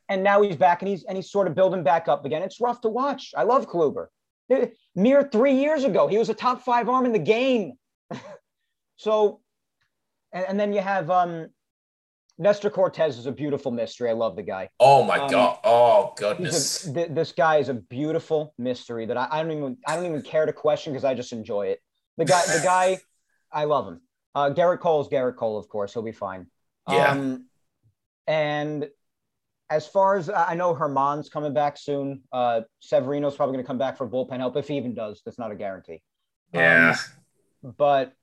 and 0.09 0.23
now 0.23 0.41
he's 0.41 0.55
back 0.55 0.81
and 0.81 0.89
he's 0.89 1.03
and 1.03 1.15
he's 1.15 1.29
sort 1.29 1.47
of 1.47 1.53
building 1.53 1.83
back 1.83 2.07
up 2.07 2.25
again. 2.25 2.41
It's 2.41 2.59
rough 2.59 2.81
to 2.81 2.89
watch. 2.89 3.33
I 3.37 3.43
love 3.43 3.69
Kluber. 3.69 4.07
Eh, 4.49 4.67
Mere 4.95 5.29
three 5.31 5.53
years 5.53 5.83
ago, 5.83 6.07
he 6.07 6.17
was 6.17 6.29
a 6.29 6.33
top 6.33 6.63
five 6.63 6.89
arm 6.89 7.05
in 7.05 7.11
the 7.11 7.19
game. 7.19 7.73
so, 8.95 9.41
and, 10.33 10.45
and 10.49 10.59
then 10.59 10.73
you 10.73 10.81
have 10.81 11.09
um, 11.11 11.47
Nestor 12.37 12.69
Cortes 12.69 13.17
is 13.17 13.25
a 13.27 13.31
beautiful 13.31 13.71
mystery. 13.71 14.09
I 14.09 14.13
love 14.13 14.35
the 14.35 14.41
guy. 14.43 14.69
Oh 14.79 15.03
my 15.03 15.19
Um, 15.19 15.29
god. 15.29 15.57
Oh 15.63 16.13
goodness. 16.17 16.87
a, 16.87 16.93
th- 16.93 17.09
this 17.11 17.31
guy 17.33 17.57
is 17.57 17.69
a 17.69 17.73
beautiful 17.75 18.53
mystery 18.57 19.05
that 19.05 19.17
I, 19.17 19.27
I 19.29 19.43
don't 19.43 19.51
even 19.51 19.77
I 19.85 19.95
don't 19.95 20.05
even 20.05 20.21
care 20.21 20.45
to 20.45 20.53
question 20.53 20.93
because 20.93 21.05
I 21.05 21.13
just 21.13 21.31
enjoy 21.33 21.67
it. 21.67 21.79
The 22.17 22.25
guy, 22.25 22.41
the 22.47 22.61
guy, 22.63 22.99
I 23.51 23.65
love 23.65 23.87
him. 23.87 24.01
Uh, 24.33 24.49
Gerrit 24.51 24.79
Cole 24.79 25.01
is 25.01 25.07
Gerrit 25.07 25.35
Cole, 25.35 25.57
of 25.57 25.67
course. 25.69 25.93
He'll 25.93 26.01
be 26.01 26.11
fine. 26.11 26.47
Yeah. 26.89 27.11
Um, 27.11 27.45
and 28.29 28.87
as 29.71 29.87
far 29.87 30.15
as 30.15 30.29
I 30.29 30.53
know, 30.53 30.73
Germán's 30.75 31.29
coming 31.29 31.53
back 31.53 31.77
soon. 31.77 32.21
Uh, 32.31 32.61
Severino's 32.79 33.35
probably 33.35 33.53
going 33.53 33.63
to 33.65 33.67
come 33.67 33.79
back 33.79 33.97
for 33.97 34.07
bullpen 34.07 34.37
help 34.37 34.55
if 34.55 34.67
he 34.67 34.77
even 34.77 34.93
does. 34.93 35.21
That's 35.25 35.39
not 35.39 35.51
a 35.51 35.55
guarantee. 35.55 36.01
yeah. 36.53 36.95
Um, 37.63 37.73
but 37.77 38.13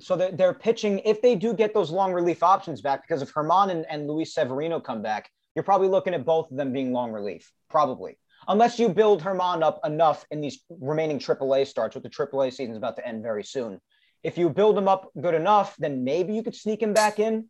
so 0.00 0.16
they're, 0.16 0.32
they're 0.32 0.54
pitching 0.54 1.00
if 1.04 1.20
they 1.20 1.34
do 1.34 1.52
get 1.54 1.74
those 1.74 1.90
long 1.90 2.12
relief 2.12 2.42
options 2.42 2.80
back 2.80 3.02
because 3.06 3.20
if 3.22 3.32
Germán 3.32 3.70
and, 3.70 3.86
and 3.88 4.08
Luis 4.08 4.34
Severino 4.34 4.80
come 4.80 5.02
back, 5.02 5.28
you're 5.54 5.62
probably 5.62 5.88
looking 5.88 6.14
at 6.14 6.24
both 6.24 6.50
of 6.50 6.56
them 6.56 6.72
being 6.72 6.92
long 6.92 7.12
relief, 7.12 7.52
probably. 7.68 8.18
Unless 8.48 8.78
you 8.78 8.88
build 8.88 9.22
Germán 9.22 9.62
up 9.62 9.80
enough 9.84 10.24
in 10.30 10.40
these 10.40 10.64
remaining 10.80 11.18
AAA 11.18 11.66
starts, 11.66 11.94
with 11.94 12.02
the 12.04 12.10
AAA 12.10 12.52
season 12.52 12.72
is 12.72 12.78
about 12.78 12.96
to 12.96 13.06
end 13.06 13.22
very 13.22 13.44
soon. 13.44 13.80
If 14.22 14.38
you 14.38 14.48
build 14.48 14.78
him 14.78 14.88
up 14.88 15.10
good 15.20 15.34
enough, 15.34 15.76
then 15.78 16.04
maybe 16.04 16.34
you 16.34 16.42
could 16.42 16.54
sneak 16.54 16.82
him 16.82 16.94
back 16.94 17.18
in. 17.18 17.48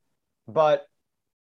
But 0.48 0.84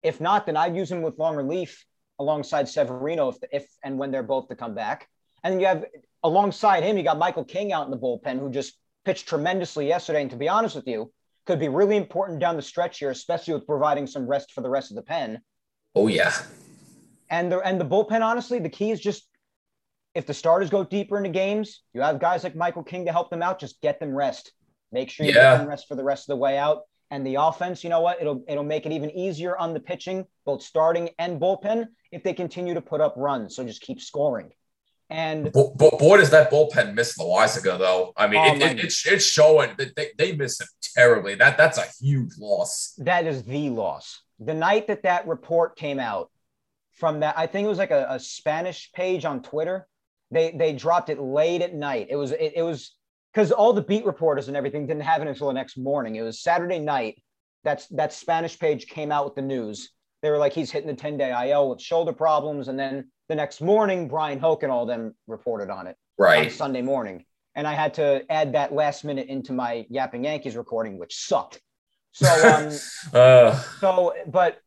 if 0.02 0.20
not, 0.20 0.46
then 0.46 0.56
I'd 0.56 0.76
use 0.76 0.90
him 0.90 1.02
with 1.02 1.18
long 1.18 1.36
relief 1.36 1.84
alongside 2.18 2.68
Severino 2.68 3.28
if, 3.28 3.36
if 3.52 3.66
and 3.84 3.98
when 3.98 4.10
they're 4.10 4.22
both 4.22 4.48
to 4.48 4.56
come 4.56 4.74
back. 4.74 5.08
And 5.44 5.60
you 5.60 5.66
have 5.66 5.84
alongside 6.22 6.82
him, 6.82 6.96
you 6.96 7.02
got 7.02 7.18
Michael 7.18 7.44
King 7.44 7.72
out 7.72 7.84
in 7.84 7.90
the 7.90 7.98
bullpen 7.98 8.38
who 8.38 8.50
just 8.50 8.78
pitched 9.04 9.28
tremendously 9.28 9.86
yesterday. 9.86 10.22
And 10.22 10.30
to 10.30 10.36
be 10.36 10.48
honest 10.48 10.74
with 10.74 10.86
you, 10.86 11.12
could 11.46 11.60
be 11.60 11.68
really 11.68 11.96
important 11.96 12.40
down 12.40 12.56
the 12.56 12.62
stretch 12.62 12.98
here, 12.98 13.10
especially 13.10 13.54
with 13.54 13.66
providing 13.66 14.06
some 14.06 14.26
rest 14.26 14.52
for 14.52 14.62
the 14.62 14.68
rest 14.68 14.90
of 14.90 14.96
the 14.96 15.02
pen. 15.02 15.40
Oh 15.94 16.08
yeah. 16.08 16.32
And 17.30 17.50
the 17.50 17.58
and 17.60 17.80
the 17.80 17.84
bullpen, 17.84 18.22
honestly, 18.22 18.58
the 18.58 18.68
key 18.68 18.90
is 18.90 19.00
just 19.00 19.28
if 20.14 20.26
the 20.26 20.34
starters 20.34 20.70
go 20.70 20.82
deeper 20.82 21.16
into 21.18 21.28
games, 21.28 21.82
you 21.92 22.00
have 22.00 22.18
guys 22.18 22.42
like 22.42 22.56
Michael 22.56 22.82
King 22.82 23.04
to 23.06 23.12
help 23.12 23.30
them 23.30 23.42
out. 23.42 23.60
Just 23.60 23.80
get 23.80 24.00
them 24.00 24.14
rest. 24.14 24.52
Make 24.90 25.10
sure 25.10 25.26
you 25.26 25.32
Yeah. 25.32 25.52
get 25.52 25.58
them 25.58 25.68
rest 25.68 25.86
for 25.88 25.94
the 25.94 26.04
rest 26.04 26.24
of 26.24 26.34
the 26.34 26.36
way 26.36 26.56
out. 26.58 26.82
And 27.10 27.24
the 27.26 27.36
offense, 27.36 27.84
you 27.84 27.90
know 27.90 28.00
what? 28.00 28.20
It'll 28.20 28.42
it'll 28.48 28.64
make 28.64 28.84
it 28.84 28.92
even 28.92 29.10
easier 29.12 29.56
on 29.56 29.72
the 29.74 29.80
pitching, 29.80 30.24
both 30.44 30.62
starting 30.62 31.10
and 31.18 31.40
bullpen, 31.40 31.86
if 32.10 32.22
they 32.24 32.32
continue 32.34 32.74
to 32.74 32.80
put 32.80 33.00
up 33.00 33.14
runs. 33.16 33.54
So 33.54 33.64
just 33.64 33.80
keep 33.80 34.00
scoring. 34.00 34.50
And 35.08 35.52
But, 35.52 35.78
but 35.78 35.98
boy, 36.00 36.16
does 36.16 36.30
that 36.30 36.50
bullpen 36.50 36.94
miss 36.94 37.16
Loaisiga 37.16 37.78
though. 37.78 38.12
I 38.16 38.26
mean, 38.26 38.40
Oh, 38.40 38.54
it, 38.56 38.62
it, 38.62 38.84
it's 38.84 39.06
it's 39.06 39.24
showing 39.24 39.70
that 39.78 39.94
they, 39.94 40.08
they 40.18 40.34
miss 40.34 40.60
him 40.60 40.66
terribly. 40.96 41.36
That 41.36 41.56
that's 41.56 41.78
a 41.78 41.84
huge 42.00 42.32
loss. 42.38 42.94
that 42.98 43.24
is 43.24 43.44
the 43.44 43.70
loss. 43.70 44.22
The 44.40 44.54
night 44.54 44.88
that 44.88 45.04
that 45.04 45.28
report 45.28 45.76
came 45.76 46.00
out 46.00 46.30
from 46.94 47.20
that, 47.20 47.38
I 47.38 47.46
think 47.46 47.66
it 47.66 47.68
was 47.68 47.78
like 47.78 47.92
a, 47.92 48.06
a 48.10 48.18
Spanish 48.18 48.90
page 48.92 49.24
on 49.24 49.42
Twitter. 49.42 49.86
They 50.32 50.50
they 50.50 50.72
dropped 50.72 51.08
it 51.08 51.20
late 51.20 51.62
at 51.62 51.72
night. 51.72 52.08
It 52.10 52.16
was 52.16 52.32
it, 52.32 52.54
it 52.56 52.62
was 52.62 52.96
because 53.36 53.52
all 53.52 53.74
the 53.74 53.82
beat 53.82 54.06
reporters 54.06 54.48
and 54.48 54.56
everything 54.56 54.86
didn't 54.86 55.02
have 55.02 55.20
it 55.20 55.28
until 55.28 55.48
the 55.48 55.52
next 55.52 55.76
morning. 55.76 56.16
It 56.16 56.22
was 56.22 56.40
Saturday 56.40 56.78
night. 56.78 57.22
That's 57.64 57.86
that 57.88 58.14
Spanish 58.14 58.58
page 58.58 58.86
came 58.86 59.12
out 59.12 59.26
with 59.26 59.34
the 59.34 59.42
news. 59.42 59.90
They 60.22 60.30
were 60.30 60.38
like, 60.38 60.54
he's 60.54 60.70
hitting 60.70 60.88
the 60.88 60.94
10 60.94 61.18
day 61.18 61.50
IL 61.50 61.68
with 61.68 61.82
shoulder 61.82 62.14
problems. 62.14 62.68
And 62.68 62.78
then 62.78 63.10
the 63.28 63.34
next 63.34 63.60
morning, 63.60 64.08
Bryan 64.08 64.38
Hoch 64.38 64.62
and 64.62 64.72
all 64.72 64.86
them 64.86 65.14
reported 65.26 65.68
on 65.68 65.86
it 65.86 65.96
on 66.46 66.50
Sunday 66.50 66.80
morning. 66.80 67.26
And 67.54 67.66
I 67.66 67.74
had 67.74 67.92
to 67.94 68.24
add 68.32 68.54
that 68.54 68.72
last 68.72 69.04
minute 69.04 69.28
into 69.28 69.52
my 69.52 69.84
Yapping 69.90 70.24
Yankees 70.24 70.56
recording, 70.56 70.98
which 70.98 71.14
sucked. 71.14 71.60
So 72.12 72.26
um 72.48 72.72
Uh, 73.12 73.62
so, 73.82 74.14
but 74.26 74.62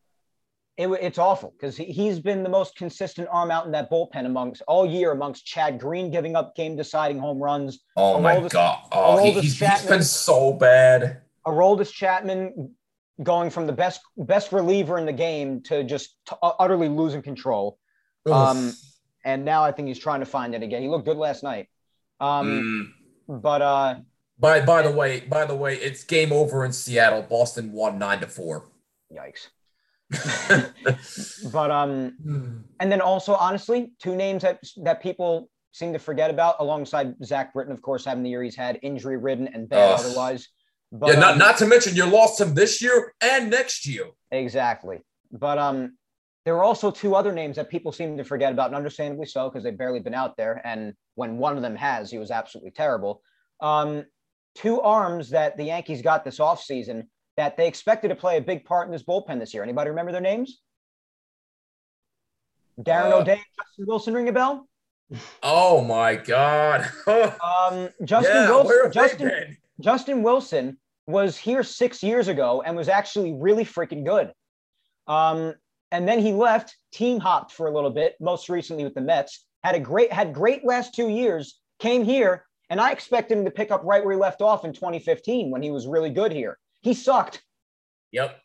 it, 0.80 0.88
it's 1.00 1.18
awful 1.18 1.52
because 1.56 1.76
he, 1.76 1.84
he's 1.84 2.18
been 2.18 2.42
the 2.42 2.48
most 2.48 2.74
consistent 2.76 3.28
arm 3.30 3.50
out 3.50 3.66
in 3.66 3.72
that 3.72 3.90
bullpen 3.90 4.26
amongst 4.26 4.62
all 4.66 4.86
year 4.86 5.12
amongst 5.12 5.44
Chad 5.46 5.78
Green 5.78 6.10
giving 6.10 6.34
up 6.36 6.56
game 6.56 6.76
deciding 6.76 7.18
home 7.18 7.38
runs, 7.38 7.80
oh 7.96 8.20
my 8.20 8.36
Aroldis- 8.36 8.50
god. 8.52 8.78
Oh, 8.92 9.22
he, 9.24 9.32
he's, 9.32 9.42
he's 9.42 9.58
Chapman. 9.58 9.88
been 9.98 10.02
so 10.04 10.52
bad. 10.52 11.22
Aroldis 11.46 11.92
Chapman 11.92 12.74
going 13.22 13.50
from 13.50 13.66
the 13.66 13.72
best 13.72 14.00
best 14.16 14.50
reliever 14.52 14.98
in 14.98 15.04
the 15.06 15.12
game 15.12 15.62
to 15.64 15.84
just 15.84 16.16
t- 16.28 16.36
utterly 16.42 16.88
losing 16.88 17.22
control. 17.22 17.78
Um, 18.26 18.72
and 19.24 19.44
now 19.44 19.62
I 19.62 19.72
think 19.72 19.88
he's 19.88 19.98
trying 19.98 20.20
to 20.20 20.26
find 20.26 20.54
it 20.54 20.62
again. 20.62 20.82
He 20.82 20.88
looked 20.88 21.04
good 21.06 21.16
last 21.18 21.42
night. 21.42 21.68
Um, 22.20 22.92
Mm. 23.28 23.42
but 23.42 23.62
uh, 23.62 23.94
By 24.38 24.60
by 24.64 24.82
the 24.82 24.90
way, 24.90 25.20
by 25.20 25.44
the 25.44 25.54
way, 25.54 25.76
it's 25.76 26.04
game 26.04 26.32
over 26.32 26.64
in 26.64 26.72
Seattle. 26.72 27.22
Boston 27.22 27.72
won 27.72 27.98
nine 27.98 28.20
to 28.20 28.26
four. 28.26 28.70
yikes. 29.12 29.48
But 31.52 31.70
um, 31.70 32.64
And 32.80 32.92
then 32.92 33.00
also, 33.00 33.34
honestly, 33.34 33.92
two 33.98 34.16
names 34.16 34.42
that 34.42 34.60
that 34.84 35.02
people 35.02 35.48
seem 35.72 35.92
to 35.92 35.98
forget 35.98 36.30
about, 36.30 36.56
alongside 36.58 37.14
Zach 37.24 37.52
Britton, 37.52 37.72
of 37.72 37.80
course, 37.80 38.04
having 38.04 38.22
the 38.22 38.30
year 38.30 38.42
he's 38.42 38.56
had, 38.56 38.78
injury 38.82 39.16
ridden 39.16 39.48
and 39.48 39.68
bad 39.68 39.92
Ugh. 39.92 40.00
otherwise. 40.00 40.48
But 40.92 41.10
yeah, 41.10 41.20
not 41.20 41.32
um, 41.32 41.38
not 41.38 41.56
to 41.58 41.66
mention 41.66 41.94
you 41.94 42.06
lost 42.06 42.40
him 42.40 42.54
this 42.54 42.82
year 42.82 43.14
and 43.20 43.50
next 43.50 43.86
year. 43.86 44.06
exactly. 44.32 44.98
But 45.30 45.58
um, 45.58 45.96
there 46.44 46.56
are 46.56 46.64
also 46.64 46.90
two 46.90 47.14
other 47.14 47.32
names 47.32 47.56
that 47.56 47.68
people 47.68 47.92
seem 47.92 48.16
to 48.16 48.24
forget 48.24 48.52
about, 48.52 48.66
and 48.66 48.74
understandably 48.74 49.26
so, 49.26 49.48
because 49.48 49.62
they've 49.62 49.76
barely 49.76 50.00
been 50.00 50.14
out 50.14 50.36
there. 50.36 50.60
And 50.64 50.94
when 51.14 51.36
one 51.38 51.56
of 51.56 51.62
them 51.62 51.76
has, 51.76 52.10
he 52.10 52.18
was 52.18 52.32
absolutely 52.32 52.72
terrible. 52.72 53.22
Um, 53.60 54.04
two 54.56 54.80
arms 54.80 55.30
that 55.30 55.56
the 55.56 55.64
Yankees 55.64 56.02
got 56.02 56.24
this 56.24 56.38
offseason 56.38 57.04
that 57.36 57.56
they 57.56 57.66
expected 57.66 58.08
to 58.08 58.14
play 58.14 58.36
a 58.36 58.40
big 58.40 58.64
part 58.64 58.86
in 58.86 58.92
this 58.92 59.02
bullpen 59.02 59.38
this 59.38 59.54
year. 59.54 59.62
Anybody 59.62 59.90
remember 59.90 60.12
their 60.12 60.20
names? 60.20 60.60
Darren 62.80 63.12
Uh, 63.12 63.16
O'Day, 63.18 63.40
Justin 63.58 63.86
Wilson, 63.86 64.14
ring 64.14 64.28
a 64.28 64.32
bell? 64.32 64.68
Oh 65.42 65.82
my 65.82 66.14
God. 66.16 66.88
Um, 67.06 67.88
Justin 68.04 68.34
yeah, 68.34 68.48
Wilson. 68.50 68.66
where 68.66 68.84
have 68.84 68.92
they 68.92 69.00
Justin. 69.00 69.56
Justin 69.80 70.22
Wilson 70.22 70.78
was 71.06 71.36
here 71.36 71.62
six 71.62 72.02
years 72.02 72.28
ago 72.28 72.62
and 72.64 72.76
was 72.76 72.88
actually 72.88 73.32
really 73.32 73.64
freaking 73.64 74.04
good. 74.04 74.32
Um, 75.06 75.54
and 75.90 76.08
then 76.08 76.20
he 76.20 76.32
left, 76.32 76.76
team 76.92 77.18
hopped 77.18 77.52
for 77.52 77.66
a 77.66 77.74
little 77.74 77.90
bit, 77.90 78.14
most 78.20 78.48
recently 78.48 78.84
with 78.84 78.94
the 78.94 79.00
Mets. 79.00 79.44
Had 79.64 79.74
a 79.74 79.80
great, 79.80 80.12
had 80.12 80.32
great 80.32 80.64
last 80.64 80.94
two 80.94 81.08
years. 81.08 81.58
Came 81.80 82.04
here, 82.04 82.46
and 82.70 82.80
I 82.80 82.92
expected 82.92 83.38
him 83.38 83.44
to 83.44 83.50
pick 83.50 83.70
up 83.70 83.82
right 83.84 84.04
where 84.04 84.14
he 84.14 84.20
left 84.20 84.40
off 84.40 84.64
in 84.64 84.72
2015 84.72 85.50
when 85.50 85.62
he 85.62 85.70
was 85.70 85.86
really 85.86 86.10
good 86.10 86.32
here. 86.32 86.58
He 86.80 86.94
sucked. 86.94 87.42
Yep. 88.12 88.40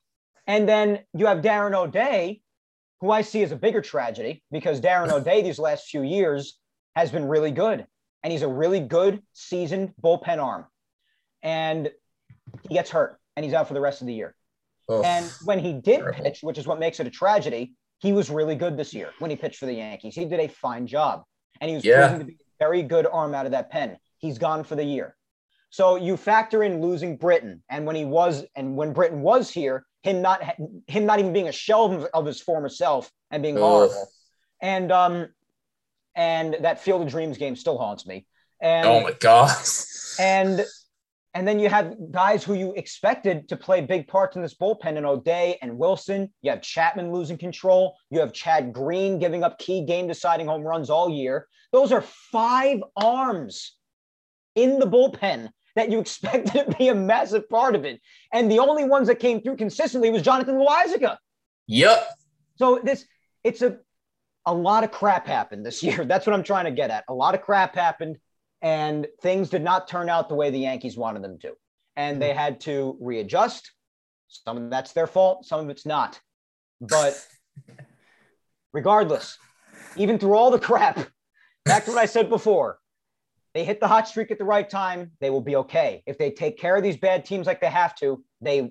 And 0.47 0.67
then 0.69 0.99
you 1.13 1.25
have 1.25 1.39
Darren 1.39 1.73
O'Day, 1.73 2.41
who 3.01 3.11
I 3.11 3.21
see 3.21 3.43
as 3.43 3.51
a 3.51 3.55
bigger 3.55 3.81
tragedy 3.81 4.43
because 4.51 4.79
Darren 4.81 5.09
O'Day 5.11 5.41
these 5.41 5.59
last 5.59 5.88
few 5.88 6.03
years 6.03 6.57
has 6.95 7.11
been 7.11 7.25
really 7.25 7.51
good. 7.51 7.86
And 8.23 8.31
he's 8.31 8.41
a 8.41 8.47
really 8.47 8.79
good 8.79 9.21
seasoned 9.33 9.93
bullpen 10.01 10.43
arm. 10.43 10.65
And 11.43 11.91
he 12.67 12.73
gets 12.75 12.89
hurt 12.89 13.19
and 13.36 13.43
he's 13.43 13.53
out 13.53 13.67
for 13.67 13.73
the 13.75 13.81
rest 13.81 14.01
of 14.01 14.07
the 14.07 14.13
year. 14.13 14.36
Ugh. 14.89 15.03
And 15.05 15.25
when 15.45 15.59
he 15.59 15.73
did 15.73 15.99
terrible. 15.99 16.23
pitch, 16.23 16.39
which 16.41 16.57
is 16.57 16.65
what 16.67 16.79
makes 16.79 16.99
it 16.99 17.07
a 17.07 17.11
tragedy, 17.11 17.73
he 17.99 18.13
was 18.13 18.29
really 18.29 18.55
good 18.55 18.77
this 18.77 18.93
year 18.93 19.11
when 19.19 19.29
he 19.31 19.38
pitched 19.38 19.57
for 19.57 19.65
the 19.67 19.73
Yankees. 19.73 20.15
He 20.15 20.25
did 20.25 20.39
a 20.39 20.47
fine 20.47 20.86
job. 20.88 21.23
And 21.61 21.69
he 21.69 21.75
was 21.75 21.86
Yeah. 21.86 22.17
to 22.17 22.23
be 22.25 22.33
a 22.33 22.36
very 22.59 22.83
good 22.83 23.05
arm 23.05 23.33
out 23.33 23.45
of 23.45 23.51
that 23.53 23.71
pen. 23.71 23.97
He's 24.17 24.38
gone 24.38 24.63
for 24.63 24.75
the 24.75 24.83
year. 24.83 25.15
So 25.76 25.97
you 25.97 26.15
factor 26.15 26.63
in 26.63 26.80
losing 26.80 27.17
Britton, 27.17 27.61
and 27.69 27.86
when 27.86 27.97
he 27.97 28.05
was, 28.05 28.45
and 28.55 28.78
when 28.78 28.93
Britton 28.93 29.21
was 29.21 29.49
here, 29.49 29.86
him 30.03 30.21
not 30.21 30.41
him 30.88 31.05
not 31.05 31.19
even 31.19 31.34
being 31.34 31.49
a 31.49 31.51
shell 31.51 32.07
of- 32.13 32.26
his 32.26 32.39
former 32.39 32.69
self 32.69 33.11
and 33.30 33.43
being 33.43 33.57
Ugh. 33.57 33.61
horrible, 33.61 34.09
and 34.61 34.89
um, 34.93 35.28
and 36.15 36.55
that 36.61 36.80
Field 36.80 37.01
of 37.01 37.09
Dreams 37.09 37.38
game 37.38 37.57
still 37.57 37.78
haunts 37.78 38.07
me. 38.07 38.26
And 38.61 38.88
oh 38.88 39.01
my 39.01 39.11
God. 39.19 39.53
and 40.17 40.65
and 41.34 41.45
then 41.45 41.59
you 41.59 41.67
have 41.67 41.93
guys 42.09 42.41
who 42.41 42.53
you 42.53 42.71
expected 42.78 43.49
to 43.49 43.57
play 43.57 43.82
big 43.82 44.07
parts 44.07 44.38
in 44.38 44.41
this 44.41 44.55
bullpen 44.55 44.95
in 44.95 45.03
O'Day 45.03 45.57
and 45.61 45.78
Wilson. 45.78 46.34
You 46.41 46.51
have 46.51 46.61
Chapman 46.61 47.11
losing 47.11 47.38
control. 47.38 47.97
You 48.11 48.21
have 48.21 48.32
Chad 48.32 48.71
Green 48.71 49.19
giving 49.19 49.43
up 49.43 49.59
key 49.59 49.84
game 49.84 50.07
deciding 50.07 50.47
home 50.47 50.61
runs 50.61 50.89
all 50.89 51.09
year. 51.09 51.49
Those 51.73 51.91
are 51.91 51.99
five 51.99 52.82
arms 52.95 53.76
in 54.55 54.80
the 54.80 54.88
bullpen 54.88 55.49
that 55.76 55.91
you 55.91 55.99
expected 55.99 56.51
to 56.69 56.76
be 56.78 56.88
a 56.88 56.95
massive 56.95 57.49
part 57.49 57.76
of 57.76 57.86
it. 57.86 58.01
And 58.34 58.49
the 58.51 58.59
only 58.59 58.86
ones 58.86 59.07
that 59.07 59.19
came 59.19 59.41
through 59.41 59.57
consistently 59.57 60.09
was 60.09 60.21
Jonathan 60.21 60.55
Loaisiga. 60.55 61.17
yep. 61.67 62.09
So 62.57 62.80
this 62.84 63.05
it's 63.43 63.61
a 63.61 63.78
a 64.45 64.53
lot 64.53 64.84
of 64.84 64.91
crap 64.91 65.28
happened 65.28 65.65
this 65.65 65.84
year. 65.84 66.05
That's 66.05 66.26
what 66.26 66.34
I'm 66.34 66.43
trying 66.43 66.65
to 66.65 66.71
get 66.71 66.89
at. 66.89 67.03
A 67.07 67.13
lot 67.13 67.36
of 67.36 67.41
crap 67.41 67.76
happened 67.76 68.17
and 68.61 69.07
things 69.21 69.49
did 69.49 69.61
not 69.61 69.88
turn 69.88 70.09
out 70.09 70.30
the 70.30 70.36
way 70.36 70.49
the 70.49 70.59
Yankees 70.59 70.97
wanted 70.97 71.23
them 71.23 71.38
to. 71.39 71.53
And 71.95 72.21
they 72.21 72.34
had 72.34 72.61
to 72.61 72.97
readjust. 72.99 73.71
Some 74.28 74.57
of 74.57 74.69
that's 74.69 74.91
their 74.91 75.07
fault, 75.07 75.45
some 75.45 75.59
of 75.61 75.69
it's 75.69 75.86
not. 75.86 76.19
But 76.82 77.23
regardless, 78.73 79.38
even 79.95 80.17
through 80.17 80.36
all 80.36 80.51
the 80.51 80.59
crap, 80.59 81.07
back 81.63 81.86
to 81.86 81.91
what 81.91 81.99
I 81.99 82.05
said 82.05 82.30
before, 82.30 82.80
they 83.55 83.63
hit 83.63 83.79
the 83.79 83.87
hot 83.87 84.07
streak 84.07 84.31
at 84.31 84.37
the 84.37 84.43
right 84.43 84.69
time, 84.69 85.11
they 85.21 85.29
will 85.29 85.41
be 85.41 85.55
okay. 85.55 86.03
If 86.05 86.17
they 86.17 86.29
take 86.29 86.59
care 86.59 86.75
of 86.75 86.83
these 86.83 86.97
bad 86.97 87.23
teams 87.23 87.47
like 87.47 87.61
they 87.61 87.69
have 87.69 87.95
to, 87.95 88.23
they 88.41 88.69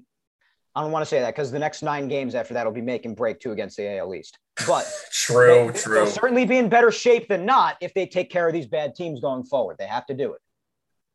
I 0.76 0.82
don't 0.82 0.92
want 0.92 1.02
to 1.02 1.08
say 1.08 1.20
that 1.20 1.34
because 1.34 1.50
the 1.50 1.58
next 1.58 1.82
nine 1.82 2.06
games 2.06 2.34
after 2.34 2.52
that 2.54 2.66
will 2.66 2.72
be 2.72 2.82
make 2.82 3.06
and 3.06 3.16
break 3.16 3.40
two 3.40 3.52
against 3.52 3.76
the 3.76 3.96
AL 3.96 4.14
East. 4.14 4.38
But 4.66 4.86
True, 5.10 5.70
they, 5.72 5.78
true. 5.78 5.94
They'll 5.94 6.06
certainly 6.06 6.44
be 6.44 6.58
in 6.58 6.68
better 6.68 6.90
shape 6.90 7.28
than 7.28 7.46
not 7.46 7.76
if 7.80 7.94
they 7.94 8.06
take 8.06 8.28
care 8.28 8.46
of 8.46 8.52
these 8.52 8.66
bad 8.66 8.94
teams 8.94 9.20
going 9.20 9.44
forward. 9.44 9.76
They 9.78 9.86
have 9.86 10.04
to 10.06 10.14
do 10.14 10.34
it. 10.34 10.40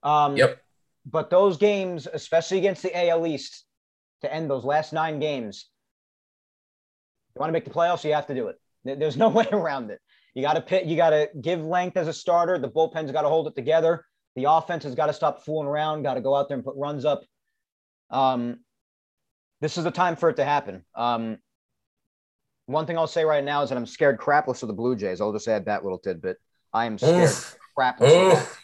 Um, 0.01 0.36
Yep. 0.36 0.61
But 1.05 1.30
those 1.30 1.57
games, 1.57 2.07
especially 2.11 2.57
against 2.59 2.84
the 2.84 3.09
AL 3.09 3.26
East, 3.26 3.65
to 4.22 4.34
end 4.34 4.49
those 4.49 4.63
last 4.63 4.93
nine 4.93 5.20
games, 5.20 5.65
you 7.36 7.39
want 7.39 7.49
to 7.49 7.53
make 7.53 7.65
the 7.65 7.72
playoffs, 7.72 8.03
you 8.03 8.13
have 8.13 8.28
to 8.28 8.36
do 8.36 8.47
it. 8.47 8.59
There's 8.84 9.17
no 9.17 9.30
way 9.39 9.47
around 9.51 9.91
it. 9.91 9.99
You 10.40 10.46
got 10.46 10.54
to 10.54 10.62
pit. 10.62 10.86
You 10.86 10.96
got 10.96 11.10
to 11.10 11.30
give 11.42 11.62
length 11.62 11.98
as 11.98 12.08
a 12.08 12.14
starter. 12.14 12.58
The 12.58 12.70
bullpen's 12.70 13.12
got 13.12 13.24
to 13.24 13.28
hold 13.28 13.48
it 13.48 13.56
together. 13.58 14.06
The 14.38 14.46
offense 14.46 14.86
has 14.86 14.96
got 14.96 15.08
to 15.08 15.14
stop 15.14 15.44
fooling 15.44 15.68
around. 15.68 16.04
Got 16.04 16.14
to 16.14 16.22
go 16.22 16.34
out 16.34 16.48
there 16.48 16.56
and 16.56 16.64
put 16.64 16.76
runs 16.78 17.04
up. 17.04 17.24
Um, 18.10 18.62
this 19.60 19.78
is 19.78 19.84
the 19.84 19.92
time 19.92 20.16
for 20.16 20.30
it 20.30 20.38
to 20.38 20.46
happen. 20.46 20.86
Um, 20.96 21.40
one 22.68 22.86
thing 22.86 22.98
I'll 22.98 23.06
say 23.06 23.26
right 23.26 23.44
now 23.44 23.64
is 23.64 23.70
that 23.70 23.78
I'm 23.78 23.86
scared 23.86 24.18
crapless 24.18 24.64
of 24.64 24.68
the 24.68 24.74
Blue 24.74 24.96
Jays. 24.96 25.20
I'll 25.20 25.34
just 25.34 25.50
add 25.50 25.66
that 25.66 25.84
little 25.84 26.00
tidbit. 26.00 26.38
I 26.72 26.86
am 26.86 26.98
scared 26.98 27.32
Oof. 27.32 27.58
crapless. 27.78 28.32
Of. 28.32 28.38
Oof. 28.38 28.64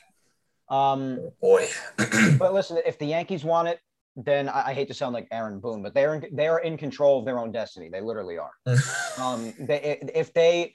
Um, 0.70 1.20
Oh, 1.20 1.34
boy. 1.42 1.68
but 2.40 2.54
listen, 2.54 2.80
if 2.86 2.98
the 2.98 3.08
Yankees 3.08 3.44
want 3.44 3.68
it, 3.68 3.80
then 4.16 4.48
I, 4.48 4.70
I 4.70 4.74
hate 4.74 4.88
to 4.88 4.94
sound 4.94 5.14
like 5.14 5.28
Aaron 5.30 5.60
Boone, 5.60 5.84
but 5.84 5.94
they're 5.94 6.16
in, 6.16 6.26
they 6.34 6.48
are 6.48 6.60
in 6.60 6.78
control 6.78 7.20
of 7.20 7.26
their 7.26 7.38
own 7.38 7.52
destiny. 7.52 7.90
They 7.90 8.00
literally 8.00 8.38
are. 8.38 8.52
Um, 9.18 9.54
they, 9.58 9.98
if 10.14 10.34
they 10.34 10.74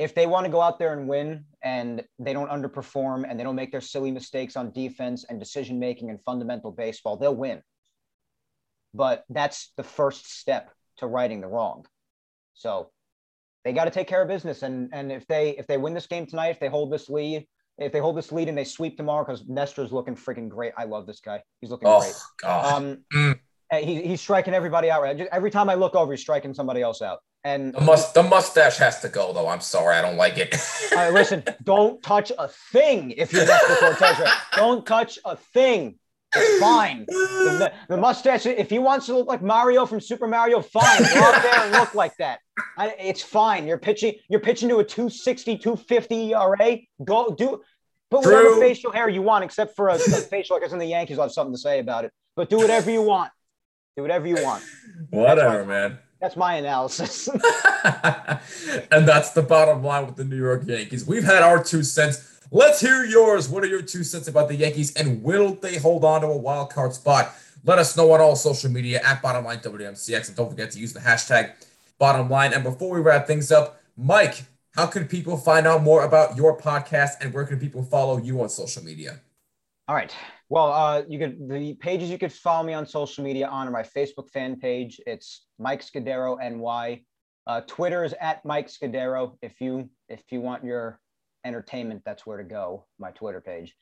if 0.00 0.14
they 0.14 0.26
want 0.26 0.46
to 0.46 0.50
go 0.50 0.62
out 0.62 0.78
there 0.78 0.94
and 0.94 1.06
win, 1.06 1.44
and 1.62 2.02
they 2.18 2.32
don't 2.32 2.48
underperform, 2.50 3.26
and 3.28 3.38
they 3.38 3.44
don't 3.44 3.54
make 3.54 3.70
their 3.70 3.82
silly 3.82 4.10
mistakes 4.10 4.56
on 4.56 4.72
defense 4.72 5.26
and 5.28 5.38
decision 5.38 5.78
making 5.78 6.08
and 6.08 6.18
fundamental 6.24 6.72
baseball, 6.72 7.18
they'll 7.18 7.36
win. 7.36 7.60
But 8.94 9.24
that's 9.28 9.72
the 9.76 9.82
first 9.82 10.38
step 10.40 10.70
to 10.96 11.06
righting 11.06 11.42
the 11.42 11.48
wrong. 11.48 11.84
So 12.54 12.90
they 13.62 13.74
got 13.74 13.84
to 13.84 13.90
take 13.90 14.08
care 14.08 14.22
of 14.22 14.28
business, 14.28 14.62
and 14.62 14.88
and 14.94 15.12
if 15.12 15.26
they 15.26 15.50
if 15.50 15.66
they 15.66 15.76
win 15.76 15.92
this 15.92 16.06
game 16.06 16.24
tonight, 16.24 16.48
if 16.48 16.60
they 16.60 16.68
hold 16.68 16.90
this 16.90 17.10
lead, 17.10 17.46
if 17.76 17.92
they 17.92 17.98
hold 18.00 18.16
this 18.16 18.32
lead 18.32 18.48
and 18.48 18.56
they 18.56 18.64
sweep 18.64 18.96
tomorrow, 18.96 19.22
because 19.22 19.46
Nestor's 19.48 19.92
looking 19.92 20.16
freaking 20.16 20.48
great. 20.48 20.72
I 20.78 20.84
love 20.84 21.06
this 21.06 21.20
guy. 21.20 21.42
He's 21.60 21.70
looking 21.70 21.90
great. 21.90 22.14
oh, 22.14 22.22
God. 22.40 22.64
Um, 22.64 23.04
Mm. 23.12 23.38
he, 23.84 24.00
he's 24.00 24.22
striking 24.22 24.54
everybody 24.54 24.90
out. 24.90 25.02
Right, 25.02 25.16
Just 25.16 25.30
every 25.30 25.50
time 25.50 25.68
I 25.68 25.74
look 25.74 25.94
over, 25.94 26.10
he's 26.10 26.22
striking 26.22 26.54
somebody 26.54 26.80
else 26.80 27.02
out. 27.02 27.18
And 27.42 27.72
the, 27.72 27.80
must, 27.80 28.12
the 28.14 28.22
mustache 28.22 28.76
has 28.78 29.00
to 29.00 29.08
go, 29.08 29.32
though. 29.32 29.48
I'm 29.48 29.60
sorry. 29.60 29.96
I 29.96 30.02
don't 30.02 30.16
like 30.16 30.36
it. 30.36 30.54
All 30.92 30.98
right, 30.98 31.12
listen, 31.12 31.42
don't 31.62 32.02
touch 32.02 32.30
a 32.38 32.48
thing 32.48 33.12
if 33.12 33.32
you're 33.32 33.46
Nestor 33.46 33.76
Cortes. 33.76 34.00
Right? 34.00 34.34
Don't 34.56 34.84
touch 34.86 35.18
a 35.24 35.36
thing. 35.36 35.98
It's 36.36 36.60
fine. 36.60 37.06
The, 37.06 37.72
the 37.88 37.96
mustache, 37.96 38.46
if 38.46 38.70
he 38.70 38.78
wants 38.78 39.06
to 39.06 39.16
look 39.16 39.26
like 39.26 39.42
Mario 39.42 39.84
from 39.84 40.00
Super 40.00 40.28
Mario, 40.28 40.60
fine. 40.60 40.98
Go 40.98 41.20
out 41.22 41.42
there 41.42 41.60
and 41.60 41.72
look 41.72 41.94
like 41.94 42.16
that. 42.18 42.38
I, 42.78 42.94
it's 43.00 43.22
fine. 43.22 43.66
You're 43.66 43.78
pitching. 43.78 44.14
You're 44.28 44.40
pitching 44.40 44.68
to 44.68 44.78
a 44.78 44.84
260, 44.84 45.58
250 45.58 46.34
ERA. 46.34 46.78
Go 47.04 47.34
do. 47.36 47.62
Put 48.10 48.24
whatever 48.24 48.48
True. 48.48 48.60
facial 48.60 48.92
hair 48.92 49.08
you 49.08 49.22
want, 49.22 49.44
except 49.44 49.74
for 49.74 49.88
a, 49.88 49.94
a 49.94 49.98
facial 49.98 50.54
hair, 50.54 50.60
because 50.60 50.72
in 50.72 50.78
the 50.78 50.86
Yankees 50.86 51.16
will 51.16 51.24
have 51.24 51.32
something 51.32 51.54
to 51.54 51.58
say 51.58 51.78
about 51.78 52.04
it. 52.04 52.12
But 52.36 52.48
do 52.48 52.58
whatever 52.58 52.90
you 52.90 53.02
want. 53.02 53.32
Do 53.96 54.02
whatever 54.02 54.26
you 54.26 54.36
want. 54.42 54.62
Whatever, 55.10 55.64
man. 55.64 55.98
That's 56.20 56.36
my 56.36 56.56
analysis. 56.56 57.28
and 58.92 59.08
that's 59.08 59.30
the 59.30 59.42
bottom 59.42 59.82
line 59.82 60.06
with 60.06 60.16
the 60.16 60.24
New 60.24 60.36
York 60.36 60.64
Yankees. 60.66 61.06
We've 61.06 61.24
had 61.24 61.42
our 61.42 61.64
two 61.64 61.82
cents. 61.82 62.40
Let's 62.50 62.80
hear 62.80 63.04
yours. 63.04 63.48
What 63.48 63.64
are 63.64 63.68
your 63.68 63.80
two 63.80 64.04
cents 64.04 64.28
about 64.28 64.48
the 64.48 64.54
Yankees 64.54 64.94
and 64.96 65.22
will 65.22 65.54
they 65.54 65.78
hold 65.78 66.04
on 66.04 66.20
to 66.20 66.26
a 66.26 66.36
wild 66.36 66.70
card 66.70 66.92
spot? 66.92 67.34
Let 67.64 67.78
us 67.78 67.96
know 67.96 68.12
on 68.12 68.20
all 68.20 68.36
social 68.36 68.70
media 68.70 69.00
at 69.02 69.22
Bottomline 69.22 69.62
WMCX 69.62 70.28
and 70.28 70.36
don't 70.36 70.50
forget 70.50 70.70
to 70.72 70.78
use 70.78 70.92
the 70.92 71.00
hashtag 71.00 71.52
Bottomline. 71.98 72.54
And 72.54 72.64
before 72.64 72.90
we 72.90 73.00
wrap 73.00 73.26
things 73.26 73.50
up, 73.50 73.80
Mike, 73.96 74.42
how 74.72 74.86
can 74.86 75.08
people 75.08 75.36
find 75.36 75.66
out 75.66 75.82
more 75.82 76.04
about 76.04 76.36
your 76.36 76.56
podcast 76.56 77.12
and 77.20 77.32
where 77.32 77.44
can 77.44 77.58
people 77.58 77.82
follow 77.82 78.18
you 78.18 78.42
on 78.42 78.48
social 78.48 78.84
media? 78.84 79.20
All 79.90 79.96
right. 79.96 80.14
Well, 80.48 80.70
uh, 80.72 81.02
you 81.08 81.18
could 81.18 81.48
the 81.48 81.74
pages 81.74 82.10
you 82.10 82.18
could 82.18 82.32
follow 82.32 82.62
me 82.64 82.74
on 82.74 82.86
social 82.86 83.24
media 83.24 83.48
on 83.48 83.66
are 83.66 83.72
my 83.72 83.82
Facebook 83.82 84.30
fan 84.30 84.54
page. 84.54 85.00
It's 85.04 85.46
Mike 85.58 85.82
Scudiero 85.82 86.38
NY. 86.38 87.02
Uh, 87.48 87.62
Twitter 87.62 88.04
is 88.04 88.14
at 88.20 88.44
Mike 88.44 88.68
Scudiero. 88.68 89.36
If 89.42 89.60
you 89.60 89.90
if 90.08 90.22
you 90.30 90.42
want 90.42 90.62
your 90.62 91.00
entertainment, 91.44 92.02
that's 92.04 92.24
where 92.24 92.38
to 92.38 92.44
go. 92.44 92.86
My 93.00 93.10
Twitter 93.10 93.40
page. 93.40 93.74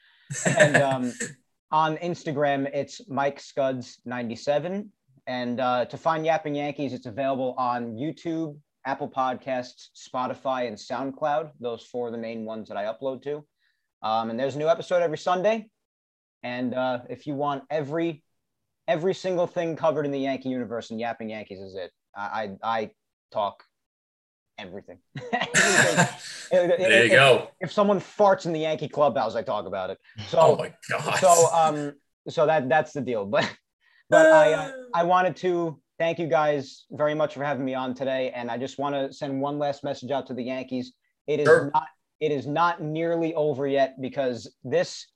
And 0.47 0.77
um, 0.77 1.13
on 1.73 1.99
Instagram, 1.99 2.71
it's 2.73 3.03
Mike 3.11 3.39
Scuds 3.39 4.01
ninety 4.07 4.35
seven. 4.35 4.91
And 5.27 5.61
uh, 5.61 5.85
to 5.85 5.99
find 5.99 6.25
Yapping 6.25 6.55
Yankees, 6.55 6.95
it's 6.95 7.05
available 7.05 7.55
on 7.59 7.97
YouTube, 7.97 8.57
Apple 8.87 9.11
Podcasts, 9.11 9.89
Spotify, 9.95 10.69
and 10.69 10.75
SoundCloud. 10.79 11.51
Those 11.61 11.83
four 11.83 12.09
are 12.09 12.11
the 12.11 12.17
main 12.17 12.47
ones 12.47 12.71
that 12.71 12.79
I 12.79 12.85
upload 12.85 13.21
to. 13.25 13.45
Um, 14.03 14.31
and 14.31 14.41
there's 14.41 14.57
a 14.57 14.59
new 14.59 14.69
episode 14.69 15.03
every 15.03 15.19
Sunday. 15.19 15.69
And 16.43 16.75
uh, 16.75 17.01
if 17.11 17.27
you 17.27 17.35
want 17.35 17.65
every 17.71 18.23
every 18.87 19.15
single 19.15 19.47
thing 19.47 19.77
covered 19.77 20.07
in 20.07 20.13
the 20.13 20.21
Yankee 20.21 20.49
universe, 20.49 20.91
and 20.91 21.01
Yapping 21.01 21.31
Yankees 21.31 21.61
is 21.61 21.75
it. 21.75 21.91
I 22.17 22.51
I, 22.63 22.79
I 22.81 22.91
talk 23.33 23.65
everything. 24.59 24.99
Everything. 25.33 25.97
there 26.51 26.81
if, 26.81 27.05
you 27.05 27.11
go. 27.11 27.49
If 27.61 27.73
someone 27.73 28.01
farts 28.01 28.47
in 28.47 28.53
the 28.53 28.61
Yankee 28.61 28.89
clubhouse, 28.89 29.35
I 29.37 29.43
talk 29.43 29.67
about 29.67 29.91
it. 29.91 29.99
So 30.29 30.39
Oh 30.41 30.57
my 30.57 30.75
God. 30.89 31.19
so 31.19 31.49
um 31.53 31.93
so 32.29 32.47
that 32.47 32.69
that's 32.69 32.93
the 32.93 33.01
deal. 33.01 33.25
But 33.25 33.51
But 34.11 34.27
I 34.33 34.53
uh, 34.55 34.73
I 34.95 35.03
wanted 35.05 35.37
to 35.37 35.81
thank 35.99 36.19
you 36.19 36.27
guys 36.27 36.87
very 36.91 37.15
much 37.15 37.35
for 37.35 37.45
having 37.45 37.65
me 37.65 37.75
on 37.75 37.95
today, 37.95 38.31
and 38.35 38.51
I 38.51 38.57
just 38.57 38.79
want 38.79 38.95
to 38.95 39.13
send 39.13 39.41
one 39.41 39.59
last 39.59 39.85
message 39.85 40.11
out 40.11 40.27
to 40.29 40.35
the 40.35 40.43
Yankees. 40.45 40.93
It 41.27 41.41
is 41.41 41.47
Sure. 41.47 41.71
not 41.75 41.89
it 42.21 42.33
is 42.33 42.47
not 42.47 42.83
nearly 42.83 43.35
over 43.35 43.67
yet 43.69 44.01
because 44.01 44.53
this 44.65 45.07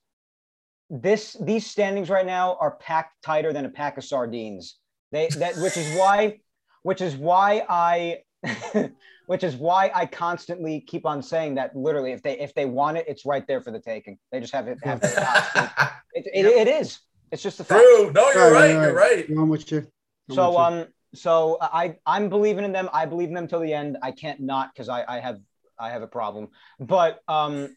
this 0.92 1.38
these 1.40 1.66
standings 1.66 2.10
right 2.10 2.26
now 2.26 2.56
are 2.60 2.72
packed 2.76 3.22
tighter 3.22 3.52
than 3.52 3.64
a 3.64 3.70
pack 3.70 3.96
of 3.96 4.04
sardines. 4.04 4.76
They 5.10 5.28
that 5.28 5.56
which 5.56 5.76
is 5.78 5.98
why 5.98 6.40
which 6.82 7.00
is 7.00 7.16
why 7.16 7.64
I 7.66 8.18
which 9.26 9.42
is 9.42 9.56
why 9.56 9.90
I 9.94 10.04
constantly 10.04 10.80
keep 10.80 11.06
on 11.06 11.22
saying 11.22 11.54
that 11.54 11.74
literally 11.74 12.12
if 12.12 12.22
they 12.22 12.38
if 12.38 12.52
they 12.54 12.66
want 12.66 12.98
it, 12.98 13.06
it's 13.08 13.24
right 13.24 13.46
there 13.46 13.62
for 13.62 13.70
the 13.70 13.80
taking. 13.80 14.18
They 14.30 14.40
just 14.40 14.52
have 14.52 14.68
it 14.68 14.78
have 14.82 15.00
to 15.00 15.70
it, 16.14 16.26
it, 16.34 16.46
it 16.46 16.68
is. 16.68 17.00
It's 17.30 17.42
just 17.42 17.58
a 17.60 17.64
fact. 17.64 17.80
True. 17.80 18.12
No, 18.12 18.30
you're 18.30 18.52
Right, 18.52 18.52
right. 18.52 18.74
right, 18.76 18.82
You're 18.82 18.94
right. 18.94 19.28
I'm 19.30 19.48
with 19.48 19.72
you. 19.72 19.86
I'm 20.28 20.36
So 20.36 20.48
with 20.48 20.58
you. 20.58 20.62
um 20.62 20.86
so 21.14 21.56
I 21.62 21.96
I'm 22.04 22.28
believing 22.28 22.66
in 22.66 22.72
them. 22.72 22.90
I 22.92 23.06
believe 23.06 23.28
in 23.28 23.34
them 23.34 23.48
till 23.48 23.60
the 23.60 23.72
end. 23.72 23.96
I 24.02 24.12
can't 24.12 24.40
not 24.40 24.74
because 24.74 24.90
I 24.90 25.04
I 25.08 25.20
have 25.20 25.40
I 25.78 25.88
have 25.88 26.02
a 26.02 26.06
problem. 26.06 26.48
But 26.78 27.20
um 27.28 27.74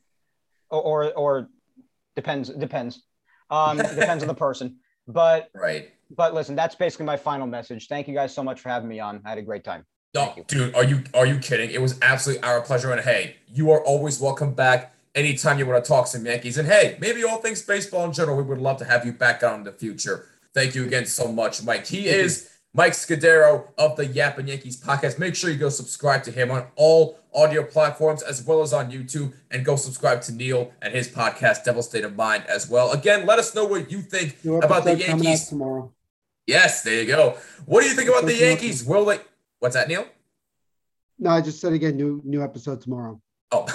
or 0.70 0.82
or, 0.82 1.14
or 1.14 1.48
depends 2.16 2.50
depends. 2.50 3.04
Um 3.50 3.78
depends 3.78 4.24
on 4.24 4.28
the 4.28 4.34
person. 4.36 4.78
But 5.08 5.50
Right. 5.54 5.92
but 6.10 6.34
listen, 6.34 6.56
that's 6.56 6.76
basically 6.76 7.06
my 7.06 7.18
final 7.18 7.48
message. 7.48 7.88
Thank 7.88 8.08
you 8.08 8.14
guys 8.14 8.34
so 8.34 8.44
much 8.44 8.60
for 8.62 8.70
having 8.70 8.90
me 8.90 9.00
on. 9.00 9.22
I 9.26 9.30
had 9.30 9.38
a 9.38 9.42
great 9.44 9.64
time. 9.64 9.86
No, 10.14 10.34
dude, 10.48 10.74
are 10.76 10.84
you 10.84 11.04
are 11.14 11.26
you 11.26 11.38
kidding? 11.40 11.70
It 11.72 11.82
was 11.82 12.00
absolutely 12.02 12.44
our 12.44 12.62
pleasure. 12.62 12.92
And 12.92 13.02
hey, 13.02 13.36
you 13.48 13.72
are 13.72 13.84
always 13.84 14.20
welcome 14.22 14.54
back 14.54 14.94
anytime 15.14 15.60
you 15.60 15.66
want 15.66 15.84
to 15.84 15.88
talk 15.88 16.08
some 16.08 16.26
Yankees. 16.26 16.58
And 16.58 16.68
hey, 16.68 16.98
maybe 17.02 17.24
all 17.24 17.38
things 17.38 17.62
baseball 17.62 18.06
in 18.06 18.14
general. 18.14 18.38
We 18.38 18.44
would 18.44 18.60
love 18.60 18.78
to 18.78 18.86
have 18.86 19.06
you 19.06 19.12
back 19.12 19.44
on 19.44 19.56
in 19.56 19.64
the 19.64 19.74
future. 19.74 20.26
Thank 20.54 20.74
you 20.74 20.86
again 20.86 21.06
so 21.06 21.30
much, 21.30 21.64
Mike. 21.64 21.86
He 21.86 22.08
is 22.08 22.50
Mike 22.76 22.92
Scudiero 22.92 23.70
of 23.78 23.96
the 23.96 24.06
Yapping 24.06 24.48
Yankees 24.48 24.76
podcast. 24.76 25.18
Make 25.18 25.34
sure 25.34 25.50
you 25.50 25.56
go 25.56 25.70
subscribe 25.70 26.24
to 26.24 26.32
him 26.32 26.52
on 26.52 26.68
all 26.76 27.18
audio 27.34 27.64
platforms 27.64 28.22
as 28.22 28.44
well 28.44 28.62
as 28.62 28.74
on 28.74 28.92
YouTube, 28.92 29.34
and 29.50 29.64
go 29.64 29.78
subscribe 29.78 30.22
to 30.24 30.34
Neil 30.34 30.74
and 30.82 30.94
his 30.94 31.08
podcast, 31.08 31.64
Devil 31.64 31.82
State 31.82 32.04
of 32.04 32.18
Mind, 32.18 32.44
as 32.48 32.70
well. 32.70 32.92
Again, 32.92 33.26
let 33.26 33.40
us 33.40 33.56
know 33.56 33.64
what 33.64 33.90
you 33.90 34.02
think 34.02 34.38
about 34.44 34.84
the 34.84 34.92
episode 34.92 35.08
coming 35.08 35.26
out 35.28 35.30
Yankees. 35.30 35.48
tomorrow. 35.48 35.94
Yes, 36.48 36.84
there 36.84 37.02
you 37.02 37.08
go. 37.08 37.38
What 37.66 37.82
do 37.82 37.88
you 37.88 37.94
think 37.96 38.10
about 38.10 38.26
the 38.26 38.36
Yankees? 38.36 38.84
Will 38.84 39.06
they? 39.06 39.20
What's 39.60 39.76
that, 39.76 39.88
Neil? 39.88 40.06
No, 41.18 41.30
I 41.30 41.40
just 41.40 41.62
said 41.62 41.72
again, 41.72 41.96
new 41.96 42.22
new 42.26 42.44
episode 42.44 42.82
tomorrow. 42.82 43.22
Oh, 43.54 43.66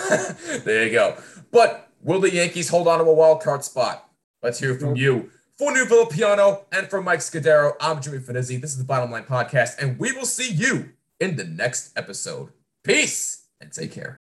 there 0.64 0.84
you 0.84 0.92
go. 0.92 1.16
But 1.50 1.88
will 2.02 2.20
the 2.20 2.34
Yankees 2.34 2.68
hold 2.68 2.86
on 2.86 2.98
to 2.98 3.04
a 3.04 3.14
wild 3.14 3.42
card 3.42 3.64
spot? 3.64 4.06
Let's 4.42 4.58
hear 4.58 4.74
from 4.78 4.94
you. 4.96 5.30
For 5.60 5.70
New 5.72 5.84
Piano 6.06 6.64
and 6.72 6.88
for 6.88 7.02
Mike 7.02 7.20
Scudiero, 7.20 7.74
I'm 7.82 8.00
Jimmy 8.00 8.16
Finizzi. 8.16 8.58
This 8.58 8.70
is 8.70 8.78
the 8.78 8.84
Bottom 8.84 9.10
Line 9.10 9.24
Podcast, 9.24 9.78
and 9.78 9.98
we 9.98 10.10
will 10.10 10.24
see 10.24 10.50
you 10.50 10.92
in 11.20 11.36
the 11.36 11.44
next 11.44 11.92
episode. 11.98 12.48
Peace 12.82 13.44
and 13.60 13.70
take 13.70 13.92
care. 13.92 14.18